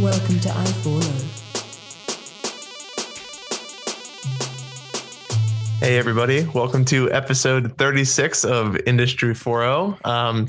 Welcome 0.00 0.40
to 0.40 0.48
i4o. 0.48 1.38
Hey, 5.80 5.98
everybody. 5.98 6.44
Welcome 6.54 6.84
to 6.86 7.10
episode 7.12 7.76
36 7.76 8.44
of 8.44 8.76
Industry 8.86 9.34
4.0. 9.34 10.06
Um, 10.06 10.46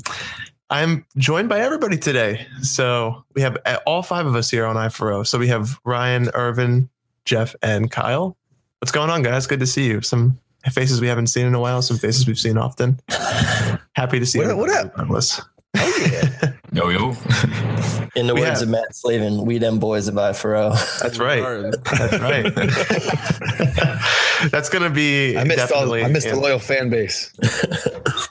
I'm 0.70 1.04
joined 1.16 1.48
by 1.48 1.60
everybody 1.60 1.98
today. 1.98 2.46
So 2.62 3.24
we 3.34 3.42
have 3.42 3.56
uh, 3.66 3.78
all 3.86 4.02
five 4.02 4.26
of 4.26 4.34
us 4.36 4.50
here 4.50 4.64
on 4.66 4.76
i4o. 4.76 5.26
So 5.26 5.38
we 5.38 5.48
have 5.48 5.78
Ryan, 5.84 6.30
Irvin, 6.34 6.88
Jeff, 7.24 7.54
and 7.62 7.90
Kyle. 7.90 8.36
What's 8.80 8.92
going 8.92 9.10
on, 9.10 9.22
guys? 9.22 9.46
Good 9.46 9.60
to 9.60 9.66
see 9.66 9.86
you. 9.86 10.00
Some 10.00 10.38
faces 10.70 11.00
we 11.00 11.08
haven't 11.08 11.26
seen 11.28 11.46
in 11.46 11.54
a 11.54 11.60
while, 11.60 11.82
some 11.82 11.98
faces 11.98 12.26
we've 12.26 12.38
seen 12.38 12.56
often. 12.56 13.00
Happy 13.96 14.18
to 14.18 14.26
see 14.26 14.38
What- 14.38 14.48
you. 14.48 14.56
what 14.56 14.70
up? 14.70 14.96
Regardless. 15.74 16.54
Yo 16.72 16.88
yo. 16.88 17.08
In 18.14 18.26
the 18.26 18.34
We 18.34 18.40
words 18.42 18.60
have- 18.60 18.62
of 18.62 18.68
Matt 18.68 18.94
Slavin, 18.94 19.44
we 19.46 19.56
them 19.58 19.78
boys 19.78 20.06
of 20.08 20.14
i4o. 20.16 20.98
That's 21.00 21.18
right. 21.18 21.72
That's 21.84 22.20
right. 22.20 22.54
that's 24.50 24.68
going 24.68 24.82
to 24.82 24.90
be 24.90 25.34
I 25.36 25.44
missed 25.44 25.72
all, 25.72 25.86
definitely. 25.86 26.04
I 26.04 26.08
missed 26.08 26.26
in- 26.26 26.34
the 26.34 26.40
loyal 26.40 26.58
fan 26.58 26.90
base. 26.90 27.32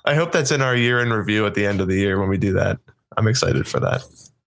I 0.06 0.14
hope 0.16 0.32
that's 0.32 0.52
in 0.52 0.62
our 0.62 0.76
year 0.76 1.00
in 1.02 1.12
review 1.12 1.46
at 1.48 1.56
the 1.56 1.66
end 1.66 1.82
of 1.82 1.88
the 1.88 1.96
year 1.96 2.20
when 2.20 2.30
we 2.30 2.38
do 2.38 2.54
that. 2.54 2.78
I'm 3.18 3.28
excited 3.28 3.68
for 3.68 3.80
that. 3.80 4.04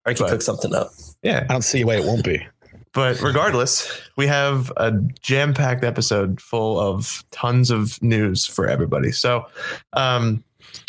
I 0.06 0.14
can 0.14 0.24
But- 0.26 0.30
cook 0.30 0.42
something 0.42 0.72
up. 0.74 0.90
Yeah. 1.22 1.46
I 1.48 1.52
don't 1.52 1.62
see 1.62 1.82
why 1.84 1.96
it 1.96 2.04
won't 2.04 2.24
be. 2.24 2.46
But 2.92 3.20
regardless, 3.20 3.90
we 4.16 4.28
have 4.28 4.70
a 4.76 4.92
jam 5.20 5.52
packed 5.52 5.82
episode 5.82 6.40
full 6.40 6.78
of 6.78 7.24
tons 7.32 7.72
of 7.72 8.00
news 8.02 8.46
for 8.46 8.68
everybody. 8.68 9.10
So 9.10 9.46
um, 9.94 10.44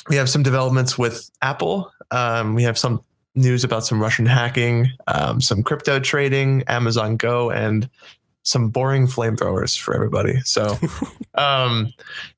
we 0.10 0.16
have 0.16 0.30
some 0.30 0.44
developments 0.44 0.98
with 0.98 1.30
Apple. 1.42 1.92
Um, 2.12 2.56
we 2.56 2.64
have 2.64 2.78
some 2.78 3.04
news 3.36 3.64
about 3.64 3.86
some 3.86 4.02
Russian 4.02 4.26
hacking, 4.26 4.90
um, 5.08 5.42
some 5.42 5.64
crypto 5.64 6.00
trading, 6.00 6.64
Amazon 6.68 7.18
Go, 7.18 7.52
and 7.52 7.90
some 8.44 8.70
boring 8.70 9.08
flamethrowers 9.08 9.78
for 9.78 9.96
everybody. 9.96 10.40
So, 10.42 10.78
um, 11.36 11.92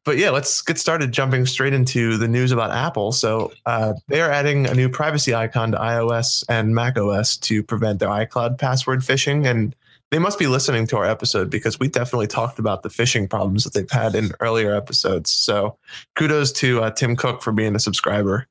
but 0.05 0.17
yeah, 0.17 0.29
let's 0.29 0.61
get 0.61 0.79
started 0.79 1.11
jumping 1.11 1.45
straight 1.45 1.73
into 1.73 2.17
the 2.17 2.27
news 2.27 2.51
about 2.51 2.71
Apple. 2.71 3.11
So, 3.11 3.51
uh, 3.65 3.93
they 4.07 4.21
are 4.21 4.31
adding 4.31 4.65
a 4.65 4.73
new 4.73 4.89
privacy 4.89 5.35
icon 5.35 5.73
to 5.73 5.77
iOS 5.77 6.45
and 6.49 6.73
Mac 6.73 6.97
OS 6.97 7.37
to 7.37 7.61
prevent 7.61 7.99
their 7.99 8.09
iCloud 8.09 8.57
password 8.57 9.01
phishing. 9.01 9.45
And 9.45 9.75
they 10.11 10.19
must 10.19 10.39
be 10.39 10.47
listening 10.47 10.87
to 10.87 10.97
our 10.97 11.05
episode 11.05 11.49
because 11.49 11.79
we 11.79 11.87
definitely 11.87 12.27
talked 12.27 12.59
about 12.59 12.81
the 12.81 12.89
phishing 12.89 13.29
problems 13.29 13.63
that 13.63 13.73
they've 13.73 13.91
had 13.91 14.15
in 14.15 14.31
earlier 14.39 14.73
episodes. 14.73 15.29
So, 15.29 15.77
kudos 16.15 16.51
to 16.53 16.83
uh, 16.83 16.91
Tim 16.91 17.15
Cook 17.15 17.41
for 17.41 17.51
being 17.51 17.75
a 17.75 17.79
subscriber. 17.79 18.47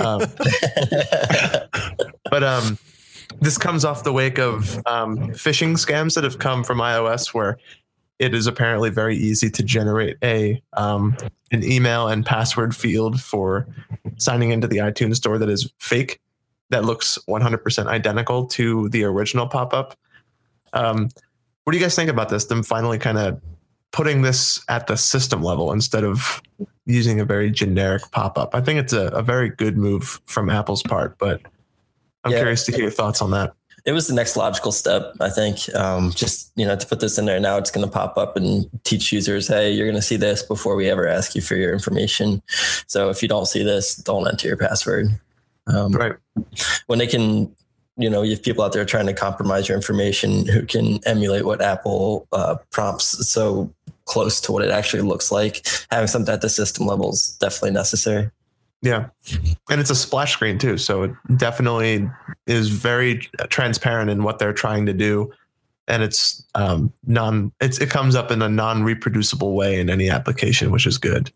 Um, 0.00 0.20
but 2.30 2.44
um, 2.44 2.78
this 3.40 3.56
comes 3.56 3.84
off 3.84 4.04
the 4.04 4.12
wake 4.12 4.38
of 4.38 4.76
um, 4.86 5.16
phishing 5.30 5.72
scams 5.72 6.14
that 6.14 6.24
have 6.24 6.38
come 6.38 6.64
from 6.64 6.78
iOS, 6.78 7.32
where 7.32 7.58
it 8.18 8.34
is 8.34 8.46
apparently 8.46 8.90
very 8.90 9.16
easy 9.16 9.48
to 9.50 9.62
generate 9.62 10.18
a 10.22 10.62
um, 10.74 11.16
an 11.50 11.64
email 11.64 12.08
and 12.08 12.26
password 12.26 12.76
field 12.76 13.20
for 13.20 13.66
signing 14.18 14.50
into 14.50 14.68
the 14.68 14.76
iTunes 14.76 15.16
store 15.16 15.38
that 15.38 15.48
is 15.48 15.72
fake, 15.78 16.20
that 16.68 16.84
looks 16.84 17.18
100% 17.28 17.86
identical 17.86 18.46
to 18.46 18.88
the 18.90 19.04
original 19.04 19.46
pop 19.46 19.72
up. 19.72 19.96
Um, 20.72 21.08
what 21.64 21.72
do 21.72 21.78
you 21.78 21.84
guys 21.84 21.94
think 21.94 22.10
about 22.10 22.28
this? 22.28 22.46
Them 22.46 22.62
finally 22.62 22.98
kind 22.98 23.18
of 23.18 23.40
putting 23.92 24.22
this 24.22 24.62
at 24.68 24.86
the 24.86 24.96
system 24.96 25.42
level 25.42 25.72
instead 25.72 26.04
of 26.04 26.40
using 26.86 27.20
a 27.20 27.24
very 27.24 27.50
generic 27.50 28.02
pop 28.12 28.38
up. 28.38 28.54
I 28.54 28.60
think 28.60 28.78
it's 28.80 28.92
a, 28.92 29.06
a 29.08 29.22
very 29.22 29.48
good 29.48 29.76
move 29.76 30.20
from 30.26 30.48
Apple's 30.50 30.82
part, 30.82 31.18
but 31.18 31.40
I'm 32.24 32.32
Yeah. 32.32 32.38
curious 32.38 32.64
to 32.66 32.72
hear 32.72 32.82
your 32.82 32.90
thoughts 32.90 33.20
on 33.22 33.30
that. 33.32 33.52
it 33.86 33.92
was 33.92 34.06
the 34.08 34.14
next 34.14 34.36
logical 34.36 34.72
step, 34.72 35.14
I 35.20 35.30
think. 35.30 35.74
Um, 35.74 36.10
just 36.10 36.52
you 36.54 36.66
know, 36.66 36.76
to 36.76 36.86
put 36.86 37.00
this 37.00 37.16
in 37.18 37.24
there 37.24 37.40
now, 37.40 37.56
it's 37.56 37.70
going 37.70 37.86
to 37.86 37.90
pop 37.90 38.18
up 38.18 38.36
and 38.36 38.68
teach 38.84 39.10
users, 39.10 39.48
hey, 39.48 39.72
you're 39.72 39.86
going 39.86 39.96
to 39.96 40.02
see 40.02 40.16
this 40.16 40.42
before 40.42 40.76
we 40.76 40.90
ever 40.90 41.06
ask 41.08 41.34
you 41.34 41.40
for 41.40 41.54
your 41.56 41.72
information. 41.72 42.42
So 42.86 43.08
if 43.08 43.22
you 43.22 43.28
don't 43.28 43.46
see 43.46 43.62
this, 43.62 43.96
don't 43.96 44.28
enter 44.28 44.48
your 44.48 44.58
password. 44.58 45.18
Um, 45.66 45.92
Right. 45.92 46.12
when 46.88 46.98
they 46.98 47.06
can 47.06 47.54
you 48.00 48.10
know 48.10 48.22
you 48.22 48.30
have 48.30 48.42
people 48.42 48.64
out 48.64 48.72
there 48.72 48.84
trying 48.84 49.06
to 49.06 49.14
compromise 49.14 49.68
your 49.68 49.76
information 49.76 50.46
who 50.46 50.64
can 50.64 50.98
emulate 51.06 51.44
what 51.44 51.60
apple 51.60 52.26
uh, 52.32 52.56
prompts 52.70 53.28
so 53.28 53.72
close 54.04 54.40
to 54.40 54.50
what 54.52 54.64
it 54.64 54.70
actually 54.70 55.02
looks 55.02 55.30
like 55.30 55.66
having 55.90 56.08
something 56.08 56.34
at 56.34 56.40
the 56.40 56.48
system 56.48 56.86
level 56.86 57.10
is 57.10 57.36
definitely 57.40 57.70
necessary 57.70 58.30
Yeah. 58.82 59.08
And 59.70 59.80
it's 59.80 59.90
a 59.90 59.94
splash 59.94 60.32
screen 60.32 60.58
too. 60.58 60.78
So 60.78 61.02
it 61.02 61.12
definitely 61.36 62.08
is 62.46 62.70
very 62.70 63.18
transparent 63.48 64.10
in 64.10 64.22
what 64.22 64.38
they're 64.38 64.54
trying 64.54 64.86
to 64.86 64.92
do. 64.92 65.30
And 65.86 66.02
it's 66.02 66.44
um, 66.54 66.92
non, 67.06 67.52
it's, 67.60 67.78
it 67.78 67.90
comes 67.90 68.14
up 68.14 68.30
in 68.30 68.42
a 68.42 68.48
non 68.48 68.82
reproducible 68.82 69.54
way 69.54 69.78
in 69.78 69.90
any 69.90 70.08
application, 70.08 70.70
which 70.70 70.86
is 70.86 70.98
good. 70.98 71.30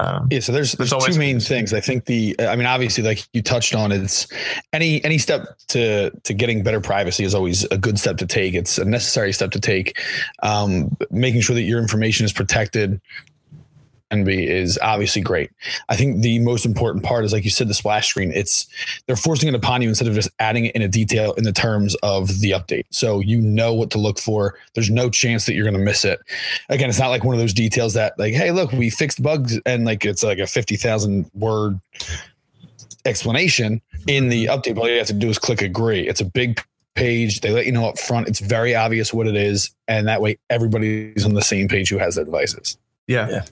Um, 0.00 0.28
Yeah, 0.30 0.40
so 0.40 0.52
there's, 0.52 0.72
There's 0.72 0.90
there's 0.90 1.14
two 1.14 1.18
main 1.18 1.40
things. 1.40 1.72
I 1.72 1.80
think 1.80 2.06
the 2.06 2.36
I 2.40 2.56
mean 2.56 2.66
obviously 2.66 3.04
like 3.04 3.26
you 3.32 3.42
touched 3.42 3.74
on 3.74 3.92
it's 3.92 4.26
any 4.72 5.04
any 5.04 5.18
step 5.18 5.46
to 5.68 6.10
to 6.10 6.34
getting 6.34 6.62
better 6.62 6.80
privacy 6.80 7.24
is 7.24 7.34
always 7.34 7.64
a 7.64 7.78
good 7.78 7.98
step 7.98 8.16
to 8.18 8.26
take. 8.26 8.54
It's 8.54 8.78
a 8.78 8.84
necessary 8.84 9.32
step 9.32 9.50
to 9.52 9.60
take. 9.60 9.98
Um, 10.42 10.96
making 11.10 11.40
sure 11.40 11.54
that 11.54 11.62
your 11.62 11.80
information 11.80 12.24
is 12.24 12.32
protected 12.32 13.00
and 14.14 14.24
be 14.24 14.48
is 14.48 14.78
obviously 14.82 15.20
great. 15.20 15.50
I 15.88 15.96
think 15.96 16.22
the 16.22 16.38
most 16.40 16.64
important 16.64 17.04
part 17.04 17.24
is 17.24 17.32
like 17.32 17.44
you 17.44 17.50
said 17.50 17.68
the 17.68 17.74
splash 17.74 18.08
screen. 18.08 18.32
It's 18.34 18.66
they're 19.06 19.16
forcing 19.16 19.48
it 19.48 19.54
upon 19.54 19.82
you 19.82 19.88
instead 19.88 20.08
of 20.08 20.14
just 20.14 20.30
adding 20.38 20.66
it 20.66 20.74
in 20.74 20.82
a 20.82 20.88
detail 20.88 21.34
in 21.34 21.44
the 21.44 21.52
terms 21.52 21.94
of 22.02 22.40
the 22.40 22.52
update. 22.52 22.84
So 22.90 23.20
you 23.20 23.40
know 23.40 23.74
what 23.74 23.90
to 23.90 23.98
look 23.98 24.18
for. 24.18 24.56
There's 24.74 24.90
no 24.90 25.10
chance 25.10 25.46
that 25.46 25.54
you're 25.54 25.64
going 25.64 25.78
to 25.78 25.84
miss 25.84 26.04
it. 26.04 26.20
Again, 26.68 26.88
it's 26.88 26.98
not 26.98 27.08
like 27.08 27.24
one 27.24 27.34
of 27.34 27.40
those 27.40 27.52
details 27.52 27.94
that 27.94 28.18
like, 28.18 28.34
hey, 28.34 28.50
look, 28.50 28.72
we 28.72 28.88
fixed 28.90 29.22
bugs 29.22 29.60
and 29.66 29.84
like 29.84 30.04
it's 30.04 30.22
like 30.22 30.38
a 30.38 30.46
50,000 30.46 31.30
word 31.34 31.78
explanation 33.04 33.82
in 34.06 34.28
the 34.28 34.46
update. 34.46 34.78
All 34.78 34.88
you 34.88 34.98
have 34.98 35.06
to 35.08 35.12
do 35.12 35.28
is 35.28 35.38
click 35.38 35.62
agree. 35.62 36.08
It's 36.08 36.20
a 36.20 36.24
big 36.24 36.60
page. 36.94 37.40
They 37.40 37.50
let 37.50 37.66
you 37.66 37.72
know 37.72 37.86
up 37.88 37.98
front. 37.98 38.28
It's 38.28 38.40
very 38.40 38.74
obvious 38.74 39.12
what 39.12 39.26
it 39.26 39.36
is. 39.36 39.74
And 39.88 40.08
that 40.08 40.20
way 40.20 40.38
everybody's 40.50 41.24
on 41.24 41.34
the 41.34 41.42
same 41.42 41.68
page 41.68 41.90
who 41.90 41.98
has 41.98 42.14
their 42.14 42.24
devices. 42.24 42.78
yeah. 43.06 43.28
Yeah. 43.28 43.42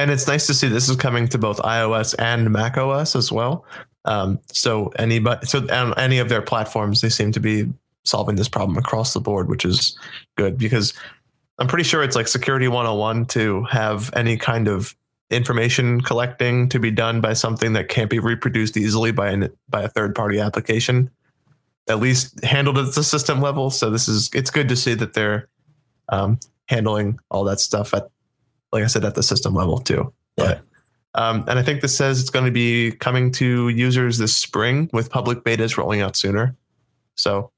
And 0.00 0.10
it's 0.10 0.26
nice 0.26 0.46
to 0.46 0.54
see 0.54 0.66
this 0.66 0.88
is 0.88 0.96
coming 0.96 1.28
to 1.28 1.36
both 1.36 1.58
iOS 1.58 2.14
and 2.18 2.50
Mac 2.50 2.78
OS 2.78 3.14
as 3.14 3.30
well. 3.30 3.66
Um, 4.06 4.40
so 4.50 4.86
anybody, 4.98 5.44
so 5.44 5.58
on 5.70 5.92
any 5.98 6.18
of 6.18 6.30
their 6.30 6.40
platforms, 6.40 7.02
they 7.02 7.10
seem 7.10 7.32
to 7.32 7.40
be 7.40 7.66
solving 8.06 8.36
this 8.36 8.48
problem 8.48 8.78
across 8.78 9.12
the 9.12 9.20
board, 9.20 9.50
which 9.50 9.66
is 9.66 9.98
good 10.38 10.56
because 10.56 10.94
I'm 11.58 11.66
pretty 11.66 11.84
sure 11.84 12.02
it's 12.02 12.16
like 12.16 12.28
security 12.28 12.66
101 12.66 13.26
to 13.26 13.64
have 13.64 14.10
any 14.14 14.38
kind 14.38 14.68
of 14.68 14.96
information 15.28 16.00
collecting 16.00 16.70
to 16.70 16.78
be 16.78 16.90
done 16.90 17.20
by 17.20 17.34
something 17.34 17.74
that 17.74 17.90
can't 17.90 18.08
be 18.08 18.20
reproduced 18.20 18.78
easily 18.78 19.12
by 19.12 19.28
an 19.28 19.50
by 19.68 19.82
a 19.82 19.88
third 19.88 20.14
party 20.14 20.40
application. 20.40 21.10
At 21.90 22.00
least 22.00 22.42
handled 22.42 22.78
at 22.78 22.94
the 22.94 23.04
system 23.04 23.42
level. 23.42 23.68
So 23.68 23.90
this 23.90 24.08
is 24.08 24.30
it's 24.32 24.50
good 24.50 24.70
to 24.70 24.76
see 24.76 24.94
that 24.94 25.12
they're 25.12 25.46
um, 26.08 26.40
handling 26.68 27.20
all 27.30 27.44
that 27.44 27.60
stuff 27.60 27.92
at, 27.92 28.08
like 28.72 28.84
I 28.84 28.86
said, 28.86 29.04
at 29.04 29.14
the 29.14 29.22
system 29.22 29.54
level 29.54 29.78
too. 29.78 30.12
Yeah. 30.36 30.44
But 30.44 30.62
um, 31.14 31.44
and 31.48 31.58
I 31.58 31.62
think 31.62 31.80
this 31.80 31.96
says 31.96 32.20
it's 32.20 32.30
going 32.30 32.44
to 32.44 32.52
be 32.52 32.92
coming 32.92 33.32
to 33.32 33.68
users 33.68 34.18
this 34.18 34.36
spring 34.36 34.88
with 34.92 35.10
public 35.10 35.42
betas 35.42 35.76
rolling 35.76 36.02
out 36.02 36.16
sooner. 36.16 36.56
So 37.16 37.50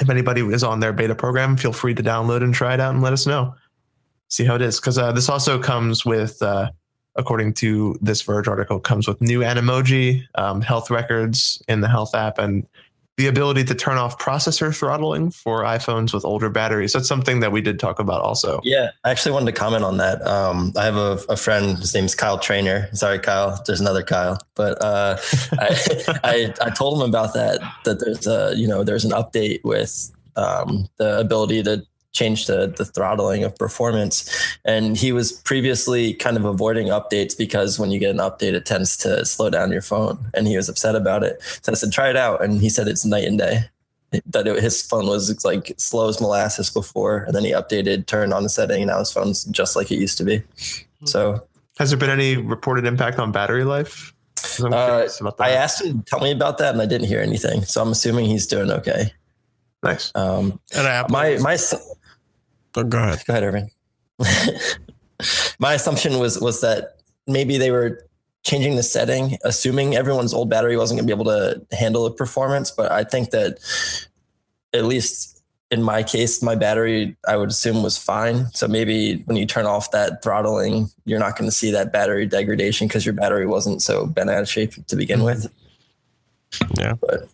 if 0.00 0.08
anybody 0.08 0.42
is 0.42 0.62
on 0.62 0.80
their 0.80 0.92
beta 0.92 1.14
program, 1.14 1.56
feel 1.56 1.72
free 1.72 1.94
to 1.94 2.02
download 2.02 2.42
and 2.42 2.54
try 2.54 2.74
it 2.74 2.80
out 2.80 2.94
and 2.94 3.02
let 3.02 3.12
us 3.12 3.26
know. 3.26 3.54
See 4.28 4.44
how 4.44 4.54
it 4.54 4.62
is. 4.62 4.78
Because 4.78 4.96
uh, 4.96 5.10
this 5.10 5.28
also 5.28 5.58
comes 5.58 6.04
with, 6.04 6.40
uh, 6.40 6.70
according 7.16 7.54
to 7.54 7.98
this 8.00 8.22
Verge 8.22 8.46
article, 8.46 8.78
comes 8.78 9.08
with 9.08 9.20
new 9.20 9.40
Animoji, 9.40 10.22
um, 10.36 10.60
health 10.60 10.90
records 10.90 11.60
in 11.66 11.80
the 11.80 11.88
health 11.88 12.14
app, 12.14 12.38
and 12.38 12.64
the 13.18 13.26
ability 13.26 13.64
to 13.64 13.74
turn 13.74 13.98
off 13.98 14.16
processor 14.18 14.74
throttling 14.74 15.30
for 15.30 15.64
iPhones 15.64 16.14
with 16.14 16.24
older 16.24 16.48
batteries. 16.48 16.92
That's 16.92 17.08
something 17.08 17.40
that 17.40 17.50
we 17.50 17.60
did 17.60 17.78
talk 17.78 17.98
about 17.98 18.22
also. 18.22 18.60
yeah 18.62 18.90
i 19.04 19.10
actually 19.10 19.32
wanted 19.32 19.46
to 19.46 19.52
comment 19.52 19.84
on 19.84 19.96
that 19.98 20.24
um, 20.26 20.72
i 20.76 20.84
have 20.84 20.96
a, 20.96 21.18
a 21.28 21.36
friend 21.36 21.78
his 21.78 21.94
name's 21.94 22.14
kyle 22.14 22.38
trainer 22.38 22.88
sorry 22.94 23.18
kyle 23.18 23.60
there's 23.66 23.80
another 23.80 24.02
kyle 24.02 24.38
but 24.54 24.82
uh, 24.82 25.18
I, 25.52 26.14
I, 26.24 26.54
I 26.60 26.70
told 26.70 27.00
him 27.00 27.08
about 27.08 27.34
that 27.34 27.60
that 27.84 28.00
there's 28.00 28.26
a 28.26 28.54
you 28.56 28.68
know 28.68 28.84
there's 28.84 29.04
an 29.04 29.10
update 29.10 29.62
with 29.64 30.10
um, 30.36 30.88
the 30.98 31.18
ability 31.18 31.62
to 31.64 31.84
change 32.18 32.46
the, 32.46 32.60
the 32.78 32.84
throttling 32.84 33.44
of 33.44 33.52
performance. 33.56 34.16
And 34.64 34.96
he 34.96 35.10
was 35.12 35.32
previously 35.32 36.14
kind 36.14 36.36
of 36.36 36.44
avoiding 36.44 36.88
updates 36.88 37.36
because 37.36 37.78
when 37.80 37.90
you 37.92 37.98
get 38.00 38.10
an 38.10 38.18
update, 38.28 38.54
it 38.54 38.66
tends 38.66 38.96
to 38.98 39.24
slow 39.24 39.48
down 39.50 39.72
your 39.72 39.82
phone. 39.82 40.16
And 40.34 40.46
he 40.46 40.56
was 40.56 40.68
upset 40.68 40.94
about 40.96 41.22
it. 41.22 41.40
So 41.62 41.72
I 41.72 41.74
said, 41.76 41.92
try 41.92 42.08
it 42.10 42.16
out. 42.16 42.42
And 42.44 42.60
he 42.60 42.68
said 42.68 42.88
it's 42.88 43.04
night 43.04 43.24
and 43.30 43.38
day. 43.38 43.56
That 44.32 44.46
it, 44.48 44.62
his 44.62 44.80
phone 44.80 45.06
was 45.06 45.44
like 45.44 45.74
slow 45.76 46.08
as 46.08 46.18
molasses 46.18 46.70
before, 46.70 47.24
and 47.26 47.34
then 47.36 47.44
he 47.44 47.52
updated, 47.52 48.06
turned 48.06 48.32
on 48.32 48.42
the 48.42 48.48
setting, 48.48 48.80
and 48.80 48.88
now 48.88 48.98
his 49.00 49.12
phone's 49.12 49.44
just 49.44 49.76
like 49.76 49.92
it 49.92 49.98
used 50.00 50.16
to 50.16 50.24
be. 50.24 50.42
So 51.04 51.44
Has 51.78 51.90
there 51.90 51.98
been 51.98 52.08
any 52.08 52.38
reported 52.38 52.86
impact 52.86 53.18
on 53.18 53.32
battery 53.32 53.64
life? 53.64 54.14
I'm 54.64 54.72
Uh, 54.72 55.06
about 55.20 55.36
that. 55.36 55.44
I 55.44 55.50
asked 55.50 55.84
him 55.84 55.98
to 55.98 56.04
tell 56.10 56.20
me 56.20 56.30
about 56.32 56.56
that, 56.56 56.72
and 56.72 56.80
I 56.80 56.86
didn't 56.86 57.06
hear 57.06 57.20
anything. 57.20 57.64
So 57.64 57.82
I'm 57.82 57.92
assuming 57.92 58.24
he's 58.24 58.46
doing 58.46 58.70
okay. 58.70 59.12
Nice. 59.82 60.10
Um, 60.14 60.58
And 60.74 60.86
Apple. 60.86 61.12
my 61.12 61.36
my 61.50 61.58
oh, 62.76 62.84
go 62.84 62.98
ahead. 62.98 63.22
Go 63.26 63.32
ahead, 63.32 63.42
Irvin. 63.44 63.70
My 65.58 65.74
assumption 65.74 66.18
was 66.18 66.40
was 66.40 66.60
that 66.60 66.98
maybe 67.26 67.58
they 67.58 67.70
were 67.70 68.04
changing 68.44 68.76
the 68.76 68.82
setting, 68.82 69.36
assuming 69.44 69.96
everyone's 69.96 70.32
old 70.32 70.48
battery 70.48 70.76
wasn't 70.76 70.98
going 70.98 71.06
to 71.06 71.14
be 71.14 71.20
able 71.20 71.30
to 71.30 71.76
handle 71.76 72.04
the 72.04 72.10
performance. 72.10 72.70
But 72.70 72.90
I 72.92 73.04
think 73.04 73.30
that 73.30 73.58
at 74.72 74.84
least 74.84 75.42
in 75.70 75.82
my 75.82 76.02
case, 76.02 76.42
my 76.42 76.54
battery 76.54 77.16
I 77.26 77.36
would 77.36 77.50
assume 77.50 77.82
was 77.82 77.98
fine. 77.98 78.46
So 78.52 78.66
maybe 78.66 79.22
when 79.26 79.36
you 79.36 79.44
turn 79.44 79.66
off 79.66 79.90
that 79.90 80.22
throttling, 80.22 80.90
you're 81.04 81.18
not 81.18 81.36
going 81.36 81.48
to 81.48 81.54
see 81.54 81.70
that 81.72 81.92
battery 81.92 82.26
degradation 82.26 82.88
because 82.88 83.04
your 83.04 83.12
battery 83.12 83.46
wasn't 83.46 83.82
so 83.82 84.06
bent 84.06 84.30
out 84.30 84.40
of 84.40 84.48
shape 84.48 84.86
to 84.86 84.96
begin 84.96 85.18
mm-hmm. 85.18 85.26
with. 85.26 85.52
Yeah. 86.78 86.94
But 86.94 87.28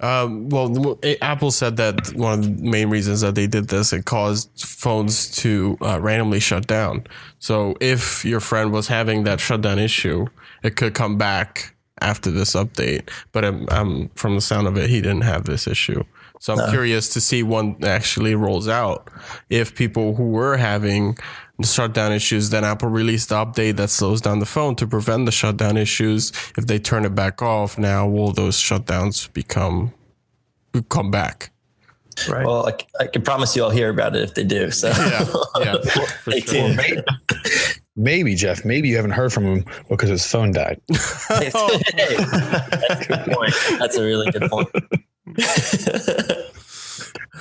Um, 0.00 0.48
well, 0.48 0.98
Apple 1.22 1.50
said 1.50 1.76
that 1.76 2.14
one 2.14 2.38
of 2.38 2.44
the 2.44 2.70
main 2.70 2.90
reasons 2.90 3.20
that 3.20 3.34
they 3.34 3.46
did 3.46 3.68
this, 3.68 3.92
it 3.92 4.04
caused 4.04 4.50
phones 4.60 5.30
to 5.36 5.78
uh, 5.80 6.00
randomly 6.00 6.40
shut 6.40 6.66
down. 6.66 7.06
So 7.38 7.76
if 7.80 8.24
your 8.24 8.40
friend 8.40 8.72
was 8.72 8.88
having 8.88 9.24
that 9.24 9.40
shutdown 9.40 9.78
issue, 9.78 10.26
it 10.62 10.76
could 10.76 10.94
come 10.94 11.16
back 11.16 11.74
after 12.00 12.30
this 12.30 12.54
update. 12.54 13.08
But 13.32 13.44
um, 13.44 13.66
um, 13.70 14.10
from 14.14 14.34
the 14.34 14.40
sound 14.40 14.66
of 14.66 14.76
it, 14.76 14.90
he 14.90 15.00
didn't 15.00 15.22
have 15.22 15.44
this 15.44 15.66
issue. 15.66 16.02
So 16.40 16.52
I'm 16.52 16.70
curious 16.70 17.08
to 17.14 17.22
see 17.22 17.40
it 17.40 17.84
actually 17.84 18.34
rolls 18.34 18.68
out. 18.68 19.08
If 19.48 19.74
people 19.74 20.14
who 20.14 20.24
were 20.24 20.58
having 20.58 21.16
shutdown 21.62 22.12
issues, 22.12 22.50
then 22.50 22.64
Apple 22.64 22.88
released 22.88 23.28
the 23.28 23.36
update 23.36 23.76
that 23.76 23.90
slows 23.90 24.20
down 24.20 24.40
the 24.40 24.46
phone 24.46 24.74
to 24.76 24.86
prevent 24.86 25.26
the 25.26 25.32
shutdown 25.32 25.76
issues. 25.76 26.32
If 26.58 26.66
they 26.66 26.78
turn 26.78 27.04
it 27.04 27.14
back 27.14 27.42
off, 27.42 27.78
now 27.78 28.08
will 28.08 28.32
those 28.32 28.56
shutdowns 28.56 29.32
become 29.32 29.92
come 30.88 31.10
back? 31.10 31.50
Right. 32.28 32.46
well, 32.46 32.68
I 33.00 33.06
can 33.06 33.22
promise 33.22 33.56
you 33.56 33.64
I'll 33.64 33.70
hear 33.70 33.90
about 33.90 34.14
it 34.14 34.22
if 34.22 34.34
they 34.34 34.44
do. 34.44 34.70
So 34.70 34.88
Yeah, 34.96 35.24
yeah, 35.58 35.76
for 36.22 36.30
Stay 36.30 36.40
sure. 36.40 36.54
tuned. 36.68 36.76
Maybe, 36.76 37.02
maybe 37.96 38.34
Jeff, 38.36 38.64
maybe 38.64 38.88
you 38.88 38.96
haven't 38.96 39.12
heard 39.12 39.32
from 39.32 39.44
him 39.44 39.64
because 39.88 40.10
his 40.10 40.26
phone 40.26 40.52
died. 40.52 40.80
Hey, 41.28 41.50
that's 41.50 43.00
a 43.00 43.04
good 43.08 43.34
point. 43.34 43.54
That's 43.78 43.96
a 43.96 44.04
really 44.04 44.30
good 44.30 44.48
point. 44.50 44.68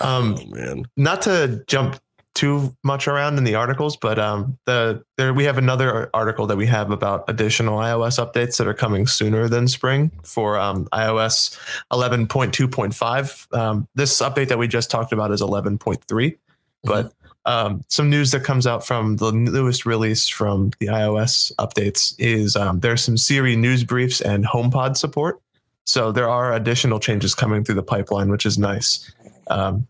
Um, 0.02 0.36
Oh 0.40 0.46
man, 0.48 0.86
not 0.98 1.22
to 1.24 1.64
jump 1.68 1.98
too 2.34 2.76
much 2.84 3.08
around 3.08 3.38
in 3.38 3.44
the 3.44 3.56
articles, 3.56 3.96
but 3.96 4.18
um, 4.18 4.58
the 4.66 5.04
there 5.18 5.34
we 5.34 5.44
have 5.44 5.58
another 5.58 6.10
article 6.14 6.48
that 6.48 6.58
we 6.58 6.66
have 6.66 6.90
about 6.92 7.24
additional 7.28 7.78
iOS 7.78 8.24
updates 8.24 8.58
that 8.58 8.68
are 8.68 8.74
coming 8.74 9.06
sooner 9.06 9.48
than 9.48 9.68
spring 9.68 10.12
for 10.24 10.58
um, 10.58 10.86
iOS 10.94 11.58
11.2.5. 11.92 13.58
Um, 13.58 13.88
this 13.96 14.20
update 14.22 14.48
that 14.48 14.58
we 14.58 14.68
just 14.68 14.90
talked 14.90 15.14
about 15.14 15.32
is 15.32 15.42
11.3, 15.42 16.38
but 16.84 17.14
um, 17.46 17.84
some 17.90 18.10
news 18.10 18.32
that 18.32 18.44
comes 18.44 18.66
out 18.66 18.86
from 18.86 19.18
the 19.18 19.32
newest 19.32 19.86
release 19.86 20.28
from 20.28 20.72
the 20.80 20.88
iOS 20.88 21.54
updates 21.56 22.16
is 22.18 22.56
um, 22.56 22.80
there's 22.80 23.04
some 23.04 23.18
Siri 23.18 23.56
news 23.56 23.84
briefs 23.84 24.22
and 24.22 24.46
HomePod 24.46 24.98
support. 24.98 25.40
So 25.86 26.12
there 26.12 26.30
are 26.30 26.54
additional 26.54 27.00
changes 27.00 27.36
coming 27.36 27.64
through 27.64 27.76
the 27.76 27.84
pipeline, 27.84 28.30
which 28.30 28.46
is 28.46 28.58
nice. 28.58 29.12
Um, 29.48 29.86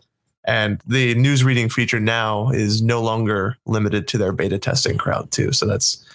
and 0.45 0.81
the 0.87 1.15
news 1.15 1.43
reading 1.43 1.69
feature 1.69 1.99
now 1.99 2.49
is 2.49 2.81
no 2.81 3.01
longer 3.01 3.57
limited 3.65 4.07
to 4.09 4.17
their 4.17 4.31
beta 4.33 4.57
testing 4.57 4.97
crowd 4.97 5.31
too. 5.31 5.51
So 5.51 5.65
that's 5.65 6.05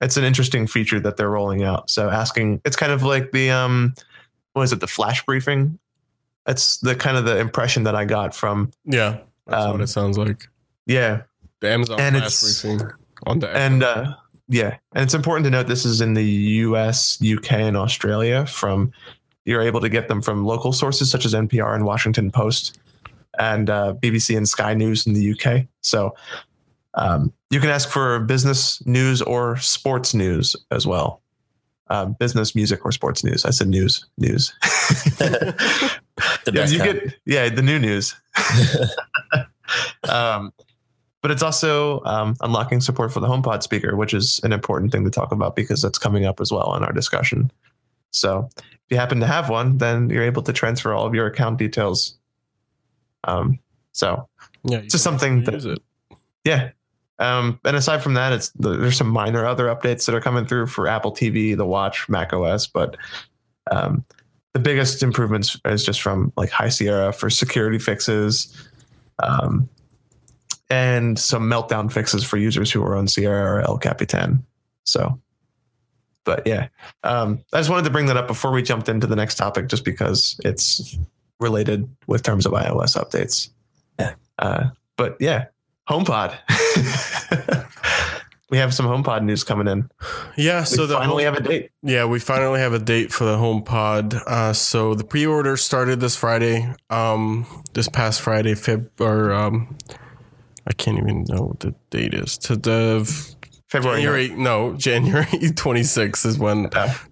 that's 0.00 0.16
an 0.16 0.24
interesting 0.24 0.66
feature 0.66 0.98
that 1.00 1.16
they're 1.16 1.30
rolling 1.30 1.62
out. 1.62 1.88
So 1.88 2.10
asking, 2.10 2.60
it's 2.64 2.76
kind 2.76 2.90
of 2.92 3.02
like 3.02 3.30
the 3.32 3.50
um, 3.50 3.94
what 4.54 4.62
is 4.62 4.72
it, 4.72 4.80
the 4.80 4.86
flash 4.86 5.24
briefing? 5.24 5.78
That's 6.44 6.78
the 6.78 6.94
kind 6.96 7.16
of 7.16 7.24
the 7.24 7.38
impression 7.38 7.84
that 7.84 7.94
I 7.94 8.04
got 8.04 8.34
from 8.34 8.72
yeah, 8.84 9.18
that's 9.46 9.66
what 9.66 9.74
Um, 9.76 9.80
it 9.80 9.86
sounds 9.86 10.18
like. 10.18 10.48
yeah, 10.86 11.22
The 11.60 11.70
Amazon 11.70 12.00
and 12.00 12.16
Flash 12.16 12.26
it's- 12.42 12.62
briefing 12.62 12.90
on 13.26 13.38
the 13.38 13.48
and 13.56 13.84
uh, 13.84 14.14
yeah, 14.48 14.76
and 14.94 15.04
it's 15.04 15.14
important 15.14 15.44
to 15.44 15.50
note 15.50 15.68
this 15.68 15.84
is 15.84 16.00
in 16.00 16.14
the 16.14 16.24
U.S., 16.24 17.18
UK, 17.24 17.52
and 17.52 17.76
Australia. 17.76 18.44
From 18.44 18.90
you're 19.44 19.62
able 19.62 19.80
to 19.80 19.88
get 19.88 20.08
them 20.08 20.20
from 20.20 20.44
local 20.44 20.72
sources 20.72 21.08
such 21.10 21.24
as 21.24 21.32
NPR 21.32 21.74
and 21.76 21.84
Washington 21.84 22.30
Post, 22.32 22.78
and 23.38 23.70
uh, 23.70 23.94
BBC 24.00 24.36
and 24.36 24.48
Sky 24.48 24.74
News 24.74 25.06
in 25.06 25.14
the 25.14 25.32
UK. 25.32 25.66
So 25.80 26.14
um, 26.94 27.32
you 27.50 27.60
can 27.60 27.70
ask 27.70 27.88
for 27.88 28.20
business 28.20 28.84
news 28.86 29.22
or 29.22 29.56
sports 29.58 30.14
news 30.14 30.56
as 30.70 30.86
well. 30.86 31.22
Um, 31.88 32.16
business, 32.18 32.54
music, 32.54 32.84
or 32.86 32.92
sports 32.92 33.22
news. 33.22 33.44
I 33.44 33.50
said 33.50 33.68
news, 33.68 34.06
news. 34.18 34.54
The 36.44 36.52
yeah, 36.52 36.60
best 36.60 36.72
you 36.72 36.78
get 36.78 37.14
yeah 37.24 37.48
the 37.48 37.62
new 37.62 37.78
news. 37.78 38.14
um, 40.08 40.52
but 41.20 41.30
it's 41.30 41.42
also 41.42 42.02
um, 42.04 42.36
unlocking 42.40 42.80
support 42.80 43.12
for 43.12 43.20
the 43.20 43.28
HomePod 43.28 43.62
speaker, 43.62 43.96
which 43.96 44.12
is 44.12 44.40
an 44.42 44.52
important 44.52 44.92
thing 44.92 45.04
to 45.04 45.10
talk 45.10 45.32
about 45.32 45.56
because 45.56 45.80
that's 45.80 45.98
coming 45.98 46.24
up 46.24 46.40
as 46.40 46.50
well 46.50 46.74
in 46.74 46.82
our 46.82 46.92
discussion. 46.92 47.50
So 48.10 48.48
if 48.56 48.80
you 48.90 48.96
happen 48.96 49.20
to 49.20 49.26
have 49.26 49.48
one, 49.48 49.78
then 49.78 50.10
you're 50.10 50.24
able 50.24 50.42
to 50.42 50.52
transfer 50.52 50.92
all 50.92 51.06
of 51.06 51.14
your 51.14 51.26
account 51.26 51.58
details. 51.58 52.18
Um, 53.24 53.58
so 53.92 54.28
yeah, 54.64 54.78
it's 54.78 54.92
just 54.92 55.04
something 55.04 55.44
that 55.44 55.78
yeah. 56.44 56.70
Um, 57.18 57.60
and 57.64 57.76
aside 57.76 58.02
from 58.02 58.14
that, 58.14 58.32
it's 58.32 58.50
there's 58.50 58.96
some 58.96 59.08
minor 59.08 59.46
other 59.46 59.66
updates 59.66 60.06
that 60.06 60.14
are 60.14 60.20
coming 60.20 60.44
through 60.44 60.66
for 60.66 60.88
Apple 60.88 61.12
TV, 61.12 61.56
the 61.56 61.66
Watch, 61.66 62.08
Mac 62.08 62.32
OS, 62.32 62.66
but 62.66 62.96
um, 63.70 64.04
the 64.54 64.58
biggest 64.58 65.02
improvements 65.02 65.58
is 65.64 65.84
just 65.84 66.00
from 66.02 66.32
like 66.36 66.50
High 66.50 66.68
Sierra 66.68 67.12
for 67.12 67.30
security 67.30 67.78
fixes, 67.78 68.54
um, 69.22 69.68
and 70.68 71.18
some 71.18 71.48
meltdown 71.48 71.92
fixes 71.92 72.24
for 72.24 72.38
users 72.38 72.72
who 72.72 72.82
are 72.82 72.96
on 72.96 73.06
Sierra 73.06 73.58
or 73.58 73.60
El 73.60 73.78
Capitan. 73.78 74.44
So, 74.84 75.20
but 76.24 76.46
yeah, 76.46 76.68
um, 77.04 77.40
I 77.52 77.58
just 77.58 77.70
wanted 77.70 77.84
to 77.84 77.90
bring 77.90 78.06
that 78.06 78.16
up 78.16 78.26
before 78.26 78.50
we 78.50 78.62
jumped 78.62 78.88
into 78.88 79.06
the 79.06 79.16
next 79.16 79.36
topic, 79.36 79.68
just 79.68 79.84
because 79.84 80.40
it's 80.44 80.98
related 81.42 81.88
with 82.06 82.22
terms 82.22 82.46
of 82.46 82.52
iOS 82.52 82.96
updates. 82.96 83.50
Yeah. 83.98 84.14
Uh, 84.38 84.68
but 84.96 85.16
yeah, 85.20 85.46
HomePod. 85.88 86.38
we 88.50 88.58
have 88.58 88.74
some 88.74 88.86
HomePod 88.86 89.24
news 89.24 89.44
coming 89.44 89.66
in. 89.66 89.90
Yeah, 90.36 90.60
We 90.60 90.66
so 90.66 90.86
the 90.86 90.94
finally 90.94 91.24
home- 91.24 91.34
have 91.34 91.44
a 91.44 91.48
date. 91.48 91.70
Yeah, 91.82 92.04
we 92.04 92.18
finally 92.18 92.60
have 92.60 92.72
a 92.74 92.78
date 92.78 93.12
for 93.12 93.24
the 93.24 93.36
HomePod. 93.36 94.14
Uh, 94.26 94.52
so 94.52 94.94
the 94.94 95.04
pre-order 95.04 95.56
started 95.56 96.00
this 96.00 96.16
Friday. 96.16 96.72
Um, 96.90 97.46
this 97.74 97.88
past 97.88 98.20
Friday, 98.20 98.52
Feb 98.54 98.88
or 99.00 99.32
um, 99.32 99.76
I 100.66 100.72
can't 100.74 100.98
even 100.98 101.24
know 101.28 101.42
what 101.42 101.60
the 101.60 101.74
date 101.90 102.14
is. 102.14 102.36
To 102.38 102.56
the 102.56 103.34
February. 103.72 104.02
January, 104.02 104.28
no, 104.28 104.74
January 104.74 105.24
26th 105.64 106.26
is 106.26 106.38
when 106.38 106.64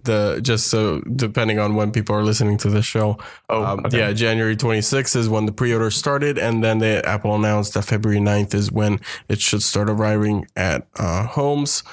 the 0.03 0.39
just 0.43 0.67
so 0.67 1.01
depending 1.15 1.57
on 1.59 1.75
when 1.75 1.91
people 1.91 2.15
are 2.15 2.23
listening 2.23 2.57
to 2.59 2.69
the 2.69 2.81
show. 2.83 3.17
Oh, 3.49 3.63
Um, 3.65 3.85
okay. 3.85 3.97
Yeah, 3.99 4.13
January 4.13 4.55
26th 4.55 5.15
is 5.15 5.27
when 5.27 5.45
the 5.47 5.51
pre-order 5.51 5.89
started, 5.89 6.37
and 6.37 6.63
then 6.63 6.77
the 6.79 7.03
Apple 7.07 7.33
announced 7.35 7.73
that 7.73 7.83
February 7.85 8.21
9th 8.21 8.53
is 8.53 8.71
when 8.71 8.99
it 9.27 9.41
should 9.41 9.63
start 9.63 9.89
arriving 9.89 10.45
at 10.55 10.87
uh, 10.99 11.25
homes. 11.25 11.83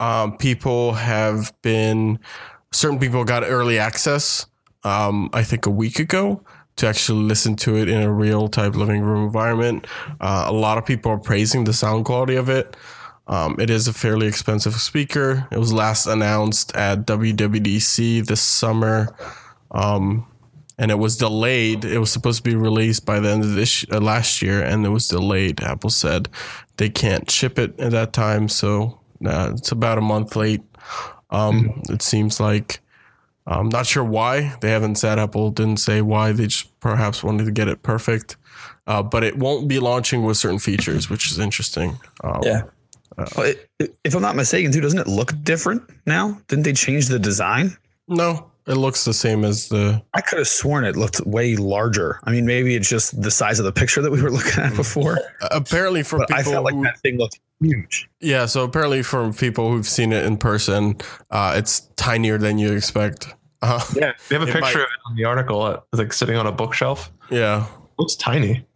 Um, 0.00 0.36
people 0.38 0.94
have 0.94 1.52
been 1.62 2.18
certain 2.72 2.98
people 2.98 3.24
got 3.24 3.44
early 3.44 3.78
access. 3.78 4.46
Um, 4.84 5.30
I 5.32 5.42
think 5.42 5.66
a 5.66 5.70
week 5.70 5.98
ago 5.98 6.42
to 6.76 6.88
actually 6.88 7.22
listen 7.22 7.54
to 7.56 7.76
it 7.76 7.88
in 7.88 8.02
a 8.02 8.12
real 8.12 8.48
type 8.48 8.74
living 8.74 9.00
room 9.02 9.24
environment. 9.24 9.86
Uh, 10.20 10.44
a 10.48 10.52
lot 10.52 10.76
of 10.76 10.84
people 10.84 11.12
are 11.12 11.18
praising 11.18 11.64
the 11.64 11.72
sound 11.72 12.04
quality 12.04 12.34
of 12.34 12.48
it. 12.48 12.76
Um, 13.26 13.56
it 13.58 13.70
is 13.70 13.88
a 13.88 13.92
fairly 13.92 14.26
expensive 14.26 14.74
speaker. 14.74 15.48
It 15.50 15.58
was 15.58 15.72
last 15.72 16.06
announced 16.06 16.74
at 16.76 17.06
WWDC 17.06 18.26
this 18.26 18.42
summer. 18.42 19.14
Um, 19.70 20.26
and 20.78 20.90
it 20.90 20.98
was 20.98 21.16
delayed. 21.16 21.84
It 21.84 21.98
was 21.98 22.10
supposed 22.10 22.38
to 22.44 22.50
be 22.50 22.56
released 22.56 23.06
by 23.06 23.20
the 23.20 23.30
end 23.30 23.44
of 23.44 23.54
this 23.54 23.86
uh, 23.92 24.00
last 24.00 24.42
year, 24.42 24.62
and 24.62 24.84
it 24.84 24.88
was 24.88 25.08
delayed. 25.08 25.62
Apple 25.62 25.90
said 25.90 26.28
they 26.76 26.88
can't 26.88 27.30
ship 27.30 27.58
it 27.58 27.78
at 27.78 27.92
that 27.92 28.12
time, 28.12 28.48
so 28.48 28.98
uh, 29.24 29.52
it's 29.54 29.70
about 29.72 29.98
a 29.98 30.02
month 30.02 30.34
late. 30.36 30.62
Um, 31.30 31.80
It 31.88 32.02
seems 32.02 32.40
like 32.40 32.80
I'm 33.46 33.68
not 33.68 33.86
sure 33.86 34.04
why 34.04 34.54
they 34.60 34.70
haven't 34.70 34.96
said. 34.96 35.18
Apple 35.18 35.50
didn't 35.50 35.78
say 35.78 36.02
why. 36.02 36.32
They 36.32 36.46
just 36.46 36.78
perhaps 36.80 37.22
wanted 37.22 37.44
to 37.44 37.52
get 37.52 37.68
it 37.68 37.82
perfect, 37.82 38.36
uh, 38.86 39.02
but 39.02 39.22
it 39.22 39.38
won't 39.38 39.68
be 39.68 39.78
launching 39.78 40.24
with 40.24 40.36
certain 40.36 40.58
features, 40.58 41.08
which 41.08 41.30
is 41.30 41.38
interesting. 41.38 41.98
Um, 42.22 42.40
Yeah. 42.42 42.62
Well, 43.16 43.46
it, 43.46 43.68
it- 43.78 43.96
if 44.04 44.14
I'm 44.14 44.22
not 44.22 44.36
mistaken, 44.36 44.70
too, 44.72 44.80
doesn't 44.80 44.98
it 44.98 45.06
look 45.06 45.32
different 45.42 45.82
now? 46.06 46.40
Didn't 46.48 46.64
they 46.64 46.72
change 46.72 47.08
the 47.08 47.18
design? 47.18 47.76
No, 48.08 48.50
it 48.66 48.74
looks 48.74 49.04
the 49.04 49.14
same 49.14 49.44
as 49.44 49.68
the. 49.68 50.02
I 50.14 50.20
could 50.20 50.38
have 50.38 50.48
sworn 50.48 50.84
it 50.84 50.94
looked 50.96 51.20
way 51.26 51.56
larger. 51.56 52.20
I 52.24 52.30
mean, 52.30 52.44
maybe 52.46 52.74
it's 52.74 52.88
just 52.88 53.20
the 53.22 53.30
size 53.30 53.58
of 53.58 53.64
the 53.64 53.72
picture 53.72 54.02
that 54.02 54.10
we 54.10 54.20
were 54.22 54.30
looking 54.38 54.62
at 54.62 54.74
before. 54.76 55.18
Apparently, 55.50 56.02
for 56.02 56.18
But 56.18 56.28
people 56.28 56.40
I 56.40 56.52
felt 56.54 56.64
like 56.64 56.74
who, 56.74 56.82
that 56.84 56.98
thing 57.00 57.16
looked 57.18 57.40
huge. 57.60 58.08
Yeah, 58.20 58.44
so 58.46 58.62
apparently 58.64 59.02
from 59.02 59.32
people 59.32 59.70
who've 59.70 59.86
seen 59.88 60.12
it 60.12 60.24
in 60.26 60.36
person, 60.36 60.96
uh, 61.30 61.54
it's 61.56 61.88
tinier 61.96 62.36
than 62.38 62.58
you 62.58 62.72
expect. 62.72 63.28
Uh, 63.62 63.82
Yeah, 63.94 64.12
we 64.30 64.34
have 64.36 64.42
a 64.42 64.46
picture 64.52 64.60
might- 64.60 64.74
of 64.74 64.80
it 64.80 65.00
on 65.06 65.16
the 65.16 65.24
article, 65.24 65.62
uh, 65.62 65.80
like 65.94 66.12
sitting 66.12 66.36
on 66.36 66.46
a 66.46 66.52
bookshelf. 66.52 67.10
yeah, 67.30 67.66
looks 67.98 68.16
tiny. 68.16 68.66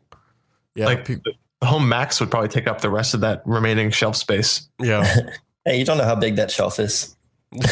Yeah, 0.75 0.87
like 0.87 1.05
pe- 1.05 1.17
the 1.61 1.67
home 1.67 1.89
max 1.89 2.21
would 2.21 2.31
probably 2.31 2.49
take 2.49 2.67
up 2.67 2.81
the 2.81 2.91
rest 2.91 3.15
of 3.15 3.21
that 3.21 3.43
remaining 3.45 3.91
shelf 3.91 4.17
space. 4.17 4.69
yeah. 4.81 5.05
hey, 5.65 5.79
you 5.79 5.85
don't 5.85 5.99
know 5.99 6.05
how 6.05 6.15
big 6.15 6.37
that 6.37 6.51
shelf 6.51 6.79
is. 6.81 7.15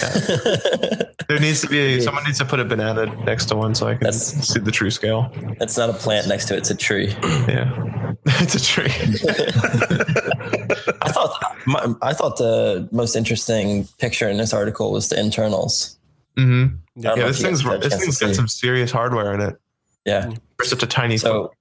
There 1.29 1.41
needs 1.41 1.61
to 1.63 1.67
be 1.69 2.01
someone 2.01 2.23
needs 2.23 2.39
to 2.39 2.45
put 2.45 2.61
a 2.61 2.65
banana 2.65 3.07
next 3.25 3.47
to 3.47 3.57
one 3.57 3.75
so 3.75 3.89
I 3.89 3.95
can 3.95 4.05
That's- 4.05 4.47
see 4.49 4.61
the 4.61 4.71
true 4.71 4.91
scale. 4.93 5.29
It's 5.61 5.77
not 5.77 5.91
a 5.91 5.93
plant 5.93 6.29
next 6.29 6.45
to 6.47 6.55
it; 6.55 6.59
it's 6.59 6.71
a 6.71 6.77
tree. 6.77 7.09
Yeah, 7.49 8.15
it's 8.27 8.55
a 8.55 8.63
tree. 8.63 8.93
I 11.03 11.11
thought 11.11 11.43
my, 11.67 11.95
I 12.03 12.13
thought 12.13 12.37
the 12.37 12.89
most 12.93 13.17
interesting 13.17 13.89
picture 13.99 14.29
in 14.29 14.37
this 14.37 14.53
article 14.55 14.93
was 14.93 15.09
the 15.09 15.19
internals. 15.19 15.99
hmm 16.37 16.67
I 16.99 17.01
don't 17.01 17.19
Yeah, 17.19 17.27
this 17.27 17.43
thing's 17.43 17.63
guys 17.63 17.73
had 17.73 17.85
a 17.85 17.89
this 17.89 18.01
thing's 18.01 18.19
got 18.19 18.35
some 18.37 18.49
serious 18.49 18.91
hardware 18.93 19.35
in 19.35 19.41
it 19.41 19.57
Yeah. 20.05 20.31
for 20.59 20.65
such 20.65 20.83
a 20.83 20.87
tiny. 20.87 21.17
So, 21.19 21.53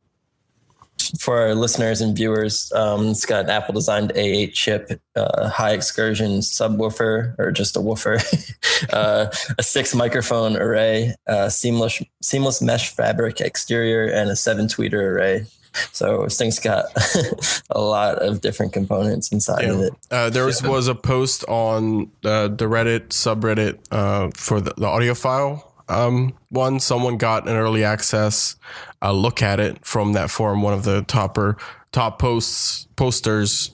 for 1.19 1.39
our 1.41 1.55
listeners 1.55 2.01
and 2.01 2.15
viewers, 2.15 2.71
um, 2.73 3.07
it's 3.07 3.25
got 3.25 3.45
an 3.45 3.49
Apple 3.49 3.73
designed 3.73 4.11
A8 4.13 4.53
chip, 4.53 5.01
uh, 5.15 5.49
high 5.49 5.73
excursion 5.73 6.39
subwoofer, 6.39 7.35
or 7.37 7.51
just 7.51 7.75
a 7.75 7.81
woofer, 7.81 8.19
uh, 8.93 9.27
a 9.57 9.63
six 9.63 9.93
microphone 9.93 10.57
array, 10.57 11.13
uh, 11.27 11.49
seamless 11.49 12.01
seamless 12.21 12.61
mesh 12.61 12.89
fabric 12.89 13.41
exterior, 13.41 14.05
and 14.05 14.29
a 14.29 14.35
seven 14.35 14.67
tweeter 14.67 15.01
array. 15.01 15.45
So 15.91 16.23
this 16.23 16.37
thing's 16.37 16.59
got 16.59 16.85
a 17.69 17.81
lot 17.81 18.19
of 18.19 18.41
different 18.41 18.71
components 18.71 19.31
inside 19.31 19.65
of 19.65 19.81
it. 19.81 19.93
Uh, 20.09 20.29
there 20.29 20.45
was, 20.45 20.63
was 20.63 20.87
a 20.87 20.95
post 20.95 21.43
on 21.49 22.11
uh, 22.23 22.47
the 22.47 22.65
Reddit 22.65 23.09
subreddit 23.09 23.79
uh, 23.91 24.31
for 24.33 24.61
the, 24.61 24.73
the 24.77 24.85
audiophile 24.85 25.63
um, 25.87 26.33
one. 26.49 26.79
Someone 26.79 27.17
got 27.17 27.47
an 27.47 27.55
early 27.55 27.83
access 27.83 28.55
uh, 29.01 29.11
look 29.11 29.41
at 29.41 29.59
it 29.59 29.85
from 29.85 30.13
that 30.13 30.31
forum. 30.31 30.61
One 30.61 30.73
of 30.73 30.83
the 30.83 31.03
topper 31.03 31.57
top 31.91 32.19
posts 32.19 32.87
posters 32.95 33.71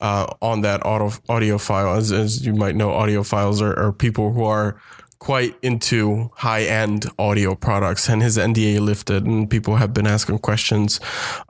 uh, 0.00 0.26
on 0.40 0.62
that 0.62 0.80
audiophile. 0.82 1.96
As, 1.96 2.10
as 2.12 2.44
you 2.44 2.54
might 2.54 2.74
know, 2.74 2.88
audiophiles 2.88 3.60
are, 3.60 3.78
are 3.78 3.92
people 3.92 4.32
who 4.32 4.44
are 4.44 4.80
quite 5.18 5.54
into 5.62 6.30
high 6.34 6.62
end 6.62 7.06
audio 7.18 7.54
products, 7.54 8.08
and 8.08 8.22
his 8.22 8.38
NDA 8.38 8.80
lifted, 8.80 9.26
and 9.26 9.50
people 9.50 9.76
have 9.76 9.92
been 9.92 10.06
asking 10.06 10.38
questions 10.38 10.98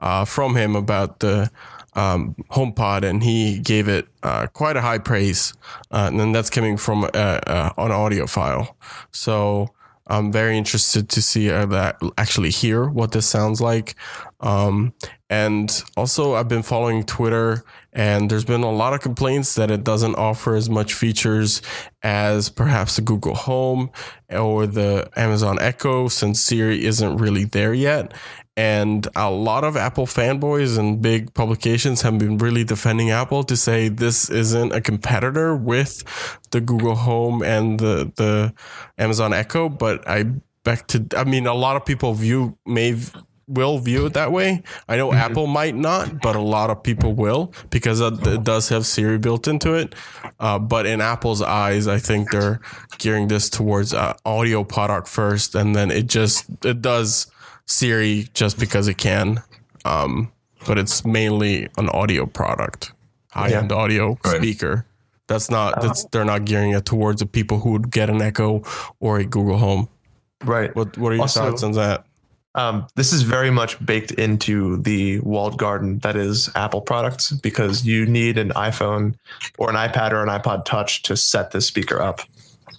uh, 0.01 0.25
from 0.25 0.55
him 0.55 0.75
about 0.75 1.21
the 1.21 1.49
um, 1.93 2.35
HomePod, 2.51 3.03
and 3.03 3.23
he 3.23 3.59
gave 3.59 3.87
it 3.87 4.07
uh, 4.23 4.47
quite 4.47 4.75
a 4.75 4.81
high 4.81 4.97
praise, 4.97 5.53
uh, 5.91 6.07
and 6.09 6.19
then 6.19 6.33
that's 6.33 6.49
coming 6.49 6.75
from 6.75 7.05
uh, 7.05 7.07
uh, 7.13 7.71
an 7.77 7.91
audiophile. 7.91 8.75
So 9.11 9.69
I'm 10.07 10.31
very 10.31 10.57
interested 10.57 11.09
to 11.09 11.21
see 11.21 11.49
uh, 11.49 11.65
that 11.67 11.97
actually 12.17 12.49
hear 12.49 12.89
what 12.89 13.11
this 13.11 13.25
sounds 13.27 13.61
like. 13.61 13.95
Um, 14.39 14.93
and 15.31 15.83
also, 15.95 16.33
I've 16.33 16.49
been 16.49 16.61
following 16.61 17.05
Twitter, 17.05 17.63
and 17.93 18.29
there's 18.29 18.43
been 18.43 18.63
a 18.63 18.69
lot 18.69 18.93
of 18.93 18.99
complaints 18.99 19.55
that 19.55 19.71
it 19.71 19.81
doesn't 19.81 20.15
offer 20.15 20.55
as 20.55 20.69
much 20.69 20.93
features 20.93 21.61
as 22.03 22.49
perhaps 22.49 22.97
the 22.97 23.01
Google 23.01 23.35
Home 23.35 23.91
or 24.29 24.67
the 24.67 25.09
Amazon 25.15 25.57
Echo, 25.61 26.09
since 26.09 26.41
Siri 26.41 26.83
isn't 26.83 27.15
really 27.15 27.45
there 27.45 27.73
yet. 27.73 28.13
And 28.57 29.07
a 29.15 29.31
lot 29.31 29.63
of 29.63 29.77
Apple 29.77 30.05
fanboys 30.05 30.77
and 30.77 31.01
big 31.01 31.33
publications 31.33 32.01
have 32.01 32.19
been 32.19 32.37
really 32.37 32.65
defending 32.65 33.11
Apple 33.11 33.45
to 33.45 33.55
say 33.55 33.87
this 33.87 34.29
isn't 34.29 34.73
a 34.73 34.81
competitor 34.81 35.55
with 35.55 36.03
the 36.51 36.59
Google 36.59 36.95
Home 36.95 37.41
and 37.41 37.79
the, 37.79 38.11
the 38.17 38.53
Amazon 38.97 39.31
Echo. 39.31 39.69
But 39.69 40.05
I 40.09 40.25
back 40.65 40.87
to, 40.87 41.05
I 41.15 41.23
mean, 41.23 41.47
a 41.47 41.53
lot 41.53 41.77
of 41.77 41.85
people 41.85 42.13
view, 42.13 42.57
may 42.65 42.99
will 43.51 43.77
view 43.79 44.05
it 44.05 44.13
that 44.13 44.31
way. 44.31 44.63
I 44.87 44.95
know 44.97 45.13
Apple 45.13 45.47
might 45.47 45.75
not, 45.75 46.21
but 46.21 46.35
a 46.35 46.41
lot 46.41 46.69
of 46.69 46.81
people 46.83 47.13
will 47.13 47.53
because 47.69 47.99
it 48.01 48.25
it 48.27 48.43
does 48.43 48.69
have 48.69 48.85
Siri 48.85 49.17
built 49.17 49.47
into 49.47 49.73
it. 49.73 49.93
Uh, 50.39 50.57
but 50.59 50.85
in 50.85 51.01
Apple's 51.01 51.41
eyes, 51.41 51.87
I 51.87 51.99
think 51.99 52.31
they're 52.31 52.59
gearing 52.97 53.27
this 53.27 53.49
towards 53.49 53.93
uh, 53.93 54.13
audio 54.25 54.63
product 54.63 55.07
first, 55.07 55.55
and 55.55 55.75
then 55.75 55.91
it 55.91 56.07
just 56.07 56.45
it 56.65 56.81
does 56.81 57.27
Siri 57.65 58.27
just 58.33 58.59
because 58.59 58.87
it 58.87 58.97
can. 58.97 59.41
Um, 59.85 60.31
but 60.67 60.77
it's 60.77 61.03
mainly 61.05 61.67
an 61.77 61.89
audio 61.89 62.25
product, 62.25 62.91
high 63.31 63.49
end 63.51 63.71
audio 63.71 64.17
Right. 64.23 64.37
speaker. 64.37 64.85
That's 65.27 65.49
not 65.49 65.81
that's 65.81 66.05
they're 66.11 66.25
not 66.25 66.45
gearing 66.45 66.71
it 66.71 66.85
towards 66.85 67.21
the 67.21 67.25
people 67.25 67.59
who 67.59 67.71
would 67.71 67.89
get 67.89 68.09
an 68.09 68.21
Echo 68.21 68.63
or 68.99 69.17
a 69.19 69.23
Google 69.25 69.57
Home. 69.57 69.87
right. 70.43 70.75
What 70.75 70.97
what 70.97 71.11
are 71.11 71.15
your 71.15 71.21
Also- 71.23 71.41
thoughts 71.41 71.63
on 71.63 71.71
that? 71.73 72.05
Um, 72.53 72.87
this 72.95 73.13
is 73.13 73.21
very 73.21 73.49
much 73.49 73.83
baked 73.85 74.11
into 74.11 74.77
the 74.77 75.19
walled 75.19 75.57
garden 75.57 75.99
that 75.99 76.15
is 76.15 76.49
Apple 76.55 76.81
products 76.81 77.31
because 77.31 77.85
you 77.85 78.05
need 78.05 78.37
an 78.37 78.49
iPhone 78.49 79.15
or 79.57 79.69
an 79.69 79.75
iPad 79.75 80.11
or 80.11 80.21
an 80.21 80.29
iPod 80.29 80.65
Touch 80.65 81.01
to 81.03 81.15
set 81.15 81.51
this 81.51 81.65
speaker 81.65 82.01
up. 82.01 82.21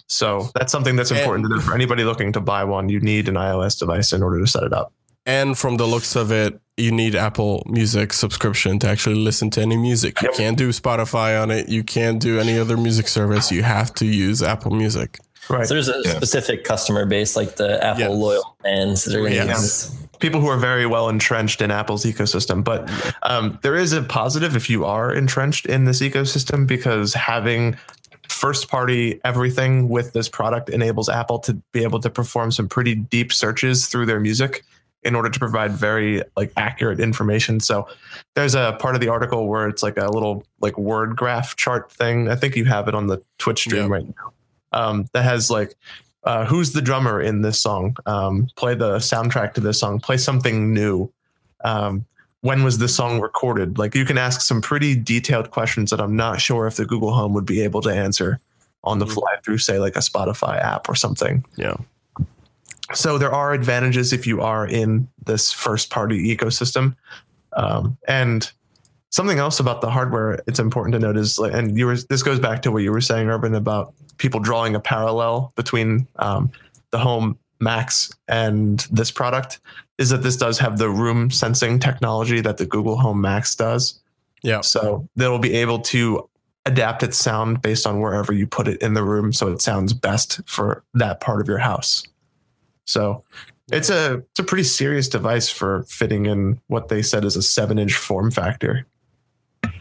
So 0.07 0.49
that's 0.53 0.71
something 0.71 0.95
that's 0.95 1.09
important 1.09 1.49
to 1.49 1.55
do 1.55 1.61
for 1.61 1.73
anybody 1.73 2.03
looking 2.03 2.31
to 2.33 2.39
buy 2.39 2.63
one. 2.63 2.89
You 2.89 2.99
need 2.99 3.27
an 3.27 3.35
iOS 3.35 3.79
device 3.79 4.13
in 4.13 4.21
order 4.21 4.39
to 4.39 4.47
set 4.47 4.63
it 4.63 4.73
up. 4.73 4.93
And 5.25 5.57
from 5.57 5.77
the 5.77 5.85
looks 5.85 6.15
of 6.15 6.31
it, 6.31 6.59
you 6.75 6.91
need 6.91 7.15
Apple 7.15 7.63
Music 7.65 8.13
subscription 8.13 8.79
to 8.79 8.87
actually 8.87 9.15
listen 9.15 9.49
to 9.51 9.61
any 9.61 9.77
music. 9.77 10.21
You 10.21 10.29
can't 10.35 10.57
do 10.57 10.69
Spotify 10.69 11.41
on 11.41 11.49
it. 11.49 11.69
You 11.69 11.83
can't 11.83 12.21
do 12.21 12.39
any 12.39 12.59
other 12.59 12.75
music 12.77 13.07
service. 13.07 13.51
You 13.51 13.63
have 13.63 13.93
to 13.95 14.05
use 14.05 14.43
Apple 14.43 14.71
Music. 14.71 15.19
Right. 15.49 15.67
So 15.67 15.73
there's 15.73 15.89
a 15.89 16.01
Yeah. 16.03 16.11
specific 16.11 16.63
customer 16.63 17.05
base, 17.05 17.35
like 17.35 17.55
the 17.57 17.83
Apple 17.83 18.01
Yeah. 18.01 18.07
loyal 18.09 18.55
fans 18.63 19.03
that 19.05 19.15
are 19.15 19.19
going 19.19 19.31
to 19.33 19.45
Yes. 19.45 19.95
people 20.19 20.39
who 20.39 20.47
are 20.47 20.57
very 20.57 20.85
well 20.85 21.09
entrenched 21.09 21.61
in 21.61 21.69
Apple's 21.71 22.05
ecosystem. 22.05 22.63
But 22.63 22.89
um, 23.23 23.59
there 23.61 23.75
is 23.75 23.91
a 23.93 24.01
positive 24.03 24.55
if 24.55 24.69
you 24.69 24.85
are 24.85 25.11
entrenched 25.13 25.65
in 25.65 25.85
this 25.85 26.01
ecosystem 26.01 26.65
because 26.65 27.13
having 27.13 27.75
first 28.29 28.69
party 28.69 29.19
everything 29.25 29.89
with 29.89 30.13
this 30.13 30.29
product 30.29 30.69
enables 30.69 31.09
Apple 31.09 31.39
to 31.39 31.53
be 31.73 31.83
able 31.83 31.99
to 31.99 32.09
perform 32.09 32.51
some 32.51 32.67
pretty 32.69 32.95
deep 32.95 33.33
searches 33.33 33.87
through 33.87 34.05
their 34.05 34.19
music 34.19 34.63
in 35.03 35.13
order 35.15 35.29
to 35.29 35.37
provide 35.37 35.73
very 35.73 36.23
like 36.37 36.51
accurate 36.55 37.01
information. 37.01 37.59
So 37.59 37.85
there's 38.35 38.55
a 38.55 38.77
part 38.79 38.95
of 38.95 39.01
the 39.01 39.09
article 39.09 39.47
where 39.49 39.67
it's 39.67 39.83
like 39.83 39.97
a 39.97 40.07
little 40.09 40.45
like 40.61 40.77
word 40.77 41.17
graph 41.17 41.57
chart 41.57 41.91
thing. 41.91 42.29
I 42.29 42.35
think 42.35 42.55
you 42.55 42.63
have 42.65 42.87
it 42.87 42.95
on 42.95 43.07
the 43.07 43.21
Twitch 43.39 43.59
stream 43.59 43.83
Yeah. 43.83 43.89
right 43.89 44.05
now. 44.07 44.31
Um, 44.73 45.07
that 45.13 45.23
has 45.23 45.49
like 45.51 45.75
uh, 46.23 46.45
who's 46.45 46.71
the 46.73 46.81
drummer 46.81 47.21
in 47.21 47.41
this 47.41 47.59
song? 47.59 47.95
Um, 48.05 48.47
play 48.55 48.75
the 48.75 48.97
soundtrack 48.97 49.53
to 49.55 49.61
this 49.61 49.79
song. 49.79 49.99
Play 49.99 50.17
something 50.17 50.73
new. 50.73 51.11
Um, 51.63 52.05
when 52.41 52.63
was 52.63 52.77
this 52.77 52.95
song 52.95 53.19
recorded? 53.21 53.77
Like 53.77 53.93
you 53.95 54.05
can 54.05 54.17
ask 54.17 54.41
some 54.41 54.61
pretty 54.61 54.95
detailed 54.95 55.51
questions 55.51 55.89
that 55.91 55.99
I'm 56.01 56.15
not 56.15 56.39
sure 56.41 56.67
if 56.67 56.75
the 56.75 56.85
Google 56.85 57.13
Home 57.13 57.33
would 57.33 57.45
be 57.45 57.61
able 57.61 57.81
to 57.81 57.89
answer 57.89 58.39
on 58.83 58.99
the 58.99 59.05
Mhm. 59.05 59.13
fly 59.13 59.35
through, 59.43 59.59
say, 59.59 59.79
like 59.79 59.95
a 59.95 59.99
Spotify 59.99 60.61
app 60.61 60.89
or 60.89 60.95
something. 60.95 61.45
Yeah. 61.55 61.75
So 62.93 63.17
there 63.17 63.31
are 63.33 63.53
advantages 63.53 64.11
if 64.11 64.27
you 64.27 64.41
are 64.41 64.67
in 64.67 65.07
this 65.25 65.51
first 65.53 65.89
party 65.89 66.35
ecosystem. 66.35 66.95
Um, 67.55 67.97
and 68.07 68.51
something 69.13 69.37
else 69.37 69.59
about 69.59 69.79
the 69.81 69.89
hardware 69.91 70.41
it's 70.47 70.57
important 70.57 70.93
to 70.93 70.99
note 70.99 71.17
is 71.17 71.37
like, 71.37 71.53
and 71.53 71.77
you 71.77 71.85
were 71.85 71.95
this 71.95 72.23
goes 72.23 72.39
back 72.39 72.63
to 72.63 72.71
what 72.71 72.81
you 72.81 72.91
were 72.91 72.99
saying, 72.99 73.29
Irvin, 73.29 73.53
about 73.53 73.93
people 74.17 74.39
drawing 74.39 74.75
a 74.75 74.79
parallel 74.79 75.53
between 75.55 76.07
um, 76.17 76.51
the 76.89 76.97
home 76.97 77.37
Max 77.61 78.11
and 78.27 78.79
this 78.91 79.11
product 79.11 79.59
is 79.99 80.09
that 80.09 80.23
this 80.23 80.35
does 80.35 80.57
have 80.57 80.79
the 80.79 80.89
room 80.89 81.29
sensing 81.29 81.79
technology 81.79 82.41
that 82.41 82.57
the 82.57 82.65
Google 82.65 82.97
Home 82.97 83.21
Max 83.21 83.55
does. 83.55 84.01
Yeah. 84.41 84.61
So 84.61 85.07
they'll 85.15 85.39
be 85.39 85.53
able 85.53 85.79
to 85.79 86.27
adapt 86.65 87.03
its 87.03 87.17
sound 87.17 87.61
based 87.61 87.85
on 87.85 88.01
wherever 88.01 88.33
you 88.33 88.47
put 88.47 88.67
it 88.67 88.81
in 88.81 88.95
the 88.95 89.03
room 89.03 89.31
so 89.31 89.47
it 89.47 89.61
sounds 89.61 89.93
best 89.93 90.41
for 90.45 90.83
that 90.95 91.21
part 91.21 91.39
of 91.39 91.47
your 91.47 91.59
house. 91.59 92.03
So 92.85 93.23
it's 93.71 93.89
a 93.89 94.15
it's 94.31 94.39
a 94.39 94.43
pretty 94.43 94.63
serious 94.63 95.07
device 95.07 95.49
for 95.49 95.83
fitting 95.83 96.25
in 96.25 96.59
what 96.67 96.87
they 96.87 97.01
said 97.01 97.23
is 97.23 97.35
a 97.35 97.43
seven 97.43 97.77
inch 97.77 97.93
form 97.93 98.31
factor. 98.31 98.87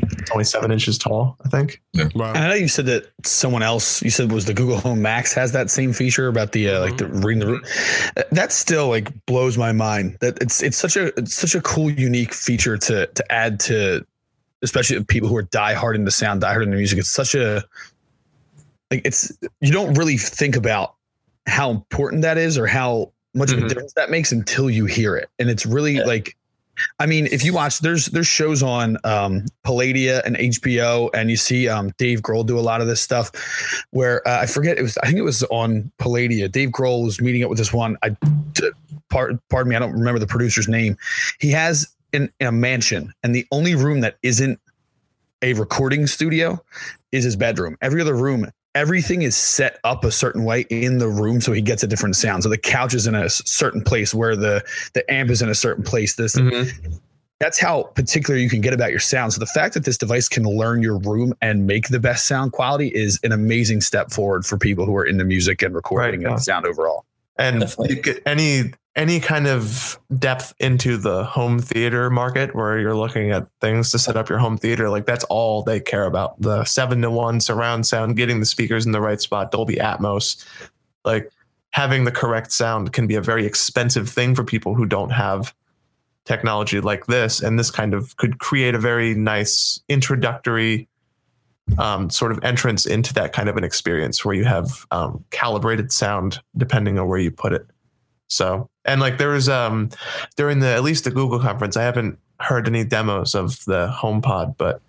It's 0.03 0.31
only 0.31 0.45
seven 0.45 0.71
inches 0.73 0.99
tall, 0.99 1.37
I 1.45 1.49
think. 1.49 1.81
Wow. 2.15 2.33
I 2.33 2.49
know 2.49 2.55
you 2.55 2.69
said 2.69 2.87
that 2.87 3.11
someone 3.25 3.63
else 3.63 4.03
you 4.03 4.11
said 4.11 4.31
was 4.33 4.45
the 4.47 4.55
Google 4.55 4.79
Home 4.79 5.01
Max 5.01 5.33
has 5.35 5.53
that 5.53 5.71
same 5.71 5.93
feature 5.93 6.29
about 6.29 6.53
the 6.53 6.69
uh, 6.71 6.81
like 6.81 6.97
the 6.99 7.07
reading 7.07 7.39
the 7.41 7.47
room. 7.47 7.63
That 8.33 8.53
still 8.53 8.89
like 8.89 9.11
blows 9.27 9.57
my 9.57 9.73
mind. 9.73 10.19
That 10.21 10.39
it's 10.43 10.63
it's 10.63 10.77
such 10.77 10.97
a 10.97 11.07
it's 11.19 11.35
such 11.35 11.55
a 11.55 11.61
cool 11.63 11.91
unique 11.91 12.35
feature 12.35 12.77
to 12.79 13.07
to 13.07 13.33
add 13.33 13.61
to 13.61 14.05
especially 14.63 15.03
people 15.05 15.29
who 15.29 15.37
are 15.37 15.43
diehard 15.45 15.95
into 15.95 16.11
sound, 16.11 16.43
diehard 16.43 16.63
into 16.65 16.77
music. 16.77 16.99
It's 16.99 17.11
such 17.11 17.35
a 17.35 17.65
like 18.91 19.03
it's 19.05 19.33
you 19.61 19.73
don't 19.73 19.95
really 19.95 20.17
think 20.17 20.57
about 20.57 20.95
how 21.47 21.71
important 21.71 22.23
that 22.23 22.39
is 22.39 22.59
or 22.59 22.67
how 22.67 23.13
much 23.35 23.51
of 23.53 23.59
Mhm. 23.59 23.65
a 23.65 23.69
difference 23.69 23.93
that 23.95 24.11
makes 24.11 24.31
until 24.31 24.69
you 24.71 24.85
hear 24.85 25.17
it. 25.17 25.29
And 25.39 25.49
it's 25.49 25.65
really 25.65 25.97
Yeah. 25.97 26.05
like 26.05 26.37
I 26.99 27.07
mean, 27.07 27.27
if 27.31 27.45
you 27.45 27.53
watch, 27.53 27.81
there's 27.81 28.07
there's 28.07 28.27
shows 28.27 28.63
on 28.63 28.97
um, 29.05 29.47
Palladia 29.65 30.23
and 30.25 30.37
HBO, 30.37 31.11
and 31.15 31.31
you 31.31 31.37
see 31.37 31.69
um, 31.69 31.93
Dave 31.99 32.21
Grohl 32.21 32.47
do 32.47 32.59
a 32.59 32.61
lot 32.61 32.81
of 32.81 32.87
this 32.87 33.01
stuff. 33.01 33.31
Where 33.91 34.27
uh, 34.27 34.41
I 34.41 34.47
forget 34.47 34.79
it 34.79 34.83
was, 34.83 34.99
I 34.99 35.07
think 35.07 35.19
it 35.19 35.23
was 35.23 35.43
on 35.45 35.91
Palladia. 35.99 36.51
Dave 36.51 36.71
Grohl 36.71 37.05
was 37.05 37.21
meeting 37.21 37.43
up 37.45 37.51
with 37.51 37.59
this 37.59 37.73
one. 37.73 37.97
I 38.03 38.17
part, 39.11 39.37
pardon 39.49 39.71
me, 39.71 39.77
I 39.77 39.79
don't 39.79 39.93
remember 39.93 40.19
the 40.19 40.27
producer's 40.27 40.69
name. 40.69 40.97
He 41.39 41.51
has 41.51 41.87
in, 42.13 42.33
in 42.41 42.47
a 42.47 42.53
mansion, 42.53 43.13
and 43.23 43.35
the 43.35 43.47
only 43.53 43.75
room 43.75 44.01
that 44.01 44.17
isn't 44.23 44.59
a 45.43 45.53
recording 45.55 46.07
studio 46.07 46.63
is 47.11 47.25
his 47.25 47.37
bedroom. 47.37 47.77
Every 47.83 48.01
other 48.01 48.15
room 48.15 48.51
everything 48.75 49.23
is 49.23 49.37
set 49.37 49.79
up 49.85 50.05
a 50.05 50.11
certain 50.11 50.45
way 50.45 50.63
in 50.71 50.99
the 50.99 51.09
room 51.09 51.41
so 51.41 51.53
he 51.53 51.61
gets 51.61 51.83
a 51.83 51.87
different 51.87 52.17
sound 52.17 52.43
so 52.43 52.49
the 52.49 52.57
couch 52.59 52.95
is 52.95 53.07
in 53.07 53.15
a 53.15 53.29
certain 53.29 53.83
place 53.83 54.15
where 54.15 54.35
the 54.37 54.65
the 54.95 55.11
amp 55.13 55.31
is 55.31 55.43
in 55.43 55.49
a 55.49 55.55
certain 55.55 55.85
place 55.85 56.15
this 56.17 56.37
Mhm. 56.37 56.99
that's 57.39 57.59
how 57.61 57.83
particular 57.95 58.39
you 58.39 58.49
can 58.49 58.61
get 58.61 58.73
about 58.73 58.91
your 58.91 59.01
sound 59.01 59.33
so 59.33 59.41
the 59.41 59.47
fact 59.47 59.75
that 59.75 59.85
this 59.85 59.99
device 59.99 60.29
can 60.29 60.45
learn 60.45 60.81
your 60.83 60.99
room 60.99 61.35
and 61.43 61.67
make 61.67 61.89
the 61.89 62.01
best 62.01 62.27
sound 62.27 62.53
quality 62.53 62.89
is 62.89 63.21
an 63.25 63.33
amazing 63.33 63.81
step 63.83 64.11
forward 64.11 64.47
for 64.47 64.57
people 64.57 64.87
who 64.87 64.97
are 64.97 65.05
into 65.05 65.25
music 65.25 65.61
and 65.63 65.75
recording 65.75 66.21
Right, 66.21 66.29
yeah. 66.29 66.33
and 66.35 66.43
sound 66.43 66.67
overall 66.67 67.05
and 67.39 67.61
Definitely. 67.61 67.97
you 67.97 68.03
get 68.03 68.23
any 68.27 68.73
any 68.95 69.21
kind 69.21 69.47
of 69.47 69.99
depth 70.19 70.55
into 70.59 70.97
the 70.97 71.25
home 71.25 71.59
theater 71.59 72.11
market 72.11 72.55
where 72.55 72.79
you're 72.79 72.97
looking 72.97 73.31
at 73.31 73.47
things 73.61 73.91
to 73.91 73.99
set 73.99 74.17
up 74.17 74.29
your 74.29 74.39
home 74.39 74.59
theater 74.59 74.91
like 74.91 75.07
that's 75.07 75.25
all 75.25 75.63
they 75.63 75.81
care 75.81 76.05
about 76.05 76.39
the 76.41 76.63
seven 76.65 77.01
to 77.01 77.11
one 77.11 77.41
surround 77.41 77.87
sound 77.87 78.17
getting 78.17 78.41
the 78.41 78.47
speakers 78.47 78.85
in 78.85 78.93
the 78.93 79.01
right 79.01 79.21
spot 79.21 79.51
dolby 79.51 79.77
atmos 79.77 80.45
like 81.05 81.31
having 81.71 82.05
the 82.05 82.13
correct 82.13 82.53
sound 82.53 82.93
can 82.93 83.07
be 83.07 83.15
a 83.15 83.23
very 83.23 83.47
expensive 83.47 84.09
thing 84.09 84.35
for 84.35 84.45
people 84.45 84.75
who 84.75 84.85
don't 84.85 85.11
have 85.11 85.55
technology 86.25 86.81
like 86.81 87.07
this 87.07 87.41
and 87.41 87.59
this 87.59 87.71
kind 87.71 87.95
of 87.95 88.17
could 88.19 88.39
create 88.39 88.75
a 88.75 88.79
very 88.79 89.15
nice 89.15 89.81
introductory 89.89 90.87
um, 91.79 92.11
sort 92.11 92.33
of 92.33 92.43
entrance 92.43 92.87
into 92.87 93.15
that 93.15 93.33
kind 93.33 93.49
of 93.49 93.57
an 93.57 93.65
experience 93.65 94.25
where 94.25 94.35
you 94.35 94.45
have 94.45 94.87
um, 94.91 95.25
calibrated 95.31 95.93
sound 95.93 96.41
depending 96.57 96.99
on 96.99 97.09
where 97.09 97.19
you 97.19 97.31
put 97.31 97.53
it. 97.53 97.67
So, 98.33 98.71
and 98.85 99.01
like 99.01 99.19
there 99.19 99.29
was 99.29 99.49
um, 99.49 99.91
during 100.37 100.61
the 100.61 100.69
at 100.69 100.83
least 100.83 101.05
the 101.05 101.11
Google 101.11 101.39
conference, 101.39 101.77
I 101.77 101.83
haven't 101.83 102.19
heard 102.41 102.67
any 102.67 102.83
demos 102.83 103.35
of 103.35 103.63
the 103.67 103.95
HomePod, 103.95 104.57
but 104.57 104.81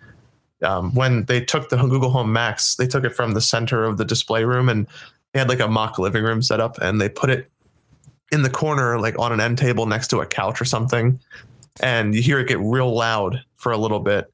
um, 0.62 0.94
when 0.94 1.24
they 1.26 1.44
took 1.44 1.68
the 1.68 1.76
Google 1.76 2.10
Home 2.10 2.32
Max, 2.32 2.76
they 2.76 2.86
took 2.86 3.04
it 3.04 3.10
from 3.10 3.34
the 3.34 3.40
center 3.40 3.84
of 3.84 3.98
the 3.98 4.04
display 4.04 4.44
room 4.44 4.68
and 4.68 4.86
they 5.32 5.40
had 5.40 5.48
like 5.48 5.60
a 5.60 5.68
mock 5.68 5.98
living 5.98 6.24
room 6.24 6.40
set 6.40 6.58
up 6.58 6.78
and 6.80 7.00
they 7.00 7.08
put 7.08 7.28
it 7.28 7.50
in 8.32 8.42
the 8.42 8.50
corner, 8.50 8.98
like 8.98 9.18
on 9.18 9.30
an 9.30 9.40
end 9.40 9.58
table 9.58 9.84
next 9.84 10.08
to 10.08 10.20
a 10.20 10.26
couch 10.26 10.60
or 10.60 10.64
something. 10.64 11.20
And 11.80 12.14
you 12.14 12.22
hear 12.22 12.38
it 12.38 12.48
get 12.48 12.58
real 12.60 12.94
loud 12.94 13.42
for 13.56 13.72
a 13.72 13.76
little 13.76 14.00
bit. 14.00 14.32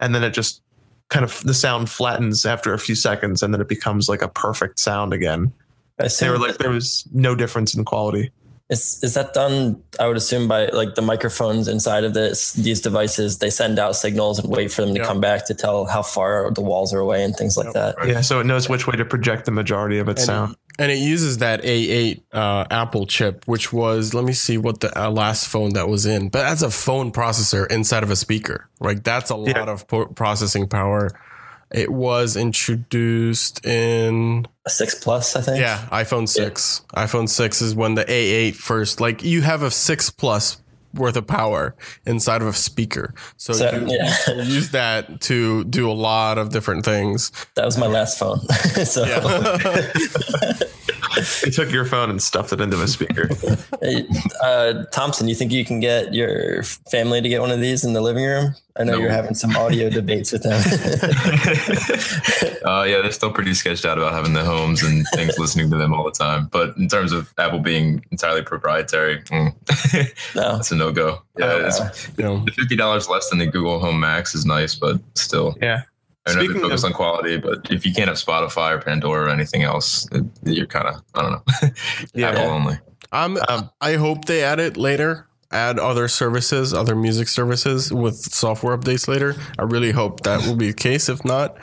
And 0.00 0.14
then 0.14 0.22
it 0.22 0.34
just 0.34 0.60
kind 1.08 1.24
of 1.24 1.40
the 1.44 1.54
sound 1.54 1.88
flattens 1.88 2.44
after 2.44 2.74
a 2.74 2.78
few 2.78 2.94
seconds 2.94 3.42
and 3.42 3.54
then 3.54 3.60
it 3.60 3.68
becomes 3.68 4.08
like 4.08 4.22
a 4.22 4.28
perfect 4.28 4.78
sound 4.78 5.14
again. 5.14 5.52
I 5.98 6.08
They 6.08 6.28
were 6.28 6.38
like 6.38 6.58
there 6.58 6.70
was 6.70 7.06
no 7.12 7.34
difference 7.34 7.74
in 7.74 7.84
quality. 7.84 8.32
Is 8.70 9.00
is 9.02 9.14
that 9.14 9.34
done? 9.34 9.82
I 9.98 10.06
would 10.06 10.16
assume 10.16 10.46
by 10.46 10.66
like 10.68 10.94
the 10.94 11.02
microphones 11.02 11.66
inside 11.66 12.04
of 12.04 12.14
this 12.14 12.52
these 12.52 12.80
devices, 12.80 13.38
they 13.38 13.50
send 13.50 13.80
out 13.80 13.96
signals 13.96 14.38
and 14.38 14.48
wait 14.48 14.70
for 14.70 14.82
them 14.82 14.94
to 14.94 15.00
Yeah. 15.00 15.06
come 15.06 15.20
back 15.20 15.46
to 15.46 15.54
tell 15.54 15.86
how 15.86 16.02
far 16.02 16.52
the 16.52 16.60
walls 16.60 16.94
are 16.94 17.00
away 17.00 17.24
and 17.24 17.34
things 17.36 17.56
like 17.56 17.72
that. 17.72 17.96
Yeah, 18.06 18.20
so 18.20 18.38
it 18.38 18.46
knows 18.46 18.68
which 18.68 18.86
way 18.86 18.94
to 18.96 19.04
project 19.04 19.44
the 19.46 19.50
majority 19.50 19.98
of 19.98 20.08
its 20.08 20.22
And, 20.22 20.26
sound. 20.26 20.56
and 20.78 20.92
it 20.92 20.98
uses 20.98 21.38
that 21.38 21.62
A8 21.64 22.22
uh, 22.32 22.64
Apple 22.70 23.06
chip, 23.06 23.42
which 23.46 23.72
was 23.72 24.14
let 24.14 24.24
me 24.24 24.32
see 24.32 24.56
what 24.56 24.78
the 24.78 24.90
uh, 24.96 25.10
last 25.10 25.48
phone 25.48 25.70
that 25.72 25.88
was 25.88 26.06
in, 26.06 26.28
but 26.28 26.42
that's 26.42 26.62
a 26.62 26.70
phone 26.70 27.10
processor 27.10 27.66
inside 27.72 28.04
of 28.04 28.10
a 28.10 28.16
speaker. 28.16 28.68
Like 28.78 29.02
that's 29.02 29.30
a 29.30 29.36
lot 29.36 29.48
Yeah. 29.56 29.64
of 29.64 29.88
po- 29.88 30.06
processing 30.06 30.68
power. 30.68 31.10
It 31.72 31.92
was 31.92 32.36
introduced 32.36 33.64
in 33.64 34.46
A 34.66 34.70
six 34.70 34.94
plus, 34.94 35.36
I 35.36 35.40
think. 35.40 35.60
yeah 35.60 35.86
iPhone 35.92 36.28
six. 36.28 36.82
iPhone 36.96 37.28
six 37.28 37.62
is 37.62 37.74
when 37.74 37.94
the 37.94 38.04
A8 38.04 38.56
first. 38.56 39.00
Like 39.00 39.22
you 39.22 39.42
have 39.42 39.62
a 39.62 39.70
six 39.70 40.10
plus 40.10 40.58
worth 40.94 41.16
of 41.16 41.26
power 41.26 41.76
inside 42.04 42.42
of 42.42 42.48
a 42.48 42.52
speaker, 42.52 43.14
so, 43.36 43.52
So, 43.52 43.70
you, 43.70 43.86
yeah. 43.96 44.16
you 44.34 44.42
use 44.42 44.70
that 44.70 45.20
to 45.22 45.62
do 45.64 45.88
a 45.88 45.92
lot 45.94 46.36
of 46.38 46.48
different 46.50 46.84
things. 46.84 47.30
That 47.54 47.64
was 47.64 47.78
my 47.78 47.86
last 47.86 48.18
phone. 48.18 48.40
so 48.84 49.04
Yeah. 49.04 49.20
They 51.44 51.50
took 51.50 51.70
your 51.72 51.84
phone 51.84 52.10
and 52.10 52.22
stuffed 52.22 52.52
it 52.52 52.60
into 52.60 52.80
a 52.80 52.86
speaker. 52.88 53.28
Hey, 53.82 54.06
uh, 54.42 54.84
Thompson, 54.92 55.26
you 55.28 55.34
think 55.34 55.50
you 55.52 55.64
can 55.64 55.80
get 55.80 56.14
your 56.14 56.62
family 56.62 57.20
to 57.20 57.28
get 57.28 57.40
one 57.40 57.50
of 57.50 57.60
these 57.60 57.84
in 57.84 57.92
the 57.94 58.00
living 58.00 58.24
room? 58.24 58.54
I 58.78 58.84
know 58.84 58.92
No. 58.92 58.98
you're 58.98 59.10
having 59.10 59.34
some 59.34 59.56
audio 59.56 59.90
debates 60.00 60.32
with 60.32 60.42
them. 60.44 60.60
Uh, 62.62 62.82
yeah, 62.86 63.00
they're 63.00 63.10
still 63.10 63.32
pretty 63.32 63.54
sketched 63.54 63.86
out 63.86 63.96
about 63.96 64.12
having 64.12 64.34
the 64.34 64.44
homes 64.44 64.82
and 64.82 65.06
things 65.14 65.38
listening 65.38 65.70
to 65.70 65.78
them 65.78 65.94
all 65.94 66.04
the 66.04 66.10
time. 66.10 66.46
But 66.52 66.76
in 66.76 66.88
terms 66.88 67.10
of 67.10 67.32
Apple 67.38 67.60
being 67.60 68.04
entirely 68.10 68.42
proprietary, 68.42 69.22
mm, 69.22 69.54
no. 70.36 70.56
that's 70.56 70.70
a 70.70 70.76
no 70.76 70.92
go. 70.92 71.22
Yeah, 71.38 71.46
Oh, 71.46 71.64
it's, 71.66 71.80
wow. 71.80 71.90
you 72.18 72.24
know, 72.24 72.44
the 72.44 72.52
fifty 72.52 72.76
dollars 72.76 73.08
less 73.08 73.30
than 73.30 73.38
the 73.38 73.46
Google 73.46 73.78
Home 73.80 73.98
Max 73.98 74.34
is 74.34 74.44
nice, 74.44 74.74
but 74.74 75.00
still, 75.14 75.56
yeah. 75.62 75.82
I 76.30 76.42
know 76.42 76.52
they 76.52 76.60
focus 76.60 76.82
of- 76.84 76.88
on 76.88 76.92
quality. 76.94 77.36
But 77.38 77.70
if 77.70 77.84
you 77.86 77.92
can't 77.92 78.08
have 78.08 78.16
Spotify 78.18 78.72
or 78.72 78.78
Pandora 78.80 79.26
or 79.26 79.28
anything 79.30 79.62
else, 79.62 80.06
it, 80.12 80.24
you're 80.44 80.66
kind 80.66 80.88
of 80.88 81.02
I 81.14 81.22
don't 81.22 81.32
know, 81.32 81.68
Yeah. 82.14 82.28
Apple 82.30 82.42
only. 82.50 82.78
I'm, 83.12 83.36
Um, 83.48 83.70
I 83.80 83.94
hope 83.94 84.26
they 84.26 84.42
add 84.44 84.60
it 84.60 84.76
later. 84.76 85.26
Add 85.52 85.80
other 85.80 86.06
services, 86.06 86.72
other 86.72 86.94
music 86.94 87.26
services 87.26 87.92
with 87.92 88.14
software 88.16 88.76
updates 88.78 89.08
later. 89.08 89.34
I 89.58 89.62
really 89.64 89.90
hope 89.90 90.20
that 90.22 90.46
will 90.46 90.54
be 90.54 90.68
the 90.68 90.74
case. 90.76 91.08
If 91.08 91.24
not, 91.24 91.56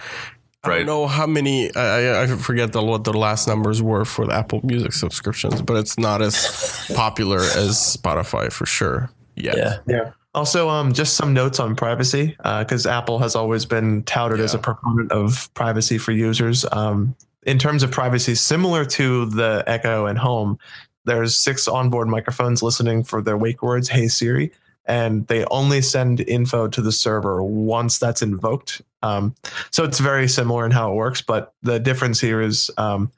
I 0.65 0.69
Right. 0.69 0.77
don't 0.79 0.87
know 0.87 1.07
how 1.07 1.25
many. 1.25 1.73
I, 1.73 2.09
I- 2.09 2.23
I 2.23 2.27
forget 2.27 2.73
the, 2.73 2.83
what 2.83 3.05
the 3.05 3.13
last 3.13 3.47
numbers 3.47 3.81
were 3.81 4.03
for 4.03 4.25
the 4.27 4.33
Apple 4.33 4.59
Music 4.65 4.91
subscriptions, 4.91 5.61
but 5.61 5.77
it's 5.77 5.97
not 5.97 6.21
as 6.21 6.91
popular 6.95 7.39
as 7.39 7.77
Spotify 7.77 8.51
for 8.51 8.65
sure. 8.65 9.09
Yet. 9.37 9.55
Yeah. 9.55 9.77
Yeah. 9.87 10.11
Also, 10.33 10.69
um, 10.69 10.93
just 10.93 11.15
some 11.15 11.33
notes 11.33 11.59
on 11.59 11.75
privacy, 11.75 12.35
because 12.59 12.85
Apple 12.85 13.17
has 13.19 13.35
always 13.35 13.65
been 13.65 14.03
touted 14.03 14.39
as 14.39 14.53
a 14.53 14.59
proponent 14.59 15.11
of 15.11 15.51
privacy 15.55 15.97
for 15.97 16.11
users. 16.11 16.65
Um, 16.71 17.15
in 17.43 17.57
terms 17.57 17.81
of 17.81 17.91
privacy, 17.91 18.35
similar 18.35 18.85
to 18.85 19.25
the 19.25 19.63
Echo 19.65 20.05
and 20.05 20.19
Home, 20.19 20.59
there's 21.05 21.35
six 21.35 21.67
onboard 21.67 22.07
microphones 22.07 22.61
listening 22.61 23.03
for 23.03 23.21
their 23.21 23.37
wake 23.37 23.63
words, 23.63 23.87
"Hey 23.89 24.09
Siri," 24.09 24.51
and 24.85 25.25
they 25.27 25.45
only 25.45 25.81
send 25.81 26.19
info 26.19 26.67
to 26.67 26.81
the 26.81 26.91
server 26.91 27.41
once 27.41 27.97
that's 27.97 28.21
invoked. 28.21 28.81
Um, 29.01 29.33
so 29.71 29.85
it's 29.85 29.99
very 29.99 30.27
similar 30.27 30.65
in 30.65 30.71
how 30.71 30.91
it 30.91 30.95
works, 30.95 31.21
but 31.21 31.53
the 31.63 31.79
difference 31.79 32.19
here 32.19 32.41
is 32.41 32.69
um, 32.77 33.11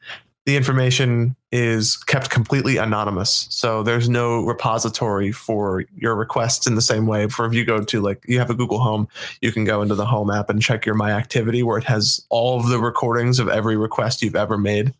the 0.46 0.56
information 0.56 1.36
is 1.52 1.96
kept 1.96 2.30
completely 2.30 2.78
anonymous. 2.78 3.48
So 3.50 3.84
there's 3.84 4.10
no 4.10 4.44
repository 4.44 5.32
for 5.32 5.84
your 5.96 6.16
requests 6.16 6.66
in 6.66 6.76
the 6.76 6.82
same 6.82 7.06
way. 7.06 7.28
For 7.28 7.46
if 7.46 7.54
you 7.54 7.66
go 7.66 7.84
to 7.84 8.02
like 8.02 8.24
you 8.28 8.40
have 8.40 8.50
a 8.50 8.56
Google 8.56 8.80
Home, 8.80 9.08
you 9.42 9.52
can 9.52 9.64
go 9.66 9.82
into 9.82 9.96
the 9.96 10.06
Home 10.06 10.32
app 10.32 10.50
and 10.50 10.62
check 10.62 10.86
your 10.86 10.96
My 10.96 11.12
Activity 11.12 11.62
where 11.62 11.78
it 11.78 11.84
has 11.84 12.26
all 12.30 12.60
of 12.60 12.68
the 12.70 12.80
recordings 12.80 13.40
of 13.40 13.48
every 13.50 13.78
request 13.78 14.22
you've 14.22 14.36
ever 14.36 14.58
made, 14.58 14.94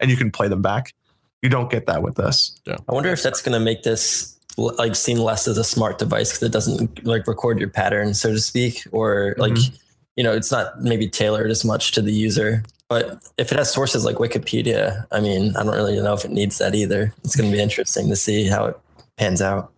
and 0.00 0.10
you 0.10 0.16
can 0.16 0.30
play 0.30 0.48
them 0.48 0.62
back. 0.62 0.92
You 1.42 1.50
don't 1.50 1.70
get 1.70 1.86
that 1.86 2.02
with 2.02 2.16
this. 2.16 2.58
Yeah. 2.66 2.76
I 2.88 2.92
wonder 2.94 3.10
if 3.10 3.22
that's 3.22 3.42
going 3.42 3.56
to 3.56 3.64
make 3.64 3.82
this 3.82 4.36
like 4.56 4.96
seem 4.96 5.18
less 5.18 5.46
as 5.46 5.58
a 5.58 5.64
smart 5.64 5.98
device 5.98 6.30
because 6.30 6.42
it 6.44 6.52
doesn't 6.52 7.04
like 7.04 7.26
record 7.26 7.58
your 7.60 7.68
pattern, 7.68 8.14
so 8.14 8.32
to 8.32 8.40
speak, 8.40 8.82
or 8.90 9.34
like 9.38 9.52
Mhm. 9.52 9.78
you 10.16 10.24
know, 10.24 10.32
it's 10.32 10.50
not 10.50 10.82
maybe 10.82 11.08
tailored 11.08 11.50
as 11.50 11.64
much 11.64 11.92
to 11.92 12.00
the 12.00 12.12
user. 12.12 12.64
But 12.88 13.28
if 13.36 13.50
it 13.50 13.58
has 13.58 13.72
sources 13.72 14.04
like 14.04 14.16
Wikipedia, 14.16 15.06
I 15.10 15.20
mean, 15.20 15.56
I 15.56 15.64
don't 15.64 15.74
really 15.74 16.00
know 16.00 16.14
if 16.14 16.24
it 16.24 16.30
needs 16.30 16.58
that 16.58 16.74
either. 16.74 17.12
It's 17.24 17.34
going 17.34 17.50
to 17.50 17.56
be 17.56 17.62
interesting 17.62 18.08
to 18.08 18.16
see 18.16 18.46
how 18.46 18.66
it 18.66 18.80
pans 19.16 19.42
out. 19.42 19.72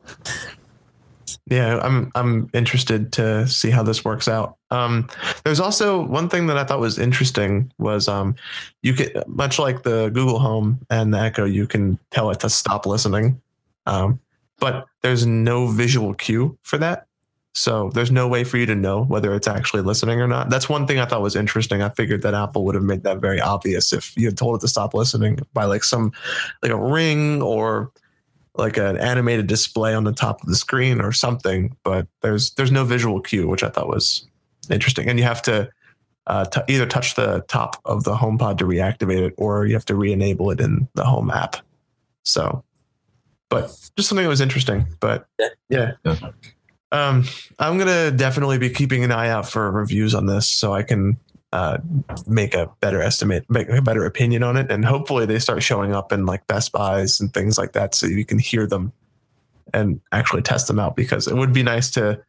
Yeah, 1.47 1.79
I'm 1.79 2.11
I'm 2.15 2.51
interested 2.53 3.13
to 3.15 3.47
see 3.49 3.71
how 3.71 3.83
this 3.83 4.05
works 4.05 4.29
out. 4.29 4.57
Um, 4.71 5.09
there's 5.45 5.61
also 5.61 6.05
one 6.05 6.29
thing 6.29 6.47
that 6.49 6.59
I 6.59 6.65
thought 6.65 6.81
was 6.81 6.99
interesting 6.99 7.73
was 7.79 8.09
um, 8.09 8.35
you 8.83 8.93
can 8.93 9.09
much 9.27 9.59
like 9.59 9.83
the 9.83 10.11
Google 10.11 10.39
Home 10.39 10.81
and 10.91 11.13
the 11.13 11.19
Echo, 11.19 11.45
you 11.45 11.67
can 11.67 11.99
tell 12.11 12.31
it 12.31 12.41
to 12.41 12.51
stop 12.51 12.85
listening, 12.85 13.41
um, 13.87 14.21
but 14.59 14.87
there's 15.03 15.25
no 15.27 15.69
visual 15.69 16.15
cue 16.15 16.59
for 16.63 16.77
that. 16.79 17.08
So 17.59 17.91
there's 17.93 18.13
no 18.13 18.29
way 18.29 18.45
for 18.45 18.57
you 18.57 18.67
to 18.67 18.75
know 18.77 19.03
whether 19.03 19.35
it's 19.35 19.49
actually 19.49 19.83
listening 19.83 20.21
or 20.21 20.29
not. 20.29 20.49
That's 20.49 20.69
one 20.69 20.87
thing 20.87 21.01
I 21.01 21.07
thought 21.07 21.23
was 21.23 21.35
interesting. 21.35 21.83
I 21.83 21.89
figured 21.89 22.23
that 22.23 22.33
Apple 22.33 22.65
would 22.65 22.77
have 22.77 22.85
made 22.85 23.03
that 23.03 23.19
very 23.19 23.41
obvious 23.41 23.93
if 23.93 24.17
you 24.17 24.29
had 24.29 24.39
told 24.39 24.55
it 24.55 24.61
to 24.61 24.69
stop 24.69 24.95
listening 24.95 25.41
by 25.55 25.65
like 25.65 25.83
some 25.83 26.13
like 26.63 26.71
a 26.71 26.77
ring 26.77 27.43
or 27.43 27.91
like 28.55 28.77
an 28.77 28.97
animated 28.97 29.49
display 29.49 29.93
on 29.93 30.05
the 30.05 30.13
top 30.13 30.41
of 30.41 30.49
the 30.49 30.55
screen 30.55 31.01
or 31.01 31.11
something, 31.11 31.77
but 31.83 32.07
there's 32.23 32.53
there's 32.53 32.71
no 32.71 32.85
visual 32.85 33.21
cue, 33.21 33.49
which 33.49 33.65
I 33.65 33.71
thought 33.71 33.89
was 33.89 34.25
interesting. 34.71 35.09
And 35.09 35.19
you 35.19 35.25
have 35.25 35.43
to 35.43 35.69
uh, 36.29 36.45
t- 36.45 36.61
either 36.69 36.87
touch 36.87 37.17
the 37.17 37.45
top 37.49 37.81
of 37.87 38.05
the 38.05 38.15
HomePod 38.15 38.59
to 38.59 38.67
reactivate 38.67 39.27
it, 39.27 39.35
or 39.37 39.67
you 39.67 39.75
have 39.75 39.85
to 39.87 39.97
re-enable 39.97 40.53
it 40.53 40.61
in 40.61 40.87
the 40.95 41.05
Home 41.05 41.29
app. 41.33 41.57
So, 42.23 42.63
but 43.49 43.65
just 43.97 44.11
something 44.11 44.23
that 44.23 44.29
was 44.29 44.41
interesting. 44.41 44.87
But 45.01 45.27
Yeah. 45.41 45.49
yeah, 45.71 45.93
Yeah. 46.05 46.31
Um, 46.91 47.25
I'm 47.59 47.77
gonna 47.79 48.11
definitely 48.11 48.59
be 48.59 48.71
keeping 48.71 49.05
an 49.05 49.13
eye 49.13 49.29
out 49.29 49.49
for 49.49 49.71
reviews 49.71 50.15
on 50.15 50.27
this 50.27 50.49
so 50.49 50.73
I 50.73 50.83
can 50.83 51.19
uh, 51.53 51.79
make 52.27 52.55
a 52.55 52.71
better 52.81 53.01
estimate, 53.03 53.45
make 53.51 53.69
a 53.69 53.83
better 53.83 54.05
opinion 54.05 54.43
on 54.43 54.57
it, 54.57 54.71
and 54.71 54.85
hopefully 54.85 55.27
they 55.27 55.39
start 55.39 55.63
showing 55.63 55.95
up 55.95 56.13
in 56.13 56.27
like 56.27 56.47
Best 56.47 56.73
Buys 56.73 57.21
and 57.21 57.33
things 57.33 57.59
like 57.59 57.73
that, 57.73 57.95
so 57.95 58.07
you 58.07 58.25
can 58.25 58.39
hear 58.39 58.67
them 58.67 58.93
and 59.75 60.01
actually 60.13 60.43
test 60.43 60.67
them 60.67 60.79
out. 60.79 60.97
Because 60.97 61.27
it 61.27 61.35
would 61.37 61.53
be 61.53 61.63
nice 61.63 61.91
to 61.93 62.21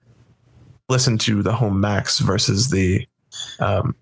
listen 0.90 1.18
to 1.20 1.42
the 1.44 1.54
Home 1.54 1.80
Max 1.80 2.20
versus 2.20 2.70
the 2.70 3.06
um, 3.60 3.96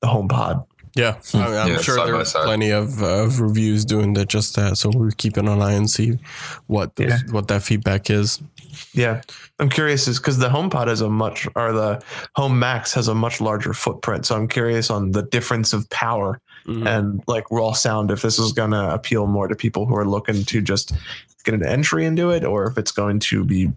the 0.00 0.08
Home 0.08 0.28
Pod. 0.28 0.64
Yeah, 0.96 1.18
I 1.34 1.36
mean, 1.36 1.56
I'm 1.58 1.68
Yeah, 1.72 1.78
sure 1.78 1.96
side 1.96 2.06
by 2.06 2.16
there's 2.16 2.32
plenty 2.32 2.70
of, 2.70 3.02
uh, 3.02 3.24
of 3.24 3.40
reviews 3.40 3.84
doing 3.84 4.14
that 4.14 4.28
just 4.28 4.56
that. 4.56 4.78
So 4.78 4.90
we're 4.90 5.10
keeping 5.12 5.46
an 5.46 5.60
eye 5.62 5.72
and 5.72 5.88
see 5.88 6.18
what 6.66 6.96
those, 6.96 7.08
Yeah. 7.10 7.18
what 7.30 7.46
that 7.48 7.62
feedback 7.62 8.10
is. 8.10 8.40
Yeah, 8.92 9.20
I'm 9.58 9.68
curious 9.70 10.06
is 10.08 10.18
because 10.18 10.38
the 10.38 10.48
HomePod 10.48 10.88
has 10.88 11.00
a 11.00 11.08
much, 11.08 11.46
or 11.56 11.72
the 11.72 12.02
Home 12.36 12.58
Max 12.58 12.92
has 12.94 13.08
a 13.08 13.14
much 13.14 13.40
larger 13.40 13.72
footprint. 13.72 14.26
So 14.26 14.36
I'm 14.36 14.48
curious 14.48 14.90
on 14.90 15.12
the 15.12 15.22
difference 15.22 15.72
of 15.72 15.88
power 15.90 16.40
Mhm. 16.66 16.86
and 16.86 17.22
like 17.26 17.44
raw 17.50 17.72
sound. 17.72 18.10
If 18.10 18.22
this 18.22 18.38
is 18.38 18.52
going 18.52 18.72
to 18.72 18.92
appeal 18.92 19.26
more 19.26 19.48
to 19.48 19.54
people 19.54 19.86
who 19.86 19.96
are 19.96 20.04
looking 20.06 20.44
to 20.44 20.60
just 20.60 20.92
get 21.44 21.54
an 21.54 21.64
entry 21.64 22.04
into 22.04 22.30
it, 22.30 22.44
or 22.44 22.66
if 22.66 22.76
it's 22.76 22.92
going 22.92 23.18
to 23.20 23.42
be 23.44 23.70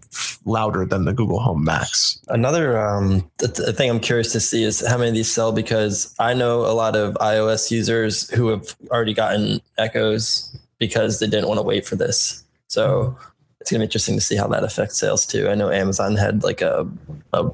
louder 0.44 0.84
than 0.84 1.04
the 1.06 1.12
Google 1.14 1.40
Home 1.40 1.64
Max. 1.64 2.18
Another 2.28 2.78
um, 2.78 3.30
th- 3.38 3.54
th- 3.54 3.76
thing 3.76 3.88
I'm 3.88 4.00
curious 4.00 4.32
to 4.32 4.40
see 4.40 4.62
is 4.64 4.86
how 4.86 4.98
many 4.98 5.08
of 5.10 5.14
these 5.14 5.32
sell 5.32 5.52
because 5.52 6.12
I 6.18 6.34
know 6.34 6.66
a 6.66 6.74
lot 6.74 6.96
of 6.96 7.14
iOS 7.14 7.70
users 7.70 8.28
who 8.30 8.48
have 8.48 8.74
already 8.90 9.14
gotten 9.14 9.62
Echoes 9.78 10.54
because 10.78 11.18
they 11.20 11.26
didn't 11.28 11.48
want 11.48 11.58
to 11.58 11.62
wait 11.62 11.86
for 11.86 11.96
this. 11.96 12.42
So 12.66 13.16
it's 13.62 13.70
gonna 13.70 13.80
be 13.80 13.84
interesting 13.84 14.16
to 14.16 14.20
see 14.20 14.36
how 14.36 14.48
that 14.48 14.64
affects 14.64 14.98
sales 14.98 15.24
too. 15.24 15.48
I 15.48 15.54
know 15.54 15.70
Amazon 15.70 16.16
had 16.16 16.42
like 16.42 16.60
a, 16.60 16.86
a 17.32 17.50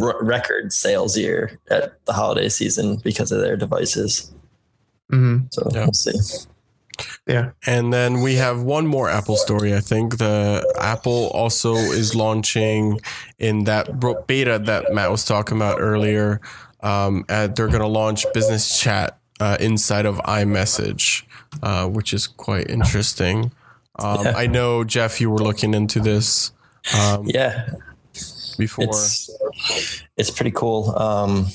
r- 0.00 0.24
record 0.24 0.72
sales 0.72 1.16
year 1.16 1.58
at 1.70 2.04
the 2.06 2.12
holiday 2.14 2.48
season 2.48 2.96
because 2.96 3.30
of 3.30 3.40
their 3.40 3.56
devices. 3.56 4.32
Mm-hmm. 5.12 5.46
So 5.50 5.70
Yeah. 5.72 5.84
we'll 5.84 5.92
see. 5.92 6.18
Yeah. 7.26 7.50
And 7.66 7.92
then 7.92 8.20
we 8.22 8.36
have 8.36 8.62
one 8.62 8.86
more 8.86 9.08
Apple 9.10 9.36
story. 9.36 9.74
I 9.74 9.80
think 9.80 10.18
the 10.18 10.64
Apple 10.80 11.28
also 11.34 11.74
is 11.74 12.14
launching 12.14 13.00
in 13.38 13.64
that 13.64 14.00
beta 14.26 14.58
that 14.58 14.92
Matt 14.92 15.10
was 15.10 15.24
talking 15.24 15.56
about 15.56 15.80
earlier. 15.80 16.40
Um, 16.82 17.24
and 17.28 17.54
they're 17.54 17.68
going 17.68 17.80
to 17.80 17.86
launch 17.86 18.24
business 18.34 18.78
chat 18.80 19.18
uh, 19.40 19.56
inside 19.60 20.04
of 20.06 20.16
iMessage, 20.18 21.22
uh, 21.62 21.86
which 21.88 22.12
is 22.12 22.26
quite 22.26 22.68
interesting. 22.70 23.52
Um, 23.98 24.24
Yeah. 24.24 24.32
I 24.36 24.46
know 24.46 24.84
Jeff, 24.84 25.20
you 25.20 25.30
were 25.30 25.38
looking 25.38 25.74
into 25.74 26.00
this 26.00 26.52
um, 26.98 27.26
Yeah, 27.26 27.68
before. 28.58 28.84
it's 28.84 29.30
it's 30.16 30.30
pretty 30.30 30.50
cool. 30.52 30.96
Um, 30.98 31.46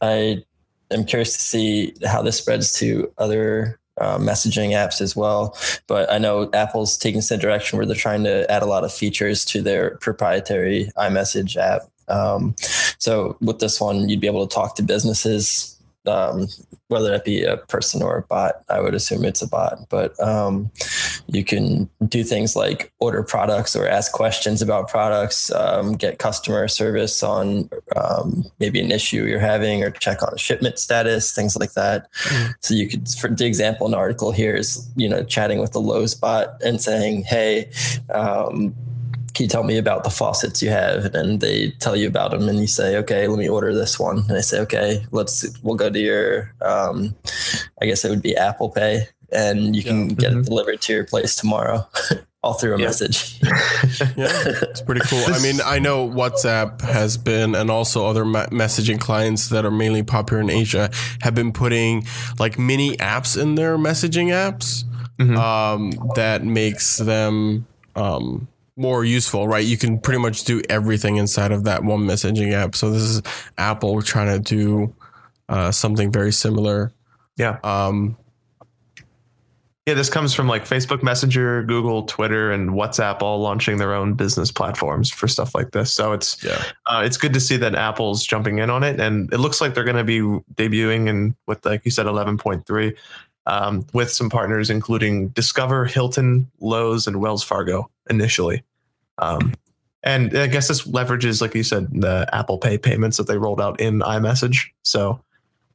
I 0.00 0.44
am 0.90 1.04
curious 1.04 1.32
to 1.36 1.40
see 1.42 1.94
how 2.06 2.22
this 2.22 2.36
spreads 2.38 2.72
to 2.74 3.12
other 3.18 3.78
uh, 4.00 4.18
messaging 4.18 4.70
apps 4.70 5.00
as 5.00 5.16
well. 5.16 5.56
But 5.86 6.10
I 6.12 6.18
know 6.18 6.48
Apple's 6.54 6.96
taking 6.96 7.20
some 7.20 7.38
direction 7.38 7.76
where 7.78 7.86
they're 7.86 7.96
trying 7.96 8.24
to 8.24 8.48
add 8.50 8.62
a 8.62 8.66
lot 8.66 8.84
of 8.84 8.92
features 8.92 9.44
to 9.46 9.60
their 9.60 9.96
proprietary 9.96 10.90
iMessage 10.96 11.56
app. 11.56 11.82
Um, 12.06 12.54
so 12.98 13.36
with 13.40 13.58
this 13.58 13.80
one, 13.80 14.08
you'd 14.08 14.20
be 14.20 14.26
able 14.28 14.46
to 14.46 14.54
talk 14.54 14.76
to 14.76 14.82
businesses. 14.82 15.74
Um, 16.08 16.48
whether 16.88 17.10
that 17.10 17.24
be 17.24 17.44
a 17.44 17.58
person 17.58 18.02
or 18.02 18.18
a 18.18 18.22
bot, 18.22 18.64
I 18.70 18.80
would 18.80 18.94
assume 18.94 19.24
it's 19.24 19.42
a 19.42 19.48
bot, 19.48 19.88
but 19.90 20.18
um, 20.22 20.70
you 21.26 21.44
can 21.44 21.88
do 22.06 22.24
things 22.24 22.56
like 22.56 22.92
order 22.98 23.22
products 23.22 23.76
or 23.76 23.86
ask 23.86 24.12
questions 24.12 24.62
about 24.62 24.88
products, 24.88 25.52
um, 25.52 25.94
get 25.94 26.18
customer 26.18 26.66
service 26.66 27.22
on 27.22 27.68
um, 27.96 28.44
maybe 28.58 28.80
an 28.80 28.90
issue 28.90 29.26
you're 29.26 29.38
having, 29.38 29.84
or 29.84 29.90
check 29.90 30.22
on 30.22 30.36
shipment 30.38 30.78
status, 30.78 31.34
things 31.34 31.56
like 31.56 31.74
that. 31.74 32.10
Mm. 32.12 32.54
So 32.60 32.74
you 32.74 32.88
could, 32.88 33.06
for 33.08 33.28
the 33.28 33.44
example, 33.44 33.86
an 33.86 33.94
article 33.94 34.32
here 34.32 34.54
is 34.54 34.88
you 34.96 35.08
know 35.08 35.22
chatting 35.22 35.58
with 35.58 35.72
the 35.72 35.80
Lowe's 35.80 36.14
bot 36.14 36.60
and 36.62 36.80
saying, 36.80 37.24
"Hey." 37.24 37.70
Can 39.38 39.44
you 39.44 39.48
tell 39.50 39.62
me 39.62 39.78
about 39.78 40.02
the 40.02 40.10
faucets 40.10 40.60
you 40.64 40.70
have? 40.70 41.04
And 41.04 41.14
then 41.14 41.38
they 41.38 41.70
tell 41.78 41.94
you 41.94 42.08
about 42.08 42.32
them, 42.32 42.48
and 42.48 42.58
you 42.58 42.66
say, 42.66 42.96
okay, 42.96 43.28
let 43.28 43.38
me 43.38 43.48
order 43.48 43.72
this 43.72 43.96
one. 43.96 44.24
And 44.28 44.36
I 44.36 44.40
say, 44.40 44.58
okay, 44.62 45.06
let's 45.12 45.46
we'll 45.62 45.76
go 45.76 45.88
to 45.88 45.98
your, 46.00 46.52
um, 46.60 47.14
I 47.80 47.86
guess 47.86 48.04
it 48.04 48.10
would 48.10 48.20
be 48.20 48.36
Apple 48.36 48.68
Pay, 48.68 49.06
and 49.30 49.76
you 49.76 49.84
can 49.84 50.08
Yeah. 50.10 50.14
get 50.16 50.32
Mhm. 50.32 50.40
it 50.40 50.46
delivered 50.46 50.80
to 50.82 50.92
your 50.92 51.04
place 51.04 51.36
tomorrow, 51.36 51.86
all 52.42 52.54
through 52.54 52.74
a 52.74 52.78
Yeah. 52.80 52.86
message. 52.86 53.38
Yeah, 54.16 54.28
it's 54.44 54.80
pretty 54.80 55.02
cool. 55.06 55.22
I 55.28 55.40
mean, 55.40 55.60
I 55.64 55.78
know 55.78 56.08
WhatsApp 56.08 56.80
has 56.80 57.16
been, 57.16 57.54
and 57.54 57.70
also 57.70 58.06
other 58.06 58.24
ma- 58.24 58.46
messaging 58.46 58.98
clients 58.98 59.50
that 59.50 59.64
are 59.64 59.70
mainly 59.70 60.02
popular 60.02 60.42
in 60.42 60.50
Asia 60.50 60.90
have 61.20 61.36
been 61.36 61.52
putting 61.52 62.04
like 62.40 62.58
mini 62.58 62.96
apps 62.96 63.40
in 63.40 63.54
their 63.54 63.78
messaging 63.78 64.30
apps 64.32 64.82
Mhm. 65.20 65.36
um, 65.38 66.12
that 66.16 66.44
makes 66.44 66.96
them 66.96 67.66
um, 67.94 68.48
more 68.78 69.04
useful, 69.04 69.48
right? 69.48 69.66
You 69.66 69.76
can 69.76 69.98
pretty 69.98 70.20
much 70.20 70.44
do 70.44 70.62
everything 70.70 71.16
inside 71.16 71.52
of 71.52 71.64
that 71.64 71.84
one 71.84 72.00
messaging 72.00 72.52
app. 72.52 72.74
So 72.76 72.90
this 72.90 73.02
is 73.02 73.22
Apple 73.58 74.00
trying 74.00 74.42
to 74.42 74.54
do 74.54 74.94
uh, 75.48 75.72
something 75.72 76.12
very 76.12 76.32
similar. 76.32 76.92
Yeah. 77.36 77.58
Um, 77.64 78.16
Yeah, 79.86 79.94
this 79.94 80.10
comes 80.10 80.34
from 80.34 80.48
like 80.48 80.66
Facebook 80.66 81.02
Messenger, 81.02 81.62
Google, 81.62 82.02
Twitter, 82.02 82.52
and 82.52 82.72
WhatsApp 82.72 83.22
all 83.22 83.40
launching 83.40 83.78
their 83.78 83.94
own 83.94 84.12
business 84.12 84.52
platforms 84.52 85.10
for 85.10 85.26
stuff 85.26 85.54
like 85.54 85.70
this. 85.70 85.90
So 85.90 86.12
it's 86.12 86.44
yeah. 86.44 86.62
uh, 86.84 87.00
it's 87.06 87.16
good 87.16 87.32
to 87.32 87.40
see 87.40 87.56
that 87.56 87.74
Apple's 87.74 88.22
jumping 88.22 88.58
in 88.58 88.68
on 88.68 88.84
it, 88.84 89.00
and 89.00 89.32
it 89.32 89.38
looks 89.38 89.62
like 89.62 89.72
they're 89.72 89.84
going 89.84 89.96
to 89.96 90.04
be 90.04 90.20
debuting 90.56 91.08
in 91.08 91.34
with 91.46 91.64
like 91.64 91.86
you 91.86 91.90
said, 91.90 92.06
eleven 92.06 92.36
point 92.36 92.66
three, 92.66 92.94
um, 93.46 93.86
with 93.94 94.12
some 94.12 94.28
partners 94.28 94.68
including 94.68 95.28
Discover, 95.28 95.86
Hilton, 95.86 96.50
Lowe's, 96.60 97.06
and 97.06 97.18
Wells 97.18 97.42
Fargo 97.42 97.90
initially. 98.10 98.64
Um, 99.18 99.54
and 100.02 100.36
I 100.36 100.46
guess 100.46 100.68
this 100.68 100.86
leverages, 100.86 101.40
like 101.40 101.54
you 101.54 101.64
said, 101.64 101.88
the 101.92 102.28
Apple 102.32 102.58
Pay 102.58 102.78
payments 102.78 103.16
that 103.16 103.26
they 103.26 103.36
rolled 103.36 103.60
out 103.60 103.80
in 103.80 104.00
iMessage. 104.00 104.66
So 104.82 105.22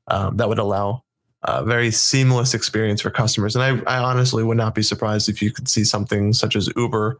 um, 0.07 0.37
that 0.37 0.47
would 0.47 0.59
allow 0.59 1.03
a 1.43 1.63
very 1.63 1.91
seamless 1.91 2.53
experience 2.53 3.01
for 3.01 3.09
customers. 3.09 3.55
And 3.55 3.63
I, 3.63 3.97
I 3.97 3.99
honestly 3.99 4.43
would 4.43 4.57
not 4.57 4.75
be 4.75 4.81
surprised 4.81 5.27
if 5.27 5.41
you 5.41 5.51
could 5.51 5.67
see 5.67 5.83
something 5.83 6.31
such 6.31 6.55
as 6.55 6.69
Uber 6.77 7.19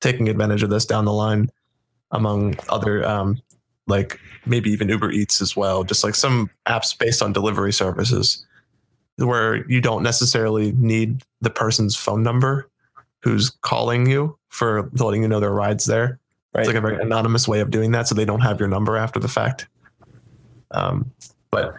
taking 0.00 0.28
advantage 0.28 0.64
of 0.64 0.70
this 0.70 0.84
down 0.84 1.04
the 1.04 1.12
line, 1.12 1.48
among 2.10 2.56
other, 2.68 3.06
um, 3.06 3.40
like 3.86 4.18
maybe 4.44 4.70
even 4.70 4.88
Uber 4.88 5.12
Eats 5.12 5.40
as 5.40 5.56
well. 5.56 5.84
Just 5.84 6.02
like 6.02 6.16
some 6.16 6.50
apps 6.66 6.98
based 6.98 7.22
on 7.22 7.32
delivery 7.32 7.72
services, 7.72 8.44
where 9.16 9.64
you 9.70 9.80
don't 9.80 10.02
necessarily 10.02 10.72
need 10.72 11.22
the 11.40 11.50
person's 11.50 11.94
phone 11.94 12.24
number 12.24 12.68
who's 13.22 13.50
calling 13.50 14.08
you 14.08 14.36
for 14.48 14.90
letting 14.94 15.22
you 15.22 15.28
know 15.28 15.40
their 15.40 15.52
rides 15.52 15.86
there. 15.86 16.18
Right. 16.54 16.62
It's 16.62 16.68
like 16.68 16.76
a 16.76 16.80
very 16.80 17.00
anonymous 17.00 17.48
way 17.48 17.60
of 17.60 17.70
doing 17.70 17.92
that, 17.92 18.08
so 18.08 18.14
they 18.14 18.24
don't 18.24 18.40
have 18.40 18.60
your 18.60 18.68
number 18.68 18.96
after 18.96 19.18
the 19.18 19.28
fact. 19.28 19.68
Um, 20.72 21.10
but 21.50 21.74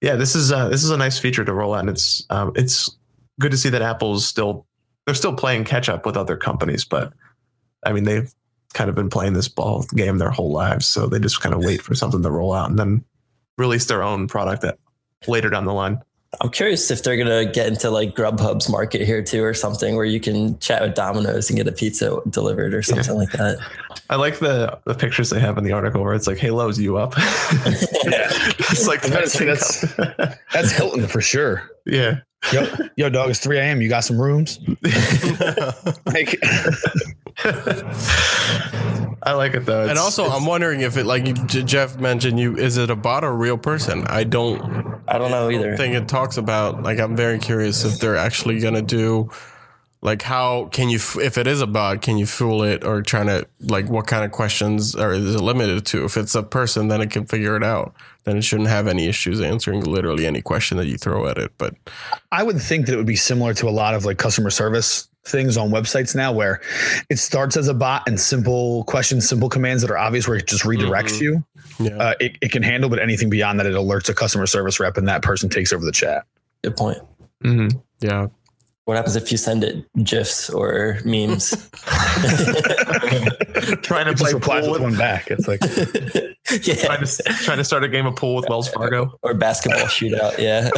yeah, 0.00 0.16
this 0.16 0.34
is 0.34 0.52
uh, 0.52 0.68
this 0.68 0.84
is 0.84 0.90
a 0.90 0.96
nice 0.96 1.18
feature 1.18 1.44
to 1.44 1.52
roll 1.54 1.74
out, 1.74 1.80
and 1.80 1.90
it's 1.90 2.24
um, 2.30 2.52
it's 2.54 2.96
good 3.38 3.50
to 3.50 3.56
see 3.56 3.70
that 3.70 3.82
Apple's 3.82 4.26
still 4.26 4.66
they're 5.06 5.14
still 5.14 5.34
playing 5.34 5.64
catch 5.64 5.88
up 5.88 6.04
with 6.04 6.16
other 6.16 6.36
companies, 6.36 6.84
but 6.84 7.12
I 7.84 7.92
mean 7.92 8.04
they've 8.04 8.32
kind 8.74 8.90
of 8.90 8.96
been 8.96 9.10
playing 9.10 9.32
this 9.32 9.48
ball 9.48 9.84
game 9.94 10.18
their 10.18 10.30
whole 10.30 10.52
lives, 10.52 10.86
so 10.86 11.06
they 11.06 11.18
just 11.18 11.40
kind 11.40 11.54
of 11.54 11.64
wait 11.64 11.80
for 11.80 11.94
something 11.94 12.22
to 12.22 12.30
roll 12.30 12.52
out 12.52 12.68
and 12.68 12.78
then 12.78 13.04
release 13.56 13.86
their 13.86 14.02
own 14.02 14.28
product 14.28 14.62
that 14.62 14.78
later 15.26 15.50
down 15.50 15.64
the 15.64 15.72
line. 15.72 15.98
I'm 16.40 16.50
curious 16.50 16.90
if 16.90 17.02
they're 17.02 17.16
gonna 17.16 17.44
get 17.44 17.66
into 17.66 17.90
like 17.90 18.14
Grubhub's 18.14 18.68
market 18.68 19.04
here 19.04 19.22
too, 19.22 19.42
or 19.42 19.52
something 19.52 19.96
where 19.96 20.04
you 20.04 20.20
can 20.20 20.58
chat 20.60 20.80
with 20.80 20.94
Domino's 20.94 21.50
and 21.50 21.56
get 21.56 21.66
a 21.66 21.72
pizza 21.72 22.20
delivered 22.30 22.72
or 22.72 22.82
something 22.82 23.16
like 23.16 23.32
that. 23.32 23.58
I 24.08 24.16
like 24.16 24.38
the 24.38 24.78
the 24.84 24.94
pictures 24.94 25.30
they 25.30 25.40
have 25.40 25.58
in 25.58 25.64
the 25.64 25.72
article 25.72 26.02
where 26.02 26.14
it's 26.14 26.26
like, 26.28 26.38
"Hey, 26.38 26.50
Lowe's, 26.50 26.78
you 26.78 26.96
up?" 26.98 27.14
yeah, 27.18 28.30
it's 28.58 28.86
like 28.86 29.00
I 29.04 29.08
was 29.08 29.10
about 29.10 29.24
to 29.24 29.28
say, 29.30 29.44
that's- 29.46 30.38
That's 30.52 30.70
Hilton 30.70 31.06
for 31.08 31.20
sure. 31.20 31.68
yeah. 31.84 32.20
Yo, 32.52 32.66
yo, 32.96 33.08
dog, 33.10 33.30
it's 33.30 33.38
3 33.38 33.58
a.m. 33.58 33.80
You 33.82 33.88
got 33.88 34.00
some 34.04 34.20
rooms? 34.20 34.58
Like, 36.06 36.38
I 39.22 39.32
like 39.34 39.54
it 39.54 39.66
though. 39.66 39.86
and 39.88 39.98
also, 39.98 40.24
I'm 40.28 40.46
wondering 40.46 40.80
if 40.80 40.96
it, 40.96 41.04
like 41.04 41.26
you- 41.26 41.34
Jeff 41.64 41.98
mentioned, 41.98 42.40
you 42.40 42.56
is 42.56 42.76
it 42.78 42.90
a 42.90 42.96
bot 42.96 43.22
or 43.24 43.28
a 43.28 43.36
real 43.36 43.58
person? 43.58 44.06
I 44.08 44.24
don't 44.24 44.60
I 45.06 45.18
don't 45.18 45.30
know 45.30 45.50
either. 45.50 45.76
thing 45.76 45.92
it 45.94 46.08
talks 46.08 46.36
about 46.36 46.82
like 46.82 46.98
i'm 47.00 47.16
very 47.16 47.38
curious 47.38 47.84
if 47.84 47.98
they're 48.00 48.16
actually 48.16 48.60
gonna 48.60 48.82
do 48.82 49.28
like 50.02 50.22
how 50.22 50.66
can 50.72 50.88
you 50.88 50.98
if 51.20 51.36
it 51.36 51.46
is 51.46 51.60
a 51.60 51.66
bot 51.66 52.00
can 52.00 52.16
you 52.16 52.24
fool 52.26 52.62
it 52.62 52.84
or 52.84 53.02
trying 53.02 53.26
to 53.26 53.46
like 53.60 53.86
what 53.88 54.06
kind 54.06 54.24
of 54.24 54.30
questions 54.32 54.94
are 54.94 55.12
is 55.12 55.34
it 55.34 55.40
limited 55.40 55.84
to 55.86 56.04
if 56.04 56.16
it's 56.16 56.34
a 56.34 56.42
person 56.42 56.88
then 56.88 57.00
it 57.02 57.10
can 57.10 57.26
figure 57.26 57.54
it 57.56 57.62
out 57.62 57.92
then 58.24 58.36
it 58.36 58.42
shouldn't 58.42 58.68
have 58.68 58.86
any 58.86 59.06
issues 59.06 59.40
answering 59.40 59.82
literally 59.82 60.26
any 60.26 60.40
question 60.40 60.78
that 60.78 60.86
you 60.86 60.96
throw 60.96 61.26
at 61.26 61.36
it 61.36 61.52
but 61.58 61.74
I 62.32 62.42
would 62.42 62.60
think 62.60 62.86
that 62.86 62.94
it 62.94 62.96
would 62.96 63.06
be 63.06 63.16
similar 63.16 63.52
to 63.54 63.68
a 63.68 63.70
lot 63.70 63.94
of 63.94 64.04
like 64.06 64.16
customer 64.18 64.48
service 64.50 65.06
things 65.26 65.58
on 65.58 65.68
websites 65.68 66.14
now 66.16 66.32
where 66.32 66.62
it 67.10 67.18
starts 67.18 67.54
as 67.58 67.68
a 67.68 67.74
bot 67.74 68.02
and 68.08 68.18
simple 68.18 68.84
questions, 68.84 69.28
simple 69.28 69.50
commands 69.50 69.82
that 69.82 69.90
are 69.90 69.98
obvious 69.98 70.26
where 70.26 70.38
it 70.38 70.46
just 70.46 70.64
redirects 70.64 71.18
Mhm. 71.18 71.20
you. 71.20 71.44
Yeah. 71.78 71.96
Uh, 71.98 72.14
it, 72.20 72.38
it 72.40 72.50
can 72.52 72.62
handle, 72.62 72.88
but 72.88 72.98
anything 72.98 73.28
beyond 73.28 73.60
that, 73.60 73.66
it 73.66 73.74
alerts 73.74 74.08
a 74.08 74.14
customer 74.14 74.46
service 74.46 74.80
rep 74.80 74.96
and 74.96 75.06
that 75.08 75.20
person 75.20 75.50
takes 75.50 75.74
over 75.74 75.84
the 75.84 75.92
chat. 75.92 76.24
Good 76.64 76.74
point. 76.74 76.98
Mhm. 77.44 77.82
yeah. 78.00 78.28
What 78.90 78.96
happens 78.96 79.14
if 79.14 79.30
you 79.30 79.38
send 79.38 79.62
it 79.62 79.86
gifs 80.02 80.50
or 80.50 80.98
memes? 81.04 81.50
trying 83.82 84.06
to 84.06 84.10
It 84.10 84.18
play 84.18 84.32
pool 84.32 84.62
with 84.62 84.68
with, 84.68 84.80
one 84.82 84.96
back. 84.96 85.30
It's 85.30 85.46
like, 85.46 85.60
yeah. 86.66 86.74
trying 86.74 87.06
to 87.06 87.22
trying 87.44 87.58
to 87.58 87.64
start 87.64 87.84
a 87.84 87.88
game 87.88 88.06
of 88.06 88.16
pool 88.16 88.34
with 88.34 88.48
Wells 88.48 88.68
Fargo. 88.68 89.12
Or 89.22 89.32
basketball 89.34 89.82
shootout. 89.82 90.38
Yeah. 90.38 90.70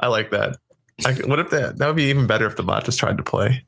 I 0.00 0.08
like 0.08 0.28
that. 0.32 0.58
I, 1.06 1.14
what 1.26 1.38
if 1.38 1.48
that 1.48 1.78
that 1.78 1.86
would 1.86 1.96
be 1.96 2.10
even 2.10 2.26
better 2.26 2.44
if 2.44 2.56
the 2.56 2.62
bot 2.62 2.84
just 2.84 2.98
tried 2.98 3.16
to 3.16 3.22
play. 3.22 3.64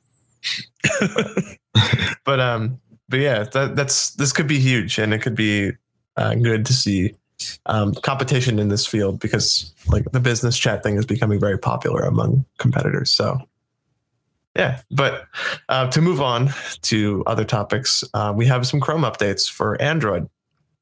but 2.26 2.40
um, 2.40 2.78
but 3.08 3.20
yeah, 3.20 3.44
that, 3.44 3.74
that's 3.74 4.10
this 4.16 4.34
could 4.34 4.46
be 4.46 4.58
huge, 4.58 4.98
and 4.98 5.14
it 5.14 5.22
could 5.22 5.34
be 5.34 5.72
uh, 6.18 6.34
good 6.34 6.66
to 6.66 6.74
see 6.74 7.14
um, 7.66 7.94
competition 7.94 8.58
in 8.58 8.68
this 8.68 8.86
field 8.86 9.20
because 9.20 9.74
like 9.88 10.04
the 10.12 10.20
business 10.20 10.58
chat 10.58 10.82
thing 10.82 10.96
is 10.96 11.06
becoming 11.06 11.40
very 11.40 11.58
popular 11.58 12.02
among 12.02 12.44
competitors. 12.58 13.10
So 13.10 13.38
yeah, 14.56 14.80
but 14.90 15.26
uh, 15.68 15.90
to 15.90 16.00
move 16.00 16.20
on 16.20 16.50
to 16.82 17.22
other 17.26 17.44
topics, 17.44 18.02
uh, 18.14 18.32
we 18.34 18.46
have 18.46 18.66
some 18.66 18.80
Chrome 18.80 19.02
updates 19.02 19.48
for 19.48 19.80
Android 19.80 20.28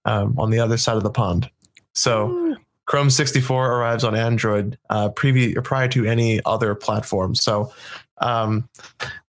um, 0.05 0.39
on 0.39 0.51
the 0.51 0.59
other 0.59 0.77
side 0.77 0.97
of 0.97 1.03
the 1.03 1.11
pond. 1.11 1.51
So. 1.95 2.57
Chrome 2.87 3.11
64 3.11 3.71
arrives 3.71 4.03
on 4.03 4.17
Android 4.17 4.79
uh, 4.89 5.11
prior 5.11 5.89
to 5.89 6.07
any 6.07 6.41
other 6.47 6.75
platform. 6.75 7.35
So 7.35 7.71
um, 8.17 8.67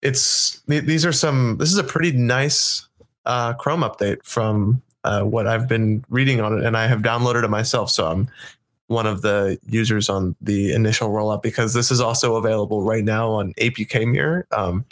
it's 0.01 0.61
these 0.67 1.05
are 1.05 1.11
some. 1.11 1.57
This 1.57 1.69
is 1.69 1.77
a 1.77 1.83
pretty 1.83 2.13
nice 2.13 2.87
uh, 3.25 3.53
Chrome 3.53 3.81
update 3.81 4.19
from 4.23 4.81
uh, 5.03 5.23
what 5.23 5.47
I've 5.47 5.67
been 5.67 6.03
reading 6.09 6.41
on 6.41 6.59
it, 6.59 6.65
and 6.65 6.75
I 6.77 6.87
have 6.87 7.01
downloaded 7.01 7.43
it 7.43 7.49
myself. 7.49 7.89
So 7.89 8.07
I'm 8.07 8.27
one 8.87 9.05
of 9.05 9.21
the 9.21 9.59
users 9.67 10.09
on 10.09 10.35
the 10.41 10.73
initial 10.73 11.09
rollout 11.09 11.43
because 11.43 11.73
this 11.73 11.91
is 11.91 12.01
also 12.01 12.35
available 12.35 12.81
right 12.81 13.03
now 13.03 13.29
on 13.29 13.53
APK 13.53 14.11
Mirror. 14.11 14.47
Um, 14.51 14.83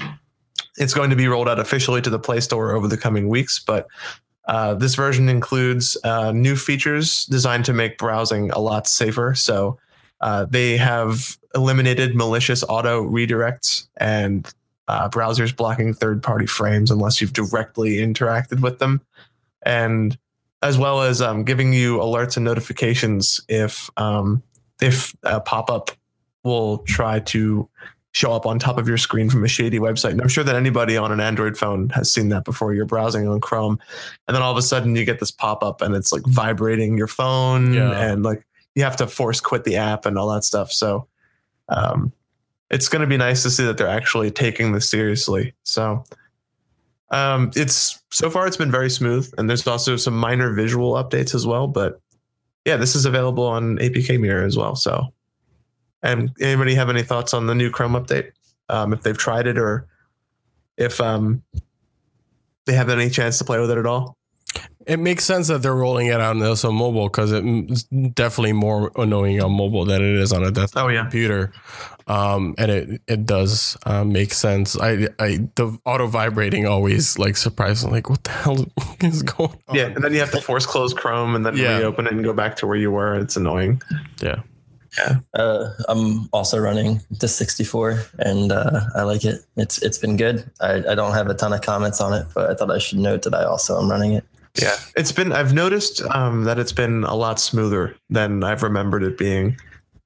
it's 0.78 0.93
going 0.93 1.10
to 1.10 1.15
be 1.15 1.28
rolled 1.28 1.50
out 1.50 1.60
officially 1.60 2.02
to 2.04 2.10
the 2.10 2.20
Play 2.20 2.39
Store 2.39 2.76
over 2.76 2.88
the 2.88 2.98
coming 2.98 3.28
weeks, 3.28 3.60
but 3.60 3.88
uh, 4.48 4.76
this 4.76 4.96
version 4.96 5.28
includes 5.28 5.98
uh, 6.04 6.32
new 6.32 6.56
features 6.56 7.26
designed 7.26 7.65
to 7.65 7.74
make 7.74 7.98
browsing 7.98 8.52
a 8.52 8.60
lot 8.60 8.88
safer. 8.88 9.34
So 9.36 9.78
uh, 10.22 10.46
they 10.46 10.78
have 10.78 11.38
eliminated 11.54 12.15
malicious 12.15 12.63
auto 12.63 13.04
redirects 13.04 13.88
and 13.98 14.52
uh, 14.88 15.10
browsers 15.10 15.56
blocking 15.56 15.93
third 15.93 16.24
party 16.24 16.46
frames 16.46 16.91
unless 16.91 17.20
you've 17.20 17.34
directly 17.34 17.98
interacted 17.98 18.62
with 18.62 18.80
them. 18.80 19.02
And 19.63 20.17
as 20.62 20.78
well 20.78 21.02
as 21.02 21.22
um, 21.22 21.43
giving 21.43 21.74
you 21.74 21.98
alerts 21.98 22.36
and 22.38 22.43
notifications 22.46 23.39
if 23.48 23.89
um, 23.98 24.41
if 24.82 25.15
a 25.24 25.39
pop 25.39 25.70
up 25.70 25.91
will 26.43 26.80
try 26.80 27.20
to 27.20 27.70
show 28.13 28.32
up 28.34 28.46
on 28.48 28.58
top 28.58 28.78
of 28.80 28.88
your 28.88 28.98
screen 28.98 29.30
from 29.30 29.43
a 29.43 29.48
shady 29.48 29.78
website. 29.78 30.12
And 30.12 30.22
I'm 30.22 30.28
sure 30.28 30.43
that 30.43 30.56
anybody 30.56 30.98
on 30.98 31.12
an 31.12 31.20
Android 31.20 31.56
phone 31.58 31.89
has 31.89 32.12
seen 32.12 32.30
that 32.30 32.46
before. 32.46 32.74
You're 32.74 32.86
browsing 32.86 33.28
on 33.28 33.39
Chrome, 33.39 33.80
and 34.28 34.34
then 34.36 34.41
all 34.41 34.52
of 34.52 34.58
a 34.58 34.62
sudden 34.63 34.96
you 34.96 35.06
get 35.06 35.20
this 35.20 35.30
pop 35.32 35.63
up, 35.63 35.82
and 35.82 35.96
it's 35.96 36.12
like 36.12 36.24
vibrating 36.26 36.98
your 36.98 37.08
phone, 37.08 37.74
Yeah. 37.74 37.91
and 37.91 38.24
like 38.24 38.46
you 38.74 38.84
have 38.84 38.96
to 38.98 39.08
force 39.08 39.39
quit 39.39 39.63
the 39.65 39.76
app 39.76 40.06
and 40.06 40.17
all 40.17 40.34
that 40.34 40.43
stuff. 40.43 40.72
So, 40.72 41.08
um, 41.70 42.12
it's 42.70 42.89
going 42.89 43.02
to 43.02 43.08
be 43.08 43.17
nice 43.17 43.43
to 43.43 43.50
see 43.50 43.65
that 43.65 43.78
they're 43.78 43.88
actually 43.88 44.30
taking 44.32 44.72
this 44.72 44.89
seriously. 44.89 45.54
So, 45.63 46.04
um, 47.12 47.52
it's 47.56 48.02
so 48.12 48.30
far 48.30 48.48
it's 48.48 48.58
been 48.58 48.72
very 48.72 48.89
smooth, 48.89 49.32
and 49.38 49.50
there's 49.50 49.65
also 49.67 49.96
some 49.96 50.17
minor 50.17 50.54
visual 50.54 50.93
updates 50.93 51.34
as 51.34 51.46
well. 51.46 51.67
But 51.67 52.02
yeah, 52.65 52.76
this 52.76 52.96
is 52.96 53.06
available 53.06 53.46
on 53.46 53.78
APK 53.78 54.20
Mirror 54.20 54.43
as 54.43 54.58
well. 54.58 54.76
So, 54.76 55.13
and 56.04 56.32
anybody 56.41 56.76
have 56.76 56.89
any 56.89 57.04
thoughts 57.04 57.34
on 57.34 57.48
the 57.48 57.56
new 57.56 57.70
Chrome 57.70 57.93
update? 57.93 58.32
Um, 58.70 58.91
if 58.91 59.04
they've 59.04 59.17
tried 59.17 59.48
it 59.48 59.58
or 59.58 59.88
if 60.76 61.00
um, 61.00 61.41
they 62.65 62.74
have 62.74 62.89
any 62.89 63.10
chance 63.10 63.38
to 63.38 63.46
play 63.46 63.60
with 63.60 63.72
it 63.72 63.78
at 63.78 63.86
all? 63.86 64.17
It 64.86 65.00
makes 65.00 65.26
sense 65.26 65.50
that 65.50 65.62
they're 65.62 65.76
rolling 65.76 66.08
it 66.08 66.13
out 66.13 66.38
on 66.38 66.41
also 66.43 66.72
mobile 66.72 67.10
because 67.10 67.32
it's 67.34 67.84
definitely 68.13 68.54
more 68.54 68.89
annoying 68.96 69.41
on 69.43 69.52
mobile 69.52 69.84
than 69.84 70.02
it 70.02 70.15
is 70.15 70.32
on 70.32 70.43
a 70.46 70.52
desktop 70.52 70.86
Oh 70.86 70.88
yeah, 70.88 71.02
computer. 71.02 71.52
Um, 72.08 72.56
and 72.58 72.72
it 72.72 73.02
it 73.06 73.26
does 73.26 73.76
uh, 73.86 74.06
make 74.06 74.34
sense. 74.34 74.78
I 74.80 75.10
I 75.20 75.39
the 75.56 75.78
auto 75.84 76.08
vibrating 76.08 76.65
always 76.67 77.20
like 77.20 77.36
surprises 77.36 77.86
me, 77.86 77.91
like 77.91 78.10
what 78.10 78.24
the 78.24 78.32
hell 78.32 78.65
is 79.02 79.24
going 79.24 79.58
on? 79.67 79.76
yeah. 79.76 79.88
And 79.88 80.02
then 80.02 80.13
you 80.13 80.20
have 80.20 80.32
to 80.32 80.39
force 80.41 80.65
close 80.65 80.93
Chrome 80.93 81.36
and 81.36 81.46
then 81.46 81.58
Yeah. 81.58 81.80
reopen 81.80 82.08
it 82.08 82.13
and 82.13 82.24
go 82.24 82.32
back 82.32 82.56
to 82.58 82.67
where 82.67 82.78
you 82.78 82.89
were. 82.91 83.15
It's 83.20 83.36
annoying. 83.36 83.82
yeah. 84.22 84.41
Uh, 85.34 85.70
I'm 85.89 86.28
also 86.32 86.58
running 86.58 87.02
the 87.20 87.28
64, 87.28 88.02
and 88.20 88.52
uh, 88.52 88.82
I 88.96 89.04
like 89.04 89.26
it. 89.26 89.41
It's 89.58 89.80
it's 89.84 89.98
been 90.00 90.15
good. 90.17 90.50
I, 90.62 90.76
I 90.91 90.96
don't 90.96 91.12
have 91.13 91.28
a 91.28 91.34
ton 91.36 91.54
of 91.54 91.62
comments 91.62 92.02
on 92.02 92.13
it, 92.13 92.26
but 92.34 92.50
I 92.50 92.56
thought 92.56 92.72
I 92.72 92.80
should 92.80 92.98
note 93.00 93.22
that 93.24 93.36
I 93.36 93.43
also 93.43 93.80
am 93.80 93.91
running 93.91 94.13
it. 94.13 94.24
Yeah, 94.62 94.76
it's 94.96 95.12
been. 95.12 95.32
I've 95.32 95.54
noticed 95.54 96.02
um, 96.02 96.43
that 96.46 96.60
it's 96.60 96.72
been 96.72 97.04
a 97.04 97.15
lot 97.15 97.39
smoother 97.39 97.96
than 98.10 98.43
I've 98.43 98.63
remembered 98.63 99.04
it 99.04 99.17
being. 99.17 99.58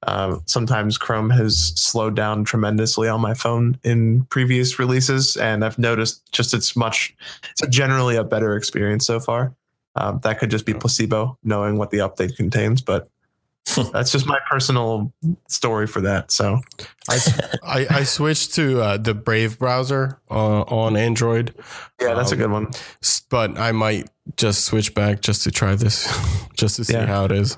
Um, 0.04 0.42
sometimes 0.46 0.98
Chrome 0.98 1.30
has 1.30 1.56
slowed 1.76 2.16
down 2.16 2.44
tremendously 2.44 3.08
on 3.08 3.20
my 3.20 3.34
phone 3.34 3.78
in 3.84 4.24
previous 4.24 4.78
releases, 4.78 5.36
and 5.36 5.64
I've 5.64 5.78
noticed 5.78 6.30
just 6.32 6.54
it's 6.54 6.74
much. 6.74 7.14
It's 7.50 7.66
generally 7.68 8.16
a 8.16 8.24
better 8.24 8.56
experience 8.56 9.06
so 9.06 9.20
far. 9.20 9.54
Um, 9.94 10.20
that 10.22 10.38
could 10.38 10.50
just 10.50 10.66
be 10.66 10.74
placebo, 10.74 11.38
knowing 11.44 11.76
what 11.76 11.90
the 11.90 11.98
update 11.98 12.36
contains, 12.36 12.80
but 12.80 13.08
that's 13.92 14.10
just 14.12 14.26
my 14.26 14.38
personal 14.50 15.12
story 15.48 15.86
for 15.86 16.00
that. 16.02 16.30
So 16.30 16.60
I, 17.08 17.18
I 17.62 17.86
I 17.90 18.02
switched 18.04 18.54
to 18.56 18.80
uh, 18.80 18.96
the 18.96 19.14
Brave 19.14 19.58
browser 19.58 20.20
uh, 20.30 20.62
on 20.62 20.96
Android, 20.96 21.54
yeah, 22.00 22.14
that's 22.14 22.32
a 22.32 22.34
Um, 22.34 22.40
good 22.40 22.50
one. 22.50 22.70
but 23.30 23.58
I 23.58 23.72
might 23.72 24.10
just 24.36 24.64
switch 24.64 24.94
back 24.94 25.20
just 25.20 25.44
to 25.44 25.50
try 25.50 25.74
this, 25.76 26.06
just 26.56 26.76
to 26.76 26.84
see 26.84 26.94
Yeah. 26.94 27.06
how 27.06 27.24
it 27.24 27.32
is. 27.32 27.56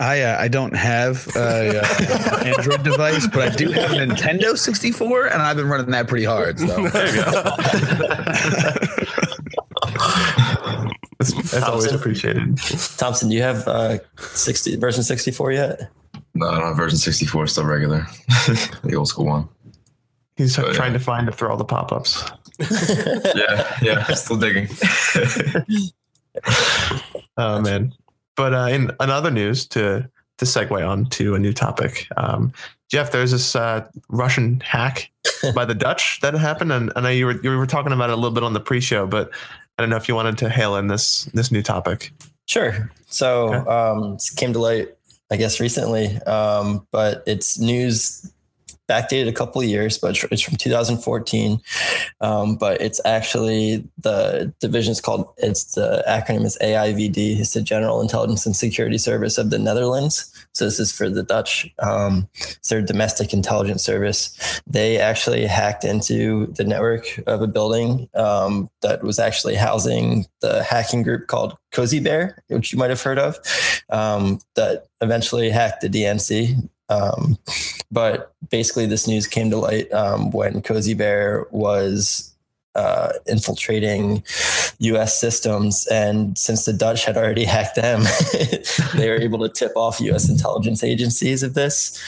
I 0.00 0.22
uh, 0.22 0.40
I 0.40 0.46
don't 0.46 0.76
have 0.76 1.26
a 1.34 1.80
uh, 1.80 2.44
Android 2.44 2.84
device, 2.84 3.26
but 3.26 3.52
I 3.52 3.56
do 3.56 3.72
have 3.72 3.90
a 3.90 3.94
Nintendo 3.96 4.56
64, 4.56 5.26
and 5.26 5.42
I've 5.42 5.56
been 5.56 5.66
running 5.68 5.90
that 5.90 6.06
pretty 6.06 6.24
hard. 6.24 6.60
So 6.60 6.66
That's, 11.50 11.64
that's 11.64 11.68
always 11.68 11.92
appreciated. 11.92 12.58
Thompson, 12.96 13.28
do 13.28 13.34
you 13.34 13.42
have 13.42 13.66
uh, 13.66 13.98
60 14.18 14.76
version 14.76 15.02
64 15.02 15.52
yet? 15.52 15.90
No, 16.34 16.48
I 16.48 16.54
don't 16.54 16.62
have 16.68 16.76
version 16.76 16.98
64, 16.98 17.46
still 17.46 17.64
regular. 17.64 18.06
the 18.84 18.94
old 18.94 19.08
school 19.08 19.26
one. 19.26 19.48
He's 20.36 20.56
yeah. 20.56 20.72
trying 20.72 20.92
to 20.92 20.98
find 20.98 21.28
it 21.28 21.34
through 21.34 21.48
all 21.48 21.56
the 21.56 21.64
pop-ups. 21.64 22.24
Yeah, 23.36 23.78
yeah, 23.82 24.04
still 24.14 24.36
digging. 24.36 24.68
Oh 27.38 27.60
man! 27.60 27.94
But 28.36 28.52
uh, 28.52 28.66
in 28.70 28.90
another 29.00 29.30
news, 29.30 29.66
to 29.68 30.10
to 30.38 30.44
segue 30.44 30.86
on 30.86 31.06
to 31.06 31.36
a 31.36 31.38
new 31.38 31.52
topic, 31.52 32.08
um, 32.16 32.52
Jeff, 32.90 33.12
there's 33.12 33.30
this 33.30 33.54
uh, 33.54 33.86
Russian 34.08 34.60
hack 34.60 35.10
by 35.54 35.64
the 35.64 35.74
Dutch 35.74 36.18
that 36.20 36.34
happened, 36.34 36.72
and 36.72 36.92
I 36.96 37.00
know 37.00 37.08
you 37.10 37.26
were 37.26 37.40
you 37.42 37.56
were 37.56 37.66
talking 37.66 37.92
about 37.92 38.10
it 38.10 38.14
a 38.14 38.16
little 38.16 38.32
bit 38.32 38.42
on 38.42 38.54
the 38.54 38.60
pre-show, 38.60 39.06
but 39.06 39.30
I 39.78 39.82
don't 39.82 39.90
know 39.90 39.96
if 39.96 40.08
you 40.08 40.14
wanted 40.16 40.36
to 40.38 40.48
hail 40.50 40.76
in 40.76 40.88
this 40.88 41.24
this 41.34 41.52
new 41.52 41.62
topic. 41.62 42.12
Sure. 42.46 42.90
So 43.06 43.54
Okay. 43.54 43.70
um, 43.70 44.14
it 44.14 44.30
came 44.36 44.52
to 44.52 44.58
light, 44.58 44.88
I 45.30 45.36
guess, 45.36 45.60
recently, 45.60 46.16
um, 46.22 46.86
but 46.90 47.22
it's 47.26 47.58
news 47.58 48.30
backdated 48.88 49.28
a 49.28 49.32
couple 49.32 49.60
of 49.60 49.68
years, 49.68 49.98
but 49.98 50.16
it's 50.32 50.40
from 50.42 50.56
2014. 50.56 51.60
Um, 52.22 52.56
but 52.56 52.80
it's 52.80 53.00
actually 53.04 53.86
the 53.98 54.52
division 54.60 54.92
is 54.92 55.00
called, 55.00 55.28
it's 55.36 55.74
the 55.74 56.02
acronym 56.08 56.44
is 56.46 56.56
AIVD. 56.62 57.38
It's 57.38 57.52
the 57.52 57.60
General 57.60 58.00
Intelligence 58.00 58.46
and 58.46 58.56
Security 58.56 58.96
Service 58.96 59.36
of 59.36 59.50
the 59.50 59.58
Netherlands. 59.58 60.32
So 60.58 60.64
this 60.64 60.80
is 60.80 60.90
for 60.90 61.08
the 61.08 61.22
Dutch. 61.22 61.72
Um, 61.78 62.28
their 62.68 62.82
domestic 62.82 63.32
intelligence 63.32 63.84
service. 63.84 64.60
They 64.66 64.98
actually 64.98 65.46
hacked 65.46 65.84
into 65.84 66.46
the 66.46 66.64
network 66.64 67.04
of 67.28 67.42
a 67.42 67.46
building 67.46 68.08
um, 68.14 68.68
that 68.82 69.04
was 69.04 69.20
actually 69.20 69.54
housing 69.54 70.26
the 70.40 70.64
hacking 70.64 71.04
group 71.04 71.28
called 71.28 71.56
Cozy 71.70 72.00
Bear, 72.00 72.42
which 72.48 72.72
you 72.72 72.78
might 72.78 72.90
have 72.90 73.00
heard 73.00 73.20
of, 73.20 73.38
um, 73.90 74.40
that 74.56 74.86
eventually 75.00 75.48
hacked 75.50 75.80
the 75.80 75.88
DNC. 75.88 76.68
Um, 76.88 77.38
but 77.92 78.32
basically, 78.50 78.86
this 78.86 79.06
news 79.06 79.28
came 79.28 79.50
to 79.50 79.58
light 79.58 79.92
um, 79.92 80.32
when 80.32 80.60
Cozy 80.62 80.94
Bear 80.94 81.46
was 81.52 82.34
uh, 82.78 83.12
infiltrating 83.26 84.22
U.S. 84.78 85.18
systems, 85.20 85.86
and 85.88 86.38
since 86.38 86.64
the 86.64 86.72
Dutch 86.72 87.04
had 87.04 87.16
already 87.16 87.44
hacked 87.44 87.74
them, 87.74 88.04
they 88.94 89.08
were 89.08 89.20
able 89.20 89.40
to 89.40 89.48
tip 89.48 89.72
off 89.74 90.00
U.S. 90.00 90.28
intelligence 90.28 90.84
agencies 90.84 91.42
of 91.42 91.54
this. 91.54 92.00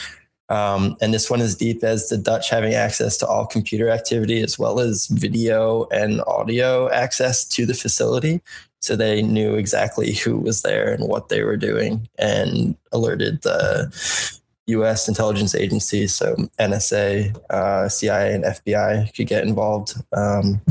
Um, 0.47 0.95
and 1.01 1.13
this 1.13 1.29
one 1.29 1.41
is 1.41 1.55
deep 1.55 1.83
as 1.83 2.07
the 2.07 2.17
Dutch 2.17 2.49
having 2.49 2.73
access 2.73 3.17
to 3.17 3.27
all 3.27 3.45
computer 3.45 3.89
activity 3.89 4.41
as 4.41 4.57
well 4.57 4.79
as 4.79 5.07
video 5.07 5.87
and 5.91 6.21
audio 6.27 6.89
access 6.89 7.45
to 7.49 7.65
the 7.65 7.73
facility. 7.73 8.41
So 8.79 8.95
they 8.95 9.21
knew 9.21 9.55
exactly 9.55 10.13
who 10.13 10.37
was 10.37 10.61
there 10.61 10.93
and 10.93 11.07
what 11.07 11.29
they 11.29 11.43
were 11.43 11.57
doing 11.57 12.09
and 12.17 12.75
alerted 12.91 13.43
the 13.43 14.40
US 14.67 15.07
intelligence 15.07 15.55
agencies. 15.55 16.13
So 16.15 16.35
NSA, 16.59 17.35
uh, 17.49 17.89
CIA, 17.89 18.33
and 18.33 18.43
FBI 18.43 19.13
could 19.15 19.27
get 19.27 19.45
involved. 19.45 19.95
Um, 20.13 20.61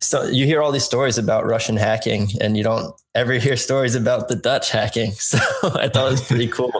so 0.00 0.24
you 0.24 0.46
hear 0.46 0.62
all 0.62 0.72
these 0.72 0.84
stories 0.84 1.18
about 1.18 1.46
Russian 1.46 1.76
hacking, 1.76 2.28
and 2.40 2.56
you 2.56 2.62
don't 2.62 2.94
ever 3.14 3.34
hear 3.34 3.56
stories 3.56 3.94
about 3.94 4.28
the 4.28 4.36
Dutch 4.36 4.70
hacking. 4.70 5.12
So 5.18 5.38
I 5.62 5.88
thought 5.88 6.08
it 6.08 6.12
was 6.12 6.26
pretty 6.26 6.48
cool. 6.48 6.72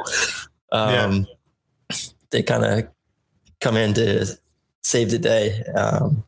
Um, 0.73 1.27
yeah. 1.91 1.97
They 2.31 2.43
kind 2.43 2.65
of 2.65 2.89
come 3.61 3.77
in 3.77 3.95
to 3.95 4.27
save 4.83 5.11
the 5.11 5.19
day. 5.19 5.63
Um, 5.75 6.25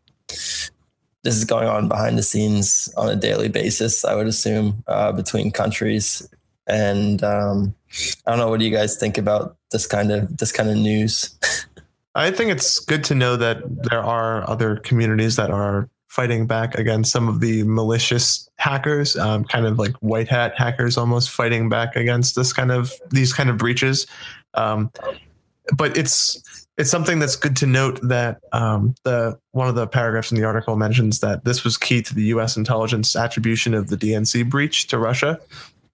this 1.22 1.36
is 1.36 1.44
going 1.44 1.68
on 1.68 1.88
behind 1.88 2.16
the 2.16 2.22
scenes 2.22 2.92
on 2.96 3.10
a 3.10 3.16
daily 3.16 3.48
basis, 3.48 4.04
I 4.04 4.14
would 4.14 4.26
assume, 4.26 4.82
uh, 4.86 5.12
between 5.12 5.50
countries. 5.50 6.26
And 6.66 7.22
um, 7.22 7.74
I 8.26 8.30
don't 8.30 8.38
know. 8.38 8.48
What 8.48 8.60
do 8.60 8.66
you 8.66 8.74
guys 8.74 8.96
think 8.96 9.18
about 9.18 9.56
this 9.70 9.86
kind 9.86 10.12
of 10.12 10.36
this 10.36 10.52
kind 10.52 10.70
of 10.70 10.76
news? 10.76 11.36
I 12.14 12.30
think 12.30 12.50
it's 12.50 12.80
good 12.80 13.04
to 13.04 13.14
know 13.14 13.36
that 13.36 13.62
there 13.84 14.02
are 14.02 14.48
other 14.48 14.76
communities 14.76 15.36
that 15.36 15.50
are 15.50 15.88
fighting 16.08 16.44
back 16.44 16.74
against 16.74 17.12
some 17.12 17.28
of 17.28 17.38
the 17.38 17.62
malicious 17.62 18.48
hackers, 18.56 19.16
um, 19.16 19.44
kind 19.44 19.64
of 19.64 19.78
like 19.78 19.94
white 19.98 20.28
hat 20.28 20.52
hackers, 20.56 20.98
almost 20.98 21.30
fighting 21.30 21.68
back 21.68 21.94
against 21.94 22.34
this 22.34 22.52
kind 22.52 22.72
of 22.72 22.92
these 23.10 23.32
kind 23.32 23.48
of 23.48 23.56
breaches. 23.56 24.06
Um, 24.54 24.90
but 25.76 25.96
it's 25.96 26.66
it's 26.76 26.90
something 26.90 27.18
that's 27.18 27.36
good 27.36 27.56
to 27.58 27.66
note 27.66 28.00
that 28.02 28.40
um, 28.52 28.94
the 29.04 29.38
one 29.52 29.68
of 29.68 29.76
the 29.76 29.86
paragraphs 29.86 30.32
in 30.32 30.38
the 30.38 30.44
article 30.44 30.76
mentions 30.76 31.20
that 31.20 31.44
this 31.44 31.62
was 31.62 31.76
key 31.76 32.02
to 32.02 32.14
the 32.14 32.24
U.S. 32.24 32.56
intelligence 32.56 33.14
attribution 33.14 33.72
of 33.74 33.88
the 33.88 33.96
DNC 33.96 34.48
breach 34.48 34.88
to 34.88 34.98
Russia. 34.98 35.38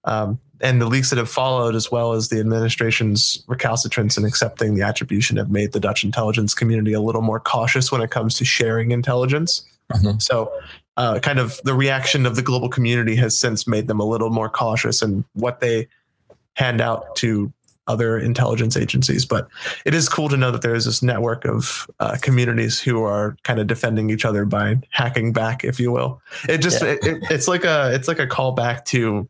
Um, 0.07 0.39
and 0.59 0.81
the 0.81 0.87
leaks 0.87 1.11
that 1.11 1.17
have 1.17 1.29
followed, 1.29 1.75
as 1.75 1.91
well 1.91 2.13
as 2.13 2.29
the 2.29 2.39
administration's 2.39 3.43
recalcitrance 3.47 4.17
in 4.17 4.25
accepting 4.25 4.73
the 4.73 4.81
attribution, 4.81 5.37
have 5.37 5.51
made 5.51 5.71
the 5.71 5.79
Dutch 5.79 6.03
intelligence 6.03 6.55
community 6.55 6.93
a 6.93 7.01
little 7.01 7.21
more 7.21 7.39
cautious 7.39 7.91
when 7.91 8.01
it 8.01 8.09
comes 8.09 8.33
to 8.35 8.45
sharing 8.45 8.91
intelligence. 8.91 9.63
Mm-hmm. 9.93 10.17
So, 10.19 10.51
uh, 10.97 11.19
kind 11.19 11.37
of 11.37 11.61
the 11.63 11.75
reaction 11.75 12.25
of 12.25 12.35
the 12.35 12.41
global 12.41 12.69
community 12.69 13.15
has 13.17 13.37
since 13.37 13.67
made 13.67 13.85
them 13.85 13.99
a 13.99 14.05
little 14.05 14.31
more 14.31 14.49
cautious 14.49 15.03
in 15.03 15.23
what 15.33 15.59
they 15.59 15.87
hand 16.55 16.81
out 16.81 17.15
to 17.17 17.53
other 17.87 18.17
intelligence 18.17 18.75
agencies. 18.75 19.25
But 19.25 19.47
it 19.85 19.93
is 19.93 20.09
cool 20.09 20.27
to 20.29 20.37
know 20.37 20.51
that 20.51 20.61
there 20.61 20.75
is 20.75 20.85
this 20.85 21.03
network 21.03 21.45
of 21.45 21.89
uh, 21.99 22.17
communities 22.21 22.79
who 22.79 23.03
are 23.03 23.37
kind 23.43 23.59
of 23.59 23.67
defending 23.67 24.09
each 24.09 24.25
other 24.25 24.43
by 24.43 24.77
hacking 24.89 25.33
back, 25.33 25.63
if 25.63 25.79
you 25.79 25.91
will. 25.91 26.19
It 26.49 26.57
just 26.57 26.81
yeah. 26.81 26.89
it, 26.89 27.05
it, 27.05 27.23
it's 27.29 27.47
like 27.47 27.63
a 27.63 27.93
it's 27.93 28.07
like 28.07 28.19
a 28.19 28.27
callback 28.27 28.85
to 28.85 29.29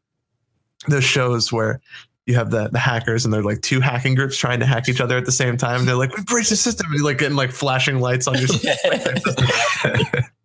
those 0.87 1.03
shows 1.03 1.51
where 1.51 1.81
you 2.27 2.35
have 2.35 2.51
the, 2.51 2.67
the 2.67 2.77
hackers 2.77 3.23
and 3.23 3.33
they're 3.33 3.41
like 3.41 3.61
two 3.61 3.79
hacking 3.79 4.13
groups 4.13 4.37
trying 4.37 4.59
to 4.59 4.65
hack 4.65 4.89
each 4.89 4.99
other 4.99 5.17
at 5.17 5.25
the 5.25 5.31
same 5.31 5.55
time. 5.55 5.85
They're 5.85 5.95
like, 5.95 6.15
we 6.15 6.23
breached 6.23 6.49
the 6.49 6.57
system. 6.57 6.87
And 6.87 6.95
you're 6.95 7.05
like 7.05 7.17
getting 7.17 7.37
like 7.37 7.51
flashing 7.51 7.99
lights 7.99 8.27
on 8.27 8.35
your 8.35 8.47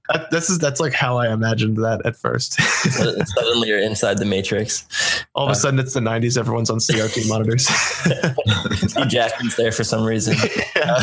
that, 0.09 0.29
this 0.31 0.49
is 0.49 0.59
that's 0.59 0.79
like 0.79 0.93
how 0.93 1.17
I 1.17 1.33
imagined 1.33 1.77
that 1.79 2.07
at 2.07 2.15
first. 2.15 2.53
Suddenly 2.63 3.69
you're 3.69 3.81
inside 3.81 4.19
the 4.19 4.25
matrix. 4.25 4.87
All 5.35 5.45
of 5.45 5.49
a 5.49 5.53
uh, 5.53 5.55
sudden 5.55 5.81
it's 5.81 5.93
the 5.93 6.01
90s. 6.01 6.39
Everyone's 6.39 6.71
on 6.71 6.79
CRT 6.79 7.29
monitors. 7.29 7.67
Steve 7.67 9.09
Jackson's 9.09 9.57
there 9.57 9.73
for 9.73 9.83
some 9.83 10.05
reason. 10.05 10.37
Yeah. 10.77 11.03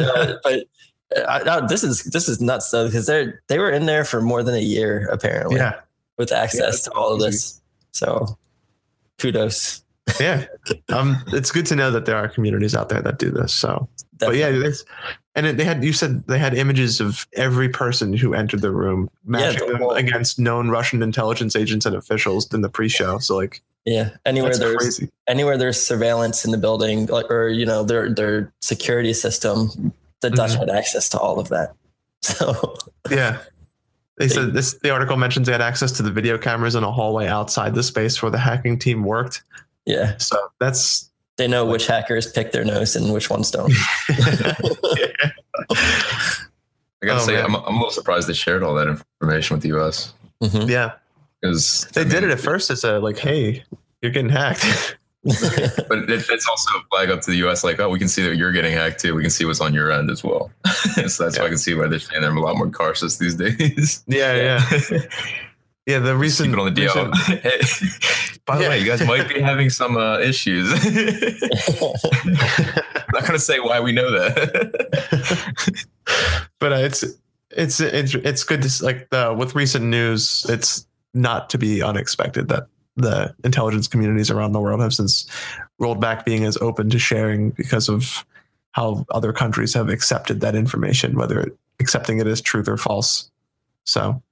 Uh, 0.00 0.34
but 0.42 0.64
uh, 1.16 1.66
this 1.66 1.84
is 1.84 2.04
this 2.04 2.28
is 2.28 2.40
nuts 2.40 2.70
though 2.70 2.86
because 2.86 3.06
they're 3.06 3.42
they 3.48 3.58
were 3.58 3.70
in 3.70 3.84
there 3.84 4.04
for 4.04 4.22
more 4.22 4.42
than 4.42 4.54
a 4.54 4.62
year 4.62 5.06
apparently. 5.12 5.56
Yeah. 5.56 5.80
With 6.16 6.32
access 6.32 6.86
yeah, 6.86 6.92
to 6.92 6.98
all 6.98 7.12
of 7.12 7.20
this. 7.20 7.60
So 7.94 8.36
kudos. 9.18 9.82
yeah. 10.20 10.46
Um, 10.90 11.22
it's 11.28 11.50
good 11.50 11.66
to 11.66 11.76
know 11.76 11.90
that 11.90 12.04
there 12.04 12.16
are 12.16 12.28
communities 12.28 12.74
out 12.74 12.88
there 12.88 13.02
that 13.02 13.18
do 13.18 13.30
this. 13.30 13.52
So, 13.52 13.88
Definitely. 14.18 14.42
but 14.42 14.62
yeah, 14.62 14.72
and 15.34 15.46
it, 15.46 15.56
they 15.56 15.64
had, 15.64 15.82
you 15.82 15.92
said 15.92 16.26
they 16.26 16.38
had 16.38 16.54
images 16.54 17.00
of 17.00 17.26
every 17.34 17.68
person 17.68 18.16
who 18.16 18.34
entered 18.34 18.60
the 18.60 18.70
room 18.70 19.10
matching 19.24 19.68
yeah, 19.68 19.78
them 19.78 19.88
against 19.90 20.38
known 20.38 20.68
Russian 20.68 21.02
intelligence 21.02 21.56
agents 21.56 21.84
and 21.84 21.96
officials 21.96 22.52
in 22.54 22.60
the 22.60 22.68
pre-show. 22.68 23.18
So 23.18 23.36
like, 23.36 23.62
yeah, 23.84 24.10
anywhere 24.24 24.56
there's 24.56 24.76
crazy. 24.76 25.10
anywhere 25.26 25.58
there's 25.58 25.82
surveillance 25.82 26.44
in 26.44 26.52
the 26.52 26.58
building, 26.58 27.06
like, 27.06 27.30
or 27.30 27.48
you 27.48 27.66
know, 27.66 27.82
their 27.82 28.08
their 28.08 28.52
security 28.62 29.12
system, 29.12 29.92
the 30.20 30.30
Dutch 30.30 30.52
mm-hmm. 30.52 30.60
had 30.60 30.70
access 30.70 31.08
to 31.10 31.18
all 31.18 31.38
of 31.38 31.48
that. 31.48 31.74
So 32.22 32.74
yeah, 33.10 33.40
they 34.16 34.28
said 34.28 34.52
this. 34.52 34.74
The 34.74 34.90
article 34.90 35.16
mentions 35.16 35.46
they 35.46 35.52
had 35.52 35.60
access 35.60 35.92
to 35.92 36.02
the 36.02 36.10
video 36.10 36.38
cameras 36.38 36.74
in 36.74 36.84
a 36.84 36.92
hallway 36.92 37.26
outside 37.26 37.74
the 37.74 37.82
space 37.82 38.22
where 38.22 38.30
the 38.30 38.38
hacking 38.38 38.78
team 38.78 39.04
worked. 39.04 39.42
Yeah. 39.86 40.16
So 40.18 40.36
that's 40.60 41.10
they 41.36 41.48
know 41.48 41.66
which 41.66 41.86
hackers 41.86 42.30
pick 42.30 42.52
their 42.52 42.64
nose 42.64 42.94
and 42.94 43.12
which 43.12 43.28
ones 43.28 43.50
don't. 43.50 43.72
I 47.04 47.06
gotta 47.06 47.20
oh, 47.20 47.26
say, 47.26 47.40
I'm, 47.40 47.54
I'm 47.54 47.64
a 47.64 47.76
little 47.76 47.90
surprised 47.90 48.28
they 48.28 48.34
shared 48.34 48.62
all 48.62 48.74
that 48.74 48.88
information 48.88 49.54
with 49.54 49.62
the 49.62 49.68
U.S. 49.70 50.14
Mm-hmm. 50.42 50.70
Yeah, 50.70 50.92
because 51.40 51.86
they 51.92 52.00
I 52.00 52.04
mean, 52.04 52.12
did 52.12 52.24
it 52.24 52.30
at 52.30 52.40
first 52.40 52.70
as 52.70 52.84
a 52.84 52.98
like, 52.98 53.18
"Hey, 53.18 53.64
you're 54.00 54.12
getting 54.12 54.30
hacked." 54.30 54.96
but 55.88 56.10
it, 56.10 56.26
it's 56.28 56.46
also 56.46 56.78
a 56.78 56.82
flag 56.90 57.10
up 57.10 57.22
to 57.22 57.30
the 57.30 57.38
U.S. 57.38 57.64
Like, 57.64 57.80
oh, 57.80 57.88
we 57.88 57.98
can 57.98 58.08
see 58.08 58.22
that 58.24 58.36
you're 58.36 58.52
getting 58.52 58.74
hacked 58.74 59.00
too. 59.00 59.14
We 59.14 59.22
can 59.22 59.30
see 59.30 59.46
what's 59.46 59.60
on 59.60 59.72
your 59.72 59.90
end 59.90 60.10
as 60.10 60.22
well. 60.22 60.50
so 60.66 60.74
that's 61.00 61.18
yeah. 61.18 61.40
why 61.40 61.46
I 61.46 61.48
can 61.48 61.56
see 61.56 61.74
why 61.74 61.88
they're 61.88 61.98
saying 61.98 62.20
they're 62.20 62.34
a 62.34 62.40
lot 62.40 62.58
more 62.58 62.70
cautious 62.70 63.16
these 63.16 63.34
days. 63.34 64.04
Yeah, 64.14 64.34
yeah, 64.34 64.60
yeah. 65.86 65.98
The 65.98 66.14
recent 66.14 66.50
Keep 66.50 66.58
it 66.58 66.60
on 66.60 66.74
the 66.74 66.80
DL. 66.80 67.14
Hey, 67.40 67.60
by 68.44 68.58
the 68.58 68.64
yeah. 68.64 68.68
way, 68.68 68.78
you 68.80 68.86
guys 68.86 69.06
might 69.06 69.28
be 69.28 69.40
having 69.40 69.70
some 69.70 69.96
uh, 69.96 70.18
issues. 70.18 70.70
I'm 70.72 72.34
not 73.14 73.24
gonna 73.26 73.38
say 73.38 73.60
why 73.60 73.80
we 73.80 73.92
know 73.92 74.10
that, 74.10 75.44
but 76.58 76.72
uh, 76.72 76.76
it's 76.76 77.02
it's 77.50 77.80
it's 77.80 78.14
it's 78.14 78.44
good 78.44 78.62
to 78.62 78.84
like 78.84 79.08
the 79.10 79.34
with 79.36 79.54
recent 79.54 79.86
news. 79.86 80.44
It's 80.48 80.86
not 81.14 81.48
to 81.50 81.58
be 81.58 81.82
unexpected 81.82 82.48
that 82.48 82.66
the 82.96 83.34
intelligence 83.44 83.88
communities 83.88 84.30
around 84.30 84.52
the 84.52 84.60
world 84.60 84.80
have 84.80 84.94
since 84.94 85.26
rolled 85.78 86.00
back 86.00 86.24
being 86.24 86.44
as 86.44 86.56
open 86.58 86.90
to 86.90 86.98
sharing 86.98 87.50
because 87.50 87.88
of 87.88 88.24
how 88.72 89.04
other 89.10 89.32
countries 89.32 89.74
have 89.74 89.88
accepted 89.88 90.40
that 90.40 90.54
information, 90.54 91.16
whether 91.16 91.40
it, 91.40 91.56
accepting 91.80 92.18
it 92.18 92.26
as 92.26 92.40
truth 92.40 92.68
or 92.68 92.76
false. 92.76 93.30
So 93.84 94.22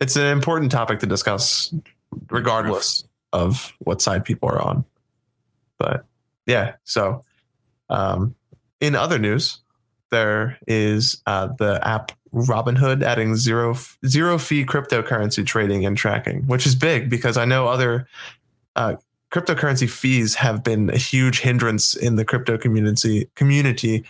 it's 0.00 0.16
an 0.16 0.26
important 0.26 0.70
topic 0.70 1.00
to 1.00 1.06
discuss, 1.06 1.74
regardless 2.30 3.04
of 3.32 3.72
what 3.80 4.00
side 4.00 4.24
people 4.24 4.48
are 4.48 4.60
on. 4.60 4.84
But 5.78 6.04
yeah, 6.46 6.74
so 6.84 7.22
um, 7.90 8.34
in 8.80 8.94
other 8.94 9.18
news, 9.18 9.58
there 10.10 10.58
is 10.66 11.20
uh, 11.26 11.48
the 11.58 11.80
app 11.86 12.12
Robinhood 12.32 13.02
adding 13.02 13.36
zero 13.36 13.76
zero 14.06 14.38
fee 14.38 14.64
cryptocurrency 14.64 15.44
trading 15.44 15.86
and 15.86 15.96
tracking, 15.96 16.46
which 16.46 16.66
is 16.66 16.74
big 16.74 17.08
because 17.08 17.36
I 17.36 17.44
know 17.44 17.66
other 17.66 18.06
uh, 18.76 18.96
cryptocurrency 19.32 19.88
fees 19.88 20.34
have 20.34 20.62
been 20.62 20.90
a 20.90 20.96
huge 20.96 21.40
hindrance 21.40 21.94
in 21.94 22.16
the 22.16 22.24
crypto 22.24 22.58
community 22.58 23.28
community 23.34 24.04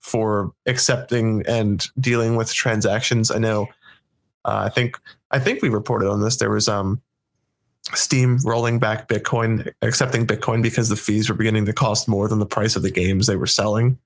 for 0.00 0.52
accepting 0.66 1.42
and 1.48 1.88
dealing 1.98 2.36
with 2.36 2.52
transactions. 2.52 3.30
I 3.30 3.38
know. 3.38 3.66
Uh, 4.44 4.62
I 4.66 4.68
think 4.68 4.98
I 5.32 5.40
think 5.40 5.60
we 5.60 5.68
reported 5.68 6.08
on 6.08 6.20
this. 6.20 6.36
There 6.36 6.50
was 6.50 6.68
um, 6.68 7.02
Steam 7.94 8.38
rolling 8.44 8.78
back 8.78 9.08
Bitcoin, 9.08 9.72
accepting 9.82 10.26
Bitcoin 10.26 10.62
because 10.62 10.88
the 10.88 10.96
fees 10.96 11.28
were 11.28 11.34
beginning 11.34 11.66
to 11.66 11.72
cost 11.72 12.08
more 12.08 12.28
than 12.28 12.38
the 12.38 12.46
price 12.46 12.76
of 12.76 12.82
the 12.82 12.90
games 12.90 13.26
they 13.26 13.36
were 13.36 13.46
selling. 13.46 13.98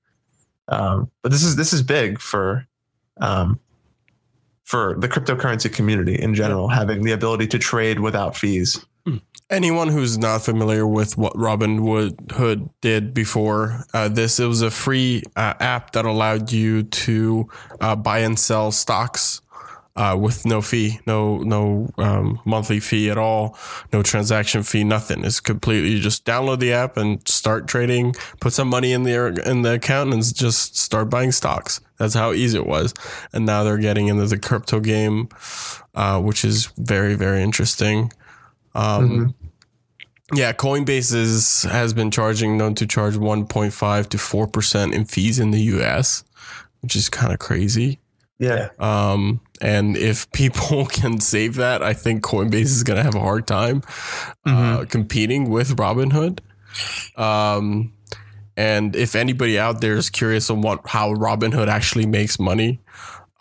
Um, 0.67 1.11
but 1.21 1.31
this 1.31 1.43
is 1.43 1.55
this 1.55 1.73
is 1.73 1.81
big 1.81 2.19
for 2.19 2.67
um, 3.19 3.59
for 4.63 4.95
the 4.97 5.07
cryptocurrency 5.07 5.71
community 5.71 6.15
in 6.15 6.33
general, 6.33 6.69
having 6.69 7.03
the 7.03 7.11
ability 7.11 7.47
to 7.47 7.59
trade 7.59 7.99
without 7.99 8.37
fees. 8.37 8.85
Hmm. 9.05 9.17
Anyone 9.49 9.89
who's 9.89 10.17
not 10.17 10.43
familiar 10.43 10.87
with 10.87 11.17
what 11.17 11.37
Robin 11.37 11.77
Hood 12.31 12.69
did 12.79 13.13
before 13.13 13.83
uh, 13.93 14.07
this, 14.07 14.39
it 14.39 14.45
was 14.45 14.61
a 14.61 14.71
free 14.71 15.23
uh, 15.35 15.55
app 15.59 15.91
that 15.91 16.05
allowed 16.05 16.53
you 16.53 16.83
to 16.83 17.49
uh, 17.81 17.97
buy 17.97 18.19
and 18.19 18.39
sell 18.39 18.71
stocks 18.71 19.41
uh, 19.95 20.17
with 20.19 20.45
no 20.45 20.61
fee, 20.61 20.99
no 21.05 21.39
no 21.39 21.89
um, 21.97 22.39
monthly 22.45 22.79
fee 22.79 23.09
at 23.09 23.17
all, 23.17 23.57
no 23.91 24.01
transaction 24.01 24.63
fee, 24.63 24.83
nothing. 24.83 25.25
It's 25.25 25.39
completely 25.39 25.89
you 25.91 25.99
just 25.99 26.25
download 26.25 26.59
the 26.59 26.73
app 26.73 26.97
and 26.97 27.27
start 27.27 27.67
trading, 27.67 28.15
put 28.39 28.53
some 28.53 28.69
money 28.69 28.93
in 28.93 29.03
the 29.03 29.41
in 29.45 29.63
the 29.63 29.73
account, 29.73 30.13
and 30.13 30.23
just 30.35 30.77
start 30.77 31.09
buying 31.09 31.31
stocks. 31.31 31.81
That's 31.97 32.13
how 32.13 32.31
easy 32.31 32.57
it 32.57 32.65
was. 32.65 32.93
And 33.33 33.45
now 33.45 33.63
they're 33.63 33.77
getting 33.77 34.07
into 34.07 34.25
the 34.25 34.39
crypto 34.39 34.79
game, 34.79 35.29
uh, 35.93 36.21
which 36.21 36.45
is 36.45 36.67
very 36.77 37.15
very 37.15 37.41
interesting. 37.41 38.11
Um, 38.73 39.09
mm-hmm. 39.09 39.47
Yeah, 40.33 40.53
Coinbase 40.53 41.13
is, 41.13 41.63
has 41.63 41.93
been 41.93 42.09
charging 42.09 42.57
known 42.57 42.73
to 42.75 42.87
charge 42.87 43.15
1.5 43.15 44.07
to 44.07 44.17
4% 44.17 44.93
in 44.93 45.03
fees 45.03 45.39
in 45.39 45.51
the 45.51 45.59
US, 45.59 46.23
which 46.79 46.95
is 46.95 47.09
kind 47.09 47.33
of 47.33 47.39
crazy. 47.39 47.99
Yeah. 48.41 48.69
Um, 48.79 49.39
and 49.61 49.95
if 49.95 50.29
people 50.31 50.85
can 50.91 51.19
save 51.21 51.55
that, 51.55 51.83
I 51.83 51.93
think 51.93 52.23
Coinbase 52.23 52.63
is 52.63 52.83
going 52.83 52.97
to 52.97 53.03
have 53.03 53.15
a 53.15 53.19
hard 53.19 53.45
time 53.45 53.83
uh, 54.45 54.85
competing 54.89 55.49
with 55.49 55.77
Robinhood. 55.77 56.39
Um, 57.15 57.93
and 58.57 58.95
if 58.95 59.15
anybody 59.15 59.59
out 59.59 59.79
there 59.79 59.95
is 59.95 60.09
curious 60.09 60.49
on 60.49 60.61
what 60.61 60.81
how 60.87 61.13
Robinhood 61.13 61.67
actually 61.67 62.07
makes 62.07 62.39
money, 62.39 62.79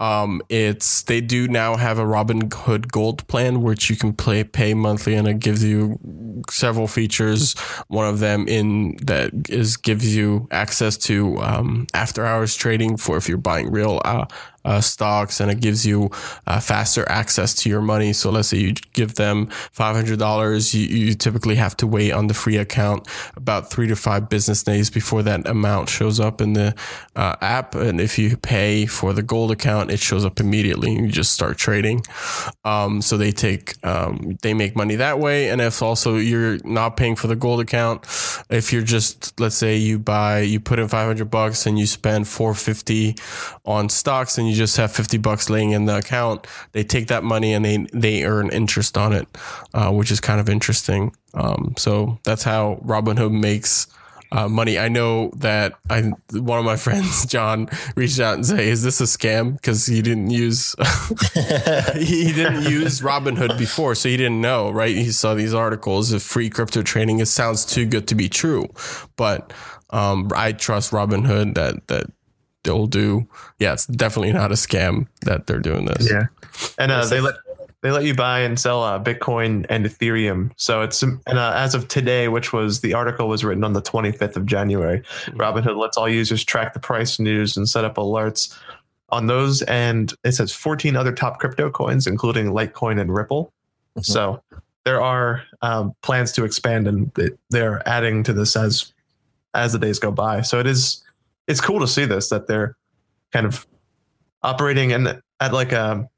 um, 0.01 0.41
it's 0.49 1.03
they 1.03 1.21
do 1.21 1.47
now 1.47 1.77
have 1.77 1.99
a 1.99 2.05
Robinhood 2.05 2.91
Gold 2.91 3.27
plan, 3.29 3.63
which 3.63 3.91
you 3.91 3.97
can 3.97 4.15
play 4.15 4.43
pay 4.43 4.73
monthly, 4.73 5.15
and 5.15 5.29
it 5.29 5.41
gives 5.41 5.63
you 5.63 5.99
several 6.49 6.89
features. 6.89 7.53
One 7.89 8.09
of 8.09 8.19
them 8.19 8.49
in 8.49 8.97
that 9.03 9.31
is 9.51 9.77
gives 9.77 10.17
you 10.17 10.49
access 10.51 10.97
to 10.99 11.37
um, 11.39 11.87
after 11.93 12.25
hours 12.25 12.57
trading 12.57 12.97
for 12.97 13.19
if 13.19 13.29
you're 13.29 13.37
buying 13.39 13.71
real 13.71 14.01
uh, 14.07 14.25
uh, 14.65 14.81
stocks, 14.81 15.41
and 15.41 15.51
it 15.51 15.61
gives 15.61 15.87
you 15.87 16.11
uh, 16.47 16.61
faster 16.61 17.09
access 17.09 17.55
to 17.55 17.69
your 17.69 17.81
money. 17.81 18.13
So 18.13 18.31
let's 18.31 18.49
say 18.49 18.59
you 18.59 18.75
give 18.93 19.15
them 19.15 19.47
five 19.73 19.97
hundred 19.97 20.19
dollars, 20.19 20.75
you, 20.75 20.87
you 20.87 21.15
typically 21.15 21.57
have 21.57 21.77
to 21.79 21.87
wait 21.87 22.13
on 22.13 22.27
the 22.27 22.35
free 22.35 22.57
account 22.57 23.09
about 23.37 23.71
three 23.71 23.89
to 23.89 23.97
five 23.97 24.29
business 24.29 24.63
days 24.63 24.91
before 24.91 25.23
that 25.23 25.47
amount 25.47 25.89
shows 25.89 26.21
up 26.21 26.41
in 26.41 26.53
the 26.53 26.75
uh, 27.17 27.37
app. 27.41 27.75
And 27.75 28.01
if 28.01 28.19
you 28.19 28.37
pay 28.37 28.87
for 28.87 29.13
the 29.13 29.23
gold 29.23 29.51
account, 29.51 29.91
it 29.91 29.99
shows 29.99 30.25
up 30.25 30.41
immediately. 30.41 30.95
And 30.95 31.07
you 31.07 31.13
just 31.13 31.33
start 31.33 31.57
trading. 31.57 32.03
Um, 32.65 33.03
so 33.03 33.17
they 33.17 33.33
take 33.33 33.75
um, 33.85 34.39
they 34.43 34.55
make 34.55 34.77
money 34.77 34.97
that 34.97 35.19
way. 35.19 35.51
And 35.51 35.61
if 35.61 35.83
also 35.83 36.17
you're 36.17 36.59
not 36.65 36.97
paying 36.97 37.17
for 37.17 37.29
the 37.29 37.37
gold 37.37 37.61
account, 37.61 38.05
if 38.51 38.73
you're 38.73 38.83
just 38.83 39.39
let's 39.41 39.57
say 39.57 39.77
you 39.77 39.99
buy 39.99 40.41
you 40.41 40.61
put 40.61 40.79
in 40.79 40.89
five 40.89 41.07
hundred 41.07 41.31
bucks 41.31 41.67
and 41.67 41.79
you 41.79 41.87
spend 41.87 42.29
four 42.29 42.55
fifty 42.55 43.15
on 43.65 43.89
stocks 43.89 44.39
and 44.39 44.50
you 44.51 44.57
just 44.57 44.77
have 44.77 44.93
50 44.93 45.19
bucks 45.19 45.49
laying 45.49 45.71
in 45.71 45.87
the 45.87 45.97
account 45.97 46.47
they 46.73 46.85
take 46.85 47.09
that 47.09 47.25
money 47.25 47.55
and 47.55 47.65
they 47.65 47.87
they 47.93 48.25
earn 48.25 48.51
interest 48.51 48.99
on 48.99 49.13
it 49.13 49.29
uh, 49.75 49.91
which 49.91 50.11
is 50.11 50.21
kind 50.21 50.41
of 50.41 50.49
interesting. 50.49 51.15
Um, 51.35 51.75
so 51.77 52.19
that's 52.25 52.43
how 52.43 52.81
robinhood 52.85 53.33
makes 53.33 53.87
uh, 54.33 54.49
money. 54.49 54.79
I 54.79 54.89
know 54.89 55.31
that 55.37 55.75
i 55.89 56.03
one 56.33 56.59
of 56.59 56.65
my 56.65 56.77
friends 56.87 57.27
john 57.27 57.69
reached 57.97 58.21
out 58.21 58.35
and 58.35 58.47
say 58.47 58.69
is 58.69 58.83
this 58.83 59.01
a 59.01 59.05
scam? 59.05 59.55
Because 59.55 59.87
he 59.87 60.03
didn't 60.03 60.31
use 60.31 60.75
he 61.95 62.33
didn't 62.33 62.63
use 62.63 63.01
robinhood 63.01 63.59
before 63.59 63.95
so 63.95 64.09
he 64.09 64.17
didn't 64.17 64.41
know 64.41 64.71
right? 64.71 64.95
He 64.95 65.11
saw 65.11 65.35
these 65.35 65.55
articles 65.55 66.13
of 66.13 66.23
free 66.23 66.51
crypto 66.51 66.83
trading 66.83 67.21
it 67.21 67.27
sounds 67.27 67.65
too 67.65 67.87
good 67.87 68.07
to 68.09 68.15
be 68.15 68.29
true. 68.29 68.69
But 69.17 69.53
um, 69.91 70.31
i 70.37 70.53
trust 70.53 70.93
robinhood 70.93 71.55
that 71.55 71.87
that 71.89 72.07
they'll 72.65 72.87
do. 72.87 73.27
Yeah, 73.59 73.73
it's 73.73 73.87
definitely 73.87 74.33
not 74.33 74.51
a 74.51 74.55
scam 74.55 75.07
that 75.23 75.47
they're 75.47 75.61
doing 75.61 75.87
this. 75.87 76.11
Yeah. 76.11 76.27
And 76.79 76.93
uh, 76.93 77.07
they 77.07 77.21
let 77.21 77.35
they 77.83 77.91
let 77.91 78.05
you 78.05 78.15
buy 78.15 78.41
and 78.41 78.61
sell 78.61 78.83
uh, 78.83 79.03
Bitcoin 79.03 79.65
and 79.71 79.87
Ethereum. 79.87 80.53
So 80.57 80.83
it's 80.83 81.03
and 81.03 81.21
uh, 81.27 81.53
as 81.57 81.75
of 81.75 81.89
today, 81.89 82.29
which 82.29 82.53
was 82.53 82.81
the 82.81 82.95
article 82.95 83.29
was 83.29 83.45
written 83.45 83.65
on 83.65 83.73
the 83.73 83.83
25th 83.83 84.37
of 84.37 84.47
January. 84.47 85.01
Robinhood 85.29 85.77
lets 85.77 85.97
all 85.97 86.09
users 86.09 86.45
track 86.45 86.75
the 86.75 86.81
price 86.81 87.19
news 87.19 87.57
and 87.57 87.69
set 87.69 87.85
up 87.85 87.97
alerts 87.97 88.57
on 89.09 89.27
those. 89.27 89.63
And 89.63 90.13
it 90.25 90.33
says 90.33 90.53
14 90.53 90.95
other 90.97 91.13
top 91.13 91.41
crypto 91.41 91.71
coins, 91.71 92.07
including 92.07 92.49
Litecoin 92.49 93.01
and 93.01 93.15
Ripple. 93.15 93.53
Mhm. 93.97 94.05
So 94.05 94.43
there 94.85 95.01
are 95.01 95.43
um, 95.63 95.95
plans 96.03 96.33
to 96.33 96.45
expand, 96.45 96.87
and 96.87 97.11
they're 97.49 97.87
adding 97.89 98.23
to 98.25 98.33
this 98.33 98.57
as 98.57 98.93
as 99.55 99.73
the 99.73 99.79
days 99.79 99.99
go 99.99 100.13
by. 100.13 100.43
So 100.43 100.61
it 100.61 100.67
is 100.67 101.03
it's 101.51 101.61
cool 101.61 101.81
to 101.81 101.89
see 101.89 102.05
this 102.05 102.29
that 102.31 102.47
they're 102.47 102.77
kind 103.33 103.45
of 103.47 103.67
operating 104.43 104.93
and 104.93 105.21
at 105.41 105.53
like 105.53 105.73
a 105.73 106.09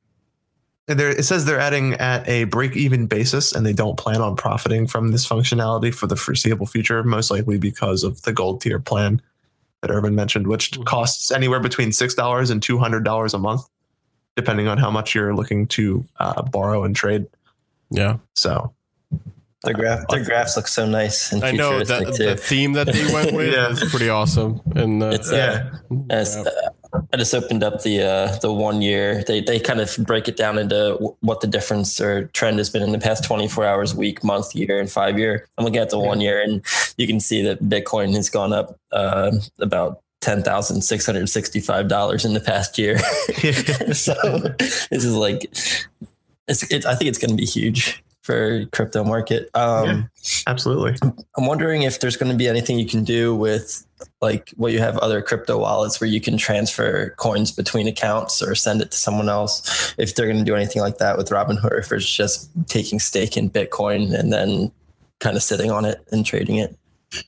and 0.89 0.99
there 0.99 1.11
it 1.11 1.25
says 1.25 1.45
they're 1.45 1.61
adding 1.61 1.95
at 1.95 2.29
a 2.29 2.45
break 2.45 2.77
even 2.77 3.07
basis 3.07 3.53
and 3.55 3.65
they 3.67 3.73
don't 3.73 3.97
plan 3.99 4.21
on 4.21 4.37
profiting 4.37 4.87
from 4.87 5.11
this 5.11 5.27
functionality 5.27 5.93
for 5.95 6.07
the 6.07 6.17
foreseeable 6.17 6.67
future 6.67 7.03
most 7.03 7.31
likely 7.31 7.59
because 7.59 8.05
of 8.05 8.21
the 8.23 8.33
gold 8.33 8.61
tier 8.61 8.79
plan 8.79 9.21
that 9.81 9.91
Irvin 9.91 10.15
mentioned 10.15 10.47
which 10.47 10.71
Mhm. 10.73 10.85
costs 10.85 11.31
anywhere 11.33 11.61
between 11.61 11.91
$6 11.93 12.51
and 12.51 12.63
$200 12.63 13.35
a 13.35 13.39
month 13.39 13.63
depending 14.37 14.69
on 14.69 14.79
how 14.79 14.91
much 14.91 15.15
you're 15.15 15.35
looking 15.35 15.67
to 15.69 16.05
uh, 16.19 16.43
borrow 16.43 16.85
and 16.85 16.95
trade 16.97 17.27
Yeah, 17.91 18.17
so 18.35 18.73
Their 19.65 19.75
graph, 19.75 20.09
their 20.09 20.25
graphs 20.25 20.57
look 20.57 20.67
so 20.67 20.87
nice 20.87 21.31
and 21.33 21.45
I 21.45 21.53
know 21.53 21.79
futuristic 21.79 22.07
that 22.09 22.17
too. 22.17 22.25
the 22.31 22.37
theme 22.37 22.73
that 22.73 22.89
they 22.93 23.05
went 23.13 23.33
with 23.33 23.53
Yeah. 23.55 23.71
is 23.71 23.85
pretty 23.91 24.09
awesome. 24.09 24.61
And 24.75 25.01
uh, 25.03 25.11
It's, 25.11 25.31
uh, 25.31 25.37
yeah 25.91 25.97
As, 26.11 26.37
uh, 26.37 26.51
I 27.13 27.17
just 27.17 27.33
opened 27.35 27.63
up 27.63 27.83
the 27.83 28.03
uh, 28.03 28.37
the 28.41 28.53
one 28.53 28.83
year. 28.83 29.25
They 29.25 29.41
they 29.41 29.59
kind 29.61 29.81
of 29.81 29.97
break 30.01 30.29
it 30.29 30.37
down 30.37 30.59
into 30.59 30.93
w- 31.01 31.17
what 31.21 31.41
the 31.41 31.47
difference 31.47 31.99
or 32.01 32.27
trend 32.35 32.59
has 32.59 32.69
been 32.71 32.83
in 32.83 32.93
the 32.93 32.99
past 32.99 33.25
24 33.25 33.65
hours, 33.65 33.95
week, 33.95 34.23
month, 34.23 34.55
year, 34.55 34.79
and 34.79 34.91
five 34.91 35.19
year. 35.19 35.47
I'm 35.57 35.65
looking 35.65 35.81
at 35.81 35.89
the 35.91 35.99
one 35.99 36.21
year, 36.21 36.43
and 36.43 36.63
you 36.99 37.07
can 37.07 37.19
see 37.19 37.41
that 37.45 37.63
Bitcoin 37.63 38.15
has 38.15 38.29
gone 38.29 38.53
up 38.53 38.77
uh, 38.93 39.31
about 39.59 40.01
ten 40.21 40.43
thousand 40.43 40.83
six 40.83 41.07
hundred 41.07 41.27
sixty 41.31 41.61
five 41.61 41.89
dollars 41.89 42.27
in 42.27 42.35
the 42.35 42.41
past 42.41 42.77
year. 42.79 42.99
so 43.95 44.13
this 44.59 45.05
is 45.05 45.15
like, 45.15 45.45
it's. 46.47 46.71
It, 46.71 46.85
I 46.85 46.95
think 46.95 47.09
it's 47.09 47.19
going 47.19 47.31
to 47.31 47.37
be 47.37 47.47
huge 47.47 48.03
for 48.23 48.65
crypto 48.67 49.05
market. 49.05 49.51
Um, 49.55 49.89
Yeah. 49.89 50.03
absolutely 50.47 50.95
I'm 51.37 51.47
wondering 51.47 51.83
if 51.83 52.01
there's 52.01 52.17
going 52.17 52.31
to 52.31 52.39
be 52.39 52.49
anything 52.49 52.79
you 52.79 52.87
can 52.87 53.05
do 53.05 53.35
with 53.35 53.85
like 54.21 54.53
what 54.57 54.73
you 54.73 54.79
have 54.79 54.97
other 54.99 55.21
crypto 55.21 55.59
wallets 55.59 56.01
where 56.01 56.09
you 56.09 56.21
can 56.21 56.37
transfer 56.37 57.11
coins 57.19 57.51
between 57.53 57.89
accounts 57.89 58.41
or 58.43 58.55
send 58.55 58.81
it 58.81 58.91
to 58.93 58.97
someone 58.97 59.29
else. 59.29 59.95
If 59.99 60.15
they're 60.15 60.27
going 60.27 60.39
to 60.39 60.45
do 60.45 60.55
anything 60.55 60.83
like 60.83 60.99
that 60.99 61.17
with 61.17 61.31
Robinhood, 61.31 61.73
or 61.73 61.79
if 61.79 61.93
it's 61.93 62.09
just 62.09 62.51
taking 62.69 62.99
stake 62.99 63.37
in 63.37 63.51
Bitcoin 63.51 64.17
and 64.19 64.33
then 64.33 64.71
kind 65.21 65.37
of 65.37 65.43
sitting 65.43 65.71
on 65.71 65.85
it 65.85 66.01
and 66.13 66.25
trading 66.27 66.57
it. 66.57 66.77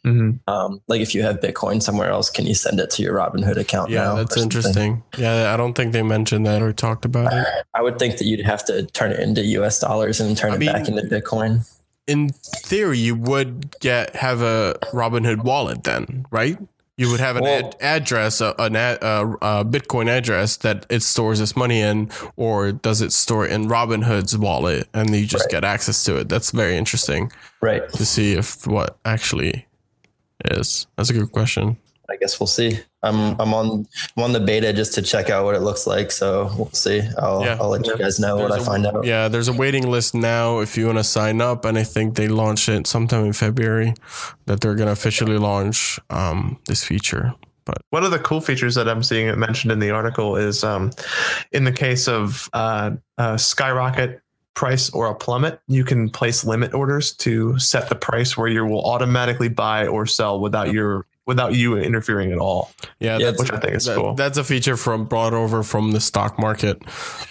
Mhm. 0.04 0.38
Um, 0.48 0.80
like 0.88 1.00
if 1.00 1.14
you 1.14 1.22
have 1.22 1.40
Bitcoin 1.40 1.82
somewhere 1.82 2.10
else, 2.10 2.30
can 2.30 2.46
you 2.46 2.54
send 2.54 2.80
it 2.80 2.90
to 2.90 3.02
your 3.02 3.14
Robinhood 3.14 3.56
account? 3.56 3.90
yeah, 3.90 4.04
now 4.04 4.14
that's 4.16 4.36
interesting. 4.36 5.02
Yeah, 5.18 5.52
I 5.52 5.56
don't 5.56 5.74
think 5.74 5.92
they 5.92 6.02
mentioned 6.02 6.46
that 6.46 6.62
or 6.62 6.72
talked 6.72 7.04
about 7.04 7.32
it. 7.32 7.46
I 7.74 7.82
would 7.82 7.98
think 7.98 8.18
that 8.18 8.24
you'd 8.24 8.44
have 8.44 8.64
to 8.66 8.84
turn 8.86 9.12
it 9.12 9.20
into 9.20 9.42
US 9.58 9.78
dollars 9.80 10.20
and 10.20 10.36
turn 10.36 10.52
I 10.52 10.54
it 10.54 10.58
mean- 10.58 10.72
back 10.72 10.88
into 10.88 11.02
Bitcoin. 11.02 11.68
In 12.06 12.28
theory, 12.30 12.98
you 12.98 13.14
would 13.14 13.78
get 13.80 14.14
have 14.16 14.42
a 14.42 14.76
Robinhood 14.92 15.42
wallet 15.42 15.84
then, 15.84 16.26
right? 16.30 16.58
You 16.96 17.10
would 17.10 17.18
have 17.18 17.36
an 17.36 17.42
Well- 17.42 17.58
ad- 17.58 17.76
address, 17.80 18.40
a, 18.40 18.54
an 18.58 18.76
ad, 18.76 18.98
a, 19.02 19.22
a 19.42 19.64
Bitcoin 19.64 20.08
address 20.08 20.58
that 20.58 20.86
it 20.90 21.02
stores 21.02 21.40
this 21.40 21.56
money 21.56 21.80
in, 21.80 22.10
or 22.36 22.70
does 22.72 23.00
it 23.00 23.10
store 23.12 23.46
it 23.46 23.52
in 23.52 23.68
Robinhood's 23.68 24.36
wallet 24.38 24.86
and 24.94 25.10
you 25.16 25.26
just 25.26 25.46
Right. 25.46 25.50
get 25.52 25.64
access 25.64 26.04
to 26.04 26.16
it? 26.18 26.28
That's 26.28 26.50
very 26.52 26.76
interesting 26.76 27.32
Right. 27.60 27.90
to 27.94 28.04
see 28.06 28.34
if 28.34 28.64
what 28.66 28.96
actually 29.04 29.66
is. 30.52 30.86
That's 30.96 31.10
a 31.10 31.12
good 31.12 31.32
question. 31.32 31.76
I 32.08 32.16
guess 32.16 32.38
we'll 32.38 32.46
see. 32.46 32.78
I'm 33.02 33.40
I'm 33.40 33.54
on 33.54 33.86
I'm 34.16 34.22
on 34.22 34.32
the 34.32 34.40
beta 34.40 34.72
just 34.72 34.92
to 34.94 35.02
check 35.02 35.30
out 35.30 35.44
what 35.44 35.54
it 35.54 35.60
looks 35.60 35.86
like. 35.86 36.10
So 36.10 36.50
we'll 36.56 36.70
see. 36.72 37.02
I'll 37.18 37.42
Yeah. 37.42 37.56
I'll 37.58 37.70
let 37.70 37.86
you 37.86 37.96
guys 37.96 38.20
know 38.20 38.36
what 38.36 38.52
I 38.52 38.62
find 38.62 38.86
out. 38.86 39.04
Yeah, 39.04 39.28
there's 39.28 39.48
a 39.48 39.52
waiting 39.54 39.90
list 39.90 40.14
now 40.14 40.58
if 40.60 40.76
you 40.76 40.86
want 40.86 40.98
to 40.98 41.04
sign 41.04 41.40
up, 41.40 41.64
and 41.64 41.78
I 41.78 41.84
think 41.84 42.16
they 42.16 42.28
launch 42.28 42.68
it 42.68 42.86
sometime 42.86 43.24
in 43.24 43.32
February. 43.32 43.94
That 44.46 44.60
they're 44.60 44.74
gonna 44.74 44.92
officially 44.92 45.38
launch 45.38 45.98
um, 46.10 46.58
this 46.66 46.84
feature. 46.84 47.34
But 47.64 47.78
One 47.88 48.04
of 48.04 48.10
the 48.10 48.18
cool 48.18 48.42
features 48.42 48.74
that 48.74 48.88
I'm 48.88 49.02
seeing 49.02 49.38
mentioned 49.38 49.72
in 49.72 49.78
the 49.78 49.90
article 49.90 50.36
is 50.36 50.62
um, 50.62 50.90
in 51.52 51.64
the 51.64 51.72
case 51.72 52.06
of 52.06 52.50
uh, 52.52 52.90
a 53.16 53.38
skyrocket 53.38 54.20
price 54.54 54.90
or 54.90 55.08
a 55.08 55.14
plummet, 55.14 55.60
you 55.66 55.84
can 55.84 56.08
place 56.08 56.44
limit 56.44 56.72
orders 56.74 57.12
to 57.12 57.58
set 57.58 57.88
the 57.88 57.94
price 57.94 58.36
where 58.36 58.48
you 58.48 58.64
will 58.64 58.84
automatically 58.84 59.48
buy 59.48 59.86
or 59.86 60.06
sell 60.06 60.40
without 60.40 60.72
your 60.72 61.06
without 61.26 61.54
you 61.54 61.76
interfering 61.78 62.32
at 62.32 62.38
all. 62.38 62.70
yeah, 63.00 63.16
Yeah, 63.16 63.30
that's, 63.30 63.40
Which 63.42 63.50
I 63.52 63.56
think 63.58 63.74
is 63.74 63.86
that- 63.86 63.96
cool. 63.96 64.14
that's 64.14 64.36
a 64.36 64.44
feature 64.44 64.76
from 64.76 65.06
brought 65.06 65.32
over 65.32 65.62
from 65.62 65.92
the 65.92 66.00
stock 66.00 66.38
market 66.38 66.82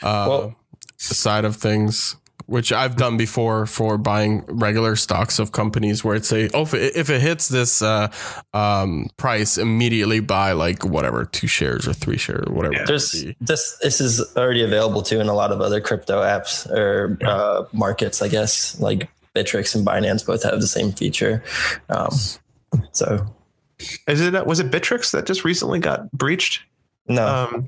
uh, 0.02 0.26
Well- 0.28 0.56
side 0.98 1.46
of 1.46 1.56
things. 1.58 2.16
Which 2.54 2.72
I've 2.72 2.96
done 2.96 3.18
before 3.18 3.66
for 3.66 3.98
buying 3.98 4.46
regular 4.48 4.96
stocks 4.96 5.40
of 5.40 5.52
companies 5.52 6.04
where 6.04 6.16
it 6.16 6.24
say, 6.24 6.52
oh, 6.54 6.62
if 6.62 6.76
it, 6.76 6.96
if 6.96 7.10
it 7.10 7.20
hits 7.20 7.48
this 7.48 7.82
uh, 7.82 8.12
um, 8.54 9.08
price, 9.18 9.58
immediately 9.58 10.20
buy 10.20 10.52
like 10.52 10.86
whatever 10.86 11.26
two 11.26 11.48
shares 11.48 11.88
or 11.88 11.94
three 11.94 12.18
shares 12.18 12.46
or 12.48 12.54
whatever. 12.54 12.76
it 12.76 12.86
There's 12.86 13.26
this 13.42 13.76
this 13.82 14.00
is 14.00 14.22
already 14.38 14.64
available 14.64 15.02
too 15.02 15.20
in 15.20 15.30
a 15.30 15.34
lot 15.34 15.52
of 15.52 15.62
other 15.62 15.82
crypto 15.82 16.22
apps 16.22 16.70
or 16.70 17.18
uh, 17.26 17.64
markets, 17.74 18.22
I 18.22 18.28
guess. 18.28 18.80
Like 18.80 19.10
Bittrex 19.34 19.74
and 19.74 19.84
Binance 19.84 20.24
both 20.24 20.44
have 20.44 20.62
the 20.62 20.68
same 20.68 20.92
feature. 20.92 21.44
Um, 21.90 22.12
so 22.92 23.26
Is 24.08 24.22
it 24.22 24.46
was 24.46 24.60
it 24.60 24.70
Bittrex 24.70 25.10
that 25.10 25.26
just 25.26 25.44
recently 25.44 25.80
got 25.80 26.12
breached? 26.12 26.62
no, 27.08 27.26
Um, 27.26 27.68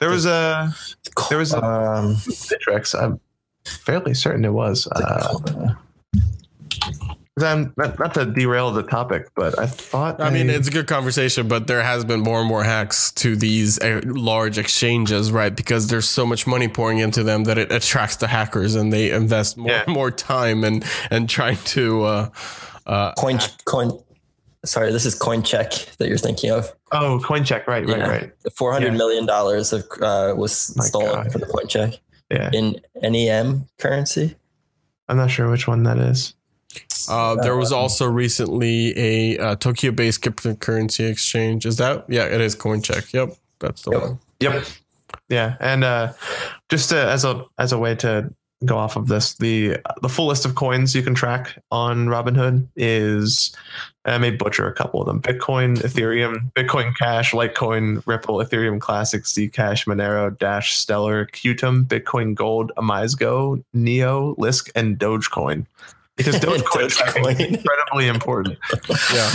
there 0.00 0.10
was 0.10 0.26
a 0.26 0.74
there 1.30 1.38
was 1.38 1.54
a 1.54 1.64
um, 1.64 2.16
Bittrex. 2.16 2.94
I'm 2.94 3.18
fairly 3.64 4.14
certain 4.14 4.44
it 4.44 4.52
was. 4.52 4.86
Uh, 4.88 5.74
I'm 7.40 7.72
not, 7.78 7.98
not 7.98 8.14
to 8.14 8.26
derail 8.26 8.70
the 8.72 8.82
topic, 8.82 9.28
but 9.34 9.58
I 9.58 9.66
thought 9.66 10.20
I 10.20 10.28
mean, 10.30 10.50
it's 10.50 10.68
a 10.68 10.70
good 10.70 10.86
conversation, 10.86 11.48
but 11.48 11.66
there 11.66 11.82
has 11.82 12.04
been 12.04 12.20
more 12.20 12.38
and 12.40 12.46
more 12.46 12.62
hacks 12.62 13.10
to 13.12 13.34
these 13.36 13.80
uh, 13.80 14.02
large 14.04 14.58
exchanges, 14.58 15.32
right? 15.32 15.54
Because 15.54 15.88
there's 15.88 16.08
so 16.08 16.26
much 16.26 16.46
money 16.46 16.68
pouring 16.68 16.98
into 16.98 17.22
them 17.24 17.44
that 17.44 17.56
it 17.56 17.72
attracts 17.72 18.16
the 18.16 18.26
hackers, 18.28 18.74
and 18.74 18.92
they 18.92 19.10
invest 19.10 19.56
more 19.56 19.70
Yeah. 19.70 19.84
more 19.88 20.10
time 20.10 20.62
and 20.62 20.84
and 21.10 21.28
trying 21.28 21.56
to. 21.56 22.04
Uh, 22.04 22.28
uh, 22.86 23.12
Coin, 23.14 23.38
coin. 23.64 23.98
Sorry, 24.64 24.92
this 24.92 25.06
is 25.06 25.18
CoinCheck 25.18 25.96
that 25.96 26.08
you're 26.08 26.18
thinking 26.18 26.50
of. 26.50 26.70
oh 26.92 27.18
CoinCheck, 27.24 27.66
right, 27.66 27.84
right, 27.86 27.98
Yeah. 27.98 28.08
right. 28.08 28.32
Four 28.54 28.72
hundred 28.72 28.92
Yeah. 28.92 28.98
million 28.98 29.24
dollars 29.26 29.72
of 29.72 29.84
uh, 30.02 30.34
was 30.36 30.74
My 30.76 30.84
stolen 30.84 31.14
God. 31.14 31.32
from 31.32 31.40
the 31.40 31.46
CoinCheck 31.46 31.98
Yeah, 32.32 32.50
in 32.52 32.80
NEM 33.02 33.66
currency. 33.78 34.36
I'm 35.08 35.16
not 35.16 35.30
sure 35.30 35.50
which 35.50 35.66
one 35.68 35.82
that 35.82 35.98
is. 35.98 36.34
uh, 37.08 37.34
there 37.36 37.56
was 37.56 37.72
also 37.72 38.06
recently 38.06 38.96
a 38.98 39.38
uh, 39.38 39.56
Tokyo-based 39.56 40.22
cryptocurrency 40.22 41.08
exchange. 41.10 41.66
Is 41.66 41.76
that? 41.76 42.04
Yeah, 42.08 42.24
it 42.24 42.40
is 42.40 42.56
CoinCheck. 42.56 43.12
Yep, 43.12 43.36
that's 43.60 43.82
the 43.82 43.90
Yep. 43.90 44.02
one. 44.02 44.18
Yep. 44.40 44.64
Yeah, 45.28 45.56
and 45.60 45.84
uh, 45.84 46.12
just 46.70 46.88
to, 46.90 46.96
as 46.96 47.24
a 47.24 47.44
as 47.58 47.72
a 47.72 47.78
way 47.78 47.94
to 47.96 48.32
go 48.64 48.76
off 48.78 48.96
of 48.96 49.08
this, 49.08 49.34
the 49.34 49.78
the 50.00 50.08
full 50.08 50.26
list 50.26 50.44
of 50.44 50.54
coins 50.54 50.94
you 50.94 51.02
can 51.02 51.14
track 51.14 51.58
on 51.70 52.06
Robinhood 52.06 52.66
is 52.76 53.54
I 54.04 54.18
may 54.18 54.30
butcher 54.30 54.66
a 54.66 54.72
couple 54.72 55.00
of 55.00 55.06
them: 55.06 55.20
Bitcoin, 55.20 55.78
Ethereum, 55.78 56.52
Bitcoin 56.52 56.96
Cash, 56.96 57.32
Litecoin, 57.32 58.02
Ripple, 58.06 58.36
Ethereum 58.38 58.80
Classic, 58.80 59.22
Zcash, 59.22 59.86
Monero, 59.86 60.36
Dash, 60.38 60.74
Stellar, 60.74 61.26
Qtum, 61.26 61.84
Bitcoin 61.84 62.34
Gold, 62.34 62.72
OmiseGO, 62.76 63.62
Neo, 63.72 64.34
Lisk, 64.36 64.70
and 64.74 64.98
Dogecoin. 64.98 65.66
Because 66.16 66.34
Dogecoin, 66.40 66.90
tracking 66.90 67.24
is 67.24 67.40
incredibly 67.40 68.08
important. 68.08 68.58
Yeah. 69.14 69.30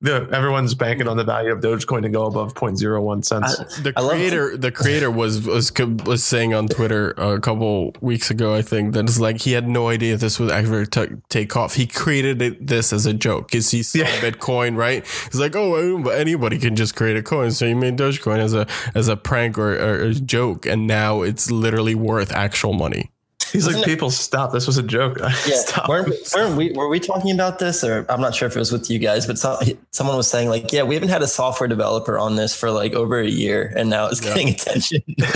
The, 0.00 0.28
everyone's 0.32 0.74
banking 0.74 1.08
on 1.08 1.16
the 1.16 1.24
value 1.24 1.52
of 1.52 1.60
Dogecoin 1.60 2.02
to 2.02 2.08
go 2.08 2.26
above 2.26 2.54
0.01 2.54 3.24
cents. 3.24 3.56
the 3.80 3.92
I 3.96 4.00
love 4.00 4.12
creator 4.12 4.56
the 4.56 4.70
creator 4.72 5.10
was 5.10 5.46
was 5.46 5.72
was 6.04 6.22
saying 6.24 6.54
on 6.54 6.68
Twitter 6.68 7.10
a 7.12 7.40
couple 7.40 7.94
weeks 8.00 8.30
ago 8.30 8.54
I 8.54 8.62
think 8.62 8.94
that 8.94 9.04
it's 9.04 9.18
like 9.20 9.40
he 9.42 9.52
had 9.52 9.68
no 9.68 9.88
idea 9.88 10.16
this 10.16 10.38
would 10.40 10.50
ever 10.50 10.84
ta 10.86 11.06
take 11.28 11.56
off. 11.56 11.74
He 11.74 11.86
created 11.86 12.40
it, 12.42 12.66
this 12.66 12.92
as 12.92 13.06
a 13.06 13.12
joke 13.14 13.48
because 13.48 13.70
he 13.70 13.82
saw 13.82 13.98
Yeah. 13.98 14.06
Bitcoin 14.20 14.76
right. 14.76 15.04
He's 15.30 15.40
like 15.40 15.54
oh 15.56 15.74
anybody- 15.74 16.16
anybody 16.16 16.58
can 16.58 16.76
just 16.76 16.96
create 16.96 17.16
a 17.16 17.22
coin, 17.22 17.50
so 17.52 17.66
he 17.66 17.74
made 17.74 17.96
Dogecoin 17.96 18.38
as 18.38 18.54
a 18.54 18.66
as 18.94 19.08
a 19.08 19.16
prank 19.16 19.58
or, 19.58 19.74
or 19.74 19.94
a 20.02 20.14
joke, 20.14 20.66
and 20.66 20.86
now 20.86 21.22
it's 21.22 21.50
literally 21.50 21.94
worth 21.94 22.32
actual 22.32 22.72
money. 22.72 23.10
He's 23.54 23.66
like, 23.66 23.76
Wasn't 23.76 23.88
it- 23.88 23.94
people, 23.94 24.10
stop. 24.10 24.52
This 24.52 24.66
was 24.66 24.76
a 24.76 24.82
joke. 24.82 25.18
Yeah, 25.20 25.30
stop. 25.56 25.88
weren't, 25.88 26.12
weren't 26.34 26.56
we 26.56 26.72
were 26.72 26.88
we 26.88 26.98
talking 27.00 27.30
about 27.32 27.58
this, 27.60 27.82
or 27.84 28.04
I'm 28.10 28.20
not 28.20 28.34
sure 28.34 28.48
if 28.48 28.56
it 28.56 28.58
was 28.58 28.72
with 28.72 28.90
you 28.90 28.98
guys, 28.98 29.26
but 29.26 29.38
some, 29.38 29.56
someone 29.92 30.16
was 30.16 30.28
saying 30.28 30.48
like, 30.50 30.72
yeah, 30.72 30.82
we 30.82 30.94
haven't 30.94 31.08
had 31.10 31.22
a 31.22 31.26
software 31.28 31.68
developer 31.68 32.18
on 32.18 32.34
this 32.36 32.54
for 32.54 32.70
like 32.70 32.92
over 32.94 33.18
a 33.20 33.28
year, 33.28 33.72
and 33.76 33.88
now 33.88 34.08
it's 34.08 34.22
Yeah. 34.22 34.34
getting 34.34 34.48
attention. 34.50 35.00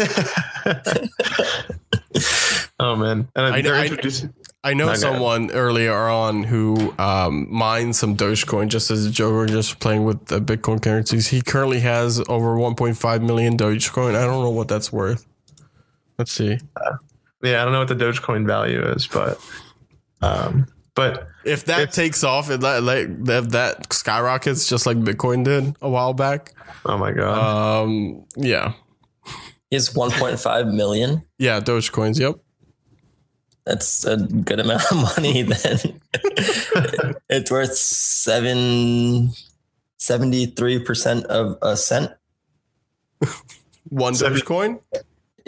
oh 2.81 2.97
man, 2.97 3.29
and 3.37 3.55
I- 3.55 3.63
they're 3.63 3.75
I- 3.75 3.87
introducing. 3.87 4.35
I 4.65 4.75
know 4.75 4.87
No, 4.87 4.87
go 4.87 4.91
ahead. 4.91 5.01
someone 5.01 5.51
earlier 5.53 5.95
on 5.95 6.43
who 6.43 6.93
um, 6.99 7.47
mined 7.49 7.95
some 7.95 8.17
Dogecoin 8.17 8.67
just 8.69 8.91
as 8.91 9.07
a 9.07 9.11
joke 9.11 9.33
or 9.35 9.47
just 9.47 9.79
playing 9.79 10.05
with 10.05 10.27
the 10.27 10.41
Bitcoin 10.41 10.83
currencies. 10.83 11.29
He 11.29 11.41
currently 11.41 11.79
has 11.79 12.19
over 12.29 12.57
1.5 12.57 13.23
million 13.23 13.57
Dogecoin. 13.57 14.17
I 14.17 14.25
don't 14.27 14.43
know 14.43 14.51
what 14.51 14.67
that's 14.67 14.93
worth. 14.93 15.25
Let's 16.19 16.33
see. 16.33 16.59
Yeah, 17.43 17.61
I 17.63 17.65
don't 17.65 17.73
know 17.73 17.79
what 17.81 17.89
the 17.89 17.95
Dogecoin 17.95 18.47
value 18.47 18.83
is, 18.83 19.07
but 19.07 19.41
um, 20.23 20.67
but 20.95 21.29
If 21.45 21.65
that 21.67 21.81
It's- 21.81 21.95
takes 21.95 22.25
off, 22.25 22.51
if 22.51 22.61
that 22.61 22.83
like 22.83 23.09
if 23.29 23.49
that 23.51 23.93
skyrockets 23.93 24.67
just 24.69 24.87
like 24.87 24.97
Bitcoin 24.99 25.45
did 25.45 25.75
a 25.81 25.89
while 25.89 26.13
back, 26.15 26.53
oh 26.87 26.99
my 26.99 27.13
god, 27.13 27.83
um, 27.85 28.25
yeah, 28.37 28.73
Is 29.71 29.91
1.5 29.91 30.75
million. 30.75 31.23
yeah, 31.39 31.61
Dogecoins. 31.61 32.19
Yep. 32.19 32.37
That's 33.67 34.05
a 34.07 34.17
good 34.17 34.61
amount 34.61 34.91
of 34.91 34.97
money. 35.17 35.43
Then 35.53 36.01
it's 37.29 37.51
worth 37.51 37.75
seven. 37.77 39.31
73% 40.01 41.25
of 41.25 41.59
a 41.61 41.77
cent. 41.77 42.13
One 43.89 44.15
Seven- 44.15 44.39
Dogecoin. 44.39 44.81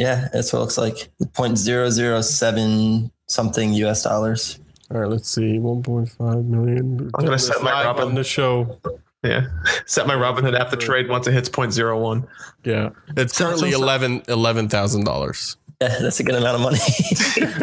Yeah, 0.01 0.29
that's 0.33 0.51
what 0.51 0.61
it 0.61 0.63
looks 0.63 0.79
like. 0.79 1.11
0.007 1.23 3.11
something 3.29 3.73
US 3.75 4.03
dollars. 4.03 4.59
All 4.91 4.99
right, 5.01 5.11
let's 5.11 5.29
see. 5.29 5.59
1.5 5.59 6.45
million. 6.47 7.11
I'm 7.15 7.25
gonna 7.25 7.39
set 7.39 7.63
my 7.63 7.73
Live 7.73 7.85
Robin- 7.87 8.09
on 8.09 8.15
the 8.15 8.25
show. 8.25 8.79
yeah. 9.23 9.47
Set 9.87 10.07
my 10.07 10.15
Robinhood 10.15 10.59
app 10.59 10.71
to 10.71 10.77
trade 10.77 11.09
once 11.11 11.27
it 11.27 11.33
hits 11.35 11.49
0.01. 11.51 12.27
Yeah, 12.65 12.91
it's 13.17 13.37
So- 13.37 13.45
currently 13.45 13.73
so- 13.73 13.77
so- 13.77 13.83
eleven 13.85 14.23
eleven 14.29 14.69
thousand 14.71 15.05
dollars. 15.05 15.57
Yeah, 15.83 15.99
that's 16.01 16.19
a 16.21 16.25
good 16.25 16.35
amount 16.35 16.57
of 16.57 16.61
money. 16.63 16.79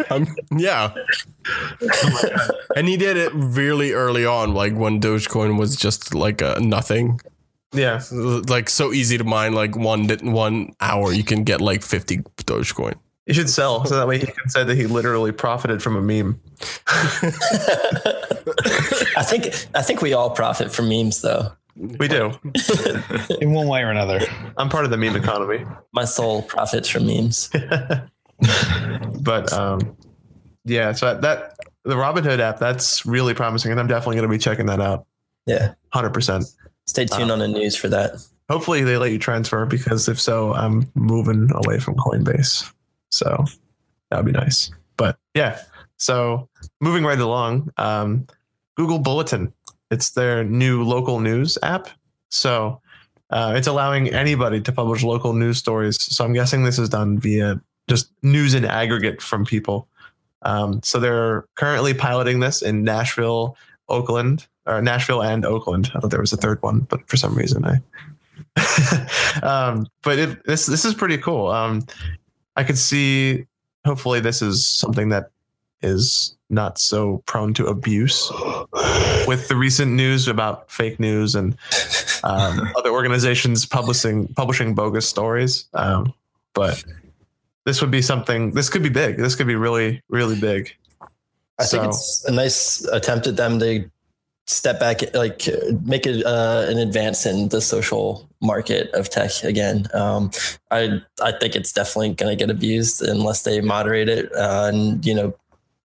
Um, 0.10 0.26
yeah. 0.56 0.92
and 2.76 2.88
he 2.88 2.96
did 2.96 3.16
it 3.16 3.30
really 3.34 3.92
early 3.92 4.24
on, 4.24 4.54
like 4.54 4.74
when 4.74 5.00
Dogecoin 5.00 5.58
was 5.58 5.76
just 5.76 6.14
like 6.14 6.40
a 6.40 6.58
nothing. 6.60 7.20
Yeah, 7.72 8.00
Like 8.10 8.70
so 8.70 8.92
easy 8.92 9.18
to 9.18 9.24
mine, 9.24 9.52
like 9.52 9.76
one 9.76 10.08
one 10.22 10.72
hour 10.80 11.12
you 11.12 11.22
can 11.24 11.44
get 11.44 11.60
like 11.60 11.82
fifty 11.82 12.18
Dogecoin. 12.44 12.94
you 13.26 13.34
should 13.34 13.50
sell 13.50 13.84
so 13.84 13.94
that 13.96 14.08
way 14.08 14.18
he 14.18 14.26
can 14.26 14.48
say 14.48 14.64
that 14.64 14.74
he 14.74 14.86
literally 14.86 15.32
profited 15.32 15.82
from 15.82 15.96
a 15.96 16.00
meme. 16.00 16.40
I 19.16 19.22
think 19.22 19.46
I 19.74 19.82
think 19.82 20.00
we 20.00 20.14
all 20.14 20.30
profit 20.30 20.72
from 20.72 20.88
memes 20.88 21.20
though. 21.20 21.52
We 21.76 22.08
do. 22.08 22.32
in 23.40 23.52
one 23.52 23.68
way 23.68 23.82
or 23.82 23.90
another. 23.90 24.20
I'm 24.56 24.68
part 24.68 24.84
of 24.84 24.90
the 24.90 24.96
meme 24.96 25.14
economy, 25.16 25.64
My 25.92 26.04
soul 26.06 26.42
profits 26.42 26.88
from 26.88 27.06
memes. 27.06 27.50
but 29.20 29.52
um, 29.52 29.96
yeah. 30.64 30.92
So 30.92 31.14
that 31.20 31.54
the 31.84 31.94
Robinhood 31.94 32.40
app 32.40 32.58
that's 32.58 33.06
really 33.06 33.34
promising, 33.34 33.70
and 33.70 33.78
I'm 33.78 33.86
definitely 33.86 34.16
going 34.16 34.28
to 34.28 34.34
be 34.34 34.38
checking 34.38 34.66
that 34.66 34.80
out. 34.80 35.06
Yeah. 35.46 35.74
100. 35.92 36.10
percent 36.12 36.44
Stay 36.88 37.04
tuned 37.04 37.30
on 37.30 37.38
the 37.38 37.46
news 37.46 37.76
for 37.76 37.88
that. 37.88 38.12
Hopefully 38.48 38.82
they 38.82 38.96
let 38.96 39.12
you 39.12 39.18
transfer 39.18 39.66
because 39.66 40.08
if 40.08 40.18
so, 40.18 40.54
I'm 40.54 40.90
moving 40.94 41.50
away 41.54 41.78
from 41.78 41.94
Coinbase. 41.96 42.72
So 43.10 43.44
that 44.10 44.16
would 44.16 44.24
be 44.24 44.32
nice. 44.32 44.70
But 44.96 45.18
yeah, 45.34 45.60
so 45.98 46.48
moving 46.80 47.04
right 47.04 47.18
along, 47.18 47.70
um, 47.76 48.26
Google 48.76 48.98
Bulletin. 48.98 49.52
It's 49.90 50.12
their 50.12 50.44
new 50.44 50.82
local 50.82 51.20
news 51.20 51.58
app. 51.62 51.88
So 52.30 52.80
uh, 53.28 53.52
it's 53.54 53.66
allowing 53.66 54.08
anybody 54.08 54.58
to 54.62 54.72
publish 54.72 55.02
local 55.02 55.34
news 55.34 55.58
stories. 55.58 56.00
So 56.00 56.24
I'm 56.24 56.32
guessing 56.32 56.64
this 56.64 56.78
is 56.78 56.88
done 56.88 57.18
via 57.18 57.60
just 57.86 58.10
news 58.22 58.54
in 58.54 58.64
aggregate 58.64 59.20
from 59.20 59.44
people. 59.44 59.88
Um, 60.40 60.80
so 60.82 60.98
they're 60.98 61.44
currently 61.54 61.92
piloting 61.92 62.40
this 62.40 62.62
in 62.62 62.82
Nashville, 62.82 63.58
Oakland, 63.90 64.46
or 64.68 64.82
Nashville 64.82 65.22
and 65.22 65.44
Oakland. 65.44 65.90
I 65.94 66.00
thought 66.00 66.10
there 66.10 66.20
was 66.20 66.32
a 66.32 66.36
third 66.36 66.62
one, 66.62 66.80
but 66.80 67.08
for 67.08 67.16
some 67.16 67.34
reason 67.34 67.64
I 67.64 67.80
um, 69.42 69.86
but 70.02 70.18
it, 70.18 70.44
this 70.44 70.66
this 70.66 70.84
is 70.84 70.94
pretty 70.94 71.18
cool. 71.18 71.48
Um, 71.48 71.86
I 72.56 72.64
could 72.64 72.78
see. 72.78 73.46
Hopefully, 73.84 74.20
this 74.20 74.42
is 74.42 74.66
something 74.66 75.08
that 75.10 75.30
is 75.82 76.36
not 76.50 76.78
so 76.78 77.22
prone 77.26 77.54
to 77.54 77.66
abuse. 77.66 78.30
With 79.26 79.48
the 79.48 79.56
recent 79.56 79.92
news 79.92 80.28
about 80.28 80.70
fake 80.70 80.98
news 80.98 81.34
and 81.34 81.56
um, 82.24 82.72
other 82.76 82.90
organizations 82.90 83.66
publishing 83.66 84.28
publishing 84.34 84.74
bogus 84.74 85.08
stories, 85.08 85.68
um, 85.74 86.12
but 86.54 86.82
this 87.64 87.80
would 87.80 87.90
be 87.90 88.02
something. 88.02 88.52
This 88.52 88.68
could 88.68 88.82
be 88.82 88.88
big. 88.88 89.16
This 89.18 89.34
could 89.34 89.46
be 89.46 89.56
really 89.56 90.02
really 90.08 90.38
big. 90.38 90.74
I 91.60 91.64
think 91.64 91.84
it's 91.84 92.24
a 92.24 92.32
nice 92.32 92.84
attempt 92.84 93.26
at 93.26 93.36
them 93.36 93.58
to 93.58 93.90
step 94.48 94.80
back, 94.80 95.02
like 95.14 95.46
make 95.84 96.06
it 96.06 96.24
uh, 96.24 96.66
an 96.68 96.78
advance 96.78 97.26
in 97.26 97.48
the 97.48 97.60
social 97.60 98.28
market 98.40 98.90
of 98.94 99.10
tech 99.10 99.30
again. 99.44 99.86
Um, 99.94 100.30
I 100.70 101.00
I 101.22 101.32
think 101.32 101.54
it's 101.54 101.72
definitely 101.72 102.14
going 102.14 102.36
to 102.36 102.36
get 102.36 102.50
abused 102.50 103.02
unless 103.02 103.42
they 103.42 103.60
moderate 103.60 104.08
it. 104.08 104.32
Uh, 104.32 104.70
and 104.72 105.04
you 105.04 105.14
know, 105.14 105.34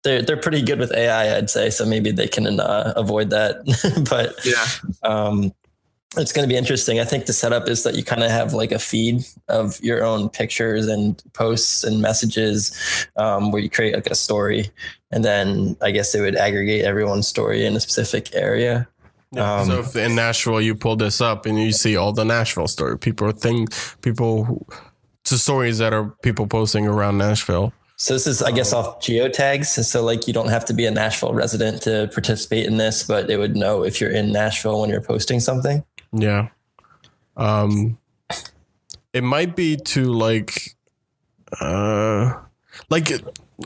they're 0.05 0.23
they're 0.23 0.37
pretty 0.37 0.63
good 0.63 0.79
with 0.79 0.93
AI, 0.93 1.37
I'd 1.37 1.51
say. 1.51 1.71
So 1.71 1.85
maybe 1.87 2.11
they 2.11 2.29
can 2.29 2.61
uh, 2.61 2.93
avoid 2.97 3.31
that. 3.31 3.65
but 4.11 4.39
Yeah. 4.45 4.67
um, 5.03 5.53
it's 6.17 6.33
going 6.33 6.47
to 6.49 6.53
be 6.53 6.59
interesting. 6.59 6.99
I 6.99 7.05
think 7.05 7.27
the 7.27 7.33
setup 7.33 7.69
is 7.69 7.85
that 7.85 7.95
you 7.95 8.03
kind 8.03 8.25
of 8.25 8.31
have 8.31 8.53
like 8.53 8.73
a 8.73 8.79
feed 8.79 9.25
of 9.49 9.81
your 9.83 10.05
own 10.05 10.29
pictures 10.29 10.89
and 10.89 11.23
posts 11.35 11.85
and 11.85 12.03
messages 12.03 13.07
um, 13.17 13.53
where 13.53 13.63
you 13.63 13.71
create 13.71 13.95
like 13.95 14.09
a 14.09 14.15
story. 14.15 14.71
And 15.13 15.25
then 15.25 15.77
I 15.81 15.93
guess 15.93 16.13
they 16.13 16.21
would 16.21 16.37
aggregate 16.37 16.85
everyone's 16.85 17.29
story 17.29 17.65
in 17.65 17.77
a 17.77 17.81
specific 17.81 18.35
area. 18.35 18.89
Yeah, 19.33 19.61
Um, 19.61 19.67
so 19.69 19.81
if 19.81 19.95
in 19.95 20.17
Nashville 20.17 20.61
you 20.61 20.75
pull 20.75 20.97
this 20.97 21.21
up 21.21 21.47
and 21.47 21.61
you 21.61 21.71
see 21.71 21.97
all 21.97 22.13
the 22.13 22.25
Nashville 22.25 22.67
story, 22.67 22.99
people 22.99 23.31
think 23.31 23.73
people 24.03 24.67
to 25.25 25.39
stories 25.39 25.79
that 25.79 25.93
are 25.93 26.07
people 26.23 26.49
posting 26.49 26.89
around 26.89 27.19
Nashville. 27.19 27.73
So 27.97 28.15
this 28.15 28.27
is, 28.27 28.43
I 28.43 28.51
guess, 28.51 28.73
off 28.73 29.03
geotags. 29.03 29.67
So 29.85 30.03
like 30.03 30.27
you 30.27 30.33
don't 30.33 30.49
have 30.49 30.65
to 30.65 30.73
be 30.73 30.87
a 30.87 30.91
Nashville 30.91 31.35
resident 31.35 31.83
to 31.83 32.09
participate 32.15 32.67
in 32.67 32.79
this, 32.79 33.05
but 33.05 33.31
it 33.31 33.37
would 33.37 33.55
know 33.55 33.85
if 33.85 34.01
you're 34.01 34.11
in 34.11 34.33
Nashville 34.33 34.81
when 34.81 34.89
you're 34.89 35.03
posting 35.03 35.39
something. 35.39 35.85
Yeah. 36.13 36.49
Um 37.37 37.99
it 39.13 39.23
might 39.23 39.57
be 39.57 39.77
to 39.77 40.13
like 40.13 40.77
uh 41.61 42.35
like 42.89 43.11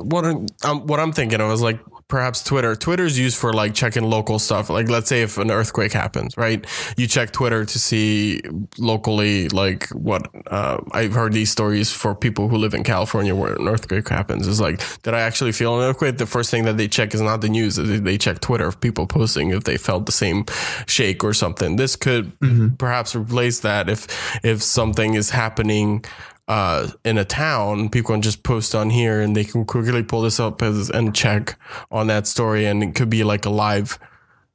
what 0.01 0.25
I'm, 0.25 0.47
um, 0.65 0.87
what 0.87 1.01
I'm 1.01 1.13
thinking 1.13 1.41
of 1.41 1.51
is 1.53 1.63
like 1.63 1.81
perhaps 2.09 2.45
Twitter. 2.45 2.77
Twitter's 2.77 3.19
used 3.19 3.37
for 3.37 3.53
like 3.53 3.75
checking 3.75 4.05
local 4.05 4.39
stuff. 4.39 4.71
Like 4.71 4.89
let's 4.89 5.09
say 5.09 5.23
if 5.23 5.39
an 5.39 5.51
earthquake 5.51 5.93
happens, 5.93 6.37
right? 6.37 6.65
You 6.97 7.07
check 7.07 7.33
Twitter 7.33 7.65
to 7.65 7.79
see 7.79 8.43
locally 8.79 9.49
like 9.49 9.89
what 9.89 10.29
uh, 10.47 10.81
I've 10.93 11.13
heard 11.13 11.33
these 11.33 11.51
stories 11.51 11.93
for 11.93 12.15
people 12.15 12.49
who 12.49 12.57
live 12.57 12.75
in 12.75 12.85
California 12.85 13.35
where 13.35 13.55
an 13.55 13.69
earthquake 13.69 14.09
happens. 14.09 14.47
Is 14.47 14.61
like, 14.61 14.83
did 15.03 15.15
I 15.15 15.21
actually 15.21 15.53
feel 15.53 15.81
an 15.81 15.89
earthquake? 15.89 16.19
The 16.19 16.27
first 16.27 16.51
thing 16.51 16.65
that 16.65 16.77
they 16.77 16.89
check 16.89 17.15
is 17.15 17.21
not 17.21 17.41
the 17.41 17.49
news. 17.49 17.77
They 17.77 17.99
they 17.99 18.19
check 18.19 18.41
Twitter 18.41 18.67
of 18.67 18.81
people 18.81 19.07
posting 19.07 19.51
if 19.51 19.65
they 19.65 19.77
felt 19.77 20.07
the 20.07 20.13
same 20.13 20.45
shake 20.87 21.25
or 21.25 21.33
something. 21.33 21.77
This 21.77 21.97
could 21.97 22.33
perhaps 22.79 23.17
replace 23.17 23.61
that 23.61 23.89
if 23.89 24.07
if 24.45 24.63
something 24.63 25.15
is 25.15 25.31
happening 25.31 26.05
uh, 26.49 26.89
in 27.05 27.17
a 27.19 27.25
town, 27.25 27.89
people 27.89 28.13
can 28.15 28.23
just 28.23 28.43
post 28.43 28.75
on 28.75 28.91
here 28.91 29.21
and 29.21 29.35
they 29.35 29.45
can 29.45 29.65
quickly 29.65 30.03
pull 30.03 30.23
this 30.23 30.39
up 30.39 30.61
as, 30.63 30.91
and 30.91 31.15
check 31.15 31.59
on 31.91 32.07
that 32.09 32.27
story. 32.27 32.67
And 32.67 32.83
it 32.83 32.95
could 32.95 33.09
be 33.11 33.25
like 33.25 33.47
a 33.47 33.51
live 33.51 33.99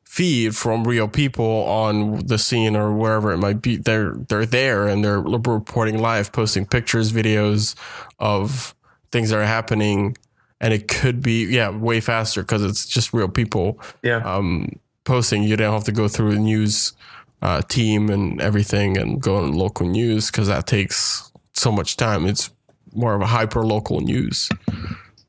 feed 0.06 0.56
from 0.56 0.84
real 0.88 1.08
people 1.08 1.46
on 1.46 2.26
the 2.26 2.38
scene 2.38 2.76
or 2.76 2.92
wherever 2.94 3.32
it 3.32 3.38
might 3.38 3.62
be. 3.62 3.78
They're, 3.78 4.14
they're 4.28 4.46
there 4.46 4.88
and 4.88 5.04
they're 5.04 5.20
reporting 5.22 6.00
live, 6.00 6.32
posting 6.32 6.66
pictures, 6.66 7.12
videos 7.12 7.76
of 8.20 8.76
things 9.12 9.30
that 9.30 9.40
are 9.40 9.46
happening. 9.46 10.16
And 10.62 10.74
it 10.74 10.88
could 10.88 11.22
be, 11.22 11.46
yeah, 11.46 11.70
way 11.70 12.02
faster 12.02 12.42
because 12.44 12.64
it's 12.64 12.86
just 12.86 13.14
real 13.14 13.30
people 13.30 13.80
Yeah. 14.04 14.18
um, 14.18 14.80
posting. 15.06 15.42
You 15.44 15.56
don't 15.56 15.74
have 15.74 15.86
to 15.86 15.92
go 15.92 16.08
through 16.08 16.32
a 16.32 16.36
news 16.36 16.94
uh, 17.42 17.62
team 17.62 18.10
and 18.10 18.42
everything 18.42 18.98
and 18.98 19.22
go 19.22 19.38
on 19.38 19.54
local 19.54 19.88
news 19.88 20.30
because 20.30 20.48
that 20.50 20.68
takes 20.68 21.29
so 21.60 21.72
much 21.72 21.98
time. 21.98 22.26
It's 22.26 22.52
more 22.94 23.16
of 23.16 23.22
a 23.22 23.28
hyper 23.28 23.66
local 23.66 24.02
news. 24.02 24.50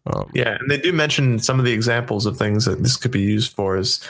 Um, 0.07 0.31
Yeah, 0.35 0.57
and 0.59 0.70
they 0.70 0.78
do 0.78 0.93
mention 0.93 1.39
some 1.39 1.59
of 1.59 1.64
the 1.64 1.72
examples 1.72 2.26
of 2.26 2.37
things 2.37 2.64
that 2.64 2.83
this 2.83 2.97
could 2.97 3.11
be 3.11 3.20
used 3.20 3.55
for 3.55 3.76
is 3.76 4.01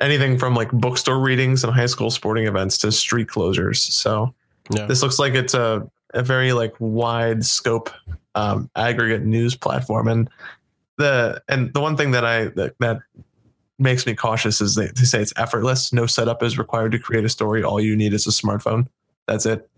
anything 0.00 0.38
from 0.38 0.54
like 0.54 0.70
bookstore 0.72 1.18
readings 1.18 1.64
and 1.64 1.72
high 1.72 1.86
school 1.86 2.10
sporting 2.10 2.46
events 2.46 2.78
to 2.78 2.92
street 2.92 3.28
closures. 3.28 3.78
So 3.78 4.34
yeah. 4.70 4.86
this 4.86 5.02
looks 5.02 5.18
like 5.18 5.34
it's 5.34 5.54
a, 5.54 5.88
a 6.14 6.22
very 6.22 6.52
like 6.52 6.74
wide 6.78 7.44
scope 7.44 7.90
um, 8.34 8.70
aggregate 8.76 9.22
news 9.22 9.56
platform. 9.56 10.08
And 10.08 10.30
the 10.98 11.42
and 11.48 11.72
the 11.72 11.80
one 11.80 11.96
thing 11.96 12.10
that 12.12 12.24
I 12.24 12.46
that, 12.56 12.74
that 12.80 13.00
makes 13.78 14.06
me 14.06 14.14
cautious 14.14 14.60
is 14.60 14.74
they, 14.74 14.88
they 14.88 15.04
say 15.04 15.20
it's 15.20 15.32
effortless. 15.36 15.92
No 15.92 16.06
setup 16.06 16.42
is 16.42 16.58
required 16.58 16.92
to 16.92 16.98
create 16.98 17.24
a 17.24 17.28
story. 17.28 17.62
All 17.62 17.80
you 17.80 17.96
need 17.96 18.12
is 18.12 18.26
a 18.26 18.30
smartphone. 18.30 18.86
That's 19.26 19.46
it. 19.46 19.68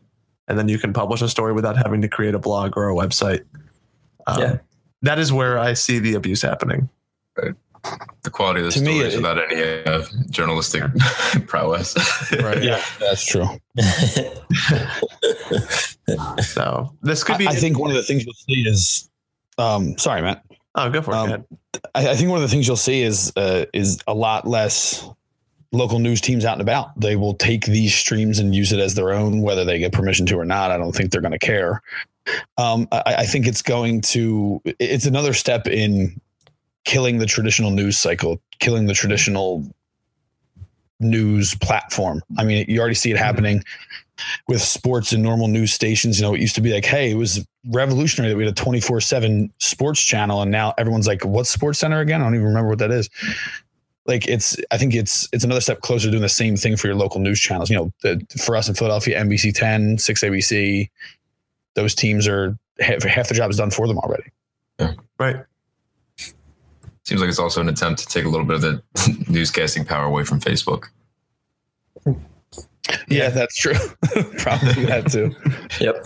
And 0.49 0.59
then 0.59 0.69
you 0.69 0.79
can 0.79 0.93
publish 0.93 1.23
a 1.23 1.29
story 1.29 1.53
without 1.53 1.77
having 1.77 2.03
to 2.03 2.09
create 2.09 2.35
a 2.35 2.39
blog 2.39 2.77
or 2.77 2.89
a 2.91 2.95
website. 2.95 3.43
Um, 4.27 4.41
Yeah. 4.41 4.57
That 5.03 5.19
is 5.19 5.33
where 5.33 5.59
I 5.59 5.73
see 5.73 5.99
the 5.99 6.15
abuse 6.15 6.43
happening. 6.43 6.89
Right. 7.37 7.55
The 8.23 8.31
quality 8.31 8.61
of 8.61 8.67
the 8.67 8.73
To 8.73 8.81
me, 8.83 8.99
stories 8.99 9.15
it- 9.15 9.17
without 9.17 9.53
any 9.53 9.85
uh, 9.85 10.05
journalistic 10.31 10.85
prowess. 11.49 11.97
Right. 12.33 12.63
Yeah, 12.71 12.81
that's 13.01 13.25
true. 13.25 13.47
So 16.43 16.95
this 17.03 17.25
could 17.25 17.37
I, 17.37 17.39
be. 17.39 17.49
I 17.49 17.55
think 17.55 17.79
one 17.79 17.91
of 17.91 17.97
the 17.97 18.03
things 18.03 18.25
you'll 18.25 18.35
see 18.35 18.69
is, 18.69 19.09
um, 19.59 19.97
sorry, 19.99 20.23
Matt. 20.23 20.45
oh, 20.75 20.91
go 20.91 21.03
for 21.03 21.13
it. 21.13 21.17
um, 21.17 21.29
go 21.29 21.35
ahead. 21.35 21.45
I, 21.95 22.09
I 22.11 22.17
think 22.17 22.29
one 22.31 22.39
of 22.39 22.43
the 22.43 22.49
things 22.49 22.67
you'll 22.67 22.77
see 22.77 23.03
is 23.03 23.33
uh, 23.37 23.67
is 23.73 23.99
a 24.07 24.15
lot 24.15 24.47
less 24.47 25.09
local 25.73 25.99
news 25.99 26.21
teams 26.21 26.45
out 26.45 26.55
and 26.55 26.63
about. 26.63 26.99
They 27.01 27.17
will 27.17 27.35
take 27.35 27.65
these 27.65 27.95
streams 27.95 28.39
and 28.39 28.55
use 28.55 28.73
it 28.73 28.79
as 28.79 28.95
their 28.95 29.13
own, 29.13 29.41
whether 29.43 29.65
they 29.65 29.79
get 29.79 29.93
permission 29.93 30.27
to 30.27 30.39
or 30.39 30.45
not. 30.45 30.71
I 30.71 30.79
don't 30.79 30.93
think 30.93 31.11
they're 31.11 31.21
going 31.21 31.33
to 31.33 31.39
care. 31.39 31.83
Um, 32.59 32.87
I, 32.93 33.03
I 33.19 33.27
think 33.27 33.47
it's 33.47 33.63
going 33.63 34.03
to. 34.03 34.61
It's 34.65 35.07
another 35.07 35.33
step 35.33 35.67
in 35.67 36.21
killing 36.85 37.19
the 37.19 37.27
traditional 37.27 37.71
news 37.71 37.99
cycle, 37.99 38.41
killing 38.59 38.87
the 38.87 38.95
traditional 38.95 39.67
news 41.01 41.55
platform. 41.57 42.23
I 42.39 42.45
mean, 42.45 42.65
you 42.69 42.79
already 42.79 42.95
see 42.95 43.11
it 43.11 43.17
happening 43.17 43.65
with 44.47 44.63
sports 44.63 45.13
and 45.13 45.23
normal 45.23 45.49
news 45.49 45.73
stations. 45.73 46.21
You 46.21 46.27
know, 46.27 46.35
it 46.35 46.41
used 46.41 46.55
to 46.55 46.61
be 46.61 46.73
like, 46.73 46.85
hey, 46.85 47.11
it 47.11 47.17
was 47.17 47.45
revolutionary 47.69 48.33
that 48.33 48.37
we 48.37 48.45
had 48.45 48.53
a 48.53 48.55
24 48.55 49.01
7 49.01 49.53
sports 49.59 50.01
channel. 50.03 50.43
And 50.43 50.51
now 50.51 50.75
everyone's 50.79 51.07
like, 51.07 51.25
what's 51.25 51.51
Sports 51.51 51.79
Center 51.81 52.01
again? 52.01 52.21
I 52.21 52.25
don't 52.25 52.35
even 52.35 52.47
remember 52.47 52.69
what 52.69 52.79
that 52.79 52.91
is. 52.91 53.09
Like 54.07 54.27
it's, 54.27 54.57
I 54.71 54.79
think 54.79 54.95
it's 54.95 55.29
it's 55.33 55.45
another 55.45 55.61
step 55.61 55.81
closer 55.81 56.07
to 56.07 56.11
doing 56.11 56.23
the 56.23 56.29
same 56.29 56.57
thing 56.57 56.77
for 56.77 56.89
your 56.89 56.97
local 56.97 57.21
news 57.21 57.39
channels. 57.41 57.71
You 57.71 57.77
know, 57.77 57.93
the, 58.03 58.25
for 58.45 58.57
us 58.57 58.69
in 58.69 58.75
Philadelphia, 58.75 59.23
NBC 59.23 59.55
10, 59.55 59.99
6 59.99 60.23
ABC, 60.23 60.91
those 61.75 61.95
teams 61.95 62.27
are 62.27 62.57
half, 62.81 63.03
half 63.05 63.29
the 63.29 63.35
job 63.35 63.51
is 63.51 63.57
done 63.57 63.71
for 63.71 63.87
them 63.87 63.99
already. 63.99 64.25
Right. 65.19 65.37
Seems 67.05 67.21
like 67.21 67.29
it's 67.29 67.39
also 67.39 67.61
an 67.61 67.69
attempt 67.69 68.01
to 68.01 68.07
take 68.07 68.25
a 68.25 68.29
little 68.29 68.47
bit 68.47 68.57
of 68.57 68.63
the 68.63 68.83
newscasting 69.29 69.87
power 69.87 70.05
away 70.05 70.25
from 70.25 70.41
Facebook. 70.41 70.87
Yeah, 73.09 73.31
that's 73.31 73.57
true. 73.57 73.75
Probably 74.39 74.85
that 74.87 75.11
too. 75.11 75.35
yep. 75.81 76.05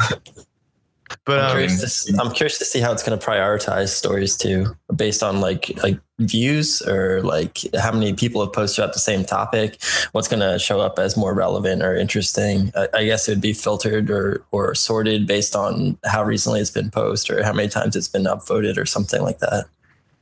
But 1.24 1.38
I'm 1.38 1.44
um, 1.46 1.50
curious, 1.52 1.80
to 1.80 1.88
see, 1.88 2.14
I'm 2.18 2.32
curious 2.32 2.58
to 2.58 2.64
see 2.64 2.80
how 2.80 2.92
it's 2.92 3.02
going 3.02 3.18
to 3.18 3.24
prioritize 3.24 3.88
stories 3.88 4.36
too, 4.36 4.76
based 4.94 5.22
on 5.22 5.40
like 5.40 5.70
like 5.82 5.98
views 6.18 6.82
or 6.82 7.22
like 7.22 7.58
how 7.78 7.92
many 7.92 8.12
people 8.14 8.40
have 8.44 8.52
posted 8.52 8.82
about 8.82 8.94
the 8.94 9.00
same 9.00 9.24
topic. 9.24 9.80
What's 10.12 10.28
going 10.28 10.40
to 10.40 10.58
show 10.58 10.80
up 10.80 10.98
as 10.98 11.16
more 11.16 11.34
relevant 11.34 11.82
or 11.82 11.96
interesting? 11.96 12.72
I, 12.74 12.88
I 12.94 13.04
guess 13.04 13.28
it 13.28 13.32
would 13.32 13.40
be 13.40 13.52
filtered 13.52 14.10
or 14.10 14.42
or 14.50 14.74
sorted 14.74 15.26
based 15.26 15.54
on 15.54 15.98
how 16.04 16.24
recently 16.24 16.60
it's 16.60 16.70
been 16.70 16.90
posted 16.90 17.38
or 17.38 17.42
how 17.44 17.52
many 17.52 17.68
times 17.68 17.94
it's 17.94 18.08
been 18.08 18.24
upvoted 18.24 18.76
or 18.76 18.86
something 18.86 19.22
like 19.22 19.38
that. 19.38 19.66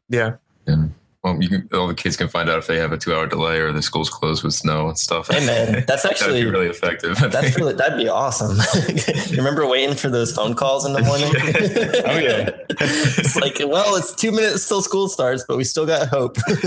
yeah. 0.08 0.36
And 0.66 0.94
well, 1.24 1.42
you 1.42 1.48
can, 1.48 1.66
all 1.72 1.88
the 1.88 1.94
kids 1.94 2.18
can 2.18 2.28
find 2.28 2.50
out 2.50 2.58
if 2.58 2.66
they 2.66 2.76
have 2.78 2.92
a 2.92 2.98
two-hour 2.98 3.26
delay 3.26 3.58
or 3.58 3.72
the 3.72 3.80
school's 3.80 4.10
closed 4.10 4.44
with 4.44 4.52
snow 4.52 4.88
and 4.88 4.98
stuff. 4.98 5.28
Hey, 5.28 5.44
man, 5.46 5.72
that's 5.88 6.02
That'd 6.02 6.18
actually- 6.18 6.42
be 6.44 6.50
really 6.50 6.66
effective. 6.66 7.16
That's 7.32 7.56
really 7.58 7.72
that'd 7.72 7.96
be 7.98 8.08
awesome. 8.08 8.58
you 9.30 9.36
remember 9.38 9.66
waiting 9.66 9.96
for 9.96 10.10
those 10.10 10.32
phone 10.34 10.54
calls 10.54 10.84
in 10.84 10.92
the 10.92 11.00
morning? 11.02 11.30
Oh, 11.34 12.18
yeah. 12.18 12.50
it's 12.68 13.36
like, 13.36 13.58
well, 13.66 13.96
it's 13.96 14.14
two 14.14 14.30
minutes 14.30 14.68
till 14.68 14.82
school 14.82 15.08
starts, 15.08 15.44
but 15.48 15.56
we 15.56 15.64
still 15.64 15.86
got 15.86 16.08
hope. 16.08 16.36
Stop 16.36 16.58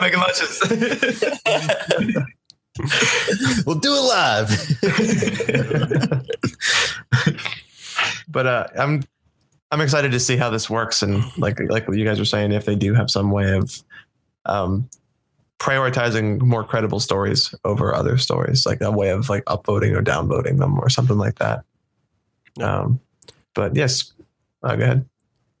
making 0.00 0.18
lunches. 0.18 0.60
we'll 3.66 3.78
do 3.78 3.94
it 3.94 4.00
live. 4.00 4.50
but 8.28 8.46
uh, 8.46 8.66
I'm 8.78 9.02
I'm 9.72 9.80
excited 9.80 10.10
to 10.12 10.20
see 10.20 10.36
how 10.36 10.50
this 10.50 10.68
works 10.68 11.02
and 11.02 11.22
like 11.38 11.58
like 11.68 11.86
what 11.88 11.96
you 11.96 12.04
guys 12.04 12.18
were 12.18 12.24
saying, 12.24 12.52
if 12.52 12.64
they 12.64 12.74
do 12.76 12.94
have 12.94 13.10
some 13.10 13.30
way 13.30 13.56
of 13.56 13.82
um, 14.46 14.88
prioritizing 15.58 16.40
more 16.40 16.64
credible 16.64 17.00
stories 17.00 17.54
over 17.64 17.94
other 17.94 18.16
stories, 18.18 18.66
like 18.66 18.80
a 18.80 18.90
way 18.90 19.10
of 19.10 19.28
like 19.28 19.44
upvoting 19.44 19.96
or 19.96 20.02
downvoting 20.02 20.58
them 20.58 20.78
or 20.78 20.88
something 20.88 21.18
like 21.18 21.38
that. 21.38 21.64
Um, 22.60 23.00
but 23.54 23.76
yes, 23.76 24.12
uh, 24.62 24.74
go 24.76 24.82
ahead. 24.84 25.06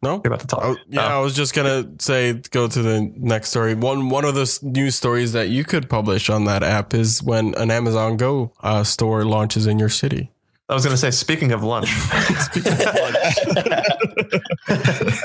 No? 0.02 0.14
You're 0.24 0.32
about 0.32 0.40
to 0.40 0.46
talk. 0.46 0.60
Oh, 0.62 0.76
yeah, 0.88 1.04
I 1.06 1.14
Oh. 1.16 1.24
was 1.24 1.34
just 1.34 1.52
gonna 1.54 1.86
say 1.98 2.32
go 2.50 2.66
to 2.66 2.82
the 2.82 3.12
next 3.16 3.50
story. 3.50 3.74
One 3.74 4.08
one 4.08 4.24
of 4.24 4.34
the 4.34 4.58
news 4.62 4.94
stories 4.94 5.32
that 5.32 5.50
you 5.50 5.62
could 5.62 5.90
publish 5.90 6.30
on 6.30 6.46
that 6.46 6.62
app 6.62 6.94
is 6.94 7.22
when 7.22 7.54
an 7.56 7.70
Amazon 7.70 8.16
Go 8.16 8.52
uh, 8.60 8.82
store 8.82 9.24
launches 9.26 9.66
in 9.66 9.78
your 9.78 9.90
city. 9.90 10.30
I 10.70 10.74
was 10.74 10.84
going 10.84 10.94
to 10.94 10.98
say, 10.98 11.10
speaking 11.10 11.50
of 11.50 11.64
lunch, 11.64 11.88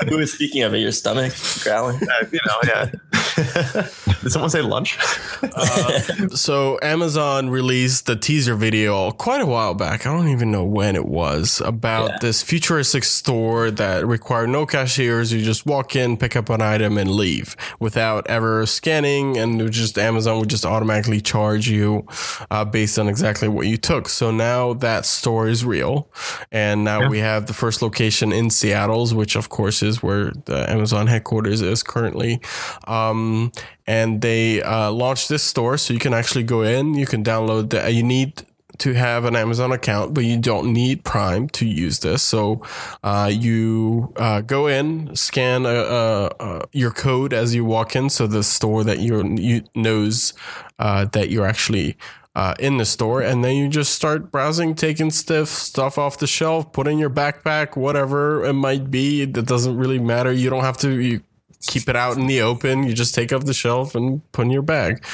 Who 0.08 0.18
is 0.18 0.32
speaking 0.32 0.62
of 0.62 0.74
it? 0.74 0.78
Your 0.78 0.92
stomach 0.92 1.32
growling? 1.62 1.96
uh, 2.02 2.26
you 2.32 2.40
know, 2.46 2.54
yeah. 2.64 2.90
Did 4.22 4.32
someone 4.32 4.50
say 4.50 4.62
lunch? 4.62 4.98
Uh, 5.42 6.00
so 6.30 6.78
Amazon 6.82 7.50
released 7.50 8.06
the 8.06 8.16
teaser 8.16 8.54
video 8.54 9.10
quite 9.12 9.40
a 9.40 9.46
while 9.46 9.74
back. 9.74 10.06
I 10.06 10.12
don't 10.12 10.28
even 10.28 10.50
know 10.50 10.64
when 10.64 10.96
it 10.96 11.06
was 11.06 11.60
about 11.64 12.10
Yeah. 12.10 12.16
this 12.22 12.42
futuristic 12.42 13.04
store 13.04 13.70
that 13.72 14.06
required 14.06 14.48
no 14.48 14.66
cashiers. 14.66 15.32
You 15.32 15.44
just 15.44 15.66
walk 15.66 15.94
in, 15.94 16.16
pick 16.16 16.34
up 16.34 16.48
an 16.50 16.62
item, 16.62 16.98
and 16.98 17.10
leave 17.10 17.56
without 17.78 18.26
ever 18.28 18.64
scanning, 18.66 19.36
and 19.36 19.60
it 19.60 19.64
would 19.64 19.72
just 19.72 19.98
Amazon 19.98 20.38
would 20.40 20.50
just 20.50 20.64
automatically 20.64 21.20
charge 21.20 21.68
you 21.68 22.06
uh, 22.50 22.64
based 22.64 22.98
on 22.98 23.08
exactly 23.08 23.48
what 23.48 23.66
you 23.66 23.76
took. 23.76 24.08
So 24.08 24.30
now 24.30 24.72
that 24.74 25.04
store 25.06 25.35
is 25.44 25.64
real, 25.64 26.08
and 26.50 26.84
now 26.84 27.00
Yeah. 27.00 27.08
we 27.10 27.18
have 27.20 27.46
the 27.46 27.52
first 27.52 27.82
location 27.82 28.32
in 28.32 28.48
Seattle's, 28.50 29.12
which 29.12 29.36
of 29.36 29.48
course 29.48 29.82
is 29.82 30.02
where 30.02 30.32
the 30.46 30.58
Amazon 30.70 31.06
headquarters 31.06 31.60
is 31.60 31.82
currently. 31.82 32.40
Um, 32.88 33.52
and 33.86 34.20
they 34.22 34.62
uh, 34.62 34.90
launched 34.90 35.28
this 35.28 35.42
store, 35.42 35.76
so 35.78 35.92
you 35.92 36.00
can 36.00 36.14
actually 36.14 36.44
go 36.44 36.62
in. 36.62 36.94
You 36.94 37.06
can 37.06 37.22
download 37.22 37.70
the. 37.70 37.90
You 37.90 38.02
need 38.02 38.42
to 38.78 38.92
have 38.92 39.24
an 39.24 39.34
Amazon 39.36 39.72
account, 39.72 40.12
but 40.12 40.24
you 40.24 40.36
don't 40.36 40.72
need 40.72 41.02
Prime 41.02 41.48
to 41.48 41.64
use 41.64 42.00
this. 42.00 42.22
So 42.22 42.62
uh, 43.02 43.30
you 43.32 44.12
uh, 44.16 44.42
go 44.42 44.66
in, 44.66 45.16
scan 45.16 45.64
a, 45.64 45.68
a, 45.68 46.30
a, 46.40 46.62
your 46.72 46.90
code 46.90 47.32
as 47.32 47.54
you 47.54 47.64
walk 47.64 47.96
in, 47.96 48.10
so 48.10 48.26
the 48.26 48.42
store 48.42 48.84
that 48.84 48.98
you 48.98 49.24
you 49.36 49.62
knows 49.74 50.34
uh, 50.78 51.06
that 51.12 51.30
you're 51.30 51.46
actually 51.46 51.96
uh, 52.36 52.54
in 52.58 52.76
the 52.76 52.84
store, 52.84 53.22
and 53.22 53.42
then 53.42 53.56
you 53.56 53.66
just 53.66 53.94
start 53.94 54.30
browsing, 54.30 54.74
taking 54.74 55.10
stuff 55.10 55.48
stuff 55.48 55.96
off 55.96 56.18
the 56.18 56.26
shelf, 56.26 56.70
put 56.70 56.86
in 56.86 56.98
your 56.98 57.08
backpack, 57.08 57.76
whatever 57.76 58.44
it 58.44 58.52
might 58.52 58.90
be. 58.90 59.22
It 59.22 59.32
doesn't 59.32 59.74
really 59.74 59.98
matter. 59.98 60.30
You 60.30 60.50
don't 60.50 60.62
have 60.62 60.76
to. 60.78 61.00
You, 61.00 61.22
keep 61.66 61.88
it 61.88 61.96
out 61.96 62.16
in 62.16 62.26
the 62.26 62.42
open. 62.42 62.84
You 62.84 62.92
just 62.92 63.14
take 63.14 63.32
off 63.32 63.44
the 63.44 63.54
shelf 63.54 63.94
and 63.94 64.20
put 64.32 64.44
in 64.44 64.50
your 64.52 64.62
bag. 64.62 65.04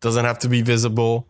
Doesn't 0.00 0.24
have 0.24 0.38
to 0.40 0.48
be 0.48 0.60
visible. 0.60 1.28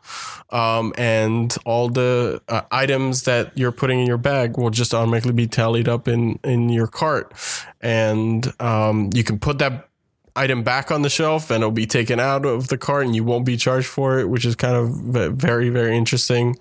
Um, 0.51 0.93
and 0.97 1.55
all 1.65 1.89
the 1.89 2.43
uh, 2.49 2.63
items 2.71 3.25
that 3.25 3.57
you're 3.57 3.71
putting 3.71 4.01
in 4.01 4.07
your 4.07 4.19
bag 4.19 4.57
will 4.57 4.71
just 4.71 4.95
automatically 4.95 5.35
be 5.35 5.47
tallied 5.47 5.89
up 5.89 6.09
in, 6.09 6.41
in 6.43 6.71
your 6.71 6.87
cart. 6.87 7.33
And 7.81 8.51
um, 8.61 9.11
you 9.13 9.23
can 9.23 9.39
put 9.39 9.59
that 9.59 9.89
item 10.35 10.63
back 10.63 10.91
on 10.91 11.03
the 11.03 11.11
shelf 11.11 11.51
and 11.51 11.63
it'll 11.63 11.71
be 11.71 11.87
taken 11.87 12.19
out 12.19 12.47
of 12.47 12.69
the 12.69 12.79
cart 12.79 13.05
and 13.05 13.15
you 13.15 13.25
won't 13.25 13.45
be 13.45 13.57
charged 13.57 13.87
for 13.87 14.19
it, 14.19 14.29
which 14.29 14.45
is 14.45 14.57
kind 14.57 14.75
of 14.75 14.91
very, 15.35 15.69
very 15.69 15.97
interesting. 15.97 16.57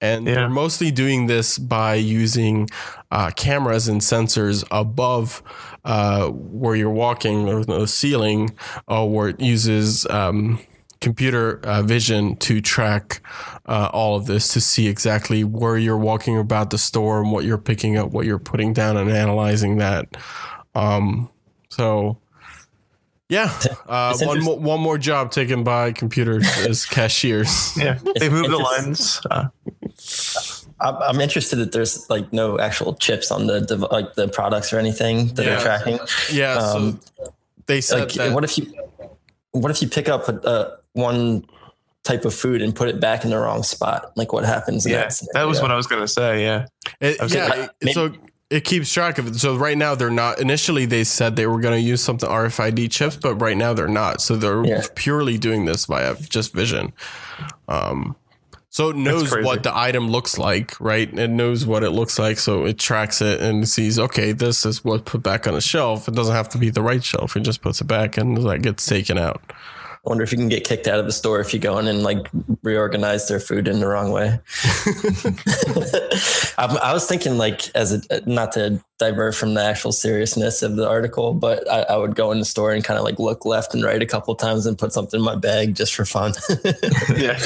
And 0.00 0.26
yeah. 0.26 0.34
they're 0.34 0.50
mostly 0.50 0.90
doing 0.90 1.26
this 1.26 1.58
by 1.58 1.94
using 1.94 2.68
uh, 3.10 3.30
cameras 3.30 3.86
and 3.86 4.00
sensors 4.00 4.64
above 4.70 5.42
uh, 5.84 6.28
where 6.28 6.74
you're 6.74 6.90
walking 6.90 7.48
or 7.48 7.64
the 7.64 7.86
ceiling, 7.86 8.56
uh, 8.88 9.06
where 9.06 9.28
it 9.28 9.40
uses 9.40 10.06
um, 10.06 10.58
computer 11.00 11.60
uh, 11.64 11.82
vision 11.82 12.36
to 12.36 12.60
track 12.60 13.20
uh, 13.66 13.90
all 13.92 14.16
of 14.16 14.26
this 14.26 14.52
to 14.54 14.60
see 14.60 14.88
exactly 14.88 15.44
where 15.44 15.76
you're 15.76 15.98
walking 15.98 16.38
about 16.38 16.70
the 16.70 16.78
store 16.78 17.20
and 17.20 17.30
what 17.30 17.44
you're 17.44 17.58
picking 17.58 17.96
up, 17.96 18.10
what 18.10 18.24
you're 18.24 18.38
putting 18.38 18.72
down, 18.72 18.96
and 18.96 19.10
analyzing 19.10 19.76
that. 19.78 20.06
Um, 20.74 21.28
so 21.68 22.18
yeah, 23.32 23.50
uh, 23.88 24.16
one 24.20 24.40
more 24.42 24.58
one 24.58 24.80
more 24.80 24.98
job 24.98 25.30
taken 25.30 25.64
by 25.64 25.92
computers 25.92 26.46
as 26.66 26.84
cashiers. 26.96 27.74
Yeah, 27.76 27.98
they 28.18 28.28
move 28.28 28.50
the 28.50 28.58
lines. 28.58 29.20
Uh. 29.30 29.48
I'm 30.80 31.20
interested 31.20 31.56
that 31.56 31.70
there's 31.70 32.10
like 32.10 32.32
no 32.32 32.58
actual 32.58 32.94
chips 32.94 33.30
on 33.30 33.46
the, 33.46 33.60
the 33.60 33.76
like 33.76 34.14
the 34.14 34.26
products 34.26 34.72
or 34.72 34.78
anything 34.78 35.28
that 35.34 35.46
yeah. 35.46 35.56
are 35.56 35.60
tracking. 35.60 35.98
Yeah, 36.30 36.54
um, 36.54 37.00
so 37.16 37.34
they 37.66 37.80
said 37.80 38.00
like, 38.00 38.12
that. 38.14 38.32
what 38.32 38.44
if 38.44 38.58
you 38.58 38.74
what 39.52 39.70
if 39.70 39.80
you 39.80 39.88
pick 39.88 40.08
up 40.08 40.28
a, 40.28 40.34
a, 40.38 40.76
one 40.92 41.46
type 42.02 42.24
of 42.24 42.34
food 42.34 42.62
and 42.62 42.74
put 42.74 42.88
it 42.88 43.00
back 43.00 43.24
in 43.24 43.30
the 43.30 43.38
wrong 43.38 43.62
spot? 43.62 44.12
Like 44.16 44.32
what 44.32 44.44
happens? 44.44 44.84
Yeah, 44.84 45.04
that, 45.04 45.28
that, 45.34 45.44
was 45.44 45.62
what 45.62 45.70
I 45.70 45.76
was 45.76 45.86
gonna 45.86 46.08
say. 46.08 46.42
Yeah, 46.42 46.66
it, 47.00 47.16
yeah. 47.32 47.68
Like, 47.80 47.94
so 47.94 48.12
it 48.52 48.64
keeps 48.64 48.92
track 48.92 49.16
of 49.16 49.28
it. 49.28 49.36
So 49.36 49.56
right 49.56 49.78
now 49.78 49.94
they're 49.94 50.10
not. 50.10 50.38
Initially 50.38 50.84
they 50.84 51.04
said 51.04 51.36
they 51.36 51.46
were 51.46 51.60
going 51.60 51.74
to 51.74 51.80
use 51.80 52.02
something 52.02 52.28
RFID 52.28 52.90
chips, 52.90 53.16
but 53.16 53.36
right 53.36 53.56
now 53.56 53.72
they're 53.72 53.88
not. 53.88 54.20
So 54.20 54.36
they're 54.36 54.64
yeah. 54.64 54.82
purely 54.94 55.38
doing 55.38 55.64
this 55.64 55.86
via 55.86 56.16
just 56.16 56.52
vision. 56.52 56.92
Um, 57.68 58.14
so 58.68 58.90
it 58.90 58.96
knows 58.96 59.30
what 59.30 59.62
the 59.62 59.76
item 59.76 60.10
looks 60.10 60.38
like, 60.38 60.78
right? 60.80 61.12
It 61.12 61.28
knows 61.28 61.66
what 61.66 61.82
it 61.82 61.90
looks 61.90 62.18
like, 62.18 62.38
so 62.38 62.64
it 62.64 62.78
tracks 62.78 63.20
it 63.20 63.42
and 63.42 63.68
sees, 63.68 63.98
okay, 63.98 64.32
this 64.32 64.64
is 64.64 64.82
what 64.82 65.04
put 65.04 65.22
back 65.22 65.46
on 65.46 65.52
the 65.52 65.60
shelf. 65.60 66.08
It 66.08 66.14
doesn't 66.14 66.34
have 66.34 66.48
to 66.50 66.58
be 66.58 66.70
the 66.70 66.80
right 66.80 67.04
shelf. 67.04 67.36
It 67.36 67.40
just 67.40 67.60
puts 67.60 67.82
it 67.82 67.86
back 67.86 68.16
and 68.16 68.36
that 68.38 68.62
gets 68.62 68.86
taken 68.86 69.18
out. 69.18 69.42
I 70.04 70.08
wonder 70.08 70.24
if 70.24 70.32
you 70.32 70.38
can 70.38 70.48
get 70.48 70.64
kicked 70.64 70.88
out 70.88 70.98
of 70.98 71.06
the 71.06 71.12
store 71.12 71.38
if 71.38 71.54
you 71.54 71.60
go 71.60 71.78
in 71.78 71.86
and 71.86 72.02
like 72.02 72.28
reorganize 72.64 73.28
their 73.28 73.38
food 73.38 73.68
in 73.68 73.78
the 73.78 73.86
wrong 73.86 74.10
way. 74.10 74.40
I, 76.58 76.76
I, 76.90 76.92
was 76.92 77.06
thinking 77.06 77.38
like 77.38 77.70
as 77.76 77.92
a 77.92 78.28
not 78.28 78.50
to 78.52 78.82
divert 78.98 79.36
from 79.36 79.54
the 79.54 79.62
actual 79.62 79.92
seriousness 79.92 80.62
of 80.62 80.74
the 80.74 80.88
article, 80.88 81.34
but 81.34 81.70
I, 81.70 81.82
I 81.82 81.96
would 81.98 82.16
go 82.16 82.32
in 82.32 82.40
the 82.40 82.44
store 82.44 82.72
and 82.72 82.82
kind 82.82 82.98
of 82.98 83.04
like 83.04 83.20
look 83.20 83.44
left 83.44 83.74
and 83.74 83.84
right 83.84 84.02
a 84.02 84.06
couple 84.06 84.34
times 84.34 84.66
and 84.66 84.76
put 84.76 84.92
something 84.92 85.20
in 85.20 85.24
my 85.24 85.36
bag 85.36 85.76
just 85.76 85.94
for 85.94 86.04
fun. 86.04 86.34
yeah. 87.16 87.38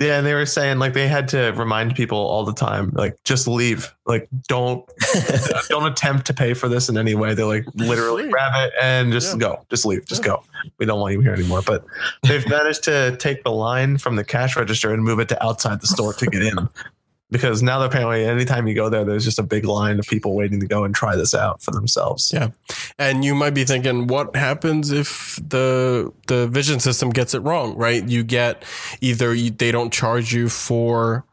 Yeah, 0.00 0.18
and 0.18 0.26
they 0.26 0.34
were 0.34 0.46
saying 0.46 0.78
like 0.78 0.94
they 0.94 1.06
had 1.06 1.28
to 1.28 1.52
remind 1.56 1.94
people 1.94 2.18
all 2.18 2.44
the 2.44 2.54
time, 2.54 2.90
like 2.94 3.22
just 3.24 3.46
leave, 3.46 3.94
like 4.06 4.28
don't 4.48 4.88
don't 5.68 5.86
attempt 5.86 6.26
to 6.26 6.34
pay 6.34 6.54
for 6.54 6.68
this 6.68 6.88
in 6.88 6.98
any 6.98 7.14
way. 7.14 7.34
They're 7.34 7.46
like 7.46 7.66
literally 7.74 8.28
grab 8.28 8.52
it 8.56 8.72
and 8.80 9.12
just 9.12 9.34
yeah. 9.34 9.38
go, 9.38 9.66
just 9.70 9.86
leave, 9.86 10.06
just 10.06 10.22
yeah. 10.22 10.28
go 10.28 10.42
we 10.78 10.86
don't 10.86 11.00
want 11.00 11.14
you 11.14 11.20
here 11.20 11.34
anymore. 11.34 11.62
But 11.62 11.84
they've 12.22 12.46
managed 12.48 12.84
to 12.84 13.16
take 13.18 13.44
the 13.44 13.52
line 13.52 13.98
from 13.98 14.16
the 14.16 14.24
cash 14.24 14.56
register 14.56 14.92
and 14.92 15.02
move 15.02 15.20
it 15.20 15.28
to 15.30 15.44
outside 15.44 15.80
the 15.80 15.86
store 15.86 16.12
to 16.14 16.26
get 16.26 16.42
in. 16.42 16.68
Because 17.30 17.62
now 17.62 17.80
apparently 17.82 18.24
anytime 18.24 18.66
you 18.66 18.74
go 18.74 18.88
there, 18.88 19.04
there's 19.04 19.24
just 19.24 19.38
a 19.38 19.44
big 19.44 19.64
line 19.64 19.98
of 19.98 20.06
people 20.06 20.34
waiting 20.34 20.60
to 20.60 20.66
go 20.66 20.84
and 20.84 20.94
try 20.94 21.14
this 21.16 21.34
out 21.34 21.62
for 21.62 21.70
themselves. 21.70 22.32
Yeah. 22.32 22.48
And 22.98 23.24
you 23.24 23.34
might 23.34 23.54
be 23.54 23.64
thinking, 23.64 24.08
what 24.08 24.34
happens 24.34 24.90
if 24.90 25.38
the 25.46 26.12
the 26.26 26.48
vision 26.48 26.80
system 26.80 27.10
gets 27.10 27.34
it 27.34 27.40
wrong, 27.40 27.76
right? 27.76 28.06
You 28.06 28.24
get 28.24 28.64
either 29.00 29.32
you, 29.34 29.50
they 29.50 29.70
don't 29.70 29.92
charge 29.92 30.32
you 30.32 30.48
for 30.48 31.24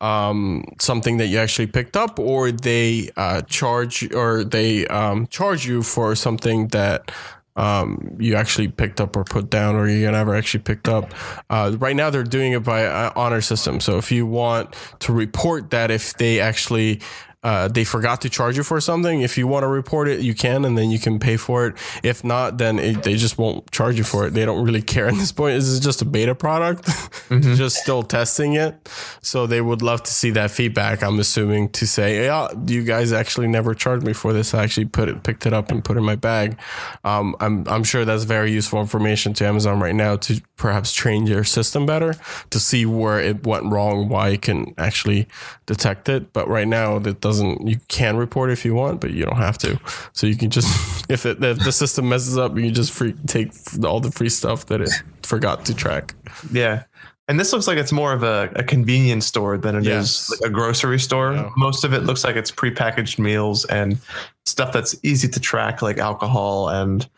um, 0.00 0.64
something 0.78 1.16
that 1.18 1.28
you 1.28 1.38
actually 1.38 1.68
picked 1.68 1.96
up, 1.96 2.18
or 2.18 2.52
they 2.52 3.10
uh, 3.16 3.42
charge 3.42 4.12
or 4.14 4.44
they 4.44 4.86
um, 4.88 5.26
charge 5.28 5.66
you 5.66 5.82
for 5.82 6.14
something 6.14 6.68
that 6.68 7.10
um, 7.56 8.16
you 8.18 8.34
actually 8.34 8.68
picked 8.68 9.00
up 9.00 9.16
or 9.16 9.24
put 9.24 9.50
down 9.50 9.74
or 9.74 9.88
you 9.88 10.10
never 10.10 10.34
actually 10.34 10.62
picked 10.62 10.88
up. 10.88 11.12
Uh, 11.50 11.76
right 11.78 11.96
now, 11.96 12.10
they're 12.10 12.22
doing 12.22 12.52
it 12.52 12.62
by 12.62 12.86
uh, 12.86 13.12
honor 13.16 13.40
system. 13.40 13.80
So 13.80 13.98
if 13.98 14.12
you 14.12 14.26
want 14.26 14.74
to 15.00 15.12
report 15.12 15.70
that 15.70 15.90
if 15.90 16.14
they 16.14 16.40
actually 16.40 17.00
uh, 17.46 17.68
they 17.68 17.84
forgot 17.84 18.22
to 18.22 18.28
charge 18.28 18.56
you 18.56 18.64
for 18.64 18.80
something. 18.80 19.20
If 19.20 19.38
you 19.38 19.46
want 19.46 19.62
to 19.62 19.68
report 19.68 20.08
it, 20.08 20.18
you 20.18 20.34
can, 20.34 20.64
and 20.64 20.76
then 20.76 20.90
you 20.90 20.98
can 20.98 21.20
pay 21.20 21.36
for 21.36 21.68
it. 21.68 21.76
If 22.02 22.24
not, 22.24 22.58
then 22.58 22.80
it, 22.80 23.04
they 23.04 23.14
just 23.14 23.38
won't 23.38 23.70
charge 23.70 23.96
you 23.96 24.02
for 24.02 24.26
it. 24.26 24.30
They 24.30 24.44
don't 24.44 24.64
really 24.64 24.82
care 24.82 25.06
at 25.06 25.14
this 25.14 25.30
point. 25.30 25.54
This 25.54 25.68
is 25.68 25.78
just 25.78 26.02
a 26.02 26.04
beta 26.04 26.34
product, 26.34 26.82
mm-hmm. 27.28 27.54
just 27.54 27.76
still 27.76 28.02
testing 28.02 28.54
it. 28.54 28.88
So 29.22 29.46
they 29.46 29.60
would 29.60 29.80
love 29.80 30.02
to 30.02 30.10
see 30.10 30.30
that 30.30 30.50
feedback. 30.50 31.04
I'm 31.04 31.20
assuming 31.20 31.68
to 31.68 31.86
say, 31.86 32.24
yeah, 32.24 32.48
you 32.66 32.82
guys 32.82 33.12
actually 33.12 33.46
never 33.46 33.74
charged 33.74 34.04
me 34.04 34.12
for 34.12 34.32
this. 34.32 34.52
I 34.52 34.64
actually 34.64 34.86
put 34.86 35.08
it, 35.08 35.22
picked 35.22 35.46
it 35.46 35.52
up, 35.52 35.70
and 35.70 35.84
put 35.84 35.96
it 35.96 36.00
in 36.00 36.04
my 36.04 36.16
bag. 36.16 36.58
Um, 37.04 37.36
I'm 37.38 37.64
I'm 37.68 37.84
sure 37.84 38.04
that's 38.04 38.24
very 38.24 38.50
useful 38.50 38.80
information 38.80 39.34
to 39.34 39.46
Amazon 39.46 39.78
right 39.78 39.94
now 39.94 40.16
to 40.16 40.42
perhaps 40.56 40.92
train 40.92 41.26
your 41.26 41.44
system 41.44 41.86
better 41.86 42.16
to 42.50 42.58
see 42.58 42.86
where 42.86 43.20
it 43.20 43.46
went 43.46 43.66
wrong, 43.66 44.08
why 44.08 44.30
it 44.30 44.42
can 44.42 44.74
actually 44.78 45.28
detect 45.66 46.08
it. 46.08 46.32
But 46.32 46.48
right 46.48 46.66
now, 46.66 46.98
that 46.98 47.20
doesn't 47.20 47.35
doesn't 47.36 47.66
you 47.66 47.78
can 47.88 48.16
report 48.16 48.50
if 48.50 48.64
you 48.64 48.74
want, 48.74 49.00
but 49.00 49.10
you 49.12 49.24
don't 49.24 49.36
have 49.36 49.58
to. 49.58 49.78
So 50.12 50.26
you 50.26 50.36
can 50.36 50.50
just 50.50 51.04
if 51.10 51.26
it 51.26 51.42
if 51.42 51.58
the 51.58 51.72
system 51.72 52.08
messes 52.08 52.36
up, 52.38 52.56
you 52.56 52.64
can 52.64 52.74
just 52.74 52.92
free 52.92 53.14
take 53.26 53.52
all 53.84 54.00
the 54.00 54.10
free 54.10 54.28
stuff 54.28 54.66
that 54.66 54.80
it 54.80 54.90
forgot 55.22 55.64
to 55.66 55.74
track. 55.74 56.14
Yeah. 56.50 56.84
And 57.28 57.40
this 57.40 57.52
looks 57.52 57.66
like 57.66 57.76
it's 57.76 57.90
more 57.90 58.12
of 58.12 58.22
a, 58.22 58.52
a 58.54 58.62
convenience 58.62 59.26
store 59.26 59.58
than 59.58 59.74
it 59.74 59.84
yes. 59.84 60.30
is 60.30 60.40
like 60.40 60.48
a 60.48 60.52
grocery 60.52 61.00
store. 61.00 61.32
Yeah. 61.32 61.50
Most 61.56 61.82
of 61.82 61.92
it 61.92 62.04
looks 62.04 62.22
like 62.22 62.36
it's 62.36 62.52
prepackaged 62.52 63.18
meals 63.18 63.64
and 63.64 63.98
stuff 64.44 64.72
that's 64.72 64.94
easy 65.02 65.26
to 65.28 65.40
track, 65.40 65.82
like 65.82 65.98
alcohol 65.98 66.68
and 66.68 67.08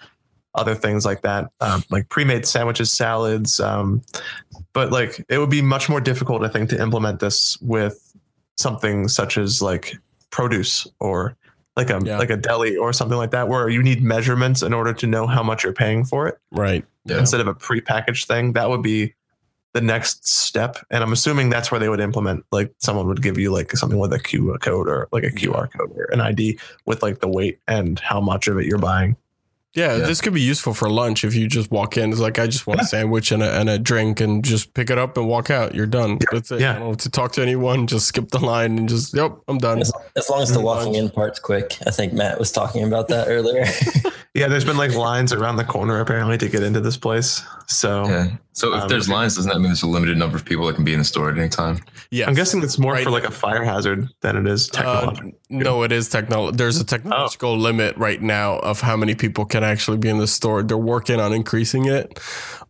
other 0.55 0.75
things 0.75 1.05
like 1.05 1.21
that, 1.23 1.51
um, 1.61 1.85
like 1.91 2.09
pre-made 2.09 2.47
sandwiches, 2.47 2.91
salads. 2.91 3.61
Um, 3.61 4.03
but 4.73 4.91
like 4.91 5.25
it 5.29 5.39
would 5.39 5.51
be 5.51 5.61
much 5.61 5.91
more 5.91 6.01
difficult, 6.01 6.43
I 6.43 6.49
think, 6.49 6.71
to 6.71 6.81
implement 6.81 7.21
this 7.21 7.59
with 7.61 8.15
something 8.57 9.09
such 9.09 9.39
as 9.39 9.61
like 9.61 9.97
produce 10.31 10.87
or 11.01 11.37
like 11.77 11.91
a 11.91 12.01
yeah. 12.05 12.19
like 12.19 12.31
a 12.31 12.37
deli 12.37 12.77
or 12.77 12.93
something 12.93 13.17
like 13.17 13.31
that 13.31 13.49
where 13.49 13.69
you 13.69 13.83
need 13.83 14.03
measurements 14.03 14.63
in 14.63 14.73
order 14.73 14.93
to 14.93 15.07
know 15.07 15.27
how 15.27 15.43
much 15.43 15.63
you're 15.63 15.73
paying 15.73 16.05
for 16.05 16.27
it. 16.27 16.39
Right. 16.51 16.85
Yeah. 17.05 17.19
instead 17.19 17.41
of 17.41 17.47
a 17.47 17.55
prepackaged 17.55 18.27
thing 18.27 18.53
that 18.53 18.69
would 18.69 18.83
be 18.83 19.15
the 19.73 19.81
next 19.81 20.29
step. 20.29 20.77
And 20.91 21.03
i'm 21.03 21.13
assuming 21.13 21.49
that's 21.49 21.71
where 21.71 21.79
they 21.79 21.89
would 21.89 22.01
implement 22.01 22.45
like 22.51 22.75
someone 22.79 23.07
would 23.07 23.23
give 23.23 23.39
you 23.39 23.53
like 23.53 23.73
something 23.73 23.99
with 23.99 24.13
a 24.13 24.19
qr 24.19 24.61
code 24.61 24.89
or 24.89 25.09
like 25.13 25.25
a 25.25 25.31
qr 25.31 25.73
code 25.73 25.93
or 25.97 26.05
an 26.13 26.21
id 26.21 26.59
with 26.85 27.03
like 27.03 27.21
the 27.21 27.29
weight 27.29 27.61
and 27.67 27.99
how 28.01 28.21
much 28.21 28.49
of 28.49 28.59
it 28.59 28.67
you're 28.67 28.79
buying 28.79 29.17
yeah, 29.75 29.97
yeah, 29.97 30.07
this 30.07 30.21
could 30.21 30.33
be 30.33 30.41
useful 30.41 30.73
for 30.73 30.89
lunch 30.89 31.25
if 31.25 31.35
you 31.35 31.47
just 31.47 31.71
walk 31.71 31.97
in. 31.99 32.11
It's 32.11 32.21
like 32.21 32.39
I 32.39 32.47
just 32.47 32.67
want 32.67 32.81
yeah. 32.81 32.85
a 32.85 32.89
sandwich 32.89 33.31
and 33.33 33.43
a, 33.43 33.61
and 33.61 33.69
a 33.69 33.79
drink 33.79 34.21
and 34.21 34.43
just 34.43 34.73
pick 34.73 34.89
it 34.89 34.99
up 34.99 35.17
and 35.19 35.29
walk 35.29 35.51
out. 35.51 35.75
You're 35.75 35.87
done. 35.87 36.13
Yeah. 36.13 36.27
That's 36.33 36.51
it. 36.51 36.61
Yeah. 36.61 36.95
to 36.95 37.11
talk 37.11 37.33
to 37.33 37.43
anyone, 37.43 37.87
just 37.87 38.07
skip 38.07 38.31
the 38.31 38.39
line 38.39 38.79
and 38.79 38.89
just 38.89 39.15
yep, 39.15 39.37
I'm 39.47 39.59
done. 39.59 39.81
As, 39.81 39.93
as 40.17 40.31
long 40.31 40.41
as 40.43 40.51
the 40.51 40.61
mm. 40.61 40.65
walking 40.65 40.95
in 40.95 41.11
part's 41.11 41.39
quick. 41.39 41.77
I 41.87 41.91
think 41.91 42.15
Matt 42.15 42.39
was 42.39 42.51
talking 42.51 42.83
about 42.83 43.09
that 43.09 43.29
earlier. 43.29 43.67
yeah, 44.35 44.49
there's 44.49 44.65
been 44.65 44.79
like 44.79 44.95
lines 44.95 45.35
around 45.35 45.57
the 45.57 45.65
corner 45.65 46.01
apparently 46.01 46.39
to 46.39 46.49
get 46.49 46.63
into 46.63 46.81
this 46.81 46.97
place. 46.97 47.43
So 47.67 48.09
yeah. 48.09 48.29
So 48.59 48.75
if 48.75 48.83
um, 48.83 48.89
there's 48.89 49.09
lines, 49.09 49.37
doesn't 49.37 49.53
that 49.53 49.59
mean 49.61 49.69
there's 49.69 49.85
a 49.85 49.87
limited 49.87 50.17
number 50.17 50.37
of 50.37 50.45
people 50.45 50.67
that 50.67 50.75
can 50.75 50.83
be 50.83 50.93
in 50.93 50.99
the 50.99 51.05
store 51.05 51.31
at 51.31 51.39
any 51.39 51.49
time? 51.49 51.79
Yeah, 52.11 52.27
I'm 52.27 52.35
guessing 52.35 52.61
it's 52.61 52.77
more 52.77 52.95
right. 52.95 53.05
for 53.05 53.11
like 53.11 53.23
a 53.23 53.31
fire 53.31 53.63
hazard 53.63 54.09
than 54.21 54.35
it 54.37 54.49
is 54.49 54.67
technological. 54.67 55.29
Uh, 55.29 55.33
no, 55.49 55.85
it 55.85 55.93
is 55.93 56.09
technology. 56.09 56.57
There's 56.57 56.81
a 56.81 56.85
technological 56.85 57.51
oh. 57.51 57.57
limit 57.57 57.97
right 57.97 58.21
now 58.21 58.59
of 58.59 58.81
how 58.81 58.97
many 58.97 59.15
people 59.15 59.45
can 59.45 59.63
actually 59.63 59.99
be 59.99 60.09
in 60.09 60.19
the 60.19 60.27
store. 60.27 60.65
They're 60.65 60.77
working 60.77 61.21
on 61.21 61.33
increasing 61.33 61.85
it, 61.85 62.19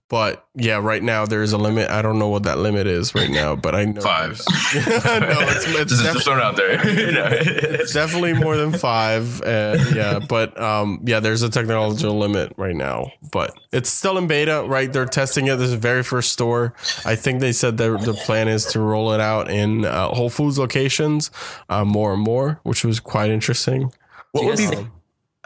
but 0.09 0.47
yeah, 0.55 0.79
right 0.79 1.03
now 1.03 1.27
there's 1.27 1.53
a 1.53 1.59
limit. 1.59 1.91
I 1.91 2.01
don't 2.01 2.19
know 2.19 2.29
what 2.29 2.45
that 2.45 2.59
limit 2.59 2.87
is 2.87 3.15
right 3.15 3.29
now, 3.31 3.55
but 3.55 3.75
I 3.75 3.85
know 3.85 4.01
Five. 4.01 4.41
no, 4.75 4.81
it's, 4.85 5.67
it's, 5.67 5.91
just, 5.91 6.03
just 6.03 6.25
throw 6.25 6.37
it 6.37 6.43
out 6.43 6.57
there. 6.57 6.77
You 6.99 7.13
know. 7.13 7.29
it's 7.31 7.93
definitely 7.93 8.33
more 8.33 8.57
than 8.57 8.73
five. 8.73 9.41
Uh, 9.43 9.79
yeah, 9.95 10.19
but 10.19 10.59
um, 10.61 11.01
yeah, 11.05 11.21
there's 11.21 11.43
a 11.43 11.51
technological 11.51 12.19
limit 12.19 12.53
right 12.57 12.75
now, 12.75 13.13
but 13.31 13.59
it's 13.73 13.91
still 13.91 14.17
in 14.19 14.27
beta, 14.27 14.65
right? 14.67 14.93
They're 14.93 15.05
testing 15.07 15.47
it. 15.47 15.57
This 15.57 15.67
is 15.67 15.73
the 15.73 15.77
very 15.79 16.03
first 16.03 16.33
store. 16.33 16.75
I 17.05 17.15
think 17.15 17.41
they 17.41 17.53
said 17.53 17.77
that 17.79 18.01
the 18.03 18.15
plan 18.15 18.49
is 18.49 18.65
to 18.67 18.81
roll 18.81 19.13
it 19.13 19.21
out 19.21 19.51
in 19.51 19.85
uh, 19.85 20.09
Whole 20.09 20.31
Foods 20.31 20.59
locations 20.59 21.31
uh, 21.69 21.85
more 21.85 22.15
and 22.15 22.23
more, 22.23 22.61
which 22.63 22.85
was 22.85 22.99
quite 23.01 23.31
interesting. 23.31 23.93
What 24.33 24.41
Do 24.41 24.47
you 24.47 24.51
would 24.51 24.59
be? 24.59 24.65
guys 24.65 24.75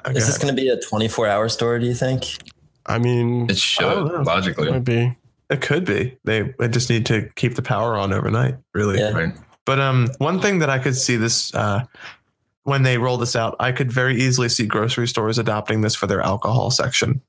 think- 0.05 0.17
Is 0.17 0.27
this 0.27 0.39
going 0.39 0.55
to 0.55 0.61
be 0.61 0.69
a 0.69 0.81
24 0.81 1.27
hour 1.29 1.49
store, 1.49 1.79
do 1.79 1.87
you 1.87 1.95
think? 1.95 2.25
I 2.87 2.99
mean, 2.99 3.49
it 3.51 3.59
should 3.59 3.83
know. 3.83 4.23
logically, 4.23 4.71
might 4.71 4.85
be. 4.85 5.17
It 5.51 5.61
could 5.61 5.85
be. 5.85 6.17
They, 6.25 6.55
they 6.59 6.69
just 6.69 6.89
need 6.89 7.07
to 7.07 7.29
keep 7.37 7.55
the 7.55 7.63
power 7.63 7.95
on 7.97 8.13
overnight, 8.13 8.57
really. 8.75 8.99
Yeah. 8.99 9.11
right? 9.11 9.35
But 9.65 9.79
um, 9.81 10.09
one 10.19 10.41
thing 10.41 10.59
that 10.61 10.71
I 10.71 10.79
could 10.79 10.97
see 10.97 11.17
this 11.17 11.55
uh, 11.55 11.85
when 12.65 12.83
they 12.83 12.99
roll 12.99 13.17
this 13.19 13.37
out, 13.37 13.57
I 13.61 13.73
could 13.73 13.93
very 13.93 14.17
easily 14.21 14.49
see 14.49 14.67
grocery 14.67 15.07
stores 15.07 15.39
adopting 15.39 15.83
this 15.83 15.95
for 15.95 16.07
their 16.07 16.21
alcohol 16.23 16.71
section 16.71 17.21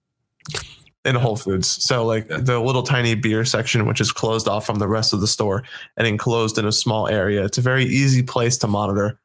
in 1.06 1.16
Whole 1.16 1.36
Foods. 1.36 1.68
So 1.68 2.06
like 2.06 2.28
Yeah. 2.30 2.38
the 2.38 2.60
little 2.60 2.84
tiny 2.84 3.14
beer 3.16 3.44
section, 3.46 3.86
which 3.88 4.00
is 4.00 4.12
closed 4.12 4.48
off 4.48 4.66
from 4.66 4.80
the 4.80 4.88
rest 4.88 5.12
of 5.14 5.20
the 5.22 5.28
store 5.28 5.64
and 5.98 6.08
enclosed 6.08 6.58
in 6.58 6.66
a 6.66 6.72
small 6.72 7.08
area. 7.10 7.44
It's 7.44 7.58
a 7.58 7.62
very 7.62 7.84
easy 7.84 8.24
place 8.24 8.58
to 8.60 8.68
monitor, 8.68 9.20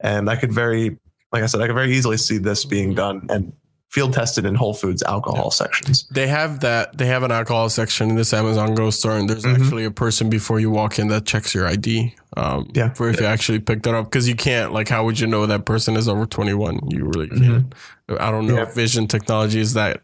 and 0.00 0.28
I 0.28 0.36
could 0.36 0.52
very, 0.52 0.98
like 1.32 1.42
I 1.42 1.46
said, 1.46 1.60
I 1.62 1.66
could 1.66 1.74
very 1.76 1.92
easily 1.92 2.18
see 2.18 2.36
this 2.38 2.64
being 2.66 2.94
done 2.94 3.26
and 3.30 3.52
field 3.94 4.12
tested 4.12 4.44
in 4.44 4.56
Whole 4.56 4.74
Foods 4.74 5.04
alcohol 5.04 5.52
sections. 5.52 6.04
They 6.10 6.26
have 6.26 6.58
that. 6.60 6.98
They 6.98 7.06
have 7.06 7.22
an 7.22 7.30
alcohol 7.30 7.68
section 7.70 8.10
in 8.10 8.16
this 8.16 8.34
Amazon 8.34 8.74
Go 8.74 8.90
store, 8.90 9.16
and 9.16 9.30
there's 9.30 9.44
Mhm. 9.44 9.54
actually 9.62 9.84
a 9.84 9.90
person 9.92 10.28
before 10.28 10.58
you 10.58 10.68
walk 10.68 10.98
in 10.98 11.06
that 11.08 11.26
checks 11.26 11.54
your 11.54 11.68
ID. 11.68 12.12
Um, 12.36 12.68
Yeah. 12.74 12.92
for 12.94 13.08
if 13.08 13.20
you 13.20 13.26
actually 13.26 13.60
picked 13.60 13.86
it 13.86 13.94
up, 13.94 14.06
because 14.06 14.28
you 14.28 14.34
can't. 14.34 14.72
Like, 14.72 14.88
how 14.88 15.04
would 15.04 15.20
you 15.20 15.26
know 15.26 15.46
that 15.46 15.64
person 15.66 15.96
is 15.96 16.08
over 16.08 16.26
21? 16.26 16.80
You 16.88 17.04
really 17.14 17.28
can't. 17.28 17.72
I 18.20 18.30
don't 18.30 18.46
know 18.46 18.56
Yeah. 18.56 18.62
if 18.64 18.74
vision 18.74 19.06
technology 19.06 19.60
is 19.60 19.72
that 19.74 20.02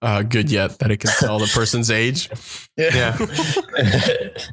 uh, 0.00 0.22
good 0.22 0.50
yet 0.50 0.78
that 0.80 0.90
it 0.90 0.96
can 0.98 1.10
tell 1.18 1.38
the 1.38 1.46
person's 1.54 1.90
age. 1.90 2.28
Yeah. 2.78 3.16
you 3.18 3.26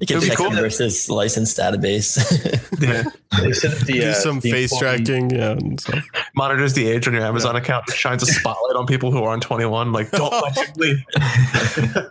It'd 0.02 0.08
can 0.08 0.22
check 0.22 0.38
cool. 0.38 0.52
versus 0.52 1.10
license 1.10 1.54
database. 1.56 2.18
yeah. 2.80 3.04
They 3.42 3.54
said 3.54 3.72
the, 3.86 3.94
Do 3.94 4.04
uh, 4.10 4.14
some 4.14 4.42
face 4.42 4.72
employee- 4.74 4.98
tracking, 4.98 5.30
yeah. 5.32 5.52
And 5.52 5.80
stuff. 5.80 6.04
monitors 6.36 6.74
the 6.74 6.88
age 6.88 7.08
on 7.08 7.14
your 7.14 7.24
Amazon 7.24 7.56
account 7.56 7.90
shines 7.92 8.22
a 8.22 8.26
spotlight 8.26 8.76
on 8.76 8.86
people 8.86 9.12
who 9.12 9.24
aren't 9.24 9.44
21. 9.44 9.92
Like, 9.94 10.12
don't 10.12 10.78
leave. 10.78 10.98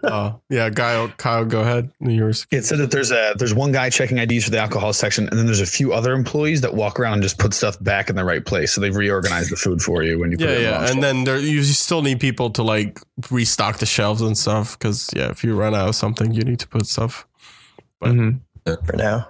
Uh, 0.03 0.33
yeah, 0.49 0.71
Kyle, 0.71 1.09
Kyle, 1.19 1.45
go 1.45 1.61
ahead. 1.61 1.91
New 2.01 2.15
Yours. 2.15 2.47
It 2.51 2.65
said 2.65 2.79
that 2.79 2.91
there's 2.91 3.11
a 3.11 3.35
there's 3.37 3.55
one 3.55 3.73
guy 3.73 3.91
checking 3.91 4.19
IDs 4.19 4.45
for 4.45 4.51
the 4.51 4.59
alcohol 4.59 4.93
section, 4.93 5.08
and 5.17 5.29
then 5.31 5.47
there's 5.47 5.61
a 5.63 5.67
few 5.67 5.95
other 5.95 6.13
employees 6.13 6.61
that 6.61 6.75
walk 6.75 7.01
around 7.01 7.15
and 7.15 7.23
just 7.23 7.39
put 7.39 7.55
stuff 7.55 7.83
back 7.83 8.11
in 8.11 8.17
the 8.17 8.25
right 8.25 8.45
place. 8.45 8.73
So 8.73 8.83
they've 8.83 8.95
reorganized 8.95 9.51
the 9.51 9.57
food 9.57 9.81
for 9.81 10.03
you 10.03 10.19
when 10.19 10.31
you 10.33 10.37
put 10.37 10.49
Yeah, 10.49 10.53
it 10.53 10.59
in 10.59 10.63
yeah, 10.65 10.71
wrong 10.81 10.91
and 10.91 11.03
then 11.03 11.25
there 11.25 11.39
you 11.39 11.63
still 11.63 12.03
need 12.03 12.21
people 12.21 12.51
to 12.51 12.63
like 12.63 13.01
restock 13.31 13.79
the 13.79 13.87
shelves 13.87 14.21
and 14.21 14.37
stuff 14.37 14.79
because 14.79 15.09
yeah, 15.17 15.31
if 15.31 15.43
you 15.43 15.55
run 15.55 15.75
out 15.75 15.89
of 15.89 15.95
something, 15.95 16.35
you 16.35 16.43
need 16.43 16.59
to 16.59 16.69
put 16.69 16.85
stuff 16.87 17.27
But- 18.01 18.11
Mhm. 18.11 18.41
for 18.85 18.97
now. 18.97 19.29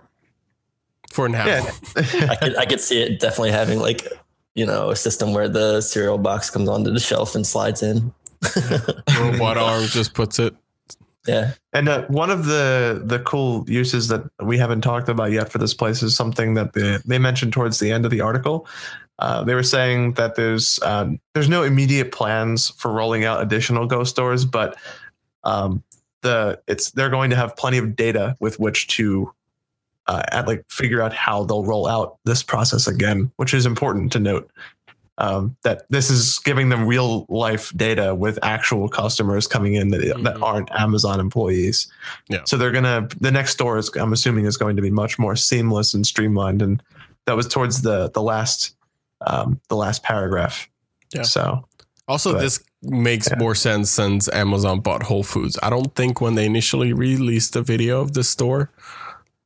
for 1.13 1.29
now. 1.29 1.47
Yeah. 1.47 1.71
I 2.29 2.35
could 2.35 2.57
I 2.57 2.67
could 2.67 2.81
see 2.81 3.01
it 3.03 3.21
definitely 3.21 3.53
having 3.53 3.79
like 3.79 4.07
you 4.55 4.67
know 4.67 4.91
a 4.91 4.97
system 4.97 5.33
where 5.35 5.49
the 5.49 5.81
cereal 5.81 6.19
box 6.19 6.51
comes 6.51 6.69
onto 6.69 6.91
the 6.91 6.99
shelf 7.01 7.35
and 7.37 7.47
slides 7.47 7.83
in. 7.83 8.13
Robot 9.21 9.57
arm 9.59 9.85
just 9.87 10.15
puts 10.15 10.39
it. 10.39 10.55
Yeah, 11.29 11.53
And 11.75 11.91
uh, 11.91 12.07
one 12.07 12.31
of 12.31 12.47
the 12.47 13.03
the 13.05 13.19
cool 13.19 13.69
uses 13.69 14.09
that 14.09 14.23
we 14.43 14.57
haven't 14.57 14.81
talked 14.81 15.11
about 15.11 15.31
yet 15.31 15.53
for 15.53 15.59
this 15.59 15.75
place 15.75 16.03
is 16.03 16.17
something 16.17 16.55
that 16.55 16.73
they, 16.73 16.97
they 17.05 17.19
mentioned 17.19 17.53
towards 17.53 17.79
the 17.79 17.93
end 17.93 18.07
of 18.07 18.11
the 18.11 18.23
article. 18.23 18.67
Uh, 19.19 19.45
they 19.45 19.55
were 19.55 19.63
saying 19.63 20.15
that 20.15 20.37
there's 20.37 20.81
um, 20.83 21.21
there's 21.35 21.49
no 21.49 21.65
immediate 21.65 22.13
plans 22.13 22.71
for 22.79 22.91
rolling 22.91 23.25
out 23.25 23.43
additional 23.43 23.87
Go 23.87 24.05
stores, 24.05 24.47
but 24.47 24.77
um, 25.45 25.83
the 26.23 26.59
it's 26.67 26.93
they're 26.93 27.11
going 27.11 27.29
to 27.29 27.37
have 27.37 27.55
plenty 27.57 27.77
of 27.77 27.95
data 27.95 28.35
with 28.41 28.59
which 28.59 28.87
to 28.89 29.31
uh, 30.07 30.23
at, 30.33 30.47
like 30.47 30.65
figure 30.71 31.03
out 31.03 31.13
how 31.13 31.45
they'll 31.45 31.65
roll 31.65 31.87
out 31.87 32.17
this 32.25 32.43
process 32.43 32.87
again, 32.87 33.31
which 33.37 33.53
is 33.53 33.67
important 33.67 34.11
to 34.13 34.19
note. 34.19 34.51
Um, 35.21 35.57
that 35.65 35.83
this 35.91 36.11
is 36.11 36.39
giving 36.45 36.69
them 36.69 36.87
real 36.87 37.27
life 37.29 37.73
data 37.77 38.15
with 38.15 38.39
actual 38.43 38.89
customers 38.89 39.49
coming 39.49 39.75
in 39.75 39.89
that, 39.89 39.99
that 40.23 40.37
Mhm. 40.37 40.43
aren't 40.43 40.71
Amazon 40.71 41.19
employees. 41.19 41.89
Yeah. 42.29 42.43
So 42.45 42.57
they're 42.57 42.71
gonna 42.71 43.09
the 43.21 43.33
next 43.33 43.51
store 43.53 43.79
is 43.79 43.91
I'm 43.97 44.13
assuming 44.13 44.45
is 44.47 44.57
going 44.57 44.77
to 44.77 44.83
be 44.83 44.91
much 44.91 45.19
more 45.19 45.35
seamless 45.35 45.93
and 45.93 46.07
streamlined, 46.07 46.63
and 46.63 46.81
that 47.27 47.37
was 47.37 47.49
towards 47.49 47.83
the 47.83 48.11
the 48.11 48.23
last 48.23 48.77
um, 49.27 49.61
the 49.69 49.75
last 49.77 50.05
paragraph. 50.05 50.69
Yeah. 51.13 51.23
So 51.23 51.65
Also, 52.07 52.33
But- 52.33 52.41
this 52.41 52.61
makes 52.81 53.29
yeah. 53.29 53.37
more 53.39 53.55
sense 53.55 53.91
since 53.91 54.31
Amazon 54.33 54.81
bought 54.81 55.03
Whole 55.03 55.25
Foods. 55.25 55.59
I 55.63 55.69
don't 55.69 55.95
think 55.95 56.21
when 56.23 56.37
they 56.37 56.47
initially 56.47 56.93
released 56.95 57.53
the 57.53 57.61
video 57.61 58.01
of 58.01 58.13
the 58.15 58.23
store, 58.25 58.71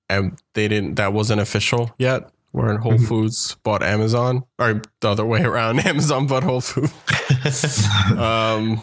and 0.09 0.39
they 0.55 0.68
didn't, 0.68 0.95
that 0.97 1.12
wasn't 1.12 1.41
official 1.41 1.91
yet. 1.99 2.31
Where 2.53 2.79
Whole 2.79 2.93
Mhm. 2.99 3.09
Foods 3.09 3.57
bought 3.65 3.83
Amazon, 3.83 4.45
or 4.59 4.83
the 5.01 5.09
other 5.11 5.25
way 5.25 5.43
around, 5.43 5.81
Amazon 5.87 6.27
bought 6.27 6.43
Whole 6.45 6.61
Foods. 6.61 7.87
um, 8.17 8.83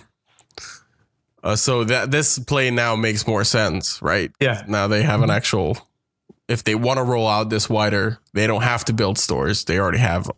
uh, 1.44 1.56
so 1.56 1.84
that 1.84 2.12
this 2.12 2.40
play 2.40 2.72
now 2.72 2.96
makes 2.96 3.26
more 3.28 3.44
sense, 3.44 4.02
right? 4.02 4.32
yeah, 4.40 4.64
Now 4.68 4.88
they 4.88 5.04
have 5.04 5.22
an 5.22 5.30
actual. 5.30 5.78
If 6.48 6.64
they 6.64 6.74
want 6.76 6.98
to 6.98 7.04
roll 7.04 7.28
out 7.28 7.50
this 7.52 7.70
wider, 7.70 8.18
they 8.34 8.48
don't 8.48 8.64
have 8.64 8.84
to 8.86 8.94
build 8.94 9.18
stores. 9.20 9.66
They 9.66 9.80
already 9.80 10.00
have. 10.00 10.30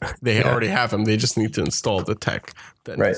They 0.22 0.38
Yeah. 0.38 0.48
already 0.50 0.68
have 0.68 0.90
them. 0.90 1.04
They 1.04 1.16
just 1.16 1.36
need 1.36 1.54
to 1.54 1.60
install 1.62 2.02
the 2.02 2.14
tech 2.14 2.54
that 2.84 2.98
Right. 2.98 3.16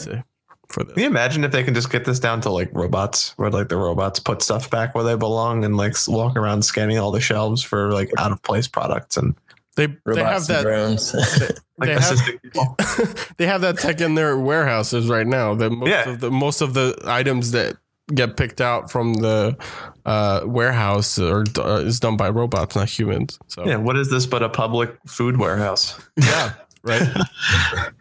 Needs 0.71 0.77
to, 0.77 0.81
for 0.81 0.85
this. 0.85 0.95
Can 0.95 1.03
you 1.03 1.09
imagine 1.09 1.45
if 1.45 1.53
they 1.53 1.63
can 1.63 1.75
just 1.75 1.91
get 1.91 2.05
this 2.05 2.19
down 2.21 2.41
to 2.43 2.51
like 2.51 2.71
robots, 2.73 3.33
where 3.37 3.51
like 3.51 3.69
the 3.69 3.77
robots 3.77 4.21
put 4.21 4.43
stuff 4.43 4.71
back 4.71 4.95
where 4.95 5.05
they 5.05 5.17
belong 5.17 5.65
and 5.65 5.77
like 5.77 5.95
walk 6.09 6.37
around 6.37 6.63
scanning 6.65 6.99
all 6.99 7.11
the 7.11 7.21
shelves 7.21 7.63
for 7.63 7.93
like 7.93 8.11
out 8.19 8.33
of 8.33 8.43
place 8.43 8.69
products 8.69 9.17
and 9.17 9.35
They 9.77 9.87
they 9.87 9.93
have 9.93 9.97
robots 10.17 10.47
that 10.49 10.63
drones. 10.63 11.15
like 11.79 11.87
they 11.89 11.93
have, 11.93 12.03
assisting 12.03 12.39
people. 12.39 12.77
they 13.39 13.47
have 13.47 13.61
that 13.63 13.79
tech 13.79 14.01
in 14.01 14.15
their 14.15 14.37
warehouses 14.39 15.09
right 15.09 15.27
now. 15.27 15.55
That 15.55 15.71
most 15.71 15.89
Yeah. 15.89 16.09
of 16.11 16.21
the 16.21 16.31
most 16.31 16.61
of 16.61 16.75
the 16.75 16.99
items 17.07 17.53
that 17.53 17.77
get 18.13 18.37
picked 18.37 18.61
out 18.61 18.91
from 18.91 19.15
the 19.15 19.57
uh, 20.05 20.41
warehouse 20.45 21.17
or 21.17 21.45
uh, 21.59 21.77
is 21.77 22.01
done 22.01 22.17
by 22.17 22.29
robots, 22.29 22.75
not 22.75 22.89
humans. 22.89 23.39
So 23.47 23.65
Yeah, 23.65 23.77
what 23.77 23.97
is 23.97 24.11
this 24.11 24.27
but 24.27 24.43
a 24.43 24.49
public 24.49 24.97
food 25.07 25.37
warehouse? 25.39 25.97
yeah, 26.17 26.55
right. 26.83 27.03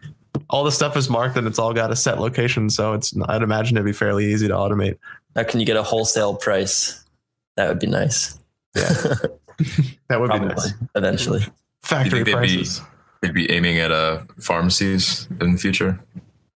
All 0.50 0.64
the 0.64 0.72
stuff 0.72 0.96
is 0.96 1.08
marked 1.08 1.36
and 1.36 1.46
it's 1.46 1.58
all 1.58 1.72
got 1.72 1.90
a 1.90 1.96
set 1.96 2.18
location, 2.20 2.68
so 2.70 2.92
it's 2.92 3.14
I'd 3.28 3.42
imagine 3.42 3.76
it'd 3.76 3.86
be 3.86 3.92
fairly 3.92 4.26
easy 4.32 4.48
to 4.48 4.54
automate. 4.54 4.98
now, 5.36 5.44
can 5.44 5.60
you 5.60 5.66
get 5.66 5.76
a 5.76 5.82
wholesale 5.82 6.34
price? 6.34 7.02
That 7.56 7.68
would 7.68 7.78
be 7.78 7.86
nice. 7.86 8.38
Yeah. 8.76 8.88
That 10.08 10.18
would 10.20 10.30
Probably 10.30 10.48
be 10.48 10.54
nice. 10.54 10.72
eventually. 10.94 11.44
Factory 11.82 12.20
they'd 12.20 12.24
be- 12.24 12.32
prices. 12.32 12.80
They'd 13.20 13.34
be 13.34 13.50
aiming 13.50 13.78
at 13.78 13.92
uh, 13.92 14.22
pharmacies 14.40 15.28
in 15.40 15.52
the 15.52 15.58
future. 15.58 16.00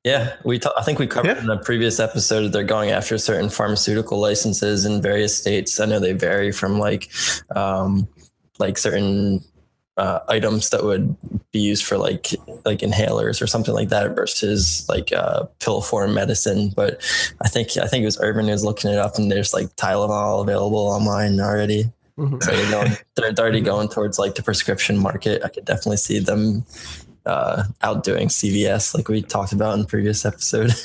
Yeah, 0.05 0.34
we. 0.45 0.59
ta- 0.59 0.72
I 0.78 0.82
think 0.82 0.99
we 0.99 1.07
covered 1.07 1.36
Yeah. 1.36 1.42
in 1.42 1.51
a 1.51 1.59
previous 1.59 2.01
episode 2.01 2.45
that 2.45 2.53
they're 2.53 2.64
going 2.64 2.90
after 2.90 3.18
certain 3.18 3.51
pharmaceutical 3.51 4.18
licenses 4.18 4.86
in 4.86 5.03
various 5.03 5.36
states. 5.36 5.78
I 5.80 5.84
know 5.84 5.99
they 6.01 6.14
vary 6.14 6.51
from 6.53 6.78
like, 6.78 7.11
um, 7.55 8.09
like 8.59 8.78
certain 8.78 9.45
uh, 9.97 10.20
items 10.28 10.70
that 10.70 10.82
would 10.82 11.16
be 11.53 11.61
used 11.61 11.84
for 11.84 11.97
like 11.97 12.28
like 12.64 12.80
inhalers 12.80 13.40
or 13.40 13.47
something 13.47 13.74
like 13.74 13.90
that 13.90 14.14
versus 14.14 14.86
like 14.88 15.12
uh, 15.12 15.45
pill 15.61 15.80
form 15.80 16.14
medicine. 16.14 16.72
But 16.74 17.01
I 17.40 17.49
think 17.49 17.76
I 17.76 17.86
think 17.86 18.03
it 18.03 18.07
was 18.07 18.20
Irvin 18.20 18.47
who 18.47 18.53
was 18.53 18.64
looking 18.64 18.90
it 18.90 18.99
up, 18.99 19.16
and 19.16 19.30
there's 19.30 19.55
like 19.55 19.74
Tylenol 19.76 20.42
available 20.42 20.78
online 20.78 21.38
already. 21.40 21.84
Mhm. 22.18 22.42
So 22.42 22.53
you 22.53 22.70
know 22.70 22.84
they're, 23.16 23.32
they're 23.32 23.45
already 23.45 23.61
going 23.61 23.88
towards 23.88 24.18
like 24.18 24.34
the 24.34 24.42
prescription 24.42 24.99
market. 24.99 25.42
I 25.45 25.49
could 25.49 25.64
definitely 25.64 25.99
see 25.99 26.18
them 26.18 26.64
uh, 27.26 27.64
outdoing 27.82 28.28
CVS, 28.28 28.94
like 28.94 29.08
we 29.08 29.22
talked 29.22 29.52
about 29.52 29.74
in 29.74 29.80
the 29.80 29.86
previous 29.86 30.24
episode. 30.24 30.72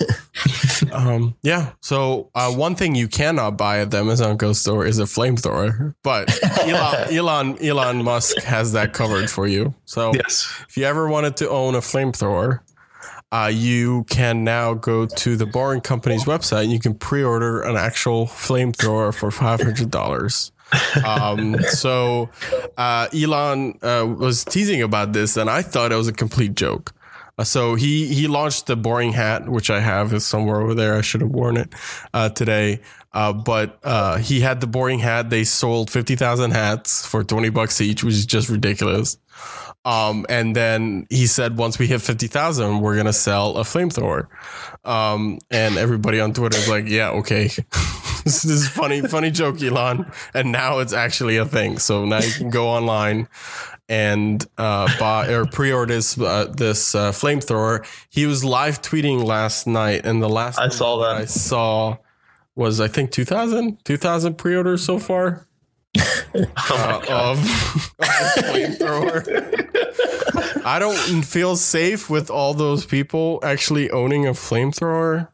Um, 0.93 1.35
yeah. 1.43 1.73
So 1.81 2.29
uh, 2.33 2.51
one 2.51 2.73
thing 2.75 2.95
you 2.95 3.07
cannot 3.07 3.57
buy 3.57 3.79
at 3.81 3.91
the 3.91 3.97
Amazon 3.97 4.37
Go 4.37 4.53
store 4.53 4.85
is 4.85 4.97
a 4.97 5.03
flamethrower, 5.03 5.93
but 6.03 6.29
Elon, 6.61 7.07
Elon 7.13 7.57
Elon 7.63 8.03
Musk 8.03 8.37
has 8.43 8.71
that 8.71 8.93
covered 8.93 9.29
for 9.29 9.45
you. 9.45 9.73
So 9.85 10.13
Yes. 10.15 10.47
if 10.67 10.77
you 10.77 10.85
ever 10.85 11.07
wanted 11.09 11.35
to 11.37 11.49
own 11.49 11.75
a 11.75 11.79
flamethrower, 11.79 12.61
uh, 13.31 13.51
you 13.53 14.05
can 14.05 14.43
now 14.43 14.73
go 14.73 15.05
to 15.05 15.35
the 15.35 15.45
Boring 15.45 15.81
Company's 15.81 16.23
website 16.23 16.63
and 16.63 16.71
you 16.71 16.79
can 16.79 16.95
pre-order 16.95 17.61
an 17.61 17.75
actual 17.75 18.25
flamethrower 18.25 19.13
for 19.13 19.29
five 19.29 19.61
hundred 19.61 19.91
dollars. 19.91 20.51
Um, 21.05 21.59
so 21.61 22.30
uh, 22.78 23.07
Elon 23.13 23.78
uh, 23.82 24.05
was 24.17 24.43
teasing 24.43 24.82
about 24.82 25.13
this, 25.13 25.38
and 25.38 25.49
I 25.49 25.61
thought 25.61 25.91
it 25.91 25.95
was 25.95 26.07
a 26.07 26.13
complete 26.13 26.55
joke. 26.55 26.93
Uh, 27.38 27.43
so 27.43 27.76
he 27.76 28.07
he 28.07 28.28
launched 28.28 28.67
the 28.67 28.76
boring 28.76 29.13
hat, 29.13 29.47
which 29.47 29.70
I 29.70 29.80
have 29.80 30.13
is 30.13 30.26
somewhere 30.26 30.61
over 30.61 30.74
there. 30.74 30.95
I 30.95 31.01
should 31.01 31.22
have 31.22 31.32
worn 31.32 31.57
it 31.57 31.74
uh, 32.13 32.30
today. 32.30 32.82
Uh, 33.11 33.34
but 33.34 33.80
uh, 33.84 34.17
he 34.17 34.39
had 34.39 34.61
the 34.61 34.67
boring 34.67 34.99
hat. 34.99 35.30
They 35.30 35.43
sold 35.43 35.89
fifty 35.89 36.15
thousand 36.15 36.51
hats 36.51 37.05
for 37.05 37.24
twenty 37.24 37.49
bucks 37.49 37.82
each, 37.82 38.03
which 38.03 38.13
is 38.13 38.26
just 38.26 38.49
ridiculous. 38.49 39.17
Um, 39.86 40.26
and 40.30 40.55
then 40.55 41.07
he 41.09 41.26
said, 41.26 41.57
once 41.57 41.80
we 41.80 41.88
hit 41.88 42.01
50,000, 42.01 42.82
we're 42.82 42.95
going 42.95 43.05
to 43.05 43.13
sell 43.13 43.57
a 43.57 43.61
flamethrower. 43.61 44.28
Um, 44.84 45.39
and 45.49 45.78
everybody 45.78 46.20
on 46.20 46.34
Twitter 46.34 46.57
is 46.57 46.67
like, 46.67 46.88
yeah, 46.88 47.11
okay. 47.11 47.49
this 48.24 48.45
is 48.45 48.67
funny, 48.67 49.01
funny 49.01 49.32
joke, 49.32 49.61
Elon. 49.61 50.11
And 50.34 50.51
now 50.51 50.80
it's 50.80 50.93
actually 50.93 51.38
a 51.38 51.45
thing. 51.45 51.80
So 51.80 52.05
now 52.05 52.20
you 52.20 52.32
can 52.32 52.49
go 52.49 52.67
online 52.67 53.28
and 53.88 54.45
uh, 54.57 54.88
buy 54.99 55.28
or 55.30 55.45
pre-order 55.45 55.95
this, 55.95 56.20
uh, 56.20 56.45
this 56.45 56.95
uh, 56.95 57.11
flamethrower. 57.11 57.86
He 58.09 58.26
was 58.26 58.43
live 58.43 58.82
tweeting 58.82 59.24
last 59.24 59.67
night. 59.67 60.05
And 60.05 60.22
the 60.22 60.30
last 60.30 60.59
I 60.59 60.70
saw 60.70 60.99
that. 60.99 61.15
I 61.15 61.26
saw 61.26 61.97
was, 62.55 62.82
I 62.82 62.88
think, 62.88 63.11
2,000, 63.11 63.84
2,000 63.86 64.38
pre-orders 64.38 64.84
so 64.84 64.99
far. 64.99 65.47
uh, 65.97 67.01
of, 67.09 67.09
of 67.09 67.39
flamethrower. 68.38 69.49
I 70.65 70.78
don't 70.78 71.24
feel 71.24 71.55
safe 71.55 72.09
with 72.09 72.30
all 72.30 72.53
those 72.53 72.86
people 72.86 73.39
actually 73.43 73.89
owning 73.91 74.28
a 74.28 74.32
flamethrower. 74.32 75.30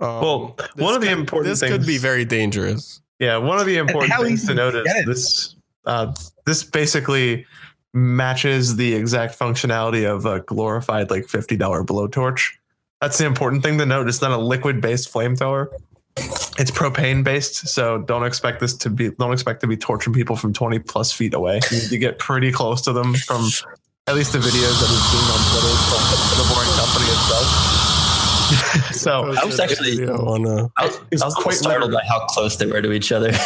Um, 0.00 0.20
Well, 0.20 0.56
one 0.76 0.94
of 0.94 1.00
the 1.00 1.08
could- 1.08 1.18
important 1.18 1.52
this 1.52 1.60
things- 1.60 1.72
could 1.72 1.86
be 1.86 1.98
very 1.98 2.24
dangerous. 2.24 3.00
Yeah, 3.18 3.36
one 3.38 3.58
of 3.58 3.66
the 3.66 3.76
important 3.78 4.12
things 4.14 4.42
to 4.42 4.48
to 4.48 4.54
note 4.54 4.74
is 4.76 5.04
this 5.06 5.54
uh, 5.86 6.12
this 6.46 6.62
basically 6.62 7.46
matches 7.94 8.76
the 8.76 8.94
exact 8.94 9.36
functionality 9.38 10.08
of 10.08 10.24
a 10.26 10.40
glorified 10.40 11.10
like 11.10 11.26
fifty 11.28 11.56
dollar 11.56 11.82
blowtorch. 11.82 12.50
That's 13.00 13.18
the 13.18 13.26
important 13.26 13.62
thing 13.64 13.78
to 13.78 13.86
note. 13.86 14.06
It's 14.08 14.22
not 14.22 14.30
a 14.30 14.36
liquid 14.38 14.80
based 14.80 15.12
flamethrower. 15.12 15.68
It's 16.58 16.70
propane 16.70 17.22
based, 17.24 17.68
so 17.68 17.98
don't 18.02 18.24
expect 18.24 18.60
this 18.60 18.74
to 18.78 18.90
be 18.90 19.10
don't 19.18 19.32
expect 19.32 19.60
to 19.62 19.66
be 19.66 19.76
torturing 19.76 20.14
people 20.14 20.36
from 20.36 20.52
twenty 20.52 20.78
plus 20.78 21.12
feet 21.12 21.34
away. 21.34 21.60
You 21.70 21.78
need 21.78 21.88
to 21.90 21.98
get 21.98 22.18
pretty 22.18 22.52
close 22.52 22.82
to 22.82 22.92
them 22.92 23.14
from 23.14 23.46
at 24.06 24.14
least 24.14 24.32
the 24.32 24.38
videos 24.38 24.78
that 24.80 24.88
we've 24.90 25.08
seen 25.10 25.26
on 25.30 25.40
Twitter 25.50 25.74
from 25.90 26.02
the 26.38 26.46
boring 26.54 26.70
company 26.78 27.06
itself. 27.06 27.67
so 28.92 29.32
I 29.40 29.44
was 29.44 29.58
actually- 29.60 30.06
on, 30.08 30.46
uh, 30.46 30.68
I 30.76 30.86
was, 30.86 31.22
I 31.22 31.26
was 31.26 31.34
quite 31.34 31.42
quite 31.44 31.54
startled 31.56 31.90
literally- 31.92 32.08
by 32.08 32.14
how 32.20 32.26
close 32.26 32.56
they 32.56 32.66
were 32.66 32.80
to 32.82 32.92
each 32.92 33.12
other. 33.12 33.28
like, 33.32 33.40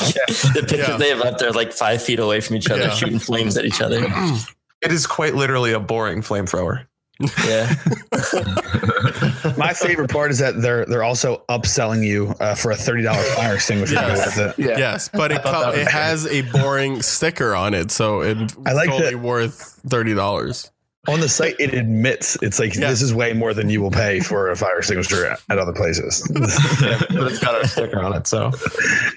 The 0.00 0.64
pictures 0.68 0.88
Yeah. 0.88 0.96
they 0.96 1.08
have 1.10 1.20
up 1.22 1.38
there, 1.38 1.52
like 1.52 1.72
five 1.72 2.02
feet 2.02 2.18
away 2.18 2.40
from 2.40 2.56
each 2.56 2.70
other, 2.70 2.82
Yeah. 2.82 2.90
shooting 2.94 3.18
flames 3.18 3.56
at 3.56 3.64
each 3.64 3.80
other. 3.80 4.00
it 4.82 4.92
is 4.92 5.06
quite 5.06 5.34
literally 5.34 5.72
a 5.72 5.80
boring 5.80 6.22
flamethrower. 6.22 6.86
Yeah, 7.48 7.74
My 9.56 9.72
favorite 9.74 10.08
part 10.08 10.30
is 10.30 10.38
that 10.38 10.62
they're 10.62 10.84
they're 10.86 11.02
also 11.02 11.42
upselling 11.48 12.04
you 12.06 12.32
uh, 12.38 12.54
for 12.54 12.70
a 12.70 12.76
thirty 12.76 13.02
dollar 13.02 13.20
fire 13.34 13.54
extinguisher. 13.56 13.94
Yes. 13.94 14.36
with 14.36 14.58
it. 14.58 14.64
Yes, 14.78 15.08
but 15.12 15.32
it, 15.32 15.42
thought 15.42 15.52
co- 15.52 15.60
that 15.62 15.70
was 15.72 15.78
it 15.80 15.88
has 15.88 16.26
a 16.28 16.42
boring 16.42 17.02
sticker 17.02 17.56
on 17.56 17.74
it, 17.74 17.90
so 17.90 18.20
it's 18.20 18.56
I 18.64 18.72
like 18.72 18.88
only 18.88 19.10
that- 19.10 19.20
worth 19.20 19.80
thirty 19.88 20.14
dollars. 20.14 20.70
On 21.08 21.18
the 21.20 21.28
site, 21.28 21.56
it 21.58 21.74
admits 21.74 22.36
it's 22.42 22.58
like 22.58 22.74
Yeah. 22.76 22.88
this 22.90 23.02
is 23.02 23.12
way 23.14 23.32
more 23.32 23.54
than 23.54 23.68
you 23.70 23.80
will 23.82 23.90
pay 23.90 24.20
for 24.20 24.50
a 24.50 24.56
fire 24.56 24.78
extinguisher 24.78 25.26
at, 25.26 25.40
at 25.48 25.58
other 25.58 25.72
places. 25.72 26.22
yeah, 26.82 27.00
but 27.10 27.26
it's 27.32 27.38
got 27.40 27.54
our 27.54 27.66
sticker 27.66 28.00
on 28.00 28.14
it, 28.14 28.26
so 28.26 28.52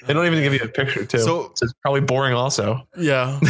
they 0.07 0.13
don't 0.13 0.25
even 0.25 0.41
give 0.41 0.53
you 0.53 0.61
a 0.63 0.67
picture 0.67 1.05
too. 1.05 1.19
So- 1.19 1.51
So 1.55 1.65
it's 1.65 1.73
probably 1.81 2.01
boring. 2.01 2.33
Also, 2.33 2.87
Yeah. 2.97 3.39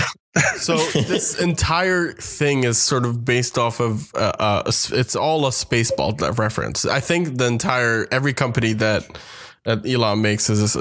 So 0.60 0.78
this 0.78 1.42
entire 1.42 2.14
thing 2.14 2.64
is 2.64 2.78
sort 2.78 3.04
of 3.06 3.26
based 3.26 3.58
off 3.58 3.82
of 3.82 4.16
uh, 4.16 4.32
uh, 4.40 4.64
it's 4.94 5.14
all 5.16 5.46
a 5.46 5.50
Spaceball 5.50 6.38
reference. 6.40 6.86
I 6.86 7.02
think 7.02 7.38
the 7.38 7.48
entire 7.48 8.08
every 8.12 8.32
company 8.34 8.72
that 8.74 9.06
that 9.64 9.86
Elon 9.86 10.22
makes 10.22 10.50
is 10.50 10.74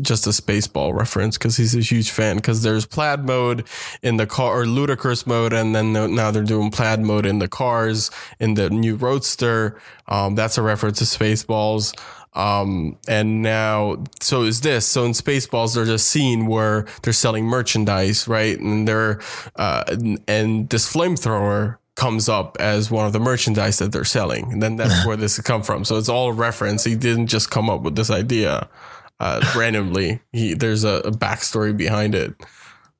just 0.00 0.26
a 0.26 0.30
Spaceball 0.30 0.94
reference 0.94 1.36
because 1.36 1.56
he's 1.56 1.74
a 1.74 1.80
huge 1.80 2.10
fan. 2.10 2.36
Because 2.36 2.62
there's 2.62 2.86
plaid 2.86 3.24
mode 3.24 3.66
in 4.02 4.16
the 4.16 4.26
car 4.26 4.60
or 4.60 4.66
ludicrous 4.66 5.26
mode, 5.26 5.52
and 5.52 5.74
then 5.74 5.92
now 5.92 6.30
they're 6.30 6.44
doing 6.44 6.70
plaid 6.70 7.00
mode 7.00 7.26
in 7.26 7.40
the 7.40 7.48
cars 7.48 8.10
in 8.38 8.54
the 8.54 8.70
new 8.70 8.96
Roadster. 8.96 9.80
Um, 10.06 10.34
that's 10.34 10.56
a 10.56 10.62
reference 10.62 10.98
to 10.98 11.04
Spaceballs. 11.04 11.94
Um, 12.34 12.96
and 13.08 13.42
now, 13.42 14.04
so 14.20 14.42
is 14.42 14.60
this. 14.60 14.86
So 14.86 15.04
in 15.04 15.12
Spaceballs, 15.12 15.74
there's 15.74 15.88
a 15.88 15.98
scene 15.98 16.46
where 16.46 16.86
they're 17.02 17.12
selling 17.12 17.44
merchandise, 17.44 18.28
right? 18.28 18.58
And 18.58 18.86
they're, 18.86 19.20
uh, 19.56 19.82
and, 19.88 20.22
and 20.28 20.68
this 20.68 20.92
flamethrower 20.92 21.78
comes 21.98 22.28
up 22.28 22.56
as 22.60 22.92
one 22.92 23.06
of 23.06 23.12
the 23.12 23.18
merchandise 23.18 23.78
that 23.78 23.90
they're 23.90 24.04
selling. 24.04 24.52
And 24.52 24.62
then 24.62 24.76
that's 24.76 25.04
where 25.06 25.16
this 25.16 25.38
come 25.40 25.62
from. 25.62 25.84
So 25.84 25.96
it's 25.96 26.08
all 26.08 26.32
reference. 26.32 26.84
He 26.84 26.94
didn't 26.94 27.26
just 27.26 27.50
come 27.50 27.68
up 27.68 27.82
with 27.82 27.96
this 27.96 28.08
idea, 28.08 28.68
uh, 29.18 29.44
randomly. 29.56 30.20
He, 30.32 30.54
there's 30.54 30.84
a, 30.84 31.00
a 31.04 31.10
backstory 31.10 31.76
behind 31.76 32.14
it. 32.14 32.34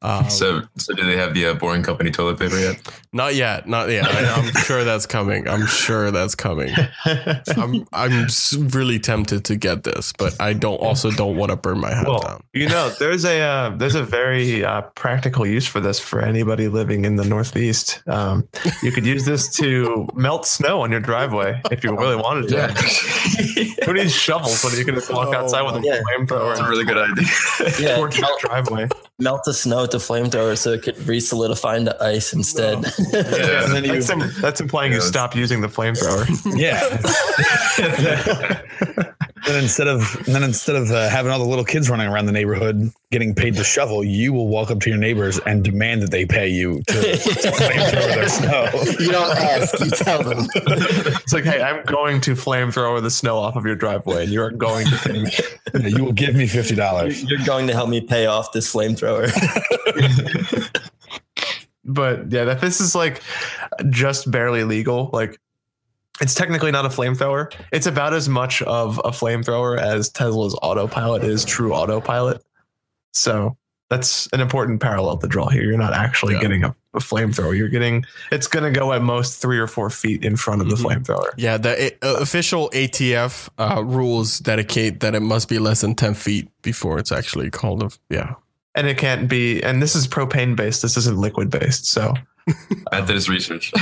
Um, 0.00 0.30
So, 0.30 0.62
so 0.76 0.94
do 0.94 1.04
they 1.04 1.16
have 1.16 1.34
the 1.34 1.46
uh, 1.46 1.54
boring 1.54 1.82
company 1.82 2.10
toilet 2.10 2.38
paper 2.38 2.56
yet? 2.58 2.80
not 3.12 3.34
yet, 3.34 3.66
not 3.68 3.88
yet. 3.90 4.06
I, 4.06 4.32
I'm 4.34 4.52
sure 4.64 4.84
that's 4.84 5.06
coming. 5.06 5.48
I'm 5.48 5.66
sure 5.66 6.10
that's 6.10 6.34
coming. 6.34 6.72
I'm 7.56 7.86
I'm 7.92 8.26
really 8.68 8.98
tempted 9.00 9.44
to 9.46 9.56
get 9.56 9.82
this, 9.82 10.12
but 10.16 10.40
I 10.40 10.52
don't 10.52 10.76
also 10.76 11.10
don't 11.10 11.36
want 11.36 11.50
to 11.50 11.56
burn 11.56 11.80
my 11.80 11.92
hat 11.92 12.06
well, 12.06 12.20
down. 12.20 12.42
you 12.52 12.68
know, 12.68 12.90
there's 13.00 13.24
a 13.24 13.40
uh, 13.40 13.70
there's 13.76 13.94
a 13.96 14.04
very 14.04 14.64
uh, 14.64 14.82
practical 14.94 15.44
use 15.46 15.66
for 15.66 15.80
this 15.80 15.98
for 15.98 16.20
anybody 16.20 16.68
living 16.68 17.04
in 17.04 17.16
the 17.16 17.24
Northeast. 17.24 18.02
Um, 18.06 18.46
you 18.82 18.92
could 18.92 19.06
use 19.06 19.24
this 19.24 19.48
to 19.56 20.06
melt 20.14 20.46
snow 20.46 20.82
on 20.82 20.90
your 20.92 21.00
driveway 21.00 21.60
if 21.72 21.82
you 21.82 21.96
really 21.96 22.16
wanted 22.16 22.48
to. 22.50 22.68
Who 23.84 23.94
needs 23.94 24.14
shovels 24.14 24.62
when 24.64 24.76
you 24.78 24.84
can 24.84 24.94
just 24.94 25.12
walk 25.12 25.28
Oh 25.28 25.34
outside 25.38 25.62
with 25.62 25.76
a 25.76 25.80
Yeah. 25.86 26.00
flamethrower 26.02 26.54
That's 26.56 26.60
a 26.66 26.68
really 26.68 26.84
good 26.84 26.98
idea. 26.98 27.26
yeah. 27.80 27.96
your 27.98 28.08
driveway? 28.40 28.88
Melt 29.20 29.42
the 29.44 29.52
snow 29.52 29.82
with 29.82 29.90
the 29.90 29.98
flamethrower 29.98 30.56
so 30.56 30.72
it 30.72 30.82
could 30.82 30.96
re-solidify 31.06 31.76
into 31.76 32.02
ice 32.02 32.32
instead. 32.32 32.78
Yeah. 33.12 33.64
And 33.64 33.72
then 33.74 33.84
you- 33.84 33.92
That's, 34.00 34.10
im- 34.10 34.32
that's 34.40 34.60
implying 34.60 34.92
you 34.92 34.98
Yeah, 34.98 35.04
stop 35.04 35.34
using 35.34 35.60
the 35.60 35.66
flamethrower. 35.68 36.24
Yeah. 36.56 36.78
then 39.48 39.62
instead 39.62 39.88
of 39.88 40.14
and 40.26 40.34
then 40.34 40.42
instead 40.42 40.76
of 40.76 40.90
uh, 40.90 41.08
having 41.08 41.32
all 41.32 41.38
the 41.38 41.44
little 41.44 41.64
kids 41.64 41.88
running 41.88 42.06
around 42.08 42.26
the 42.26 42.32
neighborhood 42.32 42.92
getting 43.10 43.34
paid 43.34 43.54
to 43.56 43.64
shovel, 43.64 44.04
you 44.04 44.32
will 44.32 44.48
walk 44.48 44.70
up 44.70 44.80
to 44.80 44.90
your 44.90 44.98
neighbors 44.98 45.38
and 45.46 45.64
demand 45.64 46.02
that 46.02 46.10
they 46.10 46.26
pay 46.26 46.48
you 46.48 46.82
to, 46.88 46.94
to 47.02 47.50
flamethrower 47.50 48.14
their 48.14 48.28
snow. 48.28 48.68
you 49.00 49.10
don't 49.10 49.36
ask, 49.36 49.80
you 49.80 49.90
tell 49.90 50.22
them. 50.22 50.46
It's 50.54 51.32
like, 51.32 51.44
hey, 51.44 51.62
I'm 51.62 51.84
going 51.84 52.20
to 52.22 52.34
flamethrower 52.34 53.02
the 53.02 53.10
snow 53.10 53.38
off 53.38 53.56
of 53.56 53.64
your 53.64 53.76
driveway, 53.76 54.24
and 54.24 54.32
you 54.32 54.42
are 54.42 54.50
going 54.50 54.86
to 54.86 54.96
pay 54.98 55.22
me. 55.22 55.30
You 55.90 56.04
will 56.04 56.12
give 56.12 56.34
me 56.34 56.46
fifty 56.46 56.74
dollars. 56.74 57.22
You're 57.24 57.44
going 57.44 57.66
to 57.66 57.72
help 57.72 57.88
me 57.88 58.00
pay 58.00 58.26
off 58.26 58.52
this 58.52 58.72
flamethrower. 58.72 59.28
but 61.84 62.30
yeah, 62.32 62.44
that 62.44 62.60
this 62.60 62.80
is 62.80 62.94
like 62.94 63.22
just 63.90 64.30
barely 64.30 64.64
legal. 64.64 65.10
Like 65.12 65.38
it's 66.20 66.34
technically 66.34 66.70
not 66.70 66.84
a 66.84 66.88
flamethrower. 66.88 67.52
It's 67.72 67.86
about 67.86 68.14
as 68.14 68.28
much 68.28 68.62
of 68.62 68.98
a 69.04 69.10
flamethrower 69.10 69.78
as 69.78 70.10
Tesla's 70.10 70.58
autopilot 70.62 71.24
is 71.24 71.44
true 71.44 71.72
autopilot. 71.72 72.42
So 73.12 73.56
that's 73.90 74.28
an 74.32 74.40
important 74.40 74.80
parallel 74.82 75.16
to 75.18 75.26
draw 75.26 75.48
here. 75.48 75.62
You're 75.62 75.78
not 75.78 75.94
actually 75.94 76.34
Yeah. 76.34 76.40
getting 76.42 76.64
a, 76.64 76.74
a 76.94 76.98
flamethrower. 76.98 77.56
You're 77.56 77.68
getting 77.70 78.04
it's 78.30 78.46
going 78.46 78.64
to 78.70 78.78
go 78.78 78.92
at 78.92 79.02
most 79.02 79.40
three 79.40 79.58
or 79.58 79.66
four 79.66 79.88
feet 79.90 80.24
in 80.24 80.36
front 80.36 80.60
of 80.60 80.68
the 80.68 80.76
Mhm. 80.76 80.84
flamethrower. 81.04 81.30
Yeah, 81.36 81.56
the 81.56 81.92
uh, 82.02 82.16
official 82.20 82.70
ATF 82.74 83.48
uh, 83.58 83.82
rules 83.82 84.38
dedicate 84.40 85.00
that 85.00 85.14
it 85.14 85.20
must 85.20 85.48
be 85.48 85.58
less 85.58 85.80
than 85.80 85.94
ten 85.94 86.14
feet 86.14 86.48
before 86.62 86.98
it's 86.98 87.10
actually 87.12 87.50
called 87.50 87.82
a 87.82 87.90
yeah. 88.10 88.34
And 88.74 88.86
it 88.86 88.98
can't 88.98 89.26
be. 89.28 89.60
And 89.62 89.82
this 89.82 89.96
is 89.96 90.06
propane 90.06 90.54
based. 90.54 90.82
This 90.82 90.96
isn't 90.98 91.16
liquid 91.18 91.50
based. 91.50 91.86
So 91.86 92.14
I 92.92 93.00
did 93.04 93.10
his 93.14 93.28
research. 93.28 93.72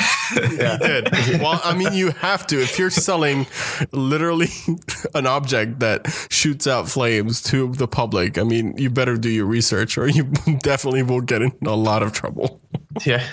yeah. 0.53 0.79
Good. 0.79 1.09
Well, 1.41 1.61
I 1.65 1.77
mean, 1.77 1.93
you 1.95 2.11
have 2.11 2.47
to 2.49 2.61
if 2.61 2.79
you're 2.79 2.91
selling 2.91 3.47
literally 3.93 4.49
an 5.15 5.27
object 5.27 5.79
that 5.81 6.07
shoots 6.31 6.67
out 6.67 6.89
flames 6.89 7.43
to 7.45 7.73
the 7.73 7.87
public. 7.89 8.39
I 8.39 8.43
mean, 8.43 8.77
you 8.79 8.91
better 8.91 9.17
do 9.17 9.31
your 9.31 9.47
research, 9.47 9.97
or 9.99 10.09
you 10.09 10.25
definitely 10.63 11.03
will 11.03 11.21
get 11.21 11.43
in 11.43 11.53
a 11.67 11.77
lot 11.77 12.03
of 12.03 12.13
trouble. 12.13 12.61
Yeah. 13.05 13.25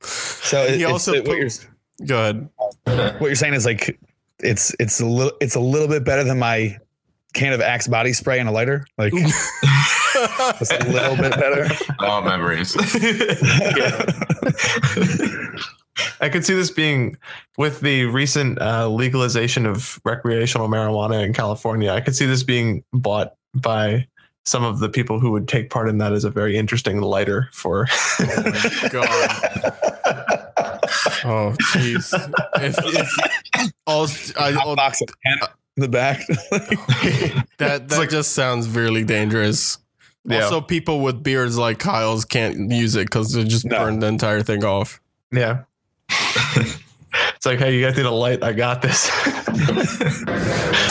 So 0.00 0.62
it, 0.64 0.76
He 0.76 0.84
also 0.84 1.12
what 1.12 1.24
put- 1.26 1.38
you're 1.38 1.48
Go 2.06 2.18
ahead. 2.86 3.20
what 3.20 3.26
you're 3.28 3.34
saying 3.36 3.54
is 3.54 3.64
like 3.64 3.98
it's 4.40 4.74
it's 4.80 5.00
a 5.00 5.06
little 5.06 5.36
it's 5.40 5.54
a 5.54 5.60
little 5.60 5.86
bit 5.88 6.04
better 6.04 6.24
than 6.24 6.38
my 6.38 6.78
can 7.32 7.52
of 7.52 7.60
Axe 7.60 7.86
body 7.86 8.12
spray 8.12 8.40
and 8.40 8.48
a 8.48 8.52
lighter. 8.52 8.86
Like 8.98 9.12
it's 10.60 10.70
a 10.70 10.88
little 10.88 11.16
bit 11.16 11.32
better. 11.32 11.68
All 12.00 12.22
memories. 12.22 12.76
I 16.20 16.28
could 16.28 16.44
see 16.44 16.54
this 16.54 16.70
being 16.70 17.16
with 17.58 17.80
the 17.80 18.06
recent 18.06 18.60
uh, 18.60 18.88
legalization 18.88 19.66
of 19.66 20.00
recreational 20.04 20.68
marijuana 20.68 21.24
in 21.24 21.32
California. 21.32 21.92
I 21.92 22.00
could 22.00 22.16
see 22.16 22.26
this 22.26 22.42
being 22.42 22.82
bought 22.92 23.34
by 23.54 24.06
some 24.44 24.64
of 24.64 24.80
the 24.80 24.88
people 24.88 25.20
who 25.20 25.30
would 25.30 25.46
take 25.46 25.70
part 25.70 25.88
in 25.88 25.98
that 25.98 26.12
as 26.12 26.24
a 26.24 26.30
very 26.30 26.56
interesting 26.56 27.00
lighter 27.00 27.48
for. 27.52 27.86
God. 28.90 29.08
Oh, 31.24 31.54
jeez. 31.72 32.12
if, 32.60 32.76
if 32.78 33.72
all, 33.86 34.08
I, 34.38 34.54
all, 34.54 34.74
box 34.74 35.00
of 35.00 35.08
pen 35.24 35.38
in 35.76 35.82
the 35.82 35.88
back. 35.88 36.26
that 36.26 37.84
that 37.88 37.90
like- 37.92 38.10
just 38.10 38.32
sounds 38.32 38.68
really 38.68 39.04
dangerous. 39.04 39.78
Yeah. 40.24 40.42
Also, 40.42 40.60
people 40.60 41.00
with 41.00 41.22
beards 41.22 41.58
like 41.58 41.78
Kyle's 41.78 42.24
can't 42.24 42.70
use 42.70 42.94
it 42.94 43.06
because 43.06 43.34
it 43.34 43.48
just 43.48 43.64
No. 43.64 43.78
burn 43.78 43.98
the 43.98 44.06
entire 44.06 44.42
thing 44.42 44.64
off. 44.64 45.00
Yeah. 45.32 45.64
it's 46.08 47.44
like, 47.44 47.58
hey, 47.58 47.74
you 47.76 47.84
guys 47.84 47.96
need 47.96 48.06
a 48.06 48.10
light. 48.10 48.42
I 48.42 48.52
got 48.52 48.82
this. 48.82 49.10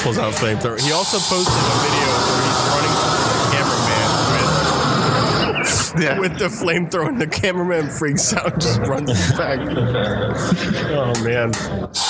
Pulls 0.03 0.17
out 0.17 0.34
flamethrower. 0.34 0.79
He 0.82 0.91
also 0.91 1.17
posted 1.19 1.53
a 1.53 1.75
video 1.82 2.07
where 2.17 2.41
he's 2.43 2.61
running 2.71 2.95
towards 3.01 3.29
the 3.32 3.51
cameraman 3.55 4.21
yeah. 6.01 6.19
with, 6.19 6.32
with 6.32 6.39
the 6.39 6.47
flamethrower, 6.47 7.07
and 7.09 7.21
the 7.21 7.27
cameraman 7.27 7.89
freaks 7.89 8.34
out, 8.34 8.53
and 8.53 8.61
just 8.61 8.79
runs 8.82 9.32
back. 9.34 9.59
oh 10.91 11.23
man! 11.23 11.51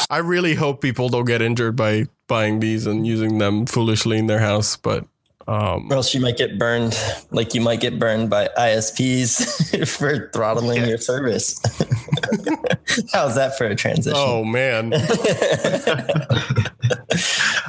I 0.09 0.17
really 0.19 0.55
hope 0.55 0.82
people 0.82 1.09
don't 1.09 1.26
get 1.26 1.41
injured 1.41 1.76
by 1.76 2.07
buying 2.28 2.59
these 2.59 2.88
and 2.88 3.05
using 3.05 3.38
them 3.38 3.65
foolishly 3.65 4.17
in 4.17 4.28
their 4.28 4.39
house, 4.39 4.76
but. 4.78 5.05
Um, 5.47 5.91
Or 5.91 5.95
else 5.95 6.13
you 6.13 6.21
might 6.21 6.37
get 6.37 6.57
burned, 6.59 6.97
like 7.31 7.53
you 7.53 7.61
might 7.61 7.79
get 7.79 7.97
burned 7.99 8.29
by 8.29 8.49
ISPs 8.57 9.87
for 9.97 10.29
throttling 10.33 10.85
your 10.87 10.97
service. 10.97 11.59
How's 13.13 13.35
that 13.35 13.57
for 13.57 13.65
a 13.65 13.75
transition? 13.75 14.17
oh 14.19 14.43
man! 14.43 14.93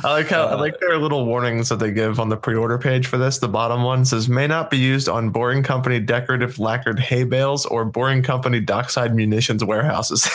I 0.04 0.10
like 0.12 0.28
how 0.28 0.46
I 0.46 0.54
like 0.54 0.78
their 0.80 0.98
little 0.98 1.24
warnings 1.26 1.68
that 1.68 1.78
they 1.78 1.92
give 1.92 2.18
on 2.18 2.28
the 2.28 2.36
pre-order 2.36 2.78
page 2.78 3.06
for 3.06 3.18
this. 3.18 3.38
The 3.38 3.48
bottom 3.48 3.82
one 3.82 4.04
says 4.04 4.28
may 4.28 4.46
not 4.46 4.70
be 4.70 4.78
used 4.78 5.08
on 5.08 5.30
Boring 5.30 5.62
Company 5.62 6.00
decorative 6.00 6.58
lacquered 6.58 6.98
hay 6.98 7.24
bales 7.24 7.66
or 7.66 7.84
Boring 7.84 8.22
Company 8.22 8.60
dockside 8.60 9.14
munitions 9.14 9.64
warehouses. 9.64 10.28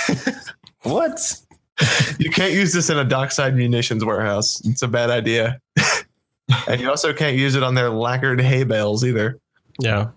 What? 0.83 1.35
you 2.17 2.29
can't 2.31 2.53
use 2.53 2.73
this 2.73 2.89
in 2.89 2.97
a 2.97 3.03
dockside 3.03 3.55
munitions 3.55 4.03
warehouse. 4.05 4.61
It's 4.65 4.81
a 4.81 4.87
bad 4.87 5.09
idea. 5.09 5.59
And 6.67 6.79
you 6.81 6.89
also 6.89 7.13
can't 7.13 7.35
use 7.37 7.55
it 7.55 7.63
on 7.63 7.75
their 7.75 7.89
lacquered 7.89 8.41
hay 8.41 8.63
bales 8.63 9.03
either. 9.03 9.39
Yeah, 9.79 10.09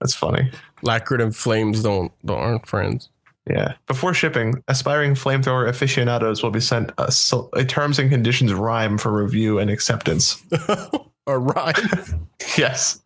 That's 0.00 0.14
funny. 0.14 0.50
lacquered 0.82 1.20
and 1.20 1.34
flames 1.34 1.82
don't 1.82 2.12
don't 2.24 2.40
aren't 2.40 2.66
friends. 2.66 3.08
Yeah. 3.48 3.74
Before 3.86 4.14
shipping, 4.14 4.62
aspiring 4.68 5.14
flamethrower 5.14 5.68
aficionados 5.68 6.42
will 6.42 6.50
be 6.50 6.60
sent 6.60 6.90
a, 6.96 7.12
a 7.52 7.64
terms 7.64 7.98
and 7.98 8.10
conditions 8.10 8.54
rhyme 8.54 8.96
for 8.96 9.12
review 9.12 9.58
and 9.58 9.70
acceptance. 9.70 10.42
A 11.26 11.38
rhyme. 11.38 12.28
Yes. 12.58 13.00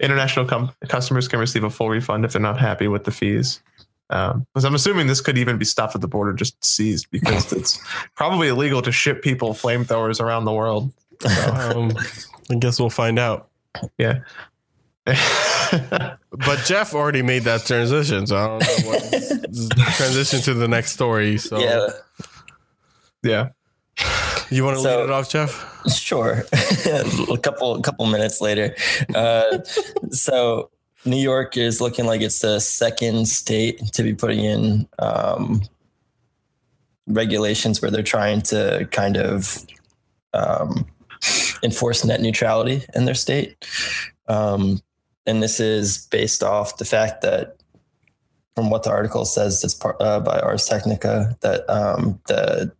International 0.00 0.44
com- 0.44 0.70
customers 0.88 1.26
can 1.28 1.40
receive 1.40 1.64
a 1.64 1.70
full 1.70 1.88
refund 1.88 2.24
if 2.26 2.32
they're 2.32 2.40
not 2.42 2.58
happy 2.60 2.86
with 2.88 3.04
the 3.04 3.10
fees. 3.10 3.62
Um, 4.10 4.46
because 4.52 4.64
I'm 4.66 4.74
assuming 4.74 5.06
this 5.06 5.20
could 5.22 5.38
even 5.38 5.56
be 5.56 5.64
stopped 5.64 5.94
at 5.94 6.02
the 6.02 6.08
border, 6.08 6.32
just 6.34 6.62
seized, 6.62 7.10
because 7.10 7.50
it's 7.54 7.78
probably 8.14 8.48
illegal 8.48 8.82
to 8.82 8.92
ship 8.92 9.22
people 9.22 9.54
flamethrowers 9.54 10.20
around 10.20 10.44
the 10.44 10.52
world. 10.52 10.92
Um, 11.74 11.92
I 12.50 12.54
guess 12.56 12.80
we'll 12.80 12.90
find 12.90 13.18
out. 13.18 13.48
Yeah. 13.98 14.20
But 16.32 16.64
Jeff 16.64 16.94
already 16.94 17.22
made 17.22 17.42
that 17.42 17.64
transition, 17.66 18.24
so 18.26 18.36
I 18.36 18.46
don't 18.46 18.60
know 18.60 18.88
what 18.88 19.94
transition 19.96 20.40
to 20.42 20.54
the 20.54 20.68
next 20.68 20.92
story. 20.92 21.38
So 21.38 21.58
Yeah, 21.58 21.88
yeah. 23.22 23.48
you 24.48 24.64
want 24.64 24.76
to 24.76 24.82
So- 24.82 24.98
lead 24.98 25.04
it 25.04 25.10
off, 25.10 25.28
Jeff? 25.28 25.66
sure. 25.92 26.44
a 26.54 27.38
couple 27.38 27.74
a 27.74 27.82
couple 27.82 28.06
minutes 28.06 28.40
later. 28.40 28.74
Uh, 29.14 29.58
so 30.10 30.70
New 31.04 31.16
York 31.20 31.56
is 31.56 31.80
looking 31.80 32.06
like 32.06 32.20
it's 32.20 32.38
the 32.40 32.60
second 32.60 33.26
state 33.28 33.78
to 33.94 34.02
be 34.04 34.14
putting 34.14 34.44
in 34.44 34.88
um, 35.00 35.62
regulations 37.08 37.82
where 37.82 37.90
they're 37.90 38.02
trying 38.02 38.40
to 38.42 38.86
kind 38.92 39.16
of 39.16 39.64
um, 40.32 40.86
enforce 41.62 42.04
net 42.04 42.20
neutrality 42.20 42.84
in 42.94 43.04
their 43.04 43.14
state. 43.14 43.56
Um, 44.28 44.80
and 45.26 45.42
this 45.42 45.60
is 45.60 46.06
based 46.10 46.42
off 46.42 46.78
the 46.78 46.84
fact 46.84 47.22
that, 47.22 47.56
from 48.56 48.70
what 48.70 48.82
the 48.82 48.90
article 48.90 49.24
says, 49.24 49.62
it's 49.62 49.74
part, 49.74 49.96
uh, 50.00 50.20
by 50.20 50.38
Ars 50.40 50.66
Technica, 50.66 51.36
that 51.40 51.68
um, 51.70 52.20
the 52.26 52.72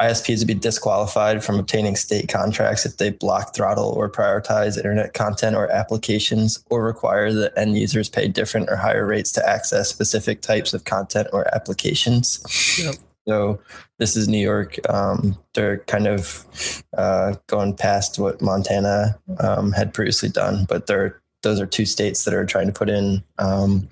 ISPs 0.00 0.38
would 0.38 0.48
be 0.48 0.54
disqualified 0.54 1.44
from 1.44 1.58
obtaining 1.58 1.96
state 1.96 2.28
contracts 2.28 2.86
if 2.86 2.96
they 2.96 3.10
block, 3.10 3.54
throttle, 3.54 3.90
or 3.90 4.10
prioritize 4.10 4.76
internet 4.76 5.12
content 5.12 5.56
or 5.56 5.70
applications, 5.70 6.64
or 6.70 6.84
require 6.84 7.32
that 7.32 7.52
end 7.56 7.76
users 7.76 8.08
pay 8.08 8.28
different 8.28 8.70
or 8.70 8.76
higher 8.76 9.06
rates 9.06 9.32
to 9.32 9.48
access 9.48 9.88
specific 9.88 10.40
types 10.40 10.72
of 10.72 10.84
content 10.84 11.28
or 11.32 11.52
applications. 11.54 12.78
Yep. 12.82 12.94
So 13.30 13.60
this 13.98 14.16
is 14.16 14.26
New 14.26 14.40
York. 14.40 14.76
Um, 14.92 15.36
they're 15.54 15.78
kind 15.86 16.08
of 16.08 16.82
uh, 16.98 17.34
going 17.46 17.76
past 17.76 18.18
what 18.18 18.42
Montana 18.42 19.20
um, 19.38 19.70
had 19.70 19.94
previously 19.94 20.28
done, 20.28 20.66
but 20.68 20.88
they're 20.88 21.20
those 21.42 21.60
are 21.60 21.66
two 21.66 21.86
states 21.86 22.24
that 22.24 22.34
are 22.34 22.44
trying 22.44 22.66
to 22.66 22.72
put 22.72 22.90
in 22.90 23.22
um, 23.38 23.88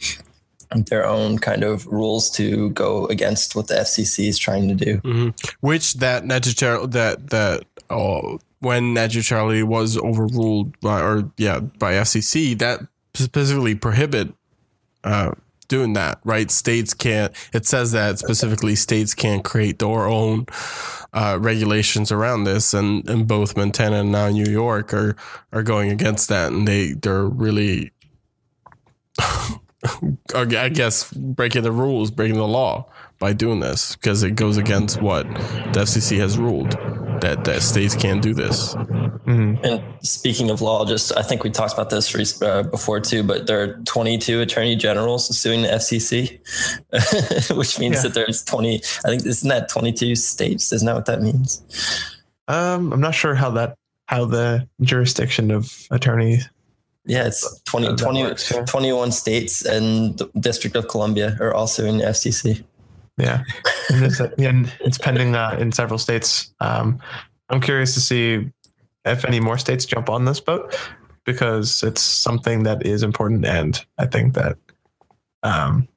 their 0.91 1.07
own 1.07 1.39
kind 1.39 1.62
of 1.62 1.86
rules 1.86 2.30
to 2.30 2.70
go 2.70 3.07
against 3.07 3.55
what 3.55 3.68
the 3.68 3.74
FCC 3.74 4.28
is 4.28 4.39
trying 4.39 4.66
to 4.66 4.74
do. 4.74 4.97
hmm 4.99 5.28
Which 5.61 5.95
that 5.95 6.26
that 6.28 7.30
that 7.30 7.64
oh, 7.91 8.41
when 8.59 8.93
net 8.93 9.12
Charlie 9.12 9.62
was 9.62 9.97
overruled 9.97 10.78
by 10.80 11.01
or 11.01 11.30
yeah 11.36 11.61
by 11.61 11.93
FCC 11.93 12.59
that 12.59 12.80
specifically 13.14 13.76
prohibit 13.76 14.34
uh, 15.05 15.30
doing 15.68 15.92
that 15.92 16.20
right? 16.24 16.50
States 16.50 16.94
can't 16.94 17.32
it 17.52 17.66
says 17.66 17.92
that 17.92 18.18
specifically 18.18 18.74
states 18.74 19.14
can't 19.14 19.44
create 19.44 19.78
their 19.78 20.06
own 20.06 20.46
uh, 21.12 21.38
regulations 21.40 22.10
around 22.10 22.44
this 22.44 22.74
and 22.74 23.08
and 23.08 23.26
both 23.26 23.56
Montana 23.56 24.00
and 24.00 24.12
now 24.12 24.28
New 24.28 24.50
York 24.50 24.92
are 24.92 25.16
are 25.52 25.62
going 25.62 25.90
against 25.90 26.28
that 26.28 26.52
and 26.52 26.66
they 26.66 26.92
they're 26.92 27.26
really 27.26 27.92
I 30.34 30.70
guess 30.72 31.12
breaking 31.12 31.62
the 31.62 31.72
rules 31.72 32.10
breaking 32.10 32.36
the 32.36 32.48
law 32.48 32.90
by 33.18 33.32
doing 33.32 33.60
this 33.60 33.96
because 33.96 34.22
it 34.22 34.32
goes 34.36 34.56
against 34.56 35.02
what 35.02 35.24
the 35.72 35.80
FCC 35.80 36.18
has 36.18 36.38
ruled 36.38 36.70
that 37.20 37.44
that 37.44 37.62
states 37.62 37.96
can't 37.96 38.22
do 38.22 38.32
this. 38.32 38.74
Mhm. 38.76 39.58
And 39.64 39.82
speaking 40.06 40.50
of 40.50 40.62
law, 40.62 40.84
just 40.84 41.12
I 41.16 41.22
think 41.22 41.42
we 41.42 41.50
talked 41.50 41.72
about 41.74 41.90
this 41.90 42.14
re- 42.14 42.46
uh, 42.48 42.62
before 42.62 43.00
too, 43.00 43.24
but 43.24 43.46
there 43.48 43.60
are 43.60 43.72
22 43.84 44.40
attorney 44.40 44.76
generals 44.76 45.36
suing 45.36 45.62
the 45.62 45.68
FCC, 45.68 46.38
which 47.56 47.78
means 47.80 47.96
Yeah. 47.96 48.02
that 48.02 48.14
there's 48.14 48.44
20. 48.44 48.76
I 49.04 49.08
think 49.08 49.26
isn't 49.26 49.48
that 49.48 49.68
22 49.68 50.14
states? 50.14 50.72
Isn't 50.72 50.86
that 50.86 50.94
what 50.94 51.06
that 51.06 51.20
means? 51.20 51.60
Um, 52.46 52.92
I'm 52.92 53.00
not 53.00 53.14
sure 53.14 53.34
how 53.34 53.50
that 53.50 53.74
how 54.06 54.24
the 54.24 54.66
jurisdiction 54.80 55.50
of 55.50 55.86
attorney 55.90 56.40
Yeah, 57.04 57.26
it's 57.26 57.60
20, 57.64 57.96
20 57.96 58.22
works, 58.22 58.50
yeah. 58.50 58.64
21 58.64 59.12
states 59.12 59.64
and 59.64 60.16
the 60.18 60.30
District 60.38 60.76
of 60.76 60.88
Columbia 60.88 61.36
are 61.40 61.52
also 61.52 61.84
in 61.84 61.98
the 61.98 62.04
FCC. 62.04 62.64
Yeah, 63.18 63.42
and 63.90 64.04
it's, 64.04 64.20
and 64.20 64.72
it's 64.80 64.98
pending 64.98 65.34
uh, 65.34 65.56
in 65.58 65.72
several 65.72 65.98
states. 65.98 66.52
Um, 66.60 67.00
I'm 67.50 67.60
curious 67.60 67.94
to 67.94 68.00
see 68.00 68.50
if 69.04 69.24
any 69.24 69.40
more 69.40 69.59
states 69.59 69.84
jump 69.84 70.09
on 70.09 70.24
this 70.24 70.40
boat 70.40 70.76
because 71.24 71.82
it's 71.82 72.01
something 72.01 72.62
that 72.64 72.86
is 72.86 73.02
important, 73.02 73.44
and 73.44 73.84
I 73.98 74.06
think 74.06 74.34
that 74.34 74.56
um, 75.43 75.88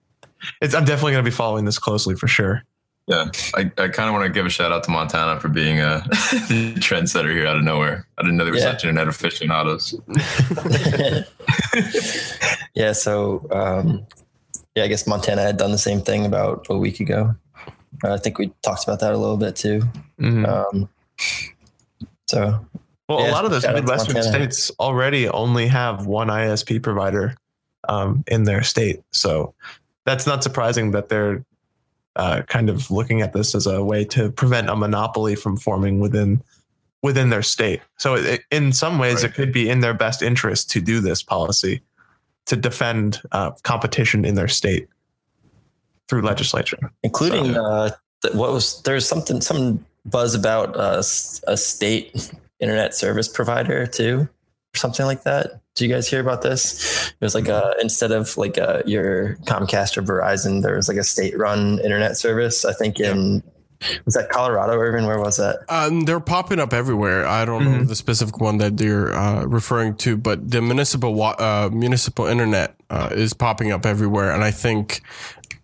it's. 0.61 0.73
I'm 0.73 0.85
definitely 0.85 1.11
going 1.13 1.23
to 1.23 1.29
be 1.29 1.35
following 1.35 1.65
this 1.65 1.77
closely 1.77 2.15
for 2.15 2.27
sure. 2.27 2.63
Yeah, 3.07 3.25
I, 3.55 3.61
I 3.77 3.87
kind 3.89 4.07
of 4.07 4.13
want 4.13 4.23
to 4.25 4.29
give 4.29 4.45
a 4.45 4.49
shout 4.49 4.71
out 4.71 4.83
to 4.85 4.91
Montana 4.91 5.39
for 5.39 5.49
being 5.49 5.79
a 5.81 6.03
trendsetter 6.79 7.33
here 7.33 7.45
out 7.47 7.57
of 7.57 7.63
nowhere. 7.63 8.07
I 8.17 8.21
didn't 8.21 8.37
know 8.37 8.45
they 8.45 8.51
were 8.51 8.57
Yeah. 8.57 8.71
such 8.71 8.85
internet 8.85 9.07
aficionados. 9.07 9.95
yeah, 12.75 12.93
so 12.93 13.45
um, 13.51 14.05
yeah, 14.75 14.83
I 14.83 14.87
guess 14.87 15.05
Montana 15.07 15.41
had 15.41 15.57
done 15.57 15.71
the 15.71 15.77
same 15.77 16.01
thing 16.01 16.25
about 16.25 16.65
a 16.69 16.77
week 16.77 16.99
ago. 16.99 17.35
I 18.03 18.17
think 18.17 18.37
we 18.39 18.51
talked 18.63 18.83
about 18.83 18.99
that 19.01 19.13
a 19.13 19.17
little 19.17 19.37
bit 19.37 19.55
too. 19.55 19.81
Mhm. 20.19 20.47
Um, 20.47 20.89
so 22.27 22.65
Well, 23.09 23.19
Yeah, 23.21 23.31
a 23.31 23.33
lot 23.33 23.43
of 23.45 23.51
those 23.51 23.65
Midwestern 23.67 24.23
states 24.23 24.71
already 24.79 25.27
only 25.27 25.67
have 25.67 26.05
one 26.05 26.29
ISP 26.29 26.79
provider 26.81 27.35
um, 27.89 28.23
in 28.27 28.43
their 28.45 28.63
state. 28.63 29.01
So 29.11 29.53
that's 30.05 30.25
not 30.25 30.41
surprising 30.43 30.91
that 30.91 31.09
they're 31.09 31.43
uh, 32.15 32.41
kind 32.47 32.69
of 32.69 32.89
looking 32.91 33.21
at 33.21 33.33
this 33.33 33.53
as 33.55 33.67
a 33.67 33.83
way 33.83 34.03
to 34.05 34.31
prevent 34.31 34.69
a 34.69 34.75
monopoly 34.75 35.35
from 35.35 35.57
forming 35.57 35.99
within 35.99 36.41
within 37.03 37.29
their 37.31 37.41
state. 37.41 37.81
So 37.97 38.13
it, 38.15 38.43
in 38.51 38.71
some 38.73 38.99
ways, 38.99 39.23
Right. 39.23 39.31
it 39.31 39.33
could 39.33 39.51
be 39.51 39.69
in 39.69 39.79
their 39.79 39.93
best 39.93 40.21
interest 40.21 40.69
to 40.71 40.81
do 40.81 40.99
this 41.01 41.23
policy 41.23 41.81
to 42.47 42.55
defend 42.55 43.21
uh, 43.31 43.51
competition 43.63 44.25
in 44.25 44.35
their 44.35 44.47
state 44.47 44.87
through 46.07 46.21
legislature. 46.21 46.91
including 47.03 47.55
uh, 47.55 47.89
th- 48.21 48.35
what 48.35 48.51
was 48.51 48.81
there's 48.83 49.07
something 49.07 49.39
some 49.41 49.85
buzz 50.05 50.35
about 50.35 50.75
uh, 50.75 51.01
a 51.47 51.57
state 51.57 52.31
internet 52.59 52.93
service 52.93 53.27
provider 53.27 53.87
too. 53.87 54.27
or 54.73 54.77
something 54.77 55.05
like 55.05 55.23
that. 55.23 55.61
Do 55.75 55.87
you 55.87 55.93
guys 55.93 56.09
hear 56.09 56.19
about 56.19 56.41
this? 56.41 57.07
It 57.11 57.21
was 57.21 57.33
like 57.33 57.47
a 57.47 57.73
instead 57.79 58.11
of 58.11 58.37
like 58.37 58.57
a, 58.57 58.83
your 58.85 59.37
Comcast 59.45 59.95
or 59.95 60.01
Verizon, 60.01 60.63
there 60.63 60.75
was 60.75 60.89
like 60.89 60.97
a 60.97 61.03
state-run 61.03 61.79
internet 61.79 62.17
service. 62.17 62.65
I 62.65 62.73
think 62.73 62.99
in 62.99 63.41
was 64.05 64.13
that 64.15 64.29
Colorado, 64.29 64.73
Irvin? 64.73 65.05
Where 65.05 65.19
was 65.19 65.37
that? 65.37 65.59
Um, 65.69 66.01
they're 66.01 66.19
popping 66.19 66.59
up 66.59 66.73
everywhere. 66.73 67.25
I 67.27 67.45
don't 67.45 67.63
know 67.65 67.79
Mhm. 67.79 67.87
the 67.87 67.95
specific 67.95 68.39
one 68.39 68.57
that 68.57 68.79
you're 68.79 69.13
uh, 69.15 69.43
referring 69.45 69.95
to, 69.97 70.17
but 70.17 70.49
the 70.51 70.61
municipal 70.61 71.13
wa- 71.13 71.35
uh, 71.39 71.69
municipal 71.71 72.25
internet 72.25 72.75
uh, 72.89 73.09
is 73.11 73.33
popping 73.33 73.71
up 73.71 73.85
everywhere, 73.85 74.31
and 74.31 74.43
I 74.43 74.51
think 74.51 75.01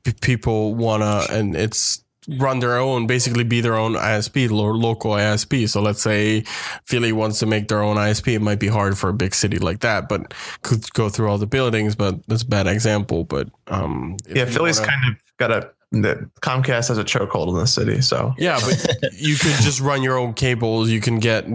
p- 0.03 0.13
people 0.21 0.75
wanna 0.75 1.23
and 1.29 1.55
it's 1.55 2.03
run 2.39 2.59
their 2.59 2.77
own, 2.77 3.07
basically 3.07 3.45
be 3.45 3.61
their 3.61 3.75
own 3.75 3.93
ISP 3.95 4.49
or 4.51 4.75
local 4.75 5.11
ISP. 5.11 5.65
So 5.69 5.81
let's 5.81 6.01
say 6.01 6.43
Philly 6.85 7.13
wants 7.13 7.39
to 7.39 7.45
make 7.45 7.69
their 7.69 7.81
own 7.81 7.95
ISP. 7.95 8.33
It 8.35 8.41
might 8.41 8.59
be 8.59 8.67
hard 8.67 8.97
for 8.97 9.07
a 9.09 9.13
big 9.13 9.33
city 9.33 9.59
like 9.59 9.79
that, 9.79 10.09
but 10.09 10.33
could 10.61 10.83
go 10.93 11.07
through 11.07 11.29
all 11.29 11.37
the 11.37 11.47
buildings. 11.47 11.95
But 11.95 12.15
that's 12.27 12.41
a 12.43 12.45
bad 12.47 12.67
example. 12.67 13.23
But 13.23 13.47
um, 13.67 14.17
Yeah, 14.27 14.43
Philly's 14.43 14.79
wanna- 14.79 14.91
kind 14.91 15.09
of 15.13 15.15
got 15.37 15.51
a 15.51 15.69
the 15.91 16.29
Comcast 16.41 16.89
has 16.89 16.97
a 16.97 17.03
chokehold 17.03 17.49
in 17.49 17.55
the 17.55 17.67
city, 17.67 18.01
so 18.01 18.33
Yeah, 18.37 18.59
but 18.59 19.13
you 19.13 19.35
could 19.35 19.55
just 19.61 19.79
run 19.79 20.03
your 20.03 20.17
own 20.17 20.33
cables. 20.33 20.89
You 20.89 20.99
can 21.01 21.19
get 21.19 21.45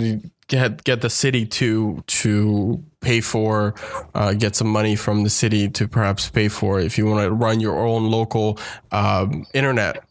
get 0.49 0.85
get 0.85 1.01
the 1.03 1.11
city 1.11 1.47
to 1.47 2.03
to 2.07 2.83
pay 3.01 3.21
for, 3.21 3.75
uh, 4.15 4.33
get 4.33 4.55
some 4.57 4.69
money 4.69 4.95
from 4.97 5.25
the 5.25 5.31
city 5.31 5.69
to 5.69 5.89
perhaps 5.89 6.31
pay 6.31 6.49
for 6.49 6.79
if 6.81 6.97
you 6.97 7.05
want 7.07 7.23
to 7.25 7.33
run 7.33 7.59
your 7.61 7.79
own 7.87 8.11
local 8.11 8.59
um, 8.93 9.45
internet. 9.55 10.05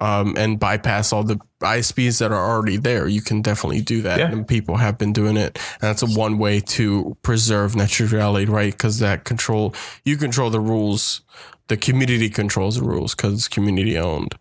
Um, 0.00 0.36
and 0.36 0.60
bypass 0.60 1.12
all 1.12 1.24
the 1.24 1.40
ISPs 1.60 2.20
that 2.20 2.30
are 2.30 2.48
already 2.50 2.76
there. 2.76 3.08
You 3.08 3.20
can 3.20 3.42
definitely 3.42 3.80
do 3.80 4.00
that, 4.02 4.20
Yeah. 4.20 4.30
and 4.30 4.46
people 4.46 4.76
have 4.76 4.96
been 4.96 5.12
doing 5.12 5.36
it. 5.36 5.58
And 5.80 5.88
that's 5.90 6.02
a 6.02 6.06
one 6.06 6.38
way 6.38 6.60
to 6.60 7.16
preserve 7.22 7.74
net 7.74 7.98
neutrality, 7.98 8.46
right? 8.46 8.70
Because 8.72 9.00
that 9.00 9.24
control, 9.24 9.74
you 10.04 10.16
control 10.16 10.50
the 10.50 10.60
rules. 10.60 11.22
The 11.68 11.76
community 11.76 12.28
controls 12.30 12.76
the 12.76 12.82
rules 12.82 13.14
because 13.14 13.34
it's 13.34 13.48
community 13.48 13.96
owned 13.98 14.34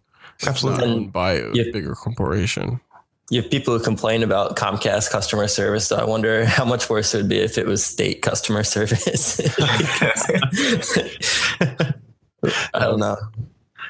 not 0.44 0.50
absolutely. 0.52 0.90
owned 0.90 1.12
by 1.14 1.34
a 1.34 1.52
Yeah. 1.54 1.64
bigger 1.74 1.94
corporation. 1.96 2.80
You 3.30 3.42
have 3.42 3.52
people 3.52 3.78
who 3.78 3.84
complain 3.84 4.24
about 4.24 4.56
Comcast 4.56 5.10
customer 5.12 5.48
service. 5.50 5.88
So 5.88 5.98
I 5.98 6.06
wonder 6.06 6.46
how 6.46 6.64
much 6.64 6.90
worse 6.90 7.14
it 7.14 7.18
would 7.18 7.28
be 7.30 7.40
if 7.40 7.58
it 7.58 7.66
was 7.66 7.84
state 7.86 8.22
customer 8.22 8.64
service. 8.76 9.40
I 12.74 12.80
don't 12.80 13.00
know. 13.00 13.18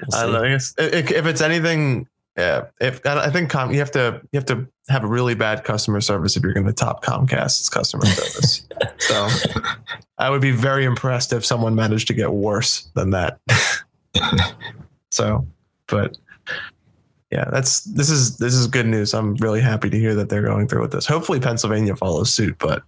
We'll 0.08 0.20
I 0.20 0.24
don't 0.24 0.34
know. 0.34 0.44
I 0.44 0.50
guess 0.50 0.74
i- 0.80 0.84
i- 0.84 0.88
if 1.20 1.26
it's 1.26 1.42
anything, 1.42 2.08
yeah. 2.38 2.66
If 2.80 3.04
I 3.06 3.30
think 3.32 3.50
com, 3.50 3.72
you 3.72 3.80
have 3.80 3.92
to 3.92 4.22
you 4.32 4.38
have 4.38 4.46
to 4.46 4.68
have 4.90 5.04
a 5.04 5.08
really 5.08 5.34
bad 5.34 5.64
customer 5.64 6.00
service 6.02 6.38
if 6.38 6.44
you're 6.44 6.54
going 6.54 6.68
to 6.68 6.74
top 6.74 7.04
Comcast's 7.04 7.68
customer 7.68 8.06
service. 8.06 8.68
so 9.00 9.28
I 10.20 10.30
would 10.30 10.42
be 10.42 10.52
very 10.52 10.86
impressed 10.86 11.34
if 11.34 11.44
someone 11.44 11.74
managed 11.74 12.08
to 12.08 12.14
get 12.14 12.32
worse 12.32 12.90
than 12.94 13.10
that. 13.10 13.40
so, 15.10 15.48
but 15.88 16.16
yeah, 17.32 17.50
that's 17.52 17.82
this 17.82 18.10
is 18.10 18.38
this 18.38 18.54
is 18.54 18.68
good 18.68 18.86
news. 18.86 19.16
I'm 19.16 19.34
really 19.36 19.62
happy 19.62 19.90
to 19.90 19.98
hear 19.98 20.14
that 20.16 20.30
they're 20.30 20.44
going 20.44 20.68
through 20.68 20.82
with 20.82 20.92
this. 20.92 21.08
Hopefully, 21.08 21.40
Pennsylvania 21.40 21.96
follows 21.96 22.32
suit. 22.32 22.56
But 22.60 22.84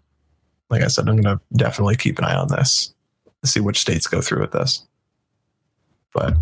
like 0.70 0.84
I 0.84 0.88
said, 0.88 1.10
I'm 1.10 1.18
going 1.18 1.38
to 1.38 1.42
definitely 1.58 1.96
keep 1.96 2.20
an 2.20 2.26
eye 2.26 2.38
on 2.38 2.50
this 2.50 2.94
to 3.42 3.50
see 3.50 3.60
which 3.60 3.80
states 3.80 4.06
go 4.06 4.22
through 4.22 4.42
with 4.42 4.52
this. 4.52 4.86
But 6.14 6.36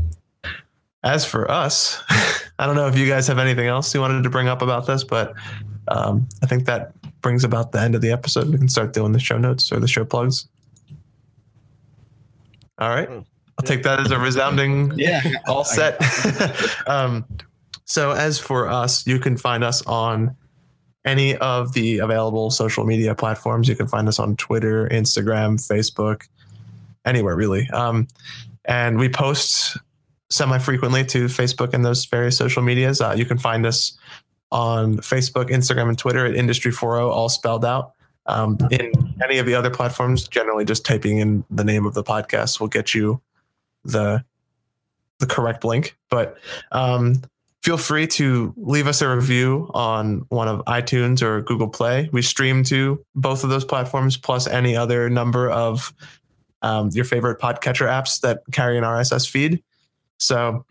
as 1.04 1.26
for 1.26 1.50
us, 1.50 2.02
I 2.60 2.66
don't 2.66 2.76
know 2.76 2.88
if 2.88 2.98
you 2.98 3.08
guys 3.08 3.28
have 3.28 3.40
anything 3.40 3.68
else 3.68 3.94
you 3.94 4.02
wanted 4.02 4.24
to 4.24 4.30
bring 4.30 4.48
up 4.48 4.62
about 4.62 4.88
this, 4.88 5.04
but 5.04 5.34
um, 5.88 6.28
I 6.44 6.48
think 6.48 6.66
that 6.66 6.94
brings 7.22 7.44
about 7.44 7.72
the 7.72 7.80
end 7.80 7.96
of 7.96 8.02
the 8.02 8.12
episode. 8.12 8.50
We 8.50 8.58
can 8.58 8.70
start 8.70 8.94
doing 8.94 9.12
the 9.12 9.20
show 9.20 9.38
notes 9.38 9.72
or 9.72 9.80
the 9.80 9.88
show 9.88 10.06
plugs. 10.06 10.48
All 12.80 12.90
right. 12.90 13.10
I'll 13.10 13.66
take 13.66 13.84
that 13.84 14.00
as 14.00 14.12
a 14.12 14.20
resounding 14.20 14.94
Yeah. 14.96 15.22
all 15.48 15.64
set. 15.64 16.00
um, 16.88 17.26
so 17.86 18.12
as 18.12 18.38
for 18.38 18.70
us, 18.70 19.06
you 19.08 19.20
can 19.20 19.38
find 19.38 19.64
us 19.64 19.82
on 19.88 20.36
any 21.06 21.36
of 21.38 21.74
the 21.74 22.00
available 22.00 22.52
social 22.52 22.86
media 22.86 23.16
platforms. 23.16 23.68
You 23.68 23.76
can 23.76 23.88
find 23.88 24.08
us 24.08 24.20
on 24.20 24.36
Twitter, 24.36 24.88
Instagram, 24.90 25.56
Facebook, 25.56 26.28
anywhere 27.06 27.36
really. 27.36 27.68
Um, 27.70 28.08
and 28.66 29.00
we 29.00 29.10
post 29.10 29.78
semi 30.30 30.58
frequently 30.58 31.06
to 31.06 31.26
Facebook 31.26 31.74
and 31.74 31.86
those 31.86 32.06
various 32.06 32.38
social 32.38 32.62
medias. 32.62 33.02
Uh, 33.02 33.14
you 33.18 33.26
can 33.26 33.38
find 33.38 33.66
us 33.66 33.98
on 34.52 34.98
Facebook, 34.98 35.50
Instagram, 35.50 35.90
and 35.90 35.98
Twitter 35.98 36.26
at 36.26 36.34
Industry40, 36.34 37.10
all 37.10 37.30
spelled 37.30 37.66
out. 37.66 37.94
Um, 38.26 38.58
in 38.72 38.92
any 39.24 39.38
of 39.38 39.46
the 39.46 39.56
other 39.56 39.70
platforms, 39.70 40.28
generally 40.28 40.66
just 40.66 40.86
typing 40.86 41.20
in 41.20 41.46
the 41.50 41.64
name 41.64 41.86
of 41.86 41.94
the 41.94 42.04
podcast 42.04 42.60
will 42.60 42.68
get 42.68 42.94
you 42.94 43.22
the 43.86 44.24
the 45.20 45.26
correct 45.26 45.64
link. 45.64 45.98
But 46.10 46.38
um, 46.72 47.22
feel 47.64 47.78
free 47.78 48.06
to 48.08 48.54
leave 48.58 48.86
us 48.86 49.02
a 49.02 49.16
review 49.16 49.72
on 49.74 50.26
one 50.30 50.48
of 50.48 50.64
iTunes 50.66 51.22
or 51.22 51.42
Google 51.42 51.70
Play. 51.70 52.10
We 52.12 52.22
stream 52.22 52.64
to 52.66 53.04
both 53.16 53.44
of 53.44 53.50
those 53.50 53.66
platforms, 53.66 54.18
plus 54.18 54.46
any 54.46 54.76
other 54.76 55.10
number 55.10 55.50
of 55.50 55.94
um, 56.62 56.90
your 56.94 57.06
favorite 57.06 57.40
podcatcher 57.40 57.88
apps 57.88 58.22
that 58.22 58.42
carry 58.52 58.78
an 58.78 58.84
RSS 58.84 59.28
feed. 59.28 59.64
So 60.18 60.66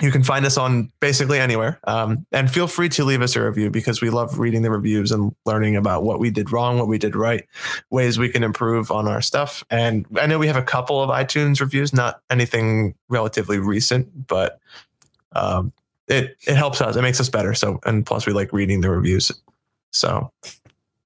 you 0.00 0.10
can 0.10 0.22
find 0.22 0.44
us 0.44 0.56
on 0.56 0.90
basically 1.00 1.38
anywhere. 1.38 1.78
Um, 1.84 2.26
and 2.32 2.50
feel 2.50 2.66
free 2.66 2.88
to 2.90 3.04
leave 3.04 3.22
us 3.22 3.36
a 3.36 3.44
review 3.44 3.70
because 3.70 4.00
we 4.00 4.10
love 4.10 4.38
reading 4.38 4.62
the 4.62 4.70
reviews 4.70 5.12
and 5.12 5.34
learning 5.44 5.76
about 5.76 6.02
what 6.02 6.18
we 6.18 6.30
did 6.30 6.50
wrong, 6.50 6.78
what 6.78 6.88
we 6.88 6.98
did 6.98 7.14
right, 7.14 7.46
ways 7.90 8.18
we 8.18 8.28
can 8.28 8.42
improve 8.42 8.90
on 8.90 9.06
our 9.06 9.20
stuff. 9.20 9.62
And 9.70 10.06
I 10.18 10.26
know 10.26 10.38
we 10.38 10.46
have 10.46 10.56
a 10.56 10.62
couple 10.62 11.02
of 11.02 11.10
iTunes 11.10 11.60
reviews, 11.60 11.92
not 11.92 12.20
anything 12.30 12.94
relatively 13.08 13.58
recent, 13.58 14.26
but 14.26 14.58
um, 15.32 15.72
it 16.08 16.36
it 16.46 16.56
helps 16.56 16.80
us. 16.80 16.96
It 16.96 17.02
makes 17.02 17.20
us 17.20 17.28
better. 17.28 17.54
So 17.54 17.78
and 17.84 18.04
plus 18.04 18.26
we 18.26 18.32
like 18.32 18.52
reading 18.52 18.80
the 18.80 18.90
reviews. 18.90 19.30
So 19.92 20.32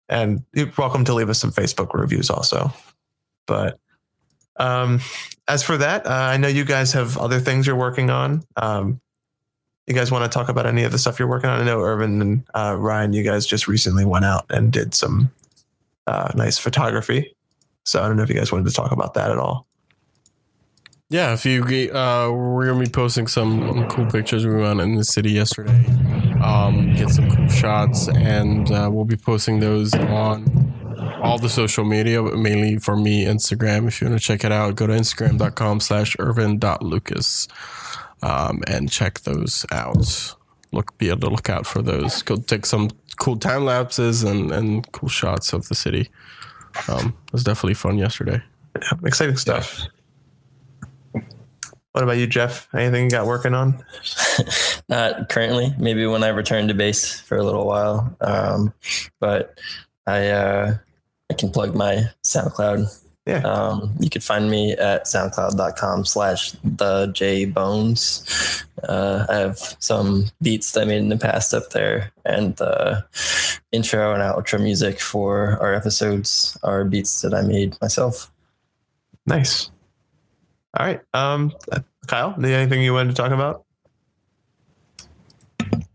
and 0.08 0.42
you're 0.54 0.72
welcome 0.78 1.04
to 1.04 1.14
leave 1.14 1.28
us 1.28 1.38
some 1.38 1.52
Facebook 1.52 1.92
reviews 1.92 2.30
also. 2.30 2.72
But 3.46 3.78
um, 4.58 5.00
as 5.48 5.62
for 5.62 5.76
that, 5.76 6.06
uh, 6.06 6.10
I 6.10 6.36
know 6.36 6.48
you 6.48 6.64
guys 6.64 6.92
have 6.92 7.16
other 7.18 7.38
things 7.40 7.66
you're 7.66 7.76
working 7.76 8.10
on. 8.10 8.44
Um, 8.56 9.00
you 9.86 9.94
guys 9.94 10.10
want 10.10 10.30
to 10.30 10.34
talk 10.36 10.48
about 10.48 10.66
any 10.66 10.82
of 10.82 10.92
the 10.92 10.98
stuff 10.98 11.18
you're 11.18 11.28
working 11.28 11.48
on? 11.48 11.60
I 11.60 11.64
know 11.64 11.80
Irvin 11.80 12.20
and 12.20 12.44
uh, 12.54 12.76
Ryan, 12.76 13.12
you 13.12 13.22
guys 13.22 13.46
just 13.46 13.68
recently 13.68 14.04
went 14.04 14.24
out 14.24 14.46
and 14.50 14.72
did 14.72 14.94
some 14.94 15.30
uh, 16.06 16.32
nice 16.34 16.58
photography. 16.58 17.34
So 17.84 18.02
I 18.02 18.08
don't 18.08 18.16
know 18.16 18.24
if 18.24 18.28
you 18.28 18.34
guys 18.34 18.50
wanted 18.50 18.66
to 18.68 18.74
talk 18.74 18.90
about 18.90 19.14
that 19.14 19.30
at 19.30 19.38
all. 19.38 19.66
Yeah, 21.08 21.32
if 21.34 21.46
you 21.46 21.62
uh, 21.94 22.32
we're 22.32 22.66
gonna 22.66 22.84
be 22.84 22.90
posting 22.90 23.28
some 23.28 23.88
cool 23.88 24.06
pictures 24.06 24.44
we 24.44 24.56
went 24.56 24.80
in 24.80 24.96
the 24.96 25.04
city 25.04 25.30
yesterday. 25.30 25.86
Um, 26.42 26.94
get 26.94 27.10
some 27.10 27.30
cool 27.30 27.46
shots, 27.46 28.08
and 28.08 28.68
uh, 28.72 28.90
we'll 28.92 29.04
be 29.04 29.16
posting 29.16 29.60
those 29.60 29.94
on 29.94 30.44
all 31.26 31.38
the 31.38 31.48
social 31.48 31.84
media, 31.84 32.22
but 32.22 32.38
mainly 32.38 32.78
for 32.78 32.96
me, 32.96 33.24
Instagram. 33.24 33.88
If 33.88 34.00
you 34.00 34.08
want 34.08 34.20
to 34.20 34.24
check 34.24 34.44
it 34.44 34.52
out, 34.52 34.76
go 34.76 34.86
to 34.86 34.92
instagram.com 34.92 35.80
slash 35.80 36.16
irvin.lucas 36.18 37.48
um, 38.22 38.62
and 38.66 38.90
check 38.90 39.20
those 39.20 39.66
out. 39.72 40.34
Look, 40.72 40.96
be 40.98 41.08
able 41.08 41.20
to 41.20 41.30
look 41.30 41.48
out 41.48 41.66
for 41.66 41.82
those. 41.82 42.22
Go 42.22 42.36
take 42.36 42.66
some 42.66 42.90
cool 43.18 43.36
time 43.36 43.64
lapses 43.64 44.22
and, 44.22 44.50
and 44.52 44.90
cool 44.92 45.08
shots 45.08 45.52
of 45.52 45.68
the 45.68 45.74
city. 45.74 46.10
Um, 46.88 47.16
it 47.26 47.32
was 47.32 47.44
definitely 47.44 47.74
fun 47.74 47.98
yesterday. 47.98 48.42
Yeah, 48.80 48.98
exciting 49.04 49.36
stuff. 49.36 49.80
What 51.92 52.02
about 52.02 52.18
you, 52.18 52.26
Jeff? 52.26 52.68
Anything 52.74 53.04
you 53.04 53.10
got 53.10 53.26
working 53.26 53.54
on? 53.54 53.82
Not 54.88 55.30
currently. 55.30 55.74
Maybe 55.78 56.06
when 56.06 56.22
I 56.22 56.28
return 56.28 56.68
to 56.68 56.74
base 56.74 57.18
for 57.20 57.38
a 57.38 57.42
little 57.42 57.66
while. 57.66 58.14
Um, 58.20 58.74
but 59.18 59.58
I 60.06 60.28
uh, 60.28 60.76
I 61.30 61.34
can 61.34 61.50
plug 61.50 61.74
my 61.74 62.08
SoundCloud. 62.22 63.02
Yeah. 63.26 63.38
Um, 63.38 63.92
you 63.98 64.08
could 64.08 64.22
find 64.22 64.48
me 64.48 64.72
at 64.72 65.06
soundcloud.com 65.06 66.04
slash 66.04 66.52
the 66.62 67.08
J 67.08 67.44
Bones. 67.44 68.64
Uh, 68.88 69.26
I 69.28 69.34
have 69.34 69.58
some 69.80 70.26
beats 70.40 70.72
that 70.72 70.82
I 70.82 70.84
made 70.84 70.98
in 70.98 71.08
the 71.08 71.18
past 71.18 71.52
up 71.52 71.70
there, 71.70 72.12
and 72.24 72.54
the 72.56 73.04
intro 73.72 74.14
and 74.14 74.22
outro 74.22 74.62
music 74.62 75.00
for 75.00 75.58
our 75.60 75.74
episodes 75.74 76.56
are 76.62 76.84
beats 76.84 77.20
that 77.22 77.34
I 77.34 77.42
made 77.42 77.76
myself. 77.82 78.32
Nice. 79.26 79.70
All 80.78 80.86
right. 80.86 81.00
Um, 81.12 81.52
uh, 81.72 81.80
Kyle, 82.06 82.34
anything 82.38 82.82
you 82.82 82.92
wanted 82.92 83.16
to 83.16 83.20
talk 83.20 83.32
about? 83.32 83.65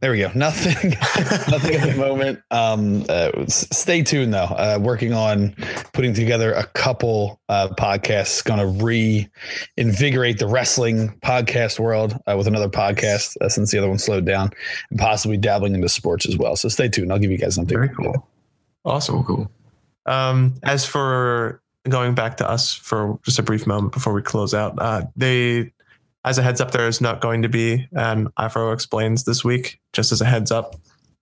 There 0.02 0.12
we 0.12 0.18
go. 0.18 0.32
Nothing, 0.34 0.90
nothing 1.48 1.76
at 1.76 1.88
the 1.88 1.96
moment. 1.96 2.42
Um, 2.50 3.06
uh, 3.08 3.46
stay 3.48 4.02
tuned 4.02 4.34
though. 4.34 4.46
Uh, 4.46 4.80
working 4.82 5.14
on 5.14 5.56
putting 5.94 6.16
together 6.16 6.54
a 6.54 6.66
couple 6.66 7.40
uh, 7.50 7.70
podcasts. 7.78 8.44
Going 8.44 8.60
to 8.60 8.84
reinvigorate 9.78 10.40
the 10.40 10.48
wrestling 10.48 11.10
podcast 11.22 11.78
world 11.78 12.20
uh, 12.26 12.36
with 12.36 12.48
another 12.48 12.68
podcast 12.68 13.38
uh, 13.42 13.50
since 13.50 13.70
the 13.70 13.78
other 13.78 13.90
one 13.90 14.00
slowed 14.00 14.26
down, 14.26 14.50
and 14.90 15.00
possibly 15.00 15.38
dabbling 15.38 15.76
into 15.76 15.88
sports 15.88 16.28
as 16.28 16.36
well. 16.36 16.56
So 16.56 16.68
stay 16.68 16.90
tuned. 16.90 17.14
I'll 17.14 17.20
give 17.20 17.30
you 17.30 17.38
guys 17.38 17.54
something. 17.54 17.78
Very 17.78 17.90
cool. 17.90 18.28
Awesome. 18.84 19.24
Cool. 19.24 19.52
Um, 20.08 20.56
as 20.64 20.84
for 20.84 21.62
going 21.90 22.16
back 22.16 22.38
to 22.38 22.50
us 22.50 22.74
for 22.74 23.20
just 23.24 23.38
a 23.38 23.44
brief 23.44 23.68
moment 23.68 23.94
before 23.94 24.14
we 24.14 24.24
close 24.24 24.56
out, 24.56 24.74
uh, 24.80 25.04
they, 25.16 25.72
as 26.24 26.38
a 26.38 26.44
heads 26.44 26.62
up, 26.62 26.72
there 26.72 26.88
is 26.88 27.02
not 27.02 27.22
going 27.22 27.42
to 27.42 27.50
be 27.50 27.88
an 27.94 28.28
i4o 28.38 28.74
explains 28.74 29.24
this 29.24 29.44
week. 29.44 29.80
Just 29.94 30.12
as 30.12 30.22
a 30.22 30.26
heads 30.26 30.52
up, 30.52 30.76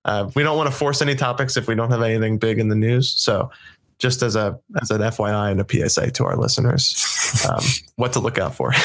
uh, 0.05 0.30
we 0.35 0.43
don't 0.43 0.57
want 0.57 0.69
to 0.69 0.76
force 0.76 1.01
any 1.01 1.15
topics 1.15 1.57
if 1.57 1.67
we 1.67 1.76
don't 1.76 1.91
have 1.91 2.01
anything 2.01 2.38
big 2.38 2.59
in 2.59 2.69
the 2.69 2.76
news. 2.76 3.09
So, 3.09 3.49
just 3.97 4.21
as 4.21 4.35
a 4.35 4.59
as 4.81 4.91
an 4.91 5.01
FYI 5.01 5.51
and 5.51 5.61
a 5.61 5.89
PSA 5.89 6.11
to 6.11 6.26
our 6.26 6.38
listeners, 6.38 7.45
um, 7.49 7.63
what 7.95 8.13
to 8.13 8.19
look 8.19 8.38
out 8.38 8.55
for. 8.55 8.71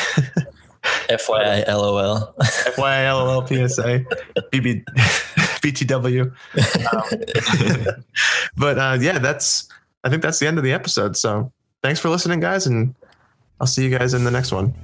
FYI, 1.08 1.66
LOL. 1.66 2.34
FYI, 2.40 3.12
LOL, 3.12 3.46
PSA, 3.46 4.04
BB, 4.52 4.84
BTW. 5.62 6.32
Um, 6.92 8.04
but 8.56 8.78
uh, 8.78 8.98
yeah, 9.00 9.18
that's 9.18 9.68
I 10.04 10.10
think 10.10 10.22
that's 10.22 10.38
the 10.38 10.46
end 10.46 10.58
of 10.58 10.64
the 10.64 10.72
episode. 10.72 11.16
So 11.16 11.52
thanks 11.82 12.00
for 12.00 12.08
listening, 12.08 12.40
guys, 12.40 12.66
and 12.66 12.94
I'll 13.60 13.66
see 13.66 13.84
you 13.84 13.96
guys 13.96 14.14
in 14.14 14.24
the 14.24 14.30
next 14.30 14.52
one. 14.52 14.74